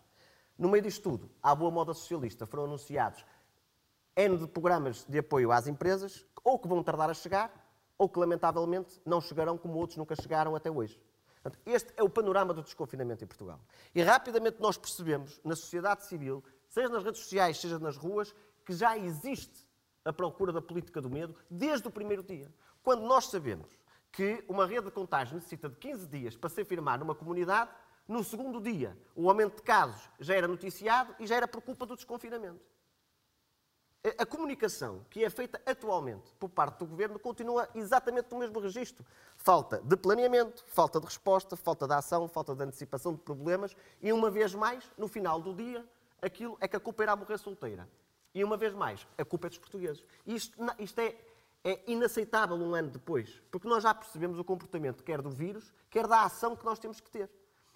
No 0.57 0.69
meio 0.69 0.83
disto 0.83 1.01
tudo, 1.01 1.31
à 1.41 1.53
boa 1.53 1.71
moda 1.71 1.93
socialista, 1.93 2.45
foram 2.45 2.65
anunciados 2.65 3.25
N 4.15 4.37
de 4.37 4.47
programas 4.47 5.03
de 5.09 5.17
apoio 5.17 5.51
às 5.51 5.67
empresas, 5.67 6.25
ou 6.43 6.59
que 6.59 6.67
vão 6.67 6.83
tardar 6.83 7.09
a 7.09 7.13
chegar, 7.13 7.51
ou 7.97 8.09
que 8.09 8.19
lamentavelmente 8.19 9.01
não 9.05 9.21
chegarão 9.21 9.57
como 9.57 9.77
outros 9.77 9.97
nunca 9.97 10.15
chegaram 10.15 10.55
até 10.55 10.69
hoje. 10.69 10.99
Portanto, 11.41 11.61
este 11.65 11.93
é 11.97 12.03
o 12.03 12.09
panorama 12.09 12.53
do 12.53 12.63
desconfinamento 12.63 13.23
em 13.23 13.27
Portugal. 13.27 13.59
E 13.93 14.01
rapidamente 14.01 14.57
nós 14.59 14.77
percebemos, 14.77 15.39
na 15.43 15.55
sociedade 15.55 16.05
civil, 16.05 16.43
seja 16.69 16.89
nas 16.89 17.03
redes 17.03 17.21
sociais, 17.21 17.59
seja 17.59 17.77
nas 17.79 17.97
ruas, 17.97 18.33
que 18.65 18.73
já 18.73 18.97
existe 18.97 19.67
a 20.05 20.13
procura 20.13 20.51
da 20.51 20.61
política 20.61 21.01
do 21.01 21.09
medo 21.09 21.35
desde 21.49 21.87
o 21.87 21.91
primeiro 21.91 22.23
dia. 22.23 22.53
Quando 22.81 23.03
nós 23.03 23.27
sabemos 23.27 23.67
que 24.11 24.43
uma 24.47 24.65
rede 24.65 24.85
de 24.85 24.91
contágio 24.91 25.35
necessita 25.35 25.69
de 25.69 25.75
15 25.77 26.07
dias 26.07 26.35
para 26.35 26.49
se 26.49 26.61
afirmar 26.61 26.99
numa 26.99 27.15
comunidade, 27.15 27.71
no 28.07 28.23
segundo 28.23 28.61
dia 28.61 28.97
o 29.15 29.29
aumento 29.29 29.57
de 29.57 29.61
casos 29.63 30.09
já 30.19 30.35
era 30.35 30.47
noticiado 30.47 31.15
e 31.19 31.27
já 31.27 31.35
era 31.35 31.47
por 31.47 31.61
culpa 31.61 31.85
do 31.85 31.95
desconfinamento. 31.95 32.61
A 34.19 34.25
comunicação 34.25 35.05
que 35.09 35.23
é 35.23 35.29
feita 35.29 35.61
atualmente 35.65 36.33
por 36.37 36.49
parte 36.49 36.79
do 36.79 36.85
governo 36.85 37.17
continua 37.17 37.69
exatamente 37.73 38.29
no 38.31 38.39
mesmo 38.39 38.59
registro. 38.59 39.05
Falta 39.37 39.81
de 39.81 39.95
planeamento, 39.95 40.61
falta 40.67 40.99
de 40.99 41.05
resposta, 41.05 41.55
falta 41.55 41.87
de 41.87 41.93
ação, 41.93 42.27
falta 42.27 42.53
de 42.53 42.63
antecipação 42.63 43.13
de 43.13 43.21
problemas 43.21 43.73
e, 44.01 44.11
uma 44.11 44.29
vez 44.29 44.53
mais, 44.53 44.83
no 44.97 45.07
final 45.07 45.39
do 45.39 45.53
dia, 45.53 45.85
aquilo 46.21 46.57
é 46.59 46.67
que 46.67 46.75
a 46.75 46.81
culpa 46.81 47.03
irá 47.03 47.15
morrer 47.15 47.37
solteira. 47.37 47.87
E 48.35 48.43
uma 48.43 48.57
vez 48.57 48.73
mais, 48.73 49.07
a 49.17 49.23
culpa 49.23 49.47
é 49.47 49.49
dos 49.49 49.59
portugueses. 49.59 50.03
Isto, 50.27 50.57
isto 50.79 50.99
é, 50.99 51.15
é 51.63 51.79
inaceitável 51.87 52.57
um 52.57 52.75
ano 52.75 52.89
depois, 52.89 53.41
porque 53.49 53.69
nós 53.69 53.83
já 53.83 53.93
percebemos 53.93 54.37
o 54.37 54.43
comportamento 54.43 55.01
quer 55.01 55.21
do 55.21 55.29
vírus, 55.29 55.73
quer 55.89 56.07
da 56.07 56.23
ação 56.23 56.57
que 56.57 56.65
nós 56.65 56.77
temos 56.77 56.99
que 56.99 57.09
ter. 57.09 57.29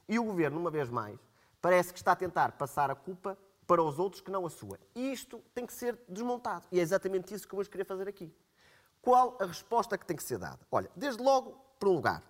E 0.09 0.19
o 0.19 0.25
governo, 0.25 0.59
uma 0.59 0.69
vez 0.69 0.89
mais, 0.89 1.17
parece 1.61 1.93
que 1.93 1.99
está 1.99 2.11
a 2.11 2.17
tentar 2.17 2.51
passar 2.53 2.91
a 2.91 2.95
culpa 2.95 3.37
para 3.67 3.83
os 3.83 3.99
outros 3.99 4.21
que 4.21 4.31
não 4.31 4.45
a 4.45 4.49
sua. 4.49 4.79
E 4.95 5.11
isto 5.11 5.43
tem 5.53 5.65
que 5.65 5.73
ser 5.73 5.99
desmontado. 6.07 6.65
E 6.71 6.79
é 6.79 6.81
exatamente 6.81 7.33
isso 7.33 7.45
que 7.45 7.53
eu 7.53 7.59
hoje 7.59 7.69
queria 7.69 7.85
fazer 7.85 8.07
aqui. 8.07 8.33
Qual 9.01 9.37
a 9.39 9.45
resposta 9.45 9.97
que 9.97 10.05
tem 10.05 10.15
que 10.15 10.23
ser 10.23 10.37
dada? 10.39 10.59
Olha, 10.71 10.89
desde 10.95 11.21
logo, 11.21 11.51
por 11.77 11.89
um 11.89 11.93
lugar, 11.93 12.23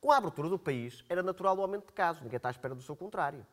com 0.00 0.12
a 0.12 0.18
abertura 0.18 0.48
do 0.48 0.58
país, 0.58 1.02
era 1.08 1.22
natural 1.22 1.56
o 1.56 1.62
aumento 1.62 1.86
de 1.86 1.92
casos. 1.92 2.22
Ninguém 2.22 2.36
está 2.36 2.50
à 2.50 2.52
espera 2.52 2.74
do 2.74 2.82
seu 2.82 2.94
contrário. 2.94 3.44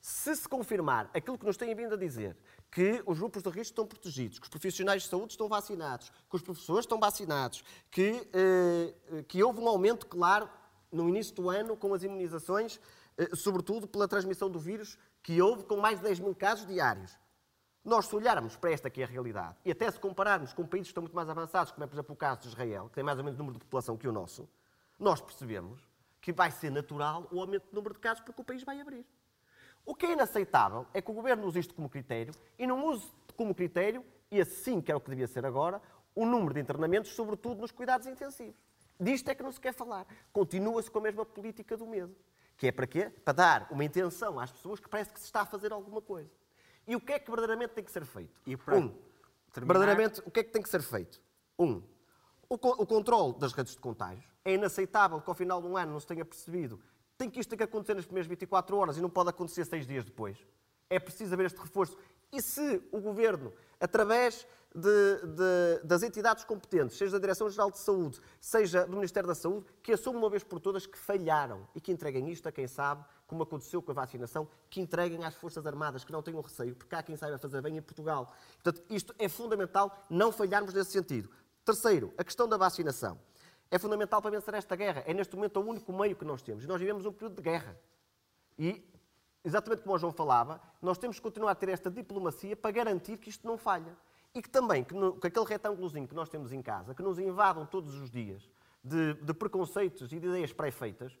Se 0.00 0.34
se 0.34 0.48
confirmar 0.48 1.10
aquilo 1.14 1.38
que 1.38 1.46
nos 1.46 1.56
têm 1.56 1.74
vindo 1.74 1.94
a 1.94 1.96
dizer, 1.96 2.36
que 2.70 3.02
os 3.06 3.18
grupos 3.18 3.42
de 3.42 3.48
risco 3.50 3.72
estão 3.72 3.86
protegidos, 3.86 4.38
que 4.38 4.44
os 4.44 4.48
profissionais 4.48 5.02
de 5.02 5.08
saúde 5.08 5.32
estão 5.32 5.48
vacinados, 5.48 6.10
que 6.28 6.36
os 6.36 6.42
professores 6.42 6.84
estão 6.84 6.98
vacinados, 6.98 7.62
que, 7.90 8.26
eh, 8.32 9.22
que 9.28 9.42
houve 9.42 9.60
um 9.60 9.68
aumento 9.68 10.06
claro 10.06 10.48
no 10.90 11.08
início 11.08 11.34
do 11.34 11.48
ano 11.50 11.76
com 11.76 11.94
as 11.94 12.02
imunizações, 12.02 12.80
eh, 13.16 13.30
sobretudo 13.36 13.86
pela 13.86 14.08
transmissão 14.08 14.50
do 14.50 14.58
vírus, 14.58 14.98
que 15.22 15.40
houve 15.40 15.64
com 15.64 15.76
mais 15.76 15.98
de 15.98 16.04
10 16.04 16.20
mil 16.20 16.34
casos 16.34 16.66
diários. 16.66 17.18
Nós, 17.84 18.06
se 18.06 18.14
olharmos 18.14 18.56
para 18.56 18.70
esta 18.70 18.88
que 18.88 19.00
é 19.00 19.04
a 19.04 19.08
realidade, 19.08 19.56
e 19.64 19.70
até 19.70 19.90
se 19.90 19.98
compararmos 19.98 20.52
com 20.52 20.66
países 20.66 20.88
que 20.88 20.90
estão 20.92 21.02
muito 21.02 21.16
mais 21.16 21.28
avançados, 21.28 21.72
como 21.72 21.82
é, 21.82 21.86
por 21.86 21.94
exemplo, 21.94 22.14
o 22.14 22.16
caso 22.16 22.42
de 22.42 22.48
Israel, 22.48 22.88
que 22.88 22.94
tem 22.94 23.04
mais 23.04 23.18
ou 23.18 23.24
menos 23.24 23.38
o 23.38 23.42
número 23.42 23.58
de 23.58 23.64
população 23.64 23.96
que 23.96 24.06
o 24.06 24.12
nosso, 24.12 24.48
nós 24.98 25.20
percebemos 25.20 25.80
que 26.20 26.32
vai 26.32 26.50
ser 26.50 26.70
natural 26.70 27.26
o 27.32 27.40
aumento 27.40 27.68
do 27.70 27.74
número 27.74 27.94
de 27.94 28.00
casos 28.00 28.22
porque 28.22 28.40
o 28.40 28.44
país 28.44 28.62
vai 28.62 28.80
abrir. 28.80 29.04
O 29.84 29.96
que 29.96 30.06
é 30.06 30.12
inaceitável 30.12 30.86
é 30.94 31.02
que 31.02 31.10
o 31.10 31.14
Governo 31.14 31.44
use 31.44 31.58
isto 31.58 31.74
como 31.74 31.88
critério 31.88 32.32
e 32.56 32.66
não 32.66 32.86
use 32.86 33.10
como 33.36 33.52
critério, 33.52 34.04
e 34.30 34.40
assim 34.40 34.80
que 34.80 34.92
é 34.92 34.94
o 34.94 35.00
que 35.00 35.10
devia 35.10 35.26
ser 35.26 35.44
agora, 35.44 35.82
o 36.14 36.24
número 36.24 36.54
de 36.54 36.60
internamentos, 36.60 37.12
sobretudo 37.12 37.60
nos 37.60 37.72
cuidados 37.72 38.06
intensivos. 38.06 38.54
Disto 39.00 39.28
é 39.28 39.34
que 39.34 39.42
não 39.42 39.50
se 39.50 39.60
quer 39.60 39.74
falar. 39.74 40.06
Continua-se 40.32 40.88
com 40.88 41.00
a 41.00 41.02
mesma 41.02 41.26
política 41.26 41.76
do 41.76 41.86
medo. 41.86 42.14
Que 42.62 42.68
é 42.68 42.70
para 42.70 42.86
quê? 42.86 43.10
Para 43.10 43.32
dar 43.32 43.68
uma 43.72 43.84
intenção 43.84 44.38
às 44.38 44.52
pessoas 44.52 44.78
que 44.78 44.88
parece 44.88 45.12
que 45.12 45.18
se 45.18 45.24
está 45.24 45.40
a 45.40 45.44
fazer 45.44 45.72
alguma 45.72 46.00
coisa. 46.00 46.30
E 46.86 46.94
o 46.94 47.00
que 47.00 47.12
é 47.12 47.18
que 47.18 47.28
verdadeiramente 47.28 47.70
tem 47.74 47.82
que 47.82 47.90
ser 47.90 48.04
feito? 48.04 48.40
Um, 48.46 48.94
terminar... 49.52 49.74
verdadeiramente, 49.74 50.22
o 50.24 50.30
que 50.30 50.38
é 50.38 50.44
que 50.44 50.52
tem 50.52 50.62
que 50.62 50.68
ser 50.68 50.80
feito? 50.80 51.20
Um, 51.58 51.82
o, 52.48 52.54
o 52.54 52.86
controle 52.86 53.36
das 53.36 53.52
redes 53.52 53.72
de 53.72 53.80
contágio. 53.80 54.30
É 54.44 54.54
inaceitável 54.54 55.20
que 55.20 55.28
ao 55.28 55.34
final 55.34 55.60
de 55.60 55.66
um 55.66 55.76
ano 55.76 55.90
não 55.90 55.98
se 55.98 56.06
tenha 56.06 56.24
percebido 56.24 56.80
tem 57.18 57.28
que 57.28 57.40
isto 57.40 57.50
tem 57.50 57.56
que 57.56 57.64
acontecer 57.64 57.94
nas 57.94 58.04
primeiras 58.04 58.28
24 58.28 58.76
horas 58.76 58.96
e 58.96 59.00
não 59.00 59.10
pode 59.10 59.30
acontecer 59.30 59.64
seis 59.64 59.84
dias 59.84 60.04
depois. 60.04 60.38
É 60.88 61.00
preciso 61.00 61.34
haver 61.34 61.46
este 61.46 61.58
reforço. 61.58 61.98
E 62.30 62.40
se 62.40 62.80
o 62.92 63.00
Governo, 63.00 63.52
através 63.80 64.46
de, 64.74 65.26
de, 65.26 65.84
das 65.84 66.02
entidades 66.02 66.44
competentes, 66.44 66.96
seja 66.96 67.12
da 67.12 67.18
Direção-Geral 67.18 67.70
de 67.70 67.78
Saúde, 67.78 68.20
seja 68.40 68.86
do 68.86 68.96
Ministério 68.96 69.26
da 69.26 69.34
Saúde, 69.34 69.66
que 69.82 69.92
assumam 69.92 70.22
uma 70.22 70.30
vez 70.30 70.42
por 70.42 70.60
todas 70.60 70.86
que 70.86 70.98
falharam 70.98 71.66
e 71.74 71.80
que 71.80 71.92
entreguem 71.92 72.30
isto 72.30 72.48
a 72.48 72.52
quem 72.52 72.66
sabe, 72.66 73.04
como 73.26 73.42
aconteceu 73.42 73.82
com 73.82 73.90
a 73.90 73.94
vacinação, 73.94 74.48
que 74.70 74.80
entreguem 74.80 75.24
às 75.24 75.34
Forças 75.34 75.66
Armadas, 75.66 76.04
que 76.04 76.12
não 76.12 76.22
tenham 76.22 76.40
receio, 76.40 76.74
porque 76.74 76.94
há 76.94 77.02
quem 77.02 77.16
saiba 77.16 77.38
fazer 77.38 77.60
bem 77.60 77.76
em 77.76 77.82
Portugal. 77.82 78.34
Portanto, 78.62 78.82
isto 78.90 79.14
é 79.18 79.28
fundamental 79.28 79.96
não 80.08 80.32
falharmos 80.32 80.72
nesse 80.72 80.92
sentido. 80.92 81.30
Terceiro, 81.64 82.12
a 82.18 82.24
questão 82.24 82.48
da 82.48 82.56
vacinação 82.56 83.18
é 83.70 83.78
fundamental 83.78 84.20
para 84.20 84.30
vencer 84.30 84.52
esta 84.54 84.76
guerra. 84.76 85.02
É 85.06 85.14
neste 85.14 85.34
momento 85.34 85.58
o 85.58 85.64
único 85.64 85.92
meio 85.92 86.16
que 86.16 86.24
nós 86.24 86.42
temos. 86.42 86.66
Nós 86.66 86.78
vivemos 86.78 87.06
um 87.06 87.12
período 87.12 87.36
de 87.36 87.42
guerra. 87.42 87.78
E, 88.58 88.86
exatamente 89.42 89.82
como 89.82 89.94
o 89.94 89.98
João 89.98 90.12
falava, 90.12 90.60
nós 90.80 90.98
temos 90.98 91.16
que 91.16 91.22
continuar 91.22 91.52
a 91.52 91.54
ter 91.54 91.70
esta 91.70 91.90
diplomacia 91.90 92.54
para 92.54 92.70
garantir 92.70 93.16
que 93.16 93.30
isto 93.30 93.46
não 93.46 93.56
falha. 93.56 93.96
E 94.34 94.40
que 94.40 94.48
também, 94.48 94.82
que, 94.82 94.94
no, 94.94 95.18
que 95.18 95.26
aquele 95.26 95.44
retângulozinho 95.44 96.08
que 96.08 96.14
nós 96.14 96.28
temos 96.28 96.52
em 96.52 96.62
casa, 96.62 96.94
que 96.94 97.02
nos 97.02 97.18
invadam 97.18 97.66
todos 97.66 97.94
os 97.94 98.10
dias 98.10 98.48
de, 98.82 99.14
de 99.14 99.34
preconceitos 99.34 100.12
e 100.12 100.18
de 100.18 100.26
ideias 100.26 100.52
pré-feitas, 100.52 101.16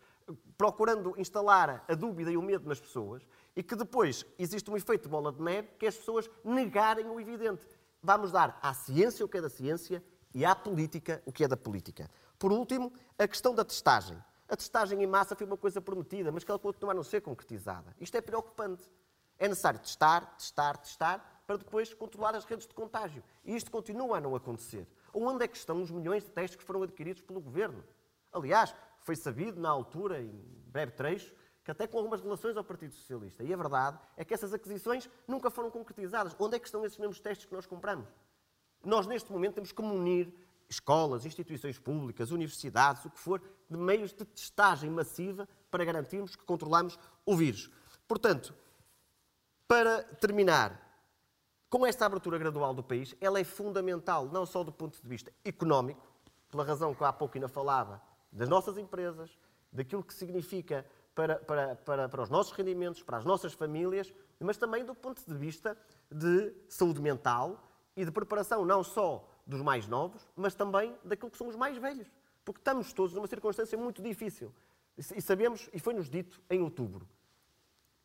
procurando 0.56 1.14
instalar 1.18 1.84
a 1.88 1.94
dúvida 1.94 2.30
e 2.30 2.36
o 2.36 2.42
medo 2.42 2.68
nas 2.68 2.80
pessoas, 2.80 3.26
e 3.54 3.62
que 3.62 3.76
depois 3.76 4.24
existe 4.38 4.70
um 4.70 4.76
efeito 4.76 5.02
de 5.04 5.08
bola 5.08 5.32
de 5.32 5.42
neve 5.42 5.68
que 5.78 5.84
é 5.84 5.88
as 5.88 5.96
pessoas 5.96 6.30
negarem 6.44 7.06
o 7.06 7.20
evidente. 7.20 7.66
Vamos 8.02 8.32
dar 8.32 8.58
à 8.62 8.72
ciência 8.72 9.24
o 9.24 9.28
que 9.28 9.38
é 9.38 9.40
da 9.40 9.50
ciência 9.50 10.02
e 10.34 10.44
à 10.44 10.54
política 10.54 11.22
o 11.26 11.32
que 11.32 11.44
é 11.44 11.48
da 11.48 11.56
política. 11.56 12.10
Por 12.38 12.50
último, 12.50 12.92
a 13.18 13.28
questão 13.28 13.54
da 13.54 13.64
testagem. 13.64 14.18
A 14.48 14.56
testagem 14.56 15.02
em 15.02 15.06
massa 15.06 15.36
foi 15.36 15.46
uma 15.46 15.56
coisa 15.56 15.80
prometida, 15.80 16.32
mas 16.32 16.44
que 16.44 16.50
ela 16.50 16.58
continua 16.58 16.92
a 16.92 16.94
não 16.94 17.02
ser 17.02 17.20
concretizada. 17.20 17.94
Isto 18.00 18.16
é 18.16 18.20
preocupante. 18.20 18.90
É 19.38 19.48
necessário 19.48 19.80
testar, 19.80 20.36
testar, 20.36 20.76
testar, 20.76 21.31
para 21.52 21.58
depois 21.58 21.92
controlar 21.92 22.34
as 22.34 22.44
redes 22.46 22.66
de 22.66 22.72
contágio. 22.72 23.22
E 23.44 23.54
isto 23.54 23.70
continua 23.70 24.16
a 24.16 24.20
não 24.20 24.34
acontecer. 24.34 24.86
Onde 25.12 25.44
é 25.44 25.48
que 25.48 25.56
estão 25.56 25.82
os 25.82 25.90
milhões 25.90 26.24
de 26.24 26.30
testes 26.30 26.56
que 26.56 26.64
foram 26.64 26.82
adquiridos 26.82 27.20
pelo 27.20 27.40
Governo? 27.40 27.84
Aliás, 28.32 28.74
foi 29.00 29.14
sabido 29.16 29.60
na 29.60 29.68
altura, 29.68 30.22
em 30.22 30.30
breve 30.66 30.92
trecho, 30.92 31.34
que 31.62 31.70
até 31.70 31.86
com 31.86 31.98
algumas 31.98 32.22
relações 32.22 32.56
ao 32.56 32.64
Partido 32.64 32.94
Socialista. 32.94 33.44
E 33.44 33.52
a 33.52 33.56
verdade 33.56 33.98
é 34.16 34.24
que 34.24 34.32
essas 34.32 34.54
aquisições 34.54 35.10
nunca 35.28 35.50
foram 35.50 35.70
concretizadas. 35.70 36.34
Onde 36.38 36.56
é 36.56 36.58
que 36.58 36.66
estão 36.66 36.86
esses 36.86 36.96
mesmos 36.96 37.20
testes 37.20 37.44
que 37.44 37.52
nós 37.52 37.66
compramos? 37.66 38.08
Nós, 38.82 39.06
neste 39.06 39.30
momento, 39.30 39.56
temos 39.56 39.72
que 39.72 39.82
munir 39.82 40.32
escolas, 40.70 41.26
instituições 41.26 41.78
públicas, 41.78 42.30
universidades, 42.30 43.04
o 43.04 43.10
que 43.10 43.18
for, 43.18 43.42
de 43.68 43.76
meios 43.76 44.10
de 44.14 44.24
testagem 44.24 44.88
massiva 44.90 45.46
para 45.70 45.84
garantirmos 45.84 46.34
que 46.34 46.44
controlamos 46.44 46.98
o 47.26 47.36
vírus. 47.36 47.70
Portanto, 48.08 48.54
para 49.68 50.02
terminar, 50.02 50.91
com 51.72 51.86
esta 51.86 52.04
abertura 52.04 52.36
gradual 52.36 52.74
do 52.74 52.82
país, 52.82 53.16
ela 53.18 53.40
é 53.40 53.44
fundamental, 53.44 54.26
não 54.26 54.44
só 54.44 54.62
do 54.62 54.70
ponto 54.70 55.00
de 55.00 55.08
vista 55.08 55.32
económico, 55.42 56.06
pela 56.50 56.64
razão 56.64 56.94
que 56.94 57.02
há 57.02 57.10
pouco 57.10 57.38
ainda 57.38 57.48
falava, 57.48 57.98
das 58.30 58.46
nossas 58.46 58.76
empresas, 58.76 59.38
daquilo 59.72 60.04
que 60.04 60.12
significa 60.12 60.84
para, 61.14 61.36
para, 61.36 61.74
para, 61.76 62.08
para 62.10 62.22
os 62.22 62.28
nossos 62.28 62.52
rendimentos, 62.52 63.02
para 63.02 63.16
as 63.16 63.24
nossas 63.24 63.54
famílias, 63.54 64.12
mas 64.38 64.58
também 64.58 64.84
do 64.84 64.94
ponto 64.94 65.24
de 65.26 65.34
vista 65.34 65.74
de 66.10 66.52
saúde 66.68 67.00
mental 67.00 67.58
e 67.96 68.04
de 68.04 68.10
preparação 68.10 68.66
não 68.66 68.84
só 68.84 69.26
dos 69.46 69.62
mais 69.62 69.88
novos, 69.88 70.28
mas 70.36 70.54
também 70.54 70.94
daquilo 71.02 71.30
que 71.30 71.38
são 71.38 71.48
os 71.48 71.56
mais 71.56 71.78
velhos. 71.78 72.12
Porque 72.44 72.60
estamos 72.60 72.92
todos 72.92 73.14
numa 73.14 73.26
circunstância 73.26 73.78
muito 73.78 74.02
difícil. 74.02 74.52
E 75.16 75.22
sabemos, 75.22 75.70
e 75.72 75.78
foi-nos 75.78 76.10
dito 76.10 76.38
em 76.50 76.60
outubro, 76.60 77.08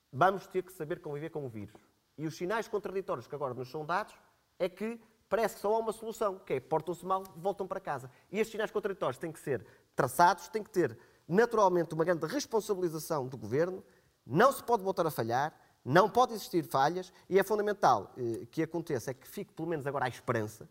vamos 0.10 0.48
ter 0.48 0.64
que 0.64 0.72
saber 0.72 1.02
conviver 1.02 1.31
com 1.31 1.45
o 1.45 1.49
vírus. 1.49 1.97
E 2.18 2.26
os 2.26 2.35
sinais 2.35 2.68
contraditórios 2.68 3.27
que 3.27 3.35
agora 3.35 3.53
nos 3.53 3.69
são 3.69 3.85
dados 3.85 4.14
é 4.57 4.68
que 4.68 4.99
parece 5.30 5.56
que 5.56 5.61
só 5.61 5.73
há 5.73 5.80
uma 5.80 5.91
solução, 5.91 6.39
que 6.39 6.53
é 6.53 6.60
portam-se 6.60 7.06
mal, 7.06 7.23
voltam 7.35 7.68
para 7.68 7.80
casa. 7.80 8.10
E 8.31 8.39
estes 8.39 8.52
sinais 8.52 8.72
contraditórios 8.72 9.18
têm 9.18 9.31
que 9.31 9.39
ser 9.39 9.65
traçados, 9.95 10.48
têm 10.48 10.64
que 10.64 10.69
ter 10.69 10.98
naturalmente 11.27 11.94
uma 11.94 12.06
grande 12.06 12.26
responsabilização 12.26 13.27
do 13.27 13.38
governo, 13.38 13.84
não 14.26 14.52
se 14.52 14.64
pode 14.64 14.84
voltar 14.84 15.06
a 15.06 15.11
falhar, 15.11 15.53
não 15.84 16.10
pode 16.10 16.34
existir 16.34 16.65
falhas 16.65 17.14
e 17.30 17.39
é 17.39 17.44
fundamental 17.44 18.14
eh, 18.18 18.45
que 18.52 18.64
aconteça, 18.64 19.11
é 19.11 19.14
que 19.14 19.27
fique 19.27 19.53
pelo 19.53 19.68
menos 19.68 19.85
agora 19.85 20.06
a 20.06 20.10
esperança 20.10 20.68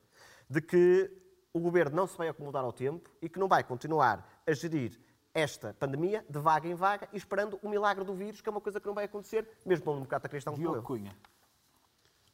de 0.49 0.61
que 0.61 1.11
o 1.53 1.61
governo 1.61 1.97
não 1.97 2.07
se 2.07 2.17
vai 2.17 2.29
acomodar 2.29 2.65
ao 2.65 2.73
tempo 2.73 3.11
e 3.21 3.29
que 3.29 3.39
não 3.39 3.49
vai 3.49 3.65
continuar 3.65 4.43
a 4.47 4.53
gerir 4.53 5.01
esta 5.33 5.75
pandemia 5.75 6.25
de 6.29 6.39
vaga 6.39 6.69
em 6.69 6.75
vaga 6.75 7.09
e 7.13 7.17
esperando 7.17 7.59
o 7.63 7.69
milagre 7.69 8.05
do 8.05 8.15
vírus, 8.15 8.41
que 8.41 8.49
é 8.49 8.53
uma 8.53 8.61
coisa 8.61 8.81
que 8.81 8.87
não 8.87 8.95
vai 8.95 9.05
acontecer, 9.05 9.49
mesmo 9.65 9.85
para 9.85 9.93
um 9.93 9.97
democrata 9.97 10.29
cristão 10.29 10.55
como 10.55 10.77
eu. 10.77 10.83
Cunha. 10.83 11.17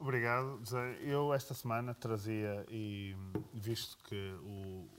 Obrigado, 0.03 0.59
José. 0.59 0.99
Eu 1.01 1.33
esta 1.33 1.55
semana 1.55 1.95
trazia, 1.95 2.67
e 2.69 3.15
visto 3.55 3.97
que 3.99 4.33
o, 4.43 4.91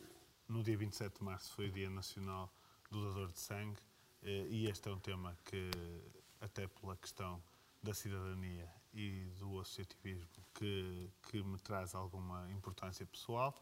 no 0.48 0.64
dia 0.64 0.78
27 0.78 1.18
de 1.20 1.26
março 1.26 1.52
foi 1.52 1.68
o 1.68 1.72
Dia 1.74 1.90
Nacional 1.90 2.50
do 2.90 3.06
Dador 3.10 3.30
de 3.30 3.38
Sangue, 3.38 3.82
eh, 4.22 4.48
e 4.50 4.70
este 4.70 4.88
é 4.88 4.94
um 4.94 5.00
tema 5.00 5.38
que, 5.44 5.70
até 6.40 6.68
pela 6.68 6.96
questão 6.96 7.44
da 7.84 7.94
cidadania 7.94 8.66
e 8.94 9.26
do 9.38 9.60
associativismo, 9.60 10.42
que, 10.54 11.12
que 11.24 11.44
me 11.44 11.60
traz 11.60 11.94
alguma 11.94 12.50
importância 12.54 13.06
pessoal, 13.06 13.54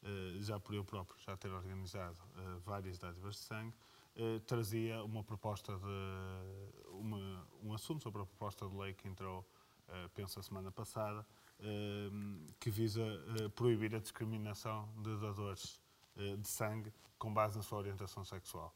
eh, 0.00 0.36
já 0.42 0.60
por 0.60 0.76
eu 0.76 0.84
próprio 0.84 1.18
já 1.26 1.36
ter 1.36 1.50
organizado 1.50 2.18
eh, 2.36 2.60
várias 2.64 2.98
dádivas 2.98 3.34
de 3.34 3.40
sangue, 3.40 3.74
trazia 4.46 5.02
uma 5.02 5.24
proposta 5.24 5.76
de 5.76 6.88
uma, 6.90 7.48
um 7.64 7.74
assunto 7.74 8.04
sobre 8.04 8.22
a 8.22 8.24
proposta 8.24 8.68
de 8.68 8.76
lei 8.76 8.94
que 8.94 9.08
entrou, 9.08 9.44
penso 10.14 10.40
a 10.40 10.42
semana 10.42 10.70
passada, 10.70 11.26
que 12.58 12.70
visa 12.70 13.02
proibir 13.54 13.94
a 13.94 13.98
discriminação 13.98 14.88
de 14.96 15.16
dadores 15.20 15.80
de 16.16 16.48
sangue 16.48 16.92
com 17.18 17.32
base 17.32 17.56
na 17.56 17.62
sua 17.62 17.78
orientação 17.78 18.24
sexual. 18.24 18.74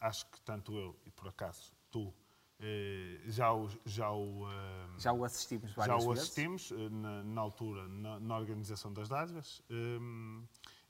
Acho 0.00 0.26
que 0.30 0.40
tanto 0.42 0.76
eu 0.76 0.96
e 1.04 1.10
por 1.10 1.28
acaso 1.28 1.72
tu 1.90 2.12
eh, 2.58 3.20
já 3.26 3.52
o, 3.52 3.68
já 3.84 4.10
o, 4.10 4.48
eh, 4.50 4.88
já 4.98 5.12
o 5.12 5.24
assistimos 5.24 5.74
várias 5.74 6.02
Já 6.02 6.08
o 6.08 6.12
assistimos. 6.12 6.72
Eh, 6.72 6.88
na, 6.88 7.22
na, 7.22 7.40
altura 7.42 7.86
na, 7.86 8.18
na, 8.18 8.38
organização 8.38 8.92
das 8.92 9.08
dádivas 9.08 9.62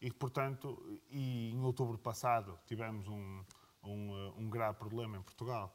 e, 0.00 0.12
portanto, 0.12 1.00
e 1.10 1.50
em 1.50 1.60
outubro 1.60 1.98
passado 1.98 2.56
tivemos 2.66 3.08
um, 3.08 3.44
um, 3.82 4.32
um 4.38 4.48
grave 4.48 4.78
problema 4.78 5.16
em 5.16 5.22
Portugal 5.22 5.74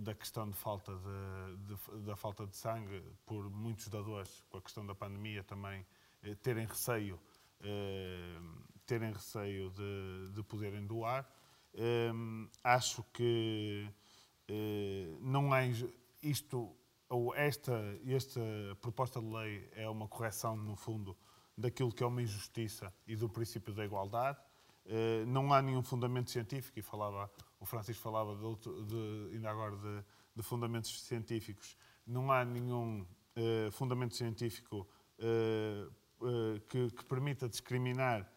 da 0.00 0.14
questão 0.14 0.48
de 0.48 0.56
falta 0.56 0.92
de, 0.92 1.74
de, 1.74 2.00
da 2.06 2.16
falta 2.16 2.46
de 2.46 2.56
sangue 2.56 3.02
por 3.26 3.50
muitos 3.50 3.88
dadores, 3.88 4.42
com 4.48 4.58
a 4.58 4.62
questão 4.62 4.86
da 4.86 4.94
pandemia 4.94 5.44
também 5.44 5.84
terem 6.42 6.66
receio, 6.66 7.20
terem 8.86 9.12
receio 9.12 9.70
de, 9.70 10.32
de 10.32 10.42
poderem 10.42 10.86
doar. 10.86 11.28
acho 12.64 13.02
que 13.12 13.86
eh, 14.48 15.16
não 15.20 15.54
é 15.54 15.68
isto 16.22 16.72
ou 17.08 17.34
esta, 17.34 17.72
esta 18.06 18.40
proposta 18.80 19.20
de 19.20 19.26
lei 19.26 19.68
é 19.74 19.88
uma 19.88 20.08
correção, 20.08 20.56
no 20.56 20.74
fundo, 20.76 21.16
daquilo 21.56 21.92
que 21.92 22.02
é 22.02 22.06
uma 22.06 22.22
injustiça 22.22 22.92
e 23.06 23.14
do 23.14 23.28
princípio 23.28 23.72
da 23.72 23.84
igualdade. 23.84 24.38
Eh, 24.84 25.24
não 25.26 25.52
há 25.52 25.62
nenhum 25.62 25.82
fundamento 25.82 26.30
científico, 26.30 26.78
e 26.78 26.82
falava, 26.82 27.30
o 27.60 27.66
Francisco 27.66 28.02
falava 28.02 28.34
de, 28.34 28.84
de 28.84 29.34
ainda 29.34 29.50
agora 29.50 29.76
de, 29.76 30.04
de, 30.34 30.42
fundamentos 30.42 31.02
científicos, 31.02 31.76
não 32.06 32.30
há 32.30 32.44
nenhum 32.44 33.00
uh, 33.02 33.70
fundamento 33.72 34.14
científico 34.14 34.86
uh, 35.18 35.92
uh, 36.24 36.60
que, 36.68 36.90
que, 36.90 37.04
permita 37.04 37.48
discriminar 37.48 38.30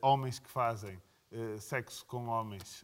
homens 0.00 0.38
que 0.38 0.48
fazem 0.48 0.98
sexo 1.58 2.06
com 2.06 2.28
homens 2.28 2.82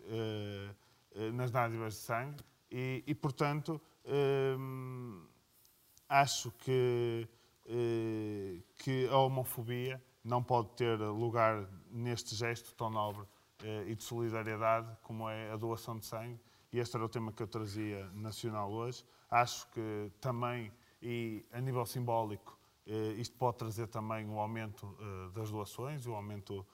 nas 1.33 1.51
dádivas 1.51 1.95
de 1.95 2.01
sangue. 2.01 2.45
E, 2.71 3.03
e 3.07 3.15
portanto, 3.15 3.81
acho 6.07 6.51
que, 6.59 7.27
que 8.77 9.09
a 9.09 9.17
homofobia 9.17 10.03
não 10.23 10.43
pode 10.43 10.69
ter 10.73 10.99
lugar 10.99 11.67
neste 11.91 12.35
gesto 12.35 12.75
tão 12.75 12.91
nobre 12.91 13.27
e 13.87 13.95
de 13.95 14.03
solidariedade 14.03 14.97
como 15.03 15.29
é 15.29 15.51
a 15.53 15.57
doação 15.57 15.99
de 15.99 16.07
sangue. 16.07 16.41
E 16.73 16.79
este 16.79 16.97
era 16.97 17.05
o 17.05 17.09
tema 17.09 17.33
que 17.33 17.43
eu 17.43 17.47
trazia 17.47 18.09
nacional 18.13 18.71
hoje. 18.71 19.05
Acho 19.31 19.69
que 19.71 20.11
também, 20.21 20.73
e 21.03 21.45
a 21.53 21.61
nível 21.61 21.85
simbólico, 21.85 22.59
isto 23.17 23.37
pode 23.37 23.59
trazer 23.59 23.89
também 23.89 24.27
um 24.27 24.39
aumento 24.39 24.97
das 25.35 25.51
doações, 25.51 26.07
um 26.07 26.15
aumento 26.15 26.65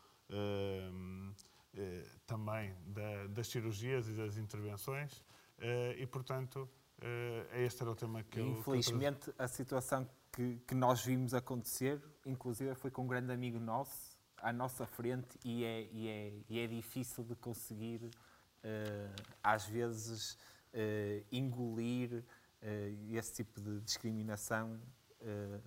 eh, 1.79 2.03
também 2.27 2.75
da, 2.87 3.27
das 3.27 3.49
cirurgias 3.49 4.09
e 4.09 4.13
das 4.13 4.39
intervenções 4.39 5.23
eh, 5.59 5.97
e, 5.99 6.07
portanto, 6.07 6.67
eh, 7.03 7.65
este 7.65 7.83
era 7.83 7.91
o 7.91 7.95
tema 7.95 8.23
que 8.23 8.41
eu... 8.41 8.47
Infelizmente, 8.47 9.31
a 9.39 9.47
situação 9.47 10.09
que 10.33 10.75
nós 10.75 11.05
vimos 11.05 11.35
acontecer, 11.35 12.03
inclusive, 12.25 12.75
foi 12.75 12.91
com 12.91 13.03
um 13.03 13.07
grande 13.07 13.31
amigo 13.31 13.59
nosso, 13.59 14.16
à 14.47 14.53
nossa 14.53 14.87
frente, 14.87 15.37
e 15.45 15.65
é, 15.65 15.89
e 15.91 16.09
é, 16.09 16.33
e 16.49 16.61
é 16.61 16.67
difícil 16.69 17.25
de 17.25 17.35
conseguir, 17.35 18.01
uh, 18.05 19.23
às 19.43 19.67
vezes, 19.67 20.35
uh, 20.73 21.27
engolir 21.33 22.23
uh, 22.63 23.17
esse 23.17 23.35
tipo 23.35 23.61
de 23.61 23.81
discriminação 23.81 24.81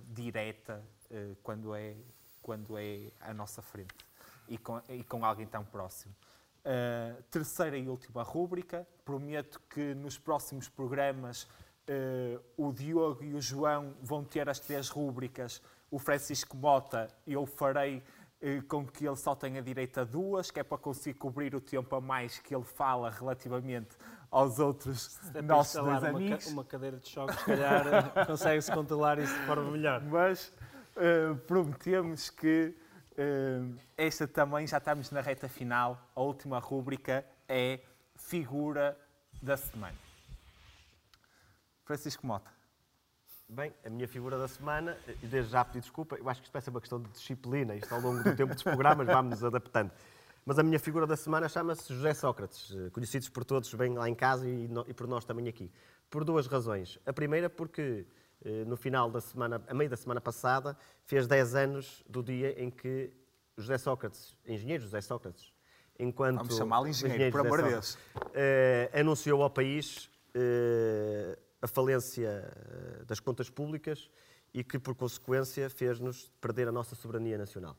direta 0.08 0.82
quando, 1.44 1.76
é, 1.76 1.94
quando 2.42 2.78
é 2.78 3.12
à 3.20 3.34
nossa 3.34 3.62
frente 3.62 4.06
e 4.48 4.58
com, 4.58 4.82
e 4.88 5.04
com 5.04 5.26
alguém 5.26 5.46
tão 5.46 5.66
próximo. 5.66 6.16
Uh, 6.60 7.22
terceira 7.24 7.78
e 7.78 7.90
última 7.90 8.24
rúbrica. 8.24 8.88
Prometo 9.04 9.60
que 9.70 9.94
nos 9.96 10.18
próximos 10.18 10.70
programas 10.70 11.44
uh, 11.44 12.42
o 12.56 12.72
Diogo 12.72 13.24
e 13.24 13.34
o 13.34 13.42
João 13.42 13.94
vão 14.02 14.24
ter 14.24 14.48
as 14.48 14.60
três 14.60 14.88
rúbricas. 14.88 15.62
O 15.92 15.98
Francisco 15.98 16.56
Mota, 16.56 17.10
eu 17.26 17.46
farei 17.46 18.02
com 18.68 18.86
que 18.86 19.06
ele 19.06 19.16
só 19.16 19.36
tenha 19.36 19.62
direito 19.62 20.00
a 20.00 20.04
duas, 20.04 20.52
que 20.52 20.60
é 20.60 20.64
para 20.64 20.78
conseguir 20.78 21.18
cobrir 21.18 21.56
o 21.56 21.62
tempo 21.62 21.96
a 21.96 22.02
mais 22.02 22.40
que 22.40 22.56
ele 22.56 22.64
fala 22.64 23.10
relativamente 23.10 23.98
aos 24.32 24.60
outros 24.60 25.20
nossos 25.44 25.82
dois 25.82 26.04
amigos. 26.04 26.46
Uma, 26.48 26.54
uma 26.54 26.64
cadeira 26.64 26.98
de 26.98 27.10
choque, 27.10 27.34
se 27.34 27.46
calhar, 27.46 28.26
consegue-se 28.26 28.72
controlar 28.72 29.20
isso 29.20 29.34
de 29.34 29.46
forma 29.46 29.72
melhor. 29.72 30.02
Mas 30.04 30.54
prometemos 31.48 32.30
que 32.30 32.76
Uh, 33.20 33.76
esta 33.98 34.26
também 34.26 34.66
já 34.66 34.78
estamos 34.78 35.12
na 35.12 35.20
reta 35.20 35.50
final. 35.50 36.02
A 36.16 36.22
última 36.22 36.58
rúbrica 36.58 37.26
é 37.50 37.82
figura 38.16 38.98
da 39.42 39.58
semana. 39.58 39.98
Francisco 41.84 42.26
Mota. 42.26 42.50
Bem, 43.52 43.74
a 43.84 43.90
minha 43.90 44.08
figura 44.08 44.38
da 44.38 44.48
semana, 44.48 44.96
desde 45.24 45.52
já 45.52 45.66
pedi 45.66 45.80
desculpa, 45.80 46.16
eu 46.16 46.30
acho 46.30 46.40
que 46.40 46.48
isto 46.48 46.62
ser 46.62 46.70
uma 46.70 46.80
questão 46.80 47.02
de 47.02 47.10
disciplina, 47.10 47.76
isto 47.76 47.92
ao 47.92 48.00
longo 48.00 48.24
do 48.24 48.36
tempo 48.36 48.54
dos 48.54 48.62
programas 48.62 49.08
vamos 49.10 49.32
nos 49.32 49.44
adaptando. 49.44 49.92
Mas 50.46 50.60
a 50.60 50.64
minha 50.64 50.80
figura 50.80 51.08
da 51.08 51.18
semana 51.18 51.50
chama-se 51.50 51.92
José 51.92 52.14
Sócrates, 52.14 52.72
eh, 52.76 52.92
conhecidos 52.92 53.28
por 53.28 53.44
todos 53.44 53.74
bem 53.74 53.96
lá 53.96 54.08
em 54.08 54.14
casa 54.14 54.48
e, 54.48 54.68
no, 54.68 54.86
e 54.88 54.94
por 54.94 55.08
nós 55.08 55.26
também 55.26 55.48
aqui. 55.48 55.72
Por 56.12 56.24
duas 56.24 56.46
razões. 56.46 57.00
A 57.08 57.12
primeira 57.12 57.50
porque 57.50 58.06
eh, 58.46 58.66
no 58.66 58.78
final 58.78 59.10
da 59.10 59.20
semana, 59.20 59.60
a 59.68 59.74
meio 59.74 59.90
da 59.90 59.98
semana 59.98 60.22
passada, 60.22 60.78
fez 61.06 61.26
10 61.26 61.56
anos 61.56 62.04
do 62.08 62.22
dia 62.22 62.54
em 62.62 62.70
que 62.70 63.12
José 63.58 63.80
Sócrates, 63.80 64.38
engenheiro 64.46 64.84
José 64.84 65.02
Sócrates, 65.02 65.52
enquanto 65.98 66.38
Vamos 66.38 66.56
chamá-lo 66.56 66.88
engenheiro, 66.88 67.32
por 67.32 67.42
amor 67.42 67.64
de 67.64 67.70
Sócrates, 67.70 67.98
eh, 68.36 68.92
anunciou 68.94 69.42
ao 69.42 69.50
país 69.50 70.08
eh, 70.36 71.38
a 71.62 71.68
falência 71.68 72.28
eh, 72.30 73.04
das 73.06 73.20
contas 73.20 73.50
públicas 73.50 74.10
e 74.54 74.64
que, 74.64 74.80
por 74.80 74.96
consequência, 74.96 75.70
fez-nos 75.70 76.32
perder 76.42 76.68
a 76.68 76.72
nossa 76.72 76.96
soberania 76.96 77.38
nacional. 77.38 77.78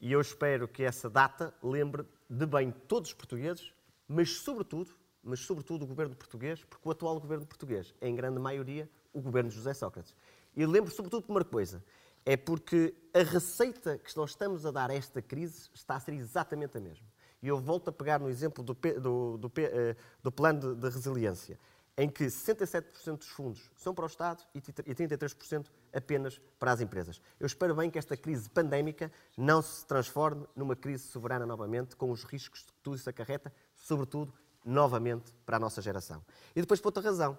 E 0.00 0.12
eu 0.12 0.20
espero 0.20 0.66
que 0.68 0.82
essa 0.82 1.10
data 1.10 1.54
lembre 1.62 2.06
de 2.28 2.46
bem 2.46 2.70
todos 2.70 3.10
os 3.10 3.14
portugueses, 3.14 3.72
mas 4.08 4.30
sobretudo, 4.30 4.94
mas 5.22 5.40
sobretudo 5.40 5.82
o 5.84 5.86
governo 5.86 6.14
português, 6.14 6.64
porque 6.64 6.88
o 6.88 6.92
atual 6.92 7.20
governo 7.20 7.44
português 7.44 7.94
é, 8.00 8.08
em 8.08 8.14
grande 8.14 8.38
maioria, 8.38 8.88
o 9.12 9.20
governo 9.20 9.50
de 9.50 9.56
José 9.56 9.74
Sócrates. 9.74 10.14
E 10.56 10.64
lembro 10.64 10.90
sobretudo 10.90 11.24
de 11.26 11.30
uma 11.30 11.44
coisa, 11.44 11.84
é 12.24 12.36
porque 12.36 12.94
a 13.14 13.22
receita 13.22 13.98
que 13.98 14.16
nós 14.16 14.30
estamos 14.30 14.64
a 14.64 14.70
dar 14.70 14.90
a 14.90 14.94
esta 14.94 15.20
crise 15.20 15.68
está 15.74 15.96
a 15.96 16.00
ser 16.00 16.12
exatamente 16.12 16.76
a 16.76 16.80
mesma. 16.80 17.06
E 17.42 17.48
eu 17.48 17.58
volto 17.58 17.88
a 17.88 17.92
pegar 17.92 18.20
no 18.20 18.28
exemplo 18.28 18.62
do, 18.62 18.74
do, 18.74 19.38
do, 19.38 19.52
eh, 19.56 19.96
do 20.22 20.30
plano 20.30 20.74
de, 20.74 20.80
de 20.80 20.88
resiliência 20.90 21.58
em 22.00 22.08
que 22.08 22.24
67% 22.24 23.18
dos 23.18 23.28
fundos 23.28 23.70
são 23.76 23.94
para 23.94 24.04
o 24.04 24.06
Estado 24.06 24.42
e 24.54 24.60
33% 24.62 25.66
apenas 25.92 26.40
para 26.58 26.72
as 26.72 26.80
empresas. 26.80 27.20
Eu 27.38 27.46
espero 27.46 27.74
bem 27.74 27.90
que 27.90 27.98
esta 27.98 28.16
crise 28.16 28.48
pandémica 28.48 29.12
não 29.36 29.60
se 29.60 29.84
transforme 29.84 30.46
numa 30.56 30.74
crise 30.74 31.04
soberana 31.08 31.44
novamente, 31.44 31.94
com 31.94 32.10
os 32.10 32.24
riscos 32.24 32.62
que 32.62 32.72
tudo 32.82 32.96
isso 32.96 33.10
acarreta, 33.10 33.52
sobretudo, 33.74 34.32
novamente, 34.64 35.30
para 35.44 35.58
a 35.58 35.60
nossa 35.60 35.82
geração. 35.82 36.24
E 36.56 36.62
depois, 36.62 36.80
por 36.80 36.88
outra 36.88 37.02
razão, 37.02 37.36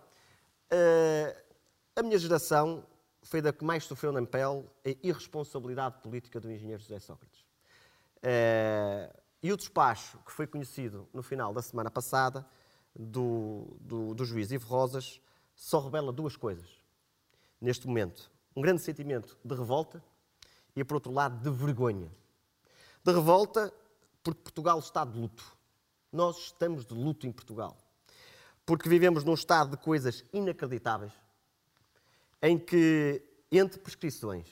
eh, 0.70 1.44
a 1.96 2.04
minha 2.04 2.20
geração 2.20 2.86
foi 3.24 3.42
da 3.42 3.52
que 3.52 3.66
mais 3.66 3.86
sofreu 3.86 4.12
na 4.12 4.24
pele 4.24 4.64
a 4.86 4.90
irresponsabilidade 5.02 5.98
política 6.04 6.40
do 6.40 6.52
engenheiro 6.52 6.84
José 6.84 7.00
Sócrates. 7.00 7.44
Eh, 8.22 9.12
e 9.42 9.52
o 9.52 9.58
despacho 9.58 10.20
que 10.20 10.32
foi 10.32 10.46
conhecido 10.46 11.10
no 11.12 11.24
final 11.24 11.52
da 11.52 11.64
semana 11.64 11.90
passada 11.90 12.46
do, 12.96 13.78
do, 13.80 14.14
do 14.14 14.26
juiz 14.26 14.52
Ivo 14.52 14.68
Rosas 14.68 15.22
só 15.56 15.80
revela 15.80 16.12
duas 16.12 16.36
coisas 16.36 16.68
neste 17.60 17.88
momento. 17.88 18.32
Um 18.56 18.62
grande 18.62 18.82
sentimento 18.82 19.38
de 19.44 19.56
revolta 19.56 20.04
e, 20.76 20.84
por 20.84 20.96
outro 20.96 21.12
lado, 21.12 21.38
de 21.38 21.50
vergonha. 21.50 22.12
De 23.04 23.12
revolta 23.12 23.74
porque 24.24 24.42
Portugal 24.42 24.80
está 24.80 25.06
de 25.06 25.18
luto. 25.18 25.46
Nós 26.12 26.38
estamos 26.38 26.86
de 26.86 26.94
luto 26.94 27.26
em 27.26 27.32
Portugal. 27.32 27.78
Porque 28.66 28.90
vivemos 28.90 29.24
num 29.24 29.34
estado 29.34 29.72
de 29.72 29.78
coisas 29.78 30.24
inacreditáveis, 30.34 31.14
em 32.42 32.58
que, 32.58 33.24
entre 33.52 33.80
prescrições, 33.80 34.48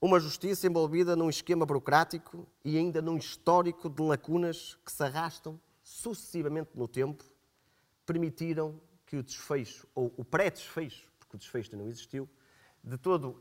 uma 0.00 0.18
justiça 0.18 0.66
envolvida 0.66 1.14
num 1.14 1.30
esquema 1.30 1.64
burocrático 1.64 2.46
e 2.64 2.76
ainda 2.76 3.00
num 3.00 3.16
histórico 3.16 3.88
de 3.88 4.02
lacunas 4.02 4.76
que 4.84 4.90
se 4.90 5.02
arrastam 5.02 5.60
sucessivamente 5.92 6.70
no 6.74 6.88
tempo, 6.88 7.24
permitiram 8.06 8.80
que 9.04 9.16
o 9.16 9.22
desfecho, 9.22 9.86
ou 9.94 10.12
o 10.16 10.24
pré-desfecho, 10.24 11.10
porque 11.18 11.36
o 11.36 11.38
desfecho 11.38 11.76
não 11.76 11.86
existiu, 11.86 12.28
de 12.82 12.96
toda 12.96 13.34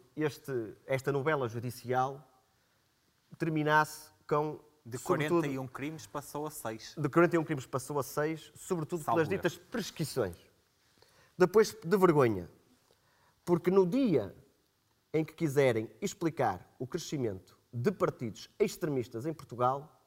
esta 0.86 1.12
novela 1.12 1.48
judicial 1.48 2.28
terminasse 3.38 4.12
com. 4.28 4.60
De 4.84 4.98
41 4.98 5.68
crimes 5.68 6.08
passou 6.08 6.48
a 6.48 6.52
6. 6.52 6.96
De 6.98 7.08
41 7.08 7.44
crimes 7.44 7.66
passou 7.68 8.00
a 8.00 8.04
6, 8.04 8.52
sobretudo 8.56 9.04
Salve 9.04 9.18
pelas 9.18 9.30
ditas 9.30 9.58
prescrições. 9.58 10.36
Depois 11.38 11.72
de 11.72 11.98
vergonha, 11.98 12.50
porque 13.46 13.70
no 13.70 13.86
dia 13.86 14.36
em 15.14 15.24
que 15.24 15.34
quiserem 15.34 15.90
explicar 16.02 16.76
o 16.80 16.88
crescimento 16.88 17.58
de 17.72 17.92
partidos 17.92 18.50
extremistas 18.60 19.26
em 19.26 19.34
Portugal, 19.34 20.01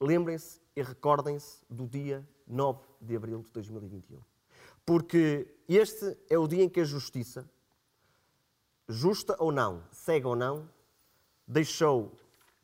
lembrem-se 0.00 0.60
e 0.74 0.82
recordem-se 0.82 1.62
do 1.68 1.86
dia 1.86 2.26
9 2.46 2.80
de 3.00 3.16
abril 3.16 3.42
de 3.42 3.50
2021. 3.50 4.20
Porque 4.84 5.54
este 5.68 6.16
é 6.30 6.38
o 6.38 6.46
dia 6.46 6.62
em 6.62 6.68
que 6.68 6.80
a 6.80 6.84
justiça, 6.84 7.48
justa 8.88 9.34
ou 9.38 9.50
não, 9.50 9.82
cega 9.90 10.28
ou 10.28 10.36
não, 10.36 10.68
deixou 11.46 12.16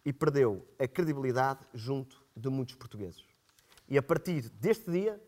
e 0.05 0.13
perdeu 0.13 0.67
a 0.79 0.87
credibilidade 0.87 1.61
junto 1.75 2.23
de 2.37 2.49
muitos 2.49 2.75
portugueses. 2.75 3.25
E 3.89 3.99
a 3.99 4.03
partir 4.03 4.49
deste 4.51 4.91
dia, 4.91 5.21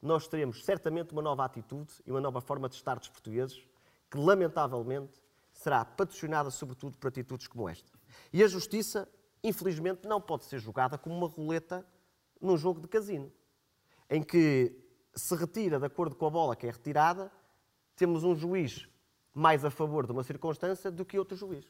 nós 0.00 0.26
teremos 0.26 0.64
certamente 0.64 1.12
uma 1.12 1.22
nova 1.22 1.44
atitude 1.44 1.92
e 2.06 2.10
uma 2.10 2.20
nova 2.20 2.40
forma 2.40 2.68
de 2.68 2.74
estar 2.74 2.98
dos 2.98 3.08
portugueses, 3.08 3.64
que 4.10 4.18
lamentavelmente 4.18 5.22
será 5.52 5.84
patrocinada 5.84 6.50
sobretudo 6.50 6.98
por 6.98 7.08
atitudes 7.08 7.46
como 7.46 7.68
esta. 7.68 7.90
E 8.32 8.42
a 8.42 8.48
justiça 8.48 9.08
infelizmente, 9.42 10.06
não 10.06 10.20
pode 10.20 10.44
ser 10.44 10.58
jogada 10.58 10.96
como 10.96 11.14
uma 11.14 11.26
roleta 11.26 11.86
num 12.40 12.56
jogo 12.56 12.80
de 12.80 12.88
casino, 12.88 13.32
em 14.08 14.22
que 14.22 14.76
se 15.14 15.34
retira 15.34 15.78
de 15.78 15.86
acordo 15.86 16.16
com 16.16 16.26
a 16.26 16.30
bola 16.30 16.56
que 16.56 16.66
é 16.66 16.70
retirada, 16.70 17.30
temos 17.96 18.24
um 18.24 18.34
juiz 18.34 18.88
mais 19.34 19.64
a 19.64 19.70
favor 19.70 20.06
de 20.06 20.12
uma 20.12 20.22
circunstância 20.22 20.90
do 20.90 21.04
que 21.04 21.18
outro 21.18 21.36
juiz. 21.36 21.66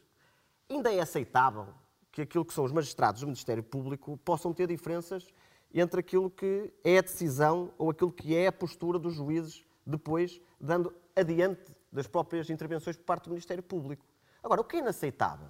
Ainda 0.69 0.93
é 0.93 1.01
aceitável 1.01 1.69
que 2.11 2.23
aquilo 2.23 2.44
que 2.44 2.53
são 2.53 2.65
os 2.65 2.73
magistrados 2.73 3.20
do 3.20 3.27
Ministério 3.27 3.62
Público 3.62 4.16
possam 4.19 4.53
ter 4.53 4.66
diferenças 4.66 5.27
entre 5.73 6.01
aquilo 6.01 6.31
que 6.31 6.73
é 6.85 6.99
a 6.99 7.03
decisão 7.03 7.73
ou 7.78 7.90
aquilo 7.90 8.12
que 8.12 8.36
é 8.36 8.47
a 8.47 8.53
postura 8.53 8.99
dos 8.99 9.15
juízes 9.15 9.65
depois, 9.86 10.40
dando 10.61 10.94
adiante 11.16 11.74
das 11.90 12.07
próprias 12.07 12.51
intervenções 12.51 12.97
por 12.97 13.05
parte 13.05 13.24
do 13.24 13.31
Ministério 13.31 13.62
Público. 13.62 14.05
Agora, 14.43 14.61
o 14.61 14.65
que 14.65 14.77
é 14.77 14.81
inaceitável 14.81 15.49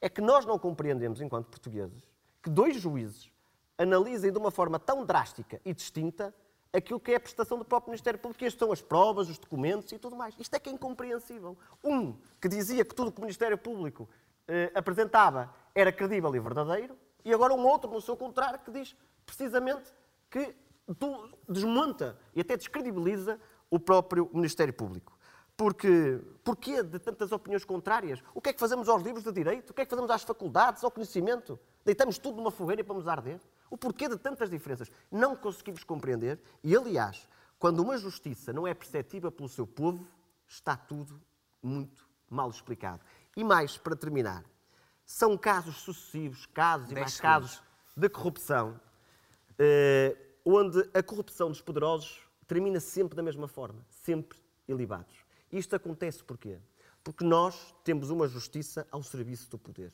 é 0.00 0.08
que 0.08 0.20
nós 0.20 0.46
não 0.46 0.58
compreendemos, 0.58 1.20
enquanto 1.20 1.46
portugueses, 1.46 2.08
que 2.42 2.48
dois 2.48 2.76
juízes 2.76 3.30
analisem 3.76 4.32
de 4.32 4.38
uma 4.38 4.50
forma 4.50 4.78
tão 4.78 5.04
drástica 5.04 5.60
e 5.64 5.72
distinta 5.72 6.34
aquilo 6.72 7.00
que 7.00 7.12
é 7.12 7.16
a 7.16 7.20
prestação 7.20 7.58
do 7.58 7.64
próprio 7.64 7.90
Ministério 7.90 8.18
Público, 8.18 8.44
estas 8.44 8.58
são 8.58 8.72
as 8.72 8.80
provas, 8.80 9.28
os 9.28 9.38
documentos 9.38 9.90
e 9.92 9.98
tudo 9.98 10.14
mais. 10.14 10.34
Isto 10.38 10.54
é 10.54 10.58
que 10.58 10.70
é 10.70 10.72
incompreensível. 10.72 11.56
Um 11.82 12.16
que 12.40 12.48
dizia 12.48 12.84
que 12.84 12.94
tudo 12.94 13.08
o 13.08 13.12
que 13.12 13.18
o 13.18 13.22
Ministério 13.22 13.58
Público 13.58 14.08
eh, 14.46 14.70
apresentava 14.74 15.52
era 15.74 15.92
credível 15.92 16.34
e 16.34 16.38
verdadeiro, 16.38 16.96
e 17.24 17.32
agora 17.32 17.52
um 17.54 17.66
outro, 17.66 17.90
no 17.90 18.00
seu 18.00 18.16
contrário, 18.16 18.58
que 18.60 18.70
diz 18.70 18.96
precisamente 19.26 19.92
que 20.30 20.54
desmonta 21.48 22.18
e 22.34 22.40
até 22.40 22.56
descredibiliza 22.56 23.38
o 23.68 23.78
próprio 23.78 24.28
Ministério 24.32 24.72
Público. 24.72 25.16
Porque, 25.60 26.18
porquê 26.42 26.82
de 26.82 26.98
tantas 26.98 27.32
opiniões 27.32 27.66
contrárias? 27.66 28.22
O 28.34 28.40
que 28.40 28.48
é 28.48 28.52
que 28.54 28.58
fazemos 28.58 28.88
aos 28.88 29.02
livros 29.02 29.22
de 29.22 29.30
direito? 29.30 29.68
O 29.68 29.74
que 29.74 29.82
é 29.82 29.84
que 29.84 29.90
fazemos 29.90 30.10
às 30.10 30.22
faculdades, 30.22 30.82
ao 30.82 30.90
conhecimento? 30.90 31.60
Deitamos 31.84 32.16
tudo 32.16 32.38
numa 32.38 32.50
fogueira 32.50 32.80
e 32.80 32.82
vamos 32.82 33.06
arder? 33.06 33.38
O 33.68 33.76
porquê 33.76 34.08
de 34.08 34.16
tantas 34.16 34.48
diferenças? 34.48 34.90
Não 35.10 35.36
conseguimos 35.36 35.84
compreender. 35.84 36.40
E, 36.64 36.74
aliás, 36.74 37.28
quando 37.58 37.80
uma 37.80 37.98
justiça 37.98 38.54
não 38.54 38.66
é 38.66 38.72
perceptível 38.72 39.30
pelo 39.30 39.50
seu 39.50 39.66
povo, 39.66 40.08
está 40.48 40.78
tudo 40.78 41.20
muito 41.62 42.08
mal 42.30 42.48
explicado. 42.48 43.04
E 43.36 43.44
mais, 43.44 43.76
para 43.76 43.94
terminar, 43.94 44.46
são 45.04 45.36
casos 45.36 45.76
sucessivos, 45.76 46.46
casos 46.46 46.90
e 46.90 46.94
mais 46.94 47.20
casos 47.20 47.62
de 47.94 48.08
corrupção, 48.08 48.80
eh, 49.58 50.16
onde 50.42 50.88
a 50.94 51.02
corrupção 51.02 51.50
dos 51.50 51.60
poderosos 51.60 52.18
termina 52.46 52.80
sempre 52.80 53.14
da 53.14 53.22
mesma 53.22 53.46
forma, 53.46 53.84
sempre 53.90 54.38
ilibados. 54.66 55.19
Isto 55.52 55.76
acontece 55.76 56.22
porquê? 56.22 56.58
Porque 57.02 57.24
nós 57.24 57.74
temos 57.82 58.10
uma 58.10 58.28
justiça 58.28 58.86
ao 58.90 59.02
serviço 59.02 59.50
do 59.50 59.58
poder. 59.58 59.92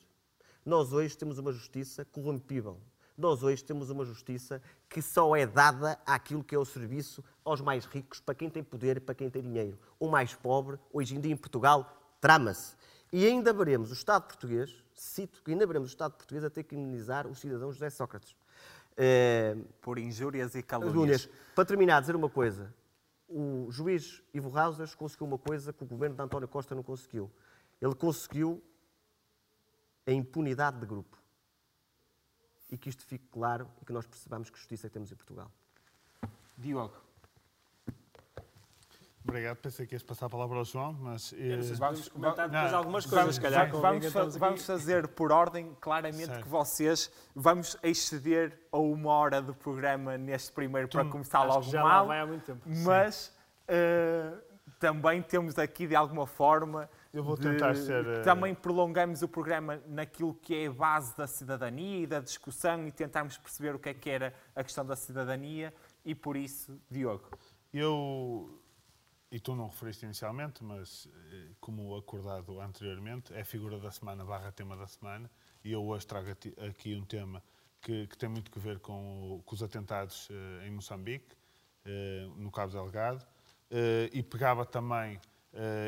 Nós 0.65 0.93
hoje 0.93 1.17
temos 1.17 1.37
uma 1.37 1.51
justiça 1.51 2.05
corrompível. 2.05 2.79
Nós 3.17 3.41
hoje 3.41 3.63
temos 3.63 3.89
uma 3.89 4.05
justiça 4.05 4.61
que 4.87 5.01
só 5.01 5.35
é 5.35 5.47
dada 5.47 5.99
àquilo 6.05 6.43
que 6.43 6.53
é 6.53 6.59
o 6.59 6.65
serviço 6.65 7.23
aos 7.43 7.61
mais 7.61 7.85
ricos, 7.85 8.19
para 8.19 8.35
quem 8.35 8.49
tem 8.49 8.63
poder 8.63 8.97
e 8.97 8.99
para 8.99 9.15
quem 9.15 9.29
tem 9.29 9.41
dinheiro. 9.41 9.79
O 9.99 10.07
mais 10.07 10.35
pobre, 10.35 10.77
hoje 10.93 11.15
em 11.15 11.19
dia 11.19 11.31
em 11.31 11.37
Portugal, 11.37 12.15
trama-se. 12.21 12.75
E 13.11 13.25
ainda 13.25 13.51
veremos 13.51 13.89
o 13.89 13.93
Estado 13.93 14.27
português, 14.27 14.83
cito 14.93 15.41
que 15.41 15.51
ainda 15.51 15.65
veremos 15.65 15.89
o 15.89 15.91
Estado 15.91 16.13
português 16.13 16.43
a 16.43 16.49
ter 16.49 16.63
que 16.63 16.75
imunizar 16.75 17.25
o 17.25 17.33
cidadão 17.33 17.71
José 17.71 17.89
Sócrates. 17.89 18.35
É... 18.95 19.57
Por 19.81 19.97
injúrias 19.97 20.53
e 20.53 20.61
calúnias. 20.61 21.27
Para 21.55 21.65
terminar, 21.65 22.01
dizer 22.01 22.15
uma 22.15 22.29
coisa 22.29 22.71
o 23.27 23.67
juiz 23.71 24.23
Ivo 24.33 24.49
Rausas 24.49 24.95
conseguiu 24.95 25.27
uma 25.27 25.37
coisa 25.37 25.73
que 25.73 25.83
o 25.83 25.87
governo 25.87 26.15
de 26.15 26.21
António 26.21 26.47
Costa 26.47 26.73
não 26.73 26.83
conseguiu. 26.83 27.31
Ele 27.81 27.95
conseguiu 27.95 28.63
a 30.05 30.11
impunidade 30.11 30.79
de 30.79 30.85
grupo. 30.85 31.17
E 32.69 32.77
que 32.77 32.89
isto 32.89 33.05
fique 33.05 33.27
claro 33.27 33.69
e 33.81 33.85
que 33.85 33.93
nós 33.93 34.05
percebamos 34.05 34.49
que 34.49 34.57
justiça 34.57 34.87
é 34.87 34.89
temos 34.89 35.11
em 35.11 35.15
Portugal. 35.15 35.51
Diogo. 36.57 37.06
Obrigado, 39.27 39.57
pensei 39.57 39.85
que 39.85 39.93
ias 39.93 40.03
passar 40.03 40.27
a 40.27 40.29
palavra 40.29 40.57
ao 40.57 40.63
João, 40.63 40.93
mas... 40.93 41.33
Eu 41.33 41.57
não 41.57 41.63
sei 41.63 41.75
se 41.75 41.83
eh, 41.83 41.85
podemos 41.85 42.09
comentar 42.09 42.49
depois 42.49 42.71
não, 42.71 42.77
algumas 42.79 43.05
Vamos, 43.05 43.17
coisas, 43.23 43.35
se 43.35 43.41
calhar. 43.41 43.71
vamos, 43.71 44.13
vamos, 44.13 44.37
vamos 44.37 44.65
fazer 44.65 45.07
por 45.09 45.31
ordem, 45.33 45.75
claramente 45.81 46.27
Certo. 46.27 46.43
que 46.43 46.47
vocês 46.49 47.11
vamos 47.35 47.77
exceder 47.83 48.57
a 48.71 48.77
uma 48.77 49.11
hora 49.11 49.41
do 49.41 49.53
programa 49.53 50.17
neste 50.17 50.51
primeiro 50.53 50.87
para 50.87 51.03
começar 51.05 51.39
Acho 51.39 51.47
logo 51.49 51.65
que 51.65 51.71
já 51.71 51.83
mal, 51.83 52.07
vai 52.07 52.19
há 52.21 52.25
muito 52.25 52.45
tempo. 52.45 52.61
mas 52.85 53.33
eh, 53.67 54.31
também 54.79 55.21
temos 55.21 55.57
aqui 55.59 55.87
de 55.87 55.95
alguma 55.95 56.25
forma 56.25 56.89
Eu 57.11 57.21
vou 57.21 57.35
de- 57.35 57.41
tentar 57.41 57.75
ser, 57.75 58.07
eh, 58.07 58.21
também 58.21 58.55
prolongamos 58.55 59.21
o 59.23 59.27
programa 59.27 59.81
naquilo 59.87 60.33
que 60.35 60.55
é 60.55 60.67
a 60.67 60.71
base 60.71 61.15
da 61.17 61.27
cidadania 61.27 61.99
e 62.03 62.07
da 62.07 62.21
discussão 62.21 62.87
e 62.87 62.91
tentarmos 62.93 63.37
perceber 63.37 63.75
o 63.75 63.79
que 63.79 63.89
é 63.89 63.93
que 63.93 64.09
era 64.09 64.33
a 64.55 64.63
questão 64.63 64.85
da 64.85 64.95
cidadania 64.95 65.73
e 66.05 66.15
por 66.15 66.37
isso, 66.37 66.79
Diogo. 66.89 67.29
Eu, 67.73 68.56
e 69.31 69.39
tu 69.39 69.55
não 69.55 69.67
referiste 69.67 70.05
inicialmente, 70.05 70.63
mas 70.63 71.07
eh, 71.31 71.49
como 71.59 71.95
acordado 71.95 72.61
anteriormente, 72.61 73.33
é 73.33 73.43
figura 73.43 73.77
da 73.79 73.91
semana 73.91 74.23
barra 74.23 74.51
tema 74.51 74.75
da 74.77 74.87
semana. 74.87 75.29
E 75.63 75.71
eu 75.71 75.85
hoje 75.85 76.07
trago 76.07 76.29
aqui 76.31 76.95
um 76.95 77.03
tema 77.03 77.43
que, 77.81 78.07
que 78.07 78.17
tem 78.17 78.29
muito 78.29 78.49
que 78.49 78.59
ver 78.59 78.79
com, 78.79 79.41
com 79.45 79.55
os 79.55 79.61
atentados 79.61 80.29
eh, 80.31 80.67
em 80.67 80.71
Moçambique, 80.71 81.35
eh, 81.85 82.27
no 82.37 82.51
Cabo 82.51 82.71
Delgado, 82.71 83.25
eh, 83.69 84.09
e 84.13 84.23
pegava 84.23 84.65
também 84.65 85.19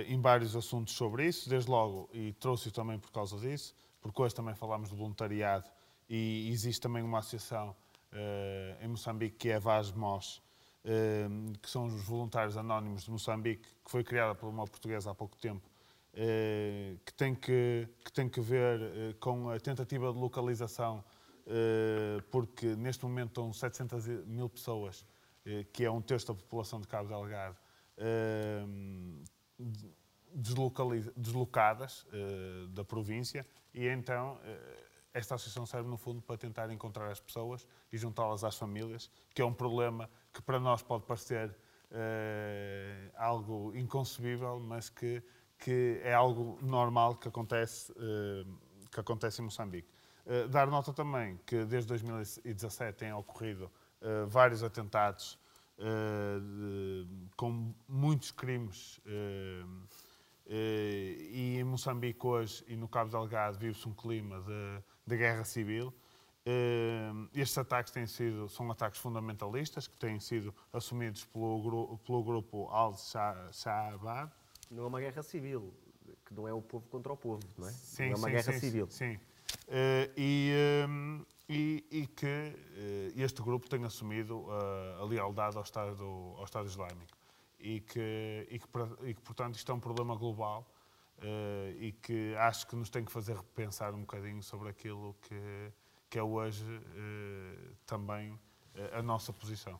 em 0.07 0.19
vários 0.19 0.55
assuntos 0.55 0.95
sobre 0.95 1.27
isso, 1.27 1.47
desde 1.47 1.69
logo, 1.69 2.09
e 2.11 2.33
trouxe-o 2.33 2.71
também 2.71 2.97
por 2.97 3.11
causa 3.11 3.37
disso, 3.37 3.75
porque 4.01 4.19
hoje 4.19 4.33
também 4.33 4.55
falámos 4.55 4.89
de 4.89 4.95
voluntariado. 4.95 5.69
E 6.09 6.49
existe 6.49 6.81
também 6.81 7.03
uma 7.03 7.19
associação 7.19 7.75
em 8.81 8.87
Moçambique 8.87 9.37
que 9.37 9.49
é 9.49 9.57
a 9.57 9.59
VASMOS, 9.59 10.41
eh, 10.41 10.48
que 11.61 11.69
são 11.69 11.85
os 11.85 12.03
voluntários 12.03 12.57
anónimos 12.57 13.03
de 13.03 13.11
Moçambique, 13.11 13.67
que 13.83 13.91
foi 13.91 14.03
criada 14.03 14.33
por 14.33 14.47
uma 14.47 14.65
portuguesa 14.65 15.11
há 15.11 15.15
pouco 15.15 15.37
tempo, 15.37 15.69
eh, 16.13 16.95
que, 17.05 17.13
tem 17.13 17.35
que, 17.35 17.87
que 18.03 18.11
tem 18.11 18.27
que 18.27 18.41
ver 18.41 18.81
eh, 18.81 19.13
com 19.19 19.49
a 19.49 19.59
tentativa 19.59 20.11
de 20.11 20.17
localização, 20.17 21.03
eh, 21.45 22.21
porque 22.31 22.75
neste 22.75 23.03
momento 23.03 23.29
estão 23.29 23.53
700 23.53 24.07
mil 24.25 24.49
pessoas, 24.49 25.05
que 25.73 25.83
é 25.83 25.89
um 25.89 26.01
terço 26.01 26.27
da 26.27 26.33
população 26.35 26.79
de 26.79 26.87
Cabo 26.87 27.07
Delgado, 27.09 27.57
eh, 27.97 28.63
deslocaliza- 30.33 31.11
deslocadas 31.15 32.05
da 32.69 32.83
província, 32.83 33.45
e 33.73 33.87
então 33.87 34.39
esta 35.13 35.35
associação 35.35 35.65
serve 35.65 35.89
no 35.89 35.97
fundo 35.97 36.21
para 36.21 36.37
tentar 36.37 36.69
encontrar 36.71 37.09
as 37.09 37.19
pessoas 37.19 37.67
e 37.91 37.97
juntá-las 37.97 38.43
às 38.43 38.55
famílias, 38.55 39.09
que 39.33 39.41
é 39.41 39.45
um 39.45 39.53
problema 39.53 40.07
que 40.33 40.41
para 40.41 40.59
nós 40.59 40.81
pode 40.81 41.05
parecer 41.05 41.55
eh, 41.91 43.09
algo 43.15 43.71
inconcebível, 43.75 44.59
mas 44.59 44.89
que, 44.89 45.23
que 45.57 45.99
é 46.03 46.13
algo 46.13 46.57
normal 46.61 47.15
que 47.15 47.27
acontece, 47.27 47.91
eh, 47.97 48.45
que 48.91 48.99
acontece 48.99 49.41
em 49.41 49.45
Moçambique. 49.45 49.87
Eh, 50.25 50.47
dar 50.47 50.67
nota 50.67 50.93
também 50.93 51.39
que 51.45 51.65
desde 51.65 51.87
2017 51.89 52.97
têm 52.97 53.13
ocorrido 53.13 53.71
vários 54.29 54.63
atentados 54.63 55.37
de- 55.77 57.05
com 57.35 57.73
muitos 57.85 58.31
crimes 58.31 58.97
e 60.45 61.57
em 61.59 61.63
Moçambique 61.65 62.25
hoje 62.25 62.63
e 62.67 62.77
no 62.77 62.87
Cabo 62.87 63.11
Delgado 63.11 63.59
vive-se 63.59 63.87
um 63.89 63.93
clima 63.93 64.39
de, 64.41 64.83
de 65.05 65.17
guerra 65.17 65.43
civil. 65.43 65.93
Eh, 66.45 67.11
estes 67.33 67.57
ataques 67.57 67.91
têm 67.91 68.07
sido, 68.07 68.47
são 68.49 68.71
ataques 68.71 68.99
fundamentalistas 68.99 69.87
que 69.87 69.97
têm 69.97 70.19
sido 70.19 70.53
assumidos 70.71 71.25
pelo, 71.25 71.97
pelo 71.99 72.23
grupo 72.23 72.67
Al-Shabaab. 72.69 74.31
Não 74.71 74.83
é 74.83 74.87
uma 74.87 74.99
guerra 74.99 75.21
civil, 75.23 75.73
que 76.25 76.33
não 76.33 76.47
é 76.47 76.53
o 76.53 76.61
povo 76.61 76.87
contra 76.87 77.11
o 77.11 77.17
povo, 77.17 77.41
não 77.57 77.67
é? 77.67 77.71
Sim, 77.71 78.09
não 78.09 78.11
é 78.11 78.15
uma 78.15 78.27
sim, 78.27 78.33
guerra 78.33 78.53
sim, 78.53 78.59
civil. 78.59 78.87
Sim. 78.89 79.19
Eh, 79.67 80.11
e, 80.17 80.51
ehm, 80.53 81.21
e, 81.47 81.85
e 81.91 82.07
que 82.07 82.25
eh, 82.25 83.11
este 83.15 83.41
grupo 83.41 83.69
tem 83.69 83.83
assumido 83.83 84.45
eh, 84.49 85.01
a 85.01 85.03
lealdade 85.05 85.57
ao 85.57 85.63
Estado, 85.63 86.03
ao 86.37 86.43
Estado 86.43 86.67
Islâmico. 86.67 87.17
E 87.59 87.81
que, 87.81 88.47
e, 88.49 88.57
que, 88.57 88.67
e 89.03 89.13
que, 89.13 89.21
portanto, 89.21 89.55
isto 89.55 89.71
é 89.71 89.75
um 89.75 89.79
problema 89.79 90.15
global 90.15 90.65
e 91.77 91.91
que 91.91 92.33
acho 92.37 92.65
que 92.65 92.73
nos 92.77 92.89
tem 92.89 93.03
que 93.03 93.11
fazer 93.11 93.35
repensar 93.35 93.93
um 93.93 93.99
bocadinho 93.99 94.41
sobre 94.41 94.69
aquilo 94.69 95.13
que, 95.21 95.69
que 96.09 96.17
é 96.17 96.23
hoje 96.23 96.65
eh, 96.95 97.71
também 97.85 98.39
eh, 98.75 98.97
a 98.97 99.01
nossa 99.01 99.31
posição. 99.31 99.79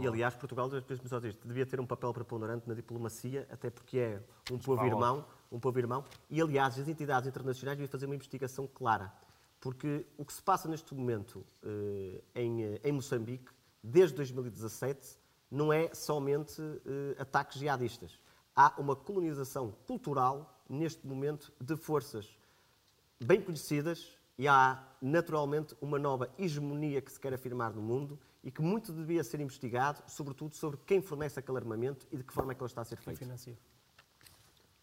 E 0.00 0.06
aliás, 0.06 0.34
Portugal, 0.34 0.70
só 0.70 1.18
dizer 1.18 1.28
isto, 1.30 1.46
devia 1.46 1.66
ter 1.66 1.78
um 1.78 1.86
papel 1.86 2.12
preponderante 2.14 2.66
na 2.66 2.74
diplomacia, 2.74 3.46
até 3.50 3.68
porque 3.68 3.98
é 3.98 4.22
um 4.50 4.58
povo 4.58 4.84
irmão, 4.86 5.26
um 5.50 5.60
povo 5.60 5.78
irmão. 5.78 6.04
E 6.30 6.40
aliás, 6.40 6.78
as 6.78 6.88
entidades 6.88 7.28
internacionais 7.28 7.76
deviam 7.76 7.90
fazer 7.90 8.06
uma 8.06 8.14
investigação 8.14 8.66
clara, 8.66 9.12
porque 9.60 10.06
o 10.16 10.24
que 10.24 10.32
se 10.32 10.42
passa 10.42 10.68
neste 10.68 10.94
momento 10.94 11.44
eh, 11.62 12.22
em, 12.34 12.64
eh, 12.64 12.80
em 12.84 12.92
Moçambique, 12.92 13.52
desde 13.82 14.16
2017, 14.16 15.18
não 15.50 15.72
é 15.72 15.94
somente 15.94 16.62
eh, 16.62 17.20
ataques 17.20 17.58
jihadistas. 17.58 18.18
Há 18.56 18.74
uma 18.78 18.96
colonização 18.96 19.72
cultural 19.86 20.58
neste 20.68 21.06
momento 21.06 21.52
de 21.60 21.76
forças 21.76 22.38
bem 23.20 23.40
conhecidas 23.42 24.18
e 24.38 24.48
há 24.48 24.82
naturalmente 25.00 25.76
uma 25.80 25.98
nova 25.98 26.30
hegemonia 26.38 27.00
que 27.00 27.12
se 27.12 27.20
quer 27.20 27.34
afirmar 27.34 27.72
no 27.72 27.82
mundo 27.82 28.18
e 28.42 28.50
que 28.50 28.62
muito 28.62 28.92
devia 28.92 29.22
ser 29.22 29.40
investigado, 29.40 30.02
sobretudo 30.06 30.54
sobre 30.54 30.78
quem 30.86 31.00
fornece 31.00 31.38
aquele 31.38 31.58
armamento 31.58 32.06
e 32.10 32.16
de 32.16 32.24
que 32.24 32.32
forma 32.32 32.52
é 32.52 32.54
que 32.54 32.62
ele 32.62 32.66
está 32.66 32.82
a 32.82 32.84
ser 32.84 32.96
Quem 32.96 33.04
feito. 33.04 33.18
financia. 33.18 33.56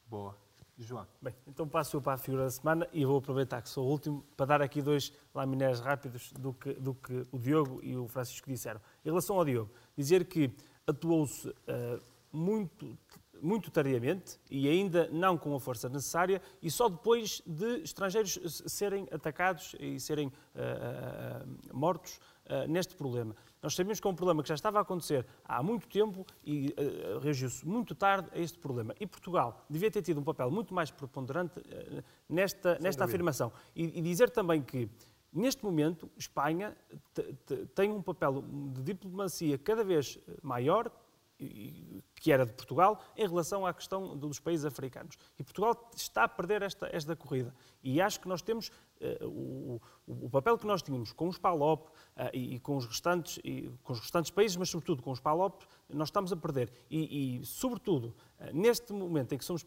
Boa. 0.07 0.35
João. 0.81 1.05
Bem, 1.21 1.35
então 1.45 1.67
passo 1.67 1.97
eu 1.97 2.01
para 2.01 2.13
a 2.13 2.17
figura 2.17 2.45
da 2.45 2.49
semana 2.49 2.87
e 2.93 3.03
vou 3.03 3.17
aproveitar 3.17 3.61
que 3.61 3.67
sou 3.67 3.85
o 3.85 3.91
último 3.91 4.23
para 4.37 4.45
dar 4.45 4.61
aqui 4.61 4.81
dois 4.81 5.11
laminés 5.35 5.81
rápidos 5.81 6.31
do 6.31 6.53
que, 6.53 6.73
do 6.73 6.93
que 6.93 7.27
o 7.33 7.37
Diogo 7.37 7.81
e 7.83 7.97
o 7.97 8.07
Francisco 8.07 8.49
disseram. 8.49 8.79
Em 9.03 9.09
relação 9.09 9.35
ao 9.35 9.43
Diogo, 9.43 9.69
dizer 9.97 10.23
que 10.25 10.49
atuou-se 10.87 11.53
eh, 11.67 11.99
muito, 12.31 12.97
muito 13.41 13.69
tardíamente 13.71 14.39
e 14.49 14.67
ainda 14.67 15.07
não 15.11 15.37
com 15.37 15.55
a 15.55 15.59
força 15.59 15.87
necessária 15.89 16.41
e 16.61 16.69
só 16.69 16.87
depois 16.89 17.41
de 17.45 17.81
estrangeiros 17.81 18.39
serem 18.67 19.07
atacados 19.11 19.75
e 19.79 19.99
serem 19.99 20.31
eh, 20.55 20.61
eh, 20.61 21.73
mortos 21.73 22.19
eh, 22.45 22.67
neste 22.67 22.95
problema. 22.95 23.35
Nós 23.61 23.75
sabemos 23.75 23.99
que 23.99 24.07
é 24.07 24.09
um 24.09 24.15
problema 24.15 24.41
que 24.41 24.49
já 24.49 24.55
estava 24.55 24.79
a 24.79 24.81
acontecer 24.81 25.25
há 25.43 25.61
muito 25.61 25.87
tempo 25.87 26.25
e 26.45 26.73
reagiu-se 27.21 27.67
muito 27.67 27.93
tarde 27.93 28.29
a 28.33 28.39
este 28.39 28.57
problema. 28.57 28.95
E 28.99 29.05
Portugal 29.05 29.65
devia 29.69 29.91
ter 29.91 30.01
tido 30.01 30.19
um 30.19 30.23
papel 30.23 30.49
muito 30.49 30.73
mais 30.73 30.89
preponderante 30.89 31.61
nesta, 32.29 32.79
nesta 32.79 33.03
afirmação. 33.03 33.51
E, 33.75 33.99
e 33.99 34.01
dizer 34.01 34.29
também 34.29 34.61
que, 34.61 34.89
neste 35.33 35.61
momento, 35.63 36.09
Espanha 36.17 36.75
te- 37.13 37.33
te- 37.45 37.65
tem 37.75 37.91
um 37.91 38.01
papel 38.01 38.41
de 38.73 38.81
diplomacia 38.81 39.57
cada 39.57 39.83
vez 39.83 40.17
maior 40.41 40.89
que 42.19 42.31
era 42.31 42.45
de 42.45 42.53
Portugal 42.53 42.99
em 43.15 43.27
relação 43.27 43.65
à 43.65 43.73
questão 43.73 44.17
dos 44.17 44.39
países 44.39 44.65
africanos. 44.65 45.15
E 45.37 45.43
Portugal 45.43 45.89
está 45.95 46.23
a 46.25 46.27
perder 46.27 46.61
esta, 46.61 46.87
esta 46.91 47.15
corrida. 47.15 47.53
E 47.83 48.01
acho 48.01 48.19
que 48.19 48.27
nós 48.27 48.41
temos 48.41 48.69
eh, 48.99 49.17
o, 49.23 49.79
o- 50.05 50.29
papel 50.29 50.57
que 50.57 50.67
nós 50.67 50.81
tínhamos 50.81 51.13
com 51.13 51.27
os 51.29 51.37
PALOP 51.37 51.89
eh, 52.17 52.31
e, 52.33 52.55
e 52.55 52.59
com, 52.59 52.75
os 52.75 52.85
restantes, 52.85 53.39
e 53.43 53.71
com 53.83 53.93
os 53.93 53.99
restantes 54.01 54.31
países, 54.31 54.57
mas 54.57 54.69
sobretudo 54.69 55.01
com 55.01 55.11
os 55.11 55.19
PALOP, 55.19 55.63
nós 55.87 56.09
estamos 56.09 56.31
a 56.33 56.35
perder. 56.35 56.71
E, 56.89 57.37
e, 57.39 57.45
sobretudo, 57.45 58.13
eh, 58.39 58.51
neste 58.53 58.91
momento 58.91 59.33
em 59.33 59.37
que 59.37 59.45
somos, 59.45 59.65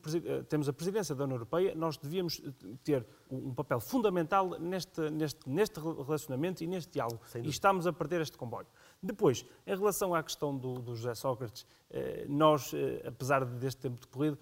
temos 0.48 0.68
a 0.68 0.72
presidência 0.72 1.14
da 1.14 1.24
União 1.24 1.36
Europeia, 1.36 1.74
nós 1.74 1.96
devíamos 1.96 2.40
ter 2.84 3.06
um 3.30 3.54
papel 3.54 3.80
fundamental 3.80 4.50
neste, 4.60 5.00
neste, 5.10 5.48
neste 5.48 5.80
relacionamento 5.80 6.62
e 6.62 6.66
neste 6.66 6.92
diálogo. 6.92 7.20
E 7.46 7.48
estamos 7.48 7.86
a 7.86 7.92
perder 7.92 8.20
este 8.20 8.36
comboio. 8.36 8.66
Depois, 9.02 9.44
em 9.66 9.76
relação 9.76 10.14
à 10.14 10.22
questão 10.22 10.56
do, 10.56 10.74
do 10.74 10.94
José 10.94 11.12
Sócrates, 11.14 11.66
eh, 11.90 12.24
nós, 12.28 12.72
eh, 12.72 13.02
apesar 13.04 13.44
deste 13.44 13.80
tempo 13.80 14.00
decorrido, 14.00 14.38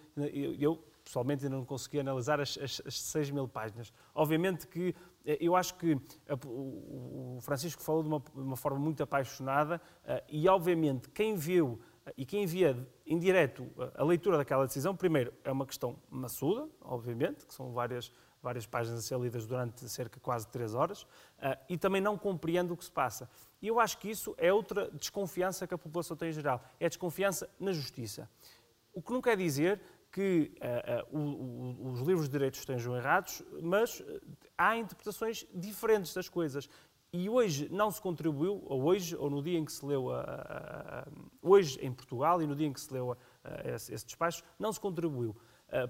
eu, 0.58 0.76
pessoalmente 1.02 1.44
ainda 1.44 1.56
não 1.56 1.64
consegui 1.64 1.98
analisar 1.98 2.38
as, 2.40 2.58
as, 2.58 2.82
as 2.84 3.00
6 3.00 3.30
mil 3.30 3.48
páginas. 3.48 3.90
Obviamente 4.14 4.66
que 4.66 4.94
eh, 5.24 5.38
eu 5.40 5.56
acho 5.56 5.74
que 5.76 5.98
o, 6.46 7.38
Francisco 7.40 7.82
falou 7.82 8.02
de 8.02 8.08
uma, 8.08 8.22
uma 8.34 8.56
forma 8.56 8.78
muito 8.78 9.02
apaixonada 9.02 9.80
e, 10.28 10.46
obviamente, 10.46 11.08
quem 11.08 11.34
viu 11.34 11.80
e 12.16 12.26
quem 12.26 12.44
via 12.44 12.86
em 13.06 13.18
direto 13.18 13.66
a 13.94 14.04
leitura 14.04 14.36
daquela 14.36 14.66
decisão, 14.66 14.94
primeiro, 14.94 15.32
é 15.42 15.50
uma 15.50 15.64
questão 15.64 15.96
maçuda, 16.10 16.68
obviamente, 16.82 17.46
que 17.46 17.54
são 17.54 17.72
várias, 17.72 18.12
várias 18.42 18.66
páginas 18.66 19.00
a 19.00 19.02
ser 19.02 19.18
lidas 19.18 19.46
durante 19.46 19.88
cerca 19.88 20.14
de 20.16 20.20
quase 20.20 20.46
três 20.48 20.74
horas, 20.74 21.06
eh, 21.40 21.58
e 21.68 21.76
também 21.78 22.00
não 22.00 22.16
compreende 22.16 22.72
o 22.72 22.76
que 22.76 22.84
se 22.84 22.90
passa. 22.90 23.28
E 23.60 23.68
eu 23.68 23.78
acho 23.78 23.98
que 23.98 24.10
isso 24.10 24.34
é 24.38 24.52
outra 24.52 24.90
desconfiança 24.92 25.66
que 25.66 25.74
a 25.74 25.78
população 25.78 26.16
tem 26.16 26.30
em 26.30 26.32
geral, 26.32 26.62
é 26.78 26.86
a 26.86 26.88
desconfiança 26.88 27.48
na 27.58 27.72
justiça. 27.72 28.28
O 28.92 29.02
que 29.02 29.12
não 29.12 29.20
quer 29.20 29.36
dizer 29.36 29.80
que 30.10 30.52
eh, 30.60 30.82
eh, 30.86 31.06
o- 31.12 31.18
o- 31.18 31.92
os 31.92 32.00
livros 32.00 32.26
de 32.26 32.32
direito 32.32 32.54
estejam 32.58 32.96
errados, 32.96 33.42
mas 33.62 34.02
há 34.58 34.76
interpretações 34.76 35.46
diferentes 35.54 36.12
das 36.14 36.28
coisas. 36.28 36.68
E 37.12 37.28
hoje 37.28 37.68
não 37.70 37.90
se 37.90 38.00
contribuiu, 38.00 38.62
ou 38.66 38.82
hoje, 38.84 39.16
ou 39.16 39.28
no 39.28 39.42
dia 39.42 39.58
em 39.58 39.64
que 39.64 39.72
se 39.72 39.84
leu, 39.84 40.10
a, 40.12 40.20
a- 40.20 41.00
a- 41.00 41.06
hoje 41.42 41.78
em 41.84 41.92
Portugal 41.92 42.40
e 42.42 42.46
no 42.46 42.54
dia 42.56 42.66
em 42.68 42.72
que 42.72 42.80
se 42.80 42.92
leu 42.92 43.16
esse, 43.64 43.92
esse 43.92 44.04
despacho, 44.06 44.42
não 44.58 44.72
se 44.72 44.78
contribuiu 44.80 45.36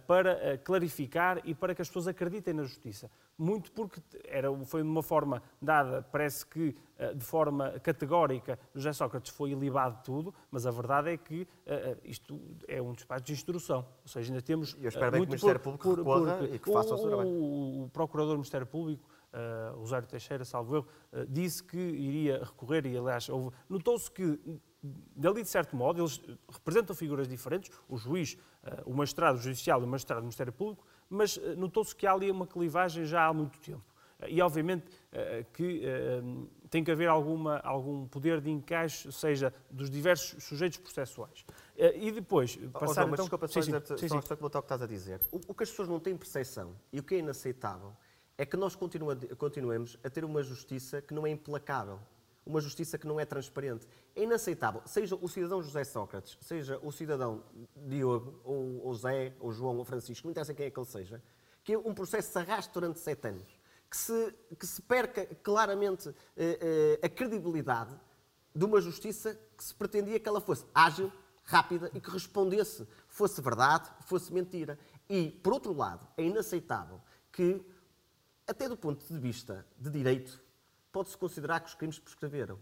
para 0.06 0.58
clarificar 0.58 1.40
e 1.44 1.54
para 1.54 1.74
que 1.74 1.82
as 1.82 1.88
pessoas 1.88 2.08
acreditem 2.08 2.54
na 2.54 2.62
justiça. 2.62 3.10
Muito 3.38 3.72
porque 3.72 4.00
era, 4.24 4.52
foi 4.66 4.82
de 4.82 4.88
uma 4.88 5.02
forma 5.02 5.42
dada, 5.60 6.02
parece 6.02 6.44
que 6.44 6.76
de 7.14 7.24
forma 7.24 7.70
categórica, 7.80 8.58
José 8.74 8.92
Sócrates 8.92 9.32
foi 9.32 9.52
ilibado 9.52 10.02
tudo, 10.04 10.34
mas 10.50 10.66
a 10.66 10.70
verdade 10.70 11.10
é 11.10 11.16
que 11.16 11.48
isto 12.04 12.38
é 12.68 12.82
um 12.82 12.92
despacho 12.92 13.24
de 13.24 13.32
instrução. 13.32 13.86
Ou 14.02 14.08
seja, 14.08 14.30
ainda 14.30 14.42
temos. 14.42 14.76
Eu 14.78 14.88
espero 14.88 15.12
bem 15.12 15.22
que 15.22 15.26
o 15.26 15.30
Ministério 15.30 15.60
por, 15.60 15.78
Público 15.78 15.94
recorra 15.94 16.36
por, 16.36 16.54
e 16.54 16.58
que 16.58 16.72
faça 16.72 16.94
o, 16.94 16.98
seu 16.98 17.08
trabalho. 17.08 17.28
O, 17.28 17.84
o 17.84 17.90
Procurador 17.90 18.34
do 18.34 18.38
Ministério 18.38 18.66
Público 18.66 19.08
uh, 19.32 19.78
Rosário 19.78 20.06
Teixeira, 20.06 20.44
salvo 20.44 20.76
eu, 20.76 20.80
uh, 20.80 21.26
disse 21.28 21.62
que 21.62 21.78
iria 21.78 22.42
recorrer, 22.44 22.86
e 22.86 22.96
aliás, 22.96 23.28
notou-se 23.68 24.10
que, 24.10 24.38
dali 24.82 25.42
de 25.42 25.48
certo 25.48 25.76
modo, 25.76 26.00
eles 26.00 26.20
representam 26.48 26.94
figuras 26.96 27.28
diferentes, 27.28 27.70
o 27.88 27.96
juiz, 27.96 28.34
uh, 28.64 28.90
o 28.90 28.94
magistrado 28.94 29.38
judicial 29.38 29.80
e 29.80 29.84
o 29.84 29.86
magistrado 29.86 30.20
do 30.20 30.24
Ministério 30.24 30.52
Público, 30.52 30.86
mas 31.08 31.36
notou-se 31.56 31.94
que 31.94 32.06
há 32.06 32.12
ali 32.12 32.30
uma 32.30 32.46
clivagem 32.46 33.04
já 33.04 33.26
há 33.26 33.32
muito 33.32 33.58
tempo. 33.58 33.84
E, 34.28 34.40
obviamente, 34.42 34.84
que 35.54 35.82
tem 36.68 36.84
que 36.84 36.90
haver 36.90 37.08
alguma, 37.08 37.58
algum 37.60 38.06
poder 38.06 38.40
de 38.40 38.50
encaixe, 38.50 39.10
seja 39.10 39.52
dos 39.70 39.88
diversos 39.88 40.44
sujeitos 40.44 40.78
processuais. 40.78 41.44
E 41.76 42.12
depois, 42.12 42.54
passar... 42.56 42.84
Oh, 42.84 42.94
João, 42.94 43.08
então... 43.08 43.24
desculpa, 43.24 43.48
só, 43.48 43.62
sim, 43.62 43.72
sim, 43.72 43.96
sim, 43.96 44.08
só, 44.08 44.36
que 44.36 44.44
o 44.44 44.50
que 44.50 44.58
estás 44.58 44.82
a 44.82 44.86
dizer. 44.86 45.20
O, 45.32 45.40
o 45.48 45.54
que 45.54 45.62
as 45.62 45.70
pessoas 45.70 45.88
não 45.88 45.98
têm 45.98 46.16
percepção 46.16 46.76
e 46.92 47.00
o 47.00 47.02
que 47.02 47.14
é 47.14 47.18
inaceitável 47.18 47.96
é 48.36 48.44
que 48.44 48.58
nós 48.58 48.76
continua, 48.76 49.16
continuemos 49.38 49.98
a 50.04 50.10
ter 50.10 50.22
uma 50.22 50.42
justiça 50.42 51.00
que 51.00 51.14
não 51.14 51.26
é 51.26 51.30
implacável, 51.30 51.98
uma 52.44 52.60
justiça 52.60 52.98
que 52.98 53.06
não 53.06 53.18
é 53.18 53.24
transparente. 53.24 53.86
É 54.14 54.22
inaceitável, 54.22 54.82
seja 54.86 55.16
o 55.16 55.28
cidadão 55.28 55.62
José 55.62 55.84
Sócrates, 55.84 56.36
seja 56.40 56.78
o 56.82 56.90
cidadão 56.90 57.42
Diogo, 57.76 58.40
ou, 58.44 58.84
ou 58.84 58.94
Zé, 58.94 59.34
ou 59.40 59.52
João, 59.52 59.76
ou 59.78 59.84
Francisco, 59.84 60.26
não 60.26 60.32
interessa 60.32 60.52
quem 60.52 60.66
é 60.66 60.70
que 60.70 60.78
ele 60.78 60.86
seja, 60.86 61.22
que 61.62 61.76
um 61.76 61.94
processo 61.94 62.32
se 62.32 62.38
arraste 62.38 62.72
durante 62.72 62.98
sete 62.98 63.28
anos, 63.28 63.48
que 63.88 63.96
se, 63.96 64.34
que 64.58 64.66
se 64.66 64.82
perca 64.82 65.26
claramente 65.42 66.08
eh, 66.36 66.98
eh, 67.02 67.06
a 67.06 67.08
credibilidade 67.08 67.94
de 68.54 68.64
uma 68.64 68.80
justiça 68.80 69.38
que 69.56 69.64
se 69.64 69.74
pretendia 69.74 70.18
que 70.18 70.28
ela 70.28 70.40
fosse 70.40 70.64
ágil, 70.74 71.12
rápida 71.42 71.90
e 71.94 72.00
que 72.00 72.10
respondesse, 72.10 72.86
fosse 73.08 73.40
verdade, 73.40 73.90
fosse 74.06 74.32
mentira. 74.32 74.78
E, 75.08 75.30
por 75.42 75.52
outro 75.52 75.72
lado, 75.72 76.06
é 76.16 76.22
inaceitável 76.22 77.00
que 77.32 77.64
até 78.50 78.68
do 78.68 78.76
ponto 78.76 79.06
de 79.06 79.18
vista 79.18 79.64
de 79.78 79.88
direito, 79.88 80.42
pode-se 80.90 81.16
considerar 81.16 81.60
que 81.60 81.68
os 81.68 81.74
crimes 81.74 82.00
prescreveram, 82.00 82.58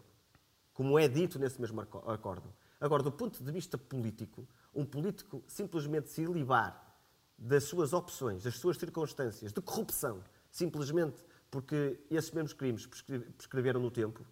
como 0.78 0.96
é 0.96 1.08
dito 1.08 1.40
nesse 1.40 1.60
mesmo 1.60 1.80
acordo. 1.80 2.54
Agora, 2.80 3.02
do 3.02 3.10
ponto 3.10 3.42
de 3.42 3.50
vista 3.50 3.76
político, 3.76 4.46
um 4.72 4.84
político 4.86 5.42
simplesmente 5.48 6.08
se 6.08 6.22
ilibar 6.22 6.96
das 7.36 7.64
suas 7.64 7.92
opções, 7.92 8.44
das 8.44 8.54
suas 8.58 8.76
circunstâncias 8.76 9.52
de 9.52 9.60
corrupção, 9.60 10.22
simplesmente 10.52 11.16
porque 11.50 11.98
esses 12.08 12.30
mesmos 12.30 12.52
crimes 12.52 12.86
prescreveram 12.86 13.80
no 13.80 13.90
tempo, 13.90 14.24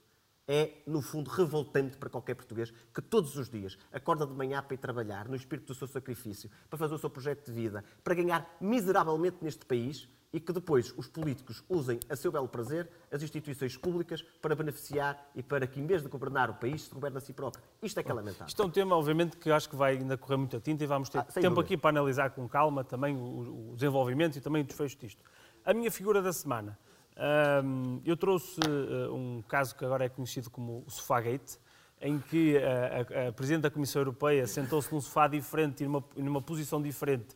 é, 0.47 0.82
no 0.86 1.02
fundo, 1.02 1.28
revoltante 1.28 1.97
para 1.97 2.09
qualquer 2.09 2.36
português 2.36 2.73
que 2.94 3.02
todos 3.02 3.36
os 3.36 3.51
dias 3.51 3.77
acorda 3.93 4.24
de 4.24 4.32
manhã 4.32 4.62
para 4.62 4.74
ir 4.74 4.78
trabalhar, 4.78 5.28
no 5.28 5.35
espírito 5.35 5.66
do 5.66 5.74
seu 5.74 5.89
sacrifício, 5.89 6.48
para 6.70 6.78
fazer 6.78 6.94
o 6.94 6.98
seu 6.98 7.10
projeto 7.10 7.47
de 7.47 7.60
vida, 7.60 7.82
para 8.05 8.14
ganhar 8.14 8.56
miseravelmente 8.60 9.39
neste 9.43 9.66
país 9.66 10.09
e 10.36 10.40
que 10.40 10.52
depois 10.52 10.92
os 10.98 11.08
políticos 11.08 11.64
usem 11.66 11.98
a 12.10 12.14
seu 12.14 12.30
belo 12.30 12.46
prazer 12.46 12.90
as 13.10 13.22
instituições 13.22 13.74
públicas 13.74 14.20
para 14.20 14.54
beneficiar 14.54 15.30
e 15.34 15.42
para 15.42 15.66
que, 15.66 15.80
em 15.80 15.86
vez 15.86 16.02
de 16.02 16.08
governar 16.10 16.50
o 16.50 16.54
país, 16.54 16.82
se 16.82 16.94
governe 16.94 17.16
a 17.16 17.20
si 17.22 17.32
próprio. 17.32 17.64
Isto 17.82 18.00
é 18.00 18.02
que 18.02 18.10
é 18.10 18.12
lamentável. 18.12 18.46
Isto 18.46 18.62
é 18.62 18.66
um 18.66 18.70
tema, 18.70 18.94
obviamente, 18.94 19.38
que 19.38 19.50
acho 19.50 19.66
que 19.66 19.74
vai 19.74 19.96
ainda 19.96 20.18
correr 20.18 20.36
muita 20.36 20.60
tinta 20.60 20.84
e 20.84 20.86
vamos 20.86 21.08
ter 21.08 21.20
ah, 21.20 21.22
tempo 21.22 21.40
dúvida. 21.48 21.60
aqui 21.62 21.76
para 21.78 21.88
analisar 21.88 22.28
com 22.32 22.46
calma 22.46 22.84
também 22.84 23.16
o, 23.16 23.70
o, 23.70 23.74
desenvolvimento 23.74 24.36
e 24.36 24.40
também 24.42 24.60
o 24.60 24.64
desfecho 24.66 24.98
disto. 24.98 25.24
A 25.64 25.72
minha 25.72 25.90
figura 25.90 26.20
da 26.20 26.34
semana. 26.34 26.78
Um, 27.64 28.02
eu 28.04 28.14
trouxe 28.14 28.60
uh, 28.60 29.14
um 29.14 29.42
caso 29.48 29.74
que 29.74 29.86
agora 29.86 30.04
é 30.04 30.08
conhecido 30.10 30.50
como 30.50 30.84
o 30.86 30.90
Sofagate, 30.90 31.58
em 31.98 32.18
que 32.18 32.58
a, 32.58 33.24
a, 33.24 33.28
a 33.28 33.32
Presidente 33.32 33.62
da 33.62 33.70
Comissão 33.70 34.02
Europeia 34.02 34.46
sentou-se 34.46 34.92
num 34.92 35.00
sofá 35.00 35.26
diferente 35.26 35.82
e 35.82 35.86
numa, 35.86 36.04
numa 36.14 36.42
posição 36.42 36.82
diferente 36.82 37.34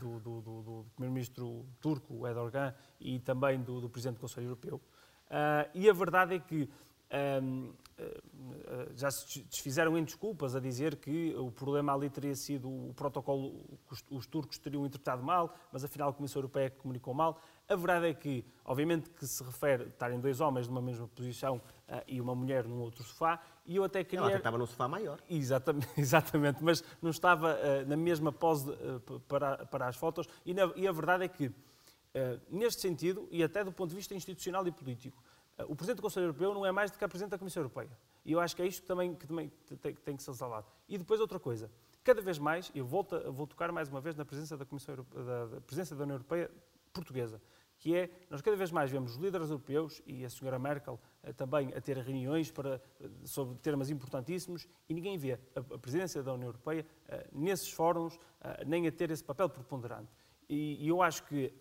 do, 0.00 0.20
do, 0.20 0.40
do, 0.40 0.62
do 0.62 0.86
primeiro-ministro 0.94 1.66
turco, 1.80 2.26
Erdogan, 2.26 2.74
e 3.00 3.18
também 3.18 3.60
do, 3.60 3.88
presidente 3.90 4.16
do 4.16 4.20
Conselho 4.20 4.46
Europeu. 4.46 4.80
Uh, 5.26 5.68
e 5.74 5.88
a 5.88 5.92
verdade 5.92 6.34
é 6.34 6.38
que 6.38 6.68
um, 7.40 7.72
já 8.96 9.10
se 9.10 9.42
desfizeram 9.44 9.96
em 9.96 10.04
desculpas 10.04 10.56
a 10.56 10.60
dizer 10.60 10.96
que 10.96 11.34
o 11.36 11.50
problema 11.50 11.94
ali 11.94 12.10
teria 12.10 12.34
sido 12.34 12.68
o 12.68 12.92
protocolo 12.94 13.78
que 13.86 13.92
os, 13.92 14.04
os 14.10 14.26
turcos 14.26 14.58
teriam 14.58 14.84
interpretado 14.84 15.22
mal, 15.22 15.54
mas 15.70 15.84
afinal 15.84 16.08
a 16.08 16.12
Comissão 16.12 16.40
Europeia 16.40 16.70
comunicou 16.70 17.14
mal. 17.14 17.40
A 17.68 17.76
verdade 17.76 18.08
é 18.08 18.14
que, 18.14 18.44
obviamente, 18.64 19.08
que 19.10 19.26
se 19.26 19.42
refere 19.42 19.84
a 19.84 19.86
estarem 19.86 20.20
dois 20.20 20.40
homens 20.40 20.68
numa 20.68 20.82
mesma 20.82 21.08
posição 21.08 21.62
e 22.06 22.20
uma 22.20 22.34
mulher 22.34 22.64
num 22.64 22.80
outro 22.80 23.02
sofá, 23.04 23.40
e 23.66 23.76
eu 23.76 23.84
até 23.84 24.04
queria... 24.04 24.20
Ela 24.20 24.28
até 24.28 24.38
estava 24.38 24.58
num 24.58 24.66
sofá 24.66 24.88
maior. 24.88 25.20
Exatamente, 25.28 25.88
exatamente 25.96 26.62
mas 26.62 26.84
não 27.00 27.10
estava 27.10 27.54
uh, 27.54 27.88
na 27.88 27.96
mesma 27.96 28.32
pose 28.32 28.70
uh, 28.70 29.20
para, 29.28 29.64
para 29.66 29.88
as 29.88 29.96
fotos, 29.96 30.28
e, 30.44 30.54
na, 30.54 30.70
e, 30.76 30.86
a 30.86 30.92
verdade 30.92 31.24
é 31.24 31.28
que, 31.28 31.50
neste 32.48 32.80
sentido, 32.80 33.26
e 33.30 33.42
até 33.42 33.64
do 33.64 33.72
ponto 33.72 33.90
de 33.90 33.96
vista 33.96 34.14
institucional 34.14 34.66
e 34.66 34.70
político, 34.70 35.22
o 35.68 35.74
Presidente 35.74 35.96
do 35.96 36.02
Conselho 36.02 36.26
Europeu 36.26 36.54
não 36.54 36.64
é 36.64 36.70
mais 36.70 36.90
do 36.90 36.98
que 36.98 37.04
a 37.04 37.08
Presidente 37.08 37.30
da 37.30 37.38
Comissão 37.38 37.60
Europeia. 37.60 37.90
E 38.24 38.32
eu 38.32 38.40
acho 38.40 38.54
que 38.54 38.62
é 38.62 38.66
isto 38.66 38.82
que 38.82 38.88
também, 38.88 39.14
que 39.14 39.26
também 39.26 39.52
tem, 39.80 39.94
tem 39.94 40.16
que 40.16 40.22
ser 40.22 40.34
salvado. 40.34 40.66
E 40.88 40.96
depois 40.96 41.20
outra 41.20 41.38
coisa, 41.38 41.70
cada 42.02 42.22
vez 42.22 42.38
mais, 42.38 42.70
eu 42.74 42.84
volto 42.84 43.20
vou 43.32 43.46
tocar 43.46 43.72
mais 43.72 43.88
uma 43.88 44.00
vez 44.00 44.14
na 44.14 44.24
presença 44.24 44.56
da, 44.56 44.64
Comissão 44.64 44.94
da 44.94 45.60
presença 45.60 45.94
da 45.94 46.04
União 46.04 46.14
Europeia 46.14 46.50
portuguesa 46.92 47.40
que 47.78 47.94
é, 47.94 48.10
nós 48.30 48.40
cada 48.40 48.56
vez 48.56 48.70
mais 48.70 48.90
vemos 48.90 49.12
os 49.12 49.18
líderes 49.18 49.50
europeus 49.50 50.00
e 50.06 50.24
a 50.24 50.30
senhora 50.30 50.58
Merkel 50.58 50.98
eh, 51.22 51.32
também 51.32 51.72
a 51.74 51.80
ter 51.80 51.96
reuniões 51.98 52.50
para, 52.50 52.80
eh, 53.00 53.08
sobre 53.24 53.56
temas 53.58 53.90
importantíssimos 53.90 54.66
e 54.88 54.94
ninguém 54.94 55.18
vê 55.18 55.38
a, 55.54 55.78
presidência 55.78 56.22
da 56.22 56.32
União 56.32 56.48
Europeia 56.48 56.86
eh, 57.08 57.26
nesses 57.32 57.70
fóruns 57.70 58.18
nem 58.66 58.86
a 58.86 58.92
ter 58.92 59.10
esse 59.10 59.24
papel 59.24 59.48
preponderante. 59.48 60.10
E, 60.46 60.86
eu 60.86 61.00
acho 61.00 61.24
que 61.24 61.54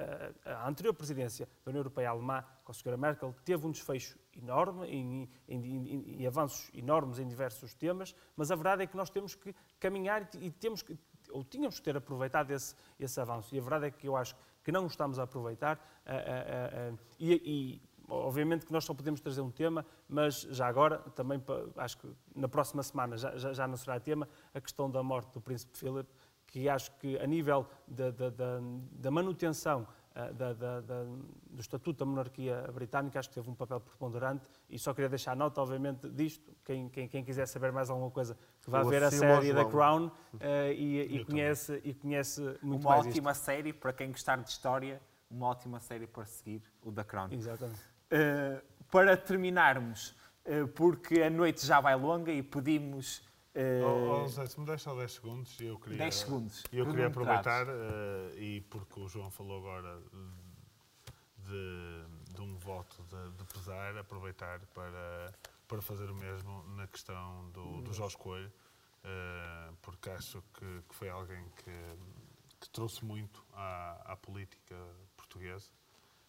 a, 0.45 0.68
anterior 0.68 0.94
presidência 0.94 1.48
da 1.64 1.69
União 1.69 1.80
Europeia 1.80 2.10
alemã, 2.10 2.44
com 2.65 2.72
a 2.72 2.76
senhora 2.76 2.98
Merkel, 2.98 3.34
teve 3.45 3.65
um 3.65 3.72
desfecho 3.72 4.19
enorme 4.35 4.85
em, 4.88 5.30
em, 5.48 5.65
em, 5.65 6.22
em, 6.22 6.27
avanços 6.27 6.69
enormes 6.73 7.19
em 7.19 7.27
diversos 7.27 7.73
temas, 7.73 8.14
mas 8.35 8.52
a 8.52 8.56
verdade 8.56 8.84
é 8.84 8.88
que 8.88 8.98
nós 8.98 9.10
temos 9.10 9.35
que 9.35 9.56
caminhar 9.80 10.30
e 10.41 10.52
temos 10.52 10.81
que, 10.81 10.98
ou 11.31 11.45
tínhamos 11.45 11.80
que 11.80 11.85
ter 11.85 11.95
aproveitado 11.95 12.52
esse, 12.52 12.76
esse 12.99 13.19
avanço. 13.22 13.56
E 13.56 13.60
a 13.60 13.61
verdade 13.61 13.85
é 13.85 13.91
que 13.91 14.07
eu 14.07 14.18
acho 14.18 14.35
que 14.35 14.41
não 14.72 14.88
estamos 14.88 15.19
a 15.19 15.23
aproveitar. 15.23 15.80
e, 17.19 17.34
e, 17.34 17.81
obviamente 18.10 18.65
que 18.65 18.72
nós 18.72 18.85
só 18.85 18.94
podemos 18.94 19.22
trazer 19.22 19.41
um 19.41 19.52
tema, 19.52 19.85
mas 20.07 20.41
já 20.41 20.68
agora, 20.68 20.99
também 21.15 21.41
acho 21.77 21.98
que 21.98 22.07
na 22.35 22.48
próxima 22.48 22.84
semana 22.84 23.18
já, 23.18 23.35
já, 23.38 23.53
já 23.53 23.68
não 23.68 23.77
será 23.77 23.99
tema, 23.99 24.27
a 24.53 24.61
questão 24.61 24.90
da 24.90 25.02
morte 25.02 25.31
do 25.34 25.41
Príncipe 25.41 25.77
Philip, 25.77 26.10
que 26.48 26.69
acho 26.69 26.91
que 26.98 27.18
a 27.18 27.26
nível 27.26 27.68
da, 27.88 28.11
da, 28.11 28.30
da, 28.30 28.60
da 28.91 29.11
manutenção 29.11 29.88
eh, 30.15 30.31
da, 30.34 30.53
da, 30.53 30.81
da, 30.81 31.03
do 31.03 31.60
Estatuto 31.60 31.98
da 31.98 32.06
Monarquia 32.06 32.69
Britânica, 32.72 33.18
acho 33.18 33.30
que 33.30 33.35
teve 33.35 33.49
um 33.49 33.56
papel 33.56 33.80
preponderante 33.80 34.45
e 34.69 34.77
só 34.77 34.94
queria 34.94 35.10
deixar 35.10 35.35
nota, 35.35 35.60
obviamente, 35.60 36.07
disto. 36.10 36.56
Quem, 36.64 36.88
quem, 36.90 37.07
quem 37.07 37.23
quiser 37.23 37.48
saber 37.48 37.72
mais 37.72 37.90
alguma 37.90 38.11
coisa, 38.11 38.38
que 38.64 38.69
vá 38.69 38.84
ver 38.84 39.03
a 39.03 39.11
série 39.11 39.53
da 39.53 39.65
Crown 39.65 40.07
uh, 40.07 40.11
e, 40.73 41.18
e 41.18 41.26
conhece, 41.26 41.81
e 41.84 41.94
conhece 41.94 42.41
muito 42.61 42.84
uma 42.84 42.91
mais 42.91 43.02
Uma 43.02 43.10
ótima 43.10 43.31
isto. 43.31 43.44
série, 43.44 43.73
para 43.73 43.94
quem 43.94 44.10
gostar 44.11 44.38
de 44.38 44.49
história, 44.49 45.02
uma 45.30 45.48
ótima 45.48 45.80
série 45.80 46.07
para 46.07 46.26
seguir, 46.26 46.61
o 46.81 46.91
da 46.91 47.03
Crown. 47.03 47.30
Exatamente. 47.31 47.80
Uh, 48.11 48.61
para 48.90 49.18
terminarmos, 49.18 50.15
uh, 50.45 50.68
porque 50.69 51.22
a 51.22 51.30
noite 51.30 51.65
já 51.65 51.81
vai 51.81 51.95
longa 51.95 52.31
e 52.31 52.41
pedimos 52.41 53.22
Uh, 53.56 53.85
oh, 53.85 54.23
oh, 54.23 54.27
Zé, 54.27 54.48
se 54.48 54.60
me 54.60 54.65
deixa 54.65 54.85
só 54.85 54.95
10 54.95 55.11
segundos, 55.11 55.61
eu 55.61 55.77
queria, 55.77 55.99
10 55.99 56.15
segundos. 56.15 56.64
Eu 56.73 56.88
queria 56.88 57.06
aproveitar, 57.06 57.68
uh, 57.68 57.72
e 58.35 58.61
porque 58.61 58.99
o 58.99 59.07
João 59.07 59.30
falou 59.30 59.60
agora 59.60 60.02
de, 61.38 62.34
de 62.34 62.41
um 62.41 62.57
voto 62.57 63.03
de, 63.03 63.31
de, 63.38 63.44
pesar, 63.53 63.95
aproveitar 63.95 64.60
para, 64.73 65.31
para 65.73 65.81
fazer 65.81 66.11
o 66.11 66.13
mesmo 66.13 66.63
na 66.75 66.85
questão 66.85 67.49
do, 67.49 67.81
do 67.81 67.91
Jorge 67.91 68.15
Coelho, 68.15 68.51
uh, 69.03 69.75
porque 69.81 70.07
acho 70.11 70.39
que, 70.53 70.83
que, 70.87 70.93
foi 70.93 71.09
alguém 71.09 71.43
que, 71.55 71.71
que 72.59 72.69
trouxe 72.69 73.03
muito 73.03 73.43
à, 73.51 74.13
à 74.13 74.15
política 74.15 74.75
portuguesa 75.17 75.71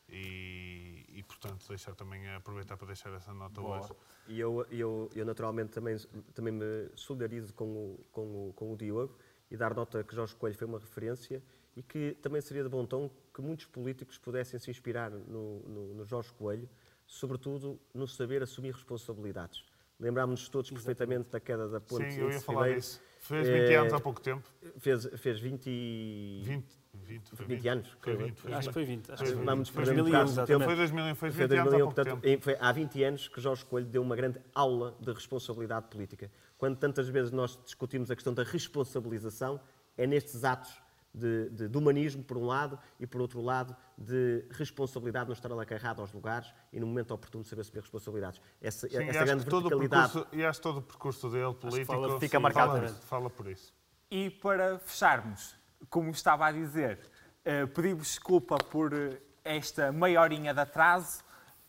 e, 0.08 1.04
e, 1.10 1.22
portanto, 1.24 1.68
deixar 1.68 1.94
também 1.94 2.26
aproveitar 2.30 2.78
para 2.78 2.86
deixar 2.86 3.12
essa 3.12 3.34
nota 3.34 3.60
Boa. 3.60 3.80
hoje. 3.80 3.92
E 4.28 4.40
eu, 4.40 4.66
eu, 4.70 5.10
eu, 5.14 5.26
naturalmente, 5.26 5.72
também, 5.72 5.98
também 6.34 6.54
me 6.54 6.88
solidarizo 6.94 7.52
com 7.52 7.66
o, 7.66 8.04
com, 8.10 8.48
o, 8.48 8.52
com 8.54 8.72
o 8.72 8.76
Diogo 8.78 9.14
e 9.50 9.58
dar 9.58 9.74
nota 9.74 10.02
que 10.02 10.14
Jorge 10.14 10.34
Coelho 10.34 10.56
foi 10.56 10.66
uma 10.66 10.78
referência 10.78 11.42
e 11.76 11.82
que 11.82 12.14
também 12.22 12.40
seria 12.40 12.62
de 12.62 12.70
bom 12.70 12.86
tom 12.86 13.10
que 13.34 13.42
muitos 13.42 13.66
políticos 13.66 14.16
pudessem 14.16 14.58
se 14.58 14.70
inspirar 14.70 15.10
no, 15.10 15.60
no, 15.68 15.94
no 15.96 16.04
Jorge 16.06 16.32
Coelho, 16.32 16.66
sobretudo 17.06 17.78
no 17.93 18.06
saber 18.06 18.43
assumir 18.43 18.72
responsabilidades. 18.72 19.64
Lembrámos-nos 19.98 20.48
todos 20.48 20.70
Exatamente. 20.70 20.97
perfeitamente 20.97 21.31
da 21.31 21.40
queda 21.40 21.68
da 21.68 21.81
ponte 21.81 22.12
Sim, 22.12 22.20
eu 22.20 22.31
ia 22.31 22.40
falar 22.40 22.74
disso 22.74 23.01
Fez 23.20 23.48
20 23.48 23.56
Eh, 23.72 23.76
anos 23.76 23.93
há 23.94 24.01
pouco 24.01 24.20
tempo. 24.20 24.47
Fez, 24.78 25.09
fez 25.16 25.40
20, 25.40 25.66
e- 25.70 26.43
20, 26.44 26.66
20, 26.93 27.31
foi 27.36 27.47
20 27.47 27.68
anos. 27.68 27.89
Foi 27.89 27.98
creio 28.02 28.20
eu. 28.20 28.26
20, 28.26 28.36
foi 28.39 28.52
Acho 28.52 28.59
20. 28.60 28.66
que 28.68 28.72
foi 28.74 28.85
20. 28.85 29.01
Acho 29.12 29.16
Foi 29.16 29.16
que 29.16 29.32
foi 29.32 29.36
20. 29.40 29.47
Vamos 29.47 29.68
Foi 29.70 29.85
perder 29.85 29.93
um 29.93 30.05
2001, 30.05 30.12
bocado 30.12 30.28
de 30.28 30.35
tempo. 30.35 30.47
Foi 30.47 30.72
exatamente. 30.74 30.93
2000, 30.93 31.14
foi 31.14 31.31
Foi 31.31 31.31
20 31.31 31.40
anos 31.40 31.52
há 31.52 31.64
2001, 31.64 31.78
pouco 31.78 31.94
portanto, 31.94 32.43
foi 32.43 32.56
há 32.60 32.72
20 32.72 33.02
anos 33.05 33.28
que 33.28 33.40
Jorge 33.40 33.64
Coelho 33.64 33.86
deu 33.86 34.02
uma 34.02 34.14
grande 34.14 34.40
aula 34.55 34.94
de 35.01 35.10
responsabilidade 35.12 35.86
política. 35.89 36.31
Quando 36.59 36.76
tantas 36.76 37.09
vezes 37.09 37.32
nós 37.32 37.59
discutimos 37.64 38.10
a 38.10 38.14
questão 38.14 38.35
da 38.35 38.43
responsabilização, 38.43 39.59
é 39.97 40.06
nestes 40.06 40.44
atos 40.44 40.70
de, 41.15 41.49
de- 41.51 41.69
de 41.69 41.78
humanismo, 41.78 42.24
por 42.24 42.36
um 42.36 42.45
lado, 42.45 42.78
e 42.99 43.07
por 43.07 43.20
outro 43.20 43.41
lado, 43.41 43.77
de 43.97 44.45
responsabilidade 44.51 45.27
não 45.27 45.32
estar 45.32 45.53
acarrado 45.53 46.01
aos 46.03 46.12
lugares 46.12 46.53
e 46.73 46.81
no 46.81 46.86
momento 46.86 47.15
oportuno 47.15 47.45
saber 47.45 47.61
assumir 47.62 47.81
responsabilidades. 47.82 48.41
Essa, 48.61 48.89
Sim, 48.89 49.05
essa 49.05 49.24
grande 49.24 49.45
que 49.45 49.51
todo 49.51 49.66
o 49.66 49.69
verticalidade. 49.69 50.12
percurso- 50.12 50.36
E 50.36 50.45
acho 50.45 50.61
todo 50.61 50.78
o 50.78 50.82
percurso 50.82 51.31
dele 51.31 51.55
político 51.55 51.86
fala- 51.93 52.19
fica 52.20 52.36
sim, 52.39 52.43
marcado 52.43 52.66
fala, 52.73 52.81
por 52.81 52.89
isso. 52.91 53.01
fala 53.07 53.31
por 53.31 53.47
isso. 53.47 53.73
E 54.11 54.31
para 54.31 54.78
fecharmos, 54.81 55.55
como 55.89 56.11
estava 56.11 56.47
a 56.47 56.53
dizer, 56.53 56.99
eh, 57.45 57.66
pedimos 57.66 58.09
desculpa 58.09 58.57
por 58.59 58.93
eh, 58.93 59.20
esta 59.45 59.93
meia 59.93 60.20
horinha 60.20 60.53
de 60.53 60.61
atraso. 60.61 61.23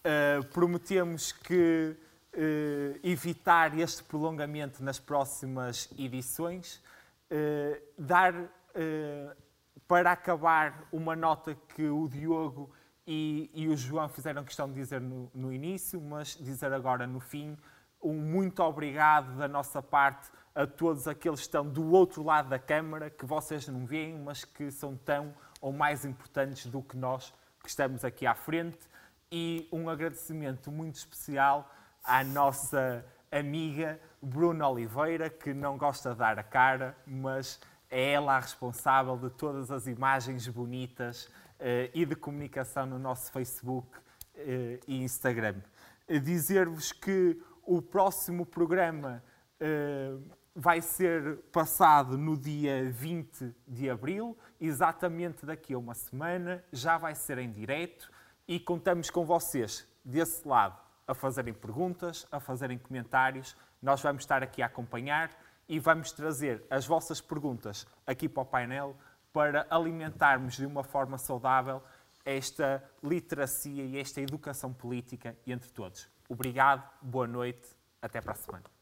Eh, 0.03 0.39
prometemos 0.53 1.31
que 1.31 1.95
eh, 2.33 2.99
evitar 3.03 3.77
este 3.79 4.03
prolongamento 4.03 4.83
nas 4.83 4.99
próximas 4.99 5.87
edições. 5.97 6.81
Dar 7.97 8.33
para 9.87 10.11
acabar 10.11 10.87
uma 10.91 11.15
nota 11.15 11.55
que 11.55 11.87
o 11.87 12.07
Diogo 12.07 12.71
e, 13.07 13.49
e 13.53 13.67
o 13.67 13.77
João 13.77 14.09
fizeram 14.09 14.43
questão 14.43 14.67
de 14.67 14.73
dizer 14.73 14.99
no, 14.99 15.29
no 15.33 15.53
início, 15.53 16.01
mas 16.01 16.35
dizer 16.39 16.73
agora 16.73 17.05
no 17.05 17.19
fim, 17.19 17.57
um 18.01 18.13
muito 18.13 18.61
obrigado 18.63 19.37
da 19.37 19.47
nossa 19.47 19.81
parte 19.81 20.29
a 20.53 20.65
todos 20.65 21.07
aqueles 21.07 21.39
que 21.39 21.45
estão 21.45 21.67
do 21.67 21.91
outro 21.91 22.23
lado 22.23 22.49
da 22.49 22.57
Câmara, 22.57 23.09
que 23.09 23.25
vocês 23.25 23.67
não 23.67 23.85
veem, 23.85 24.17
mas 24.17 24.43
que 24.45 24.71
são 24.71 24.95
tão 24.95 25.33
ou 25.59 25.71
mais 25.71 26.05
importantes 26.05 26.65
do 26.67 26.81
que 26.81 26.95
nós 26.95 27.33
que 27.61 27.69
estamos 27.69 28.05
aqui 28.05 28.25
à 28.25 28.33
frente. 28.33 28.79
E 29.31 29.67
um 29.71 29.89
agradecimento 29.89 30.71
muito 30.71 30.95
especial 30.95 31.69
à 32.03 32.23
nossa 32.23 33.05
amiga 33.31 33.99
Bruna 34.21 34.69
Oliveira, 34.69 35.29
que 35.29 35.53
não 35.53 35.77
gosta 35.77 36.11
de 36.11 36.17
dar 36.17 36.39
a 36.39 36.43
cara, 36.43 36.95
mas 37.05 37.59
é 37.89 38.13
ela 38.13 38.35
a 38.35 38.39
responsável 38.39 39.17
de 39.17 39.29
todas 39.29 39.71
as 39.71 39.87
imagens 39.87 40.47
bonitas 40.47 41.29
eh, 41.59 41.89
e 41.93 42.05
de 42.05 42.15
comunicação 42.15 42.85
no 42.85 42.99
nosso 42.99 43.31
Facebook 43.31 43.87
eh, 44.35 44.79
e 44.87 45.03
Instagram. 45.03 45.61
Eh, 46.07 46.19
Dizer-vos 46.19 46.91
que 46.91 47.41
o 47.63 47.81
próximo 47.81 48.45
programa 48.45 49.23
eh, 49.59 50.15
vai 50.55 50.81
ser 50.81 51.37
passado 51.51 52.17
no 52.17 52.37
dia 52.37 52.89
20 52.89 53.53
de 53.67 53.89
abril, 53.89 54.37
exatamente 54.59 55.45
daqui 55.45 55.73
a 55.73 55.77
uma 55.77 55.93
semana, 55.93 56.63
já 56.71 56.97
vai 56.97 57.13
ser 57.13 57.37
em 57.39 57.51
direto 57.51 58.09
e 58.47 58.59
contamos 58.59 59.09
com 59.09 59.25
vocês 59.25 59.87
desse 60.03 60.47
lado 60.47 60.79
a 61.07 61.13
fazerem 61.13 61.53
perguntas, 61.53 62.25
a 62.31 62.39
fazerem 62.39 62.77
comentários. 62.77 63.55
Nós 63.81 64.01
vamos 64.01 64.23
estar 64.23 64.41
aqui 64.41 64.61
a 64.61 64.67
acompanhar 64.67 65.29
e 65.67 65.79
vamos 65.79 66.11
trazer 66.11 66.65
as 66.69 66.85
vossas 66.85 67.21
perguntas 67.21 67.85
aqui 68.05 68.29
para 68.29 68.43
o 68.43 68.45
painel 68.45 68.95
para 69.33 69.67
alimentarmos 69.69 70.55
de 70.55 70.65
uma 70.65 70.83
forma 70.83 71.17
saudável 71.17 71.81
esta 72.23 72.83
literacia 73.03 73.83
e 73.83 73.99
esta 73.99 74.21
educação 74.21 74.73
política 74.73 75.37
entre 75.45 75.69
todos. 75.69 76.07
Obrigado, 76.27 76.83
boa 77.01 77.27
noite, 77.27 77.67
até 78.01 78.19
para 78.19 78.33
a 78.33 78.35
semana. 78.35 78.74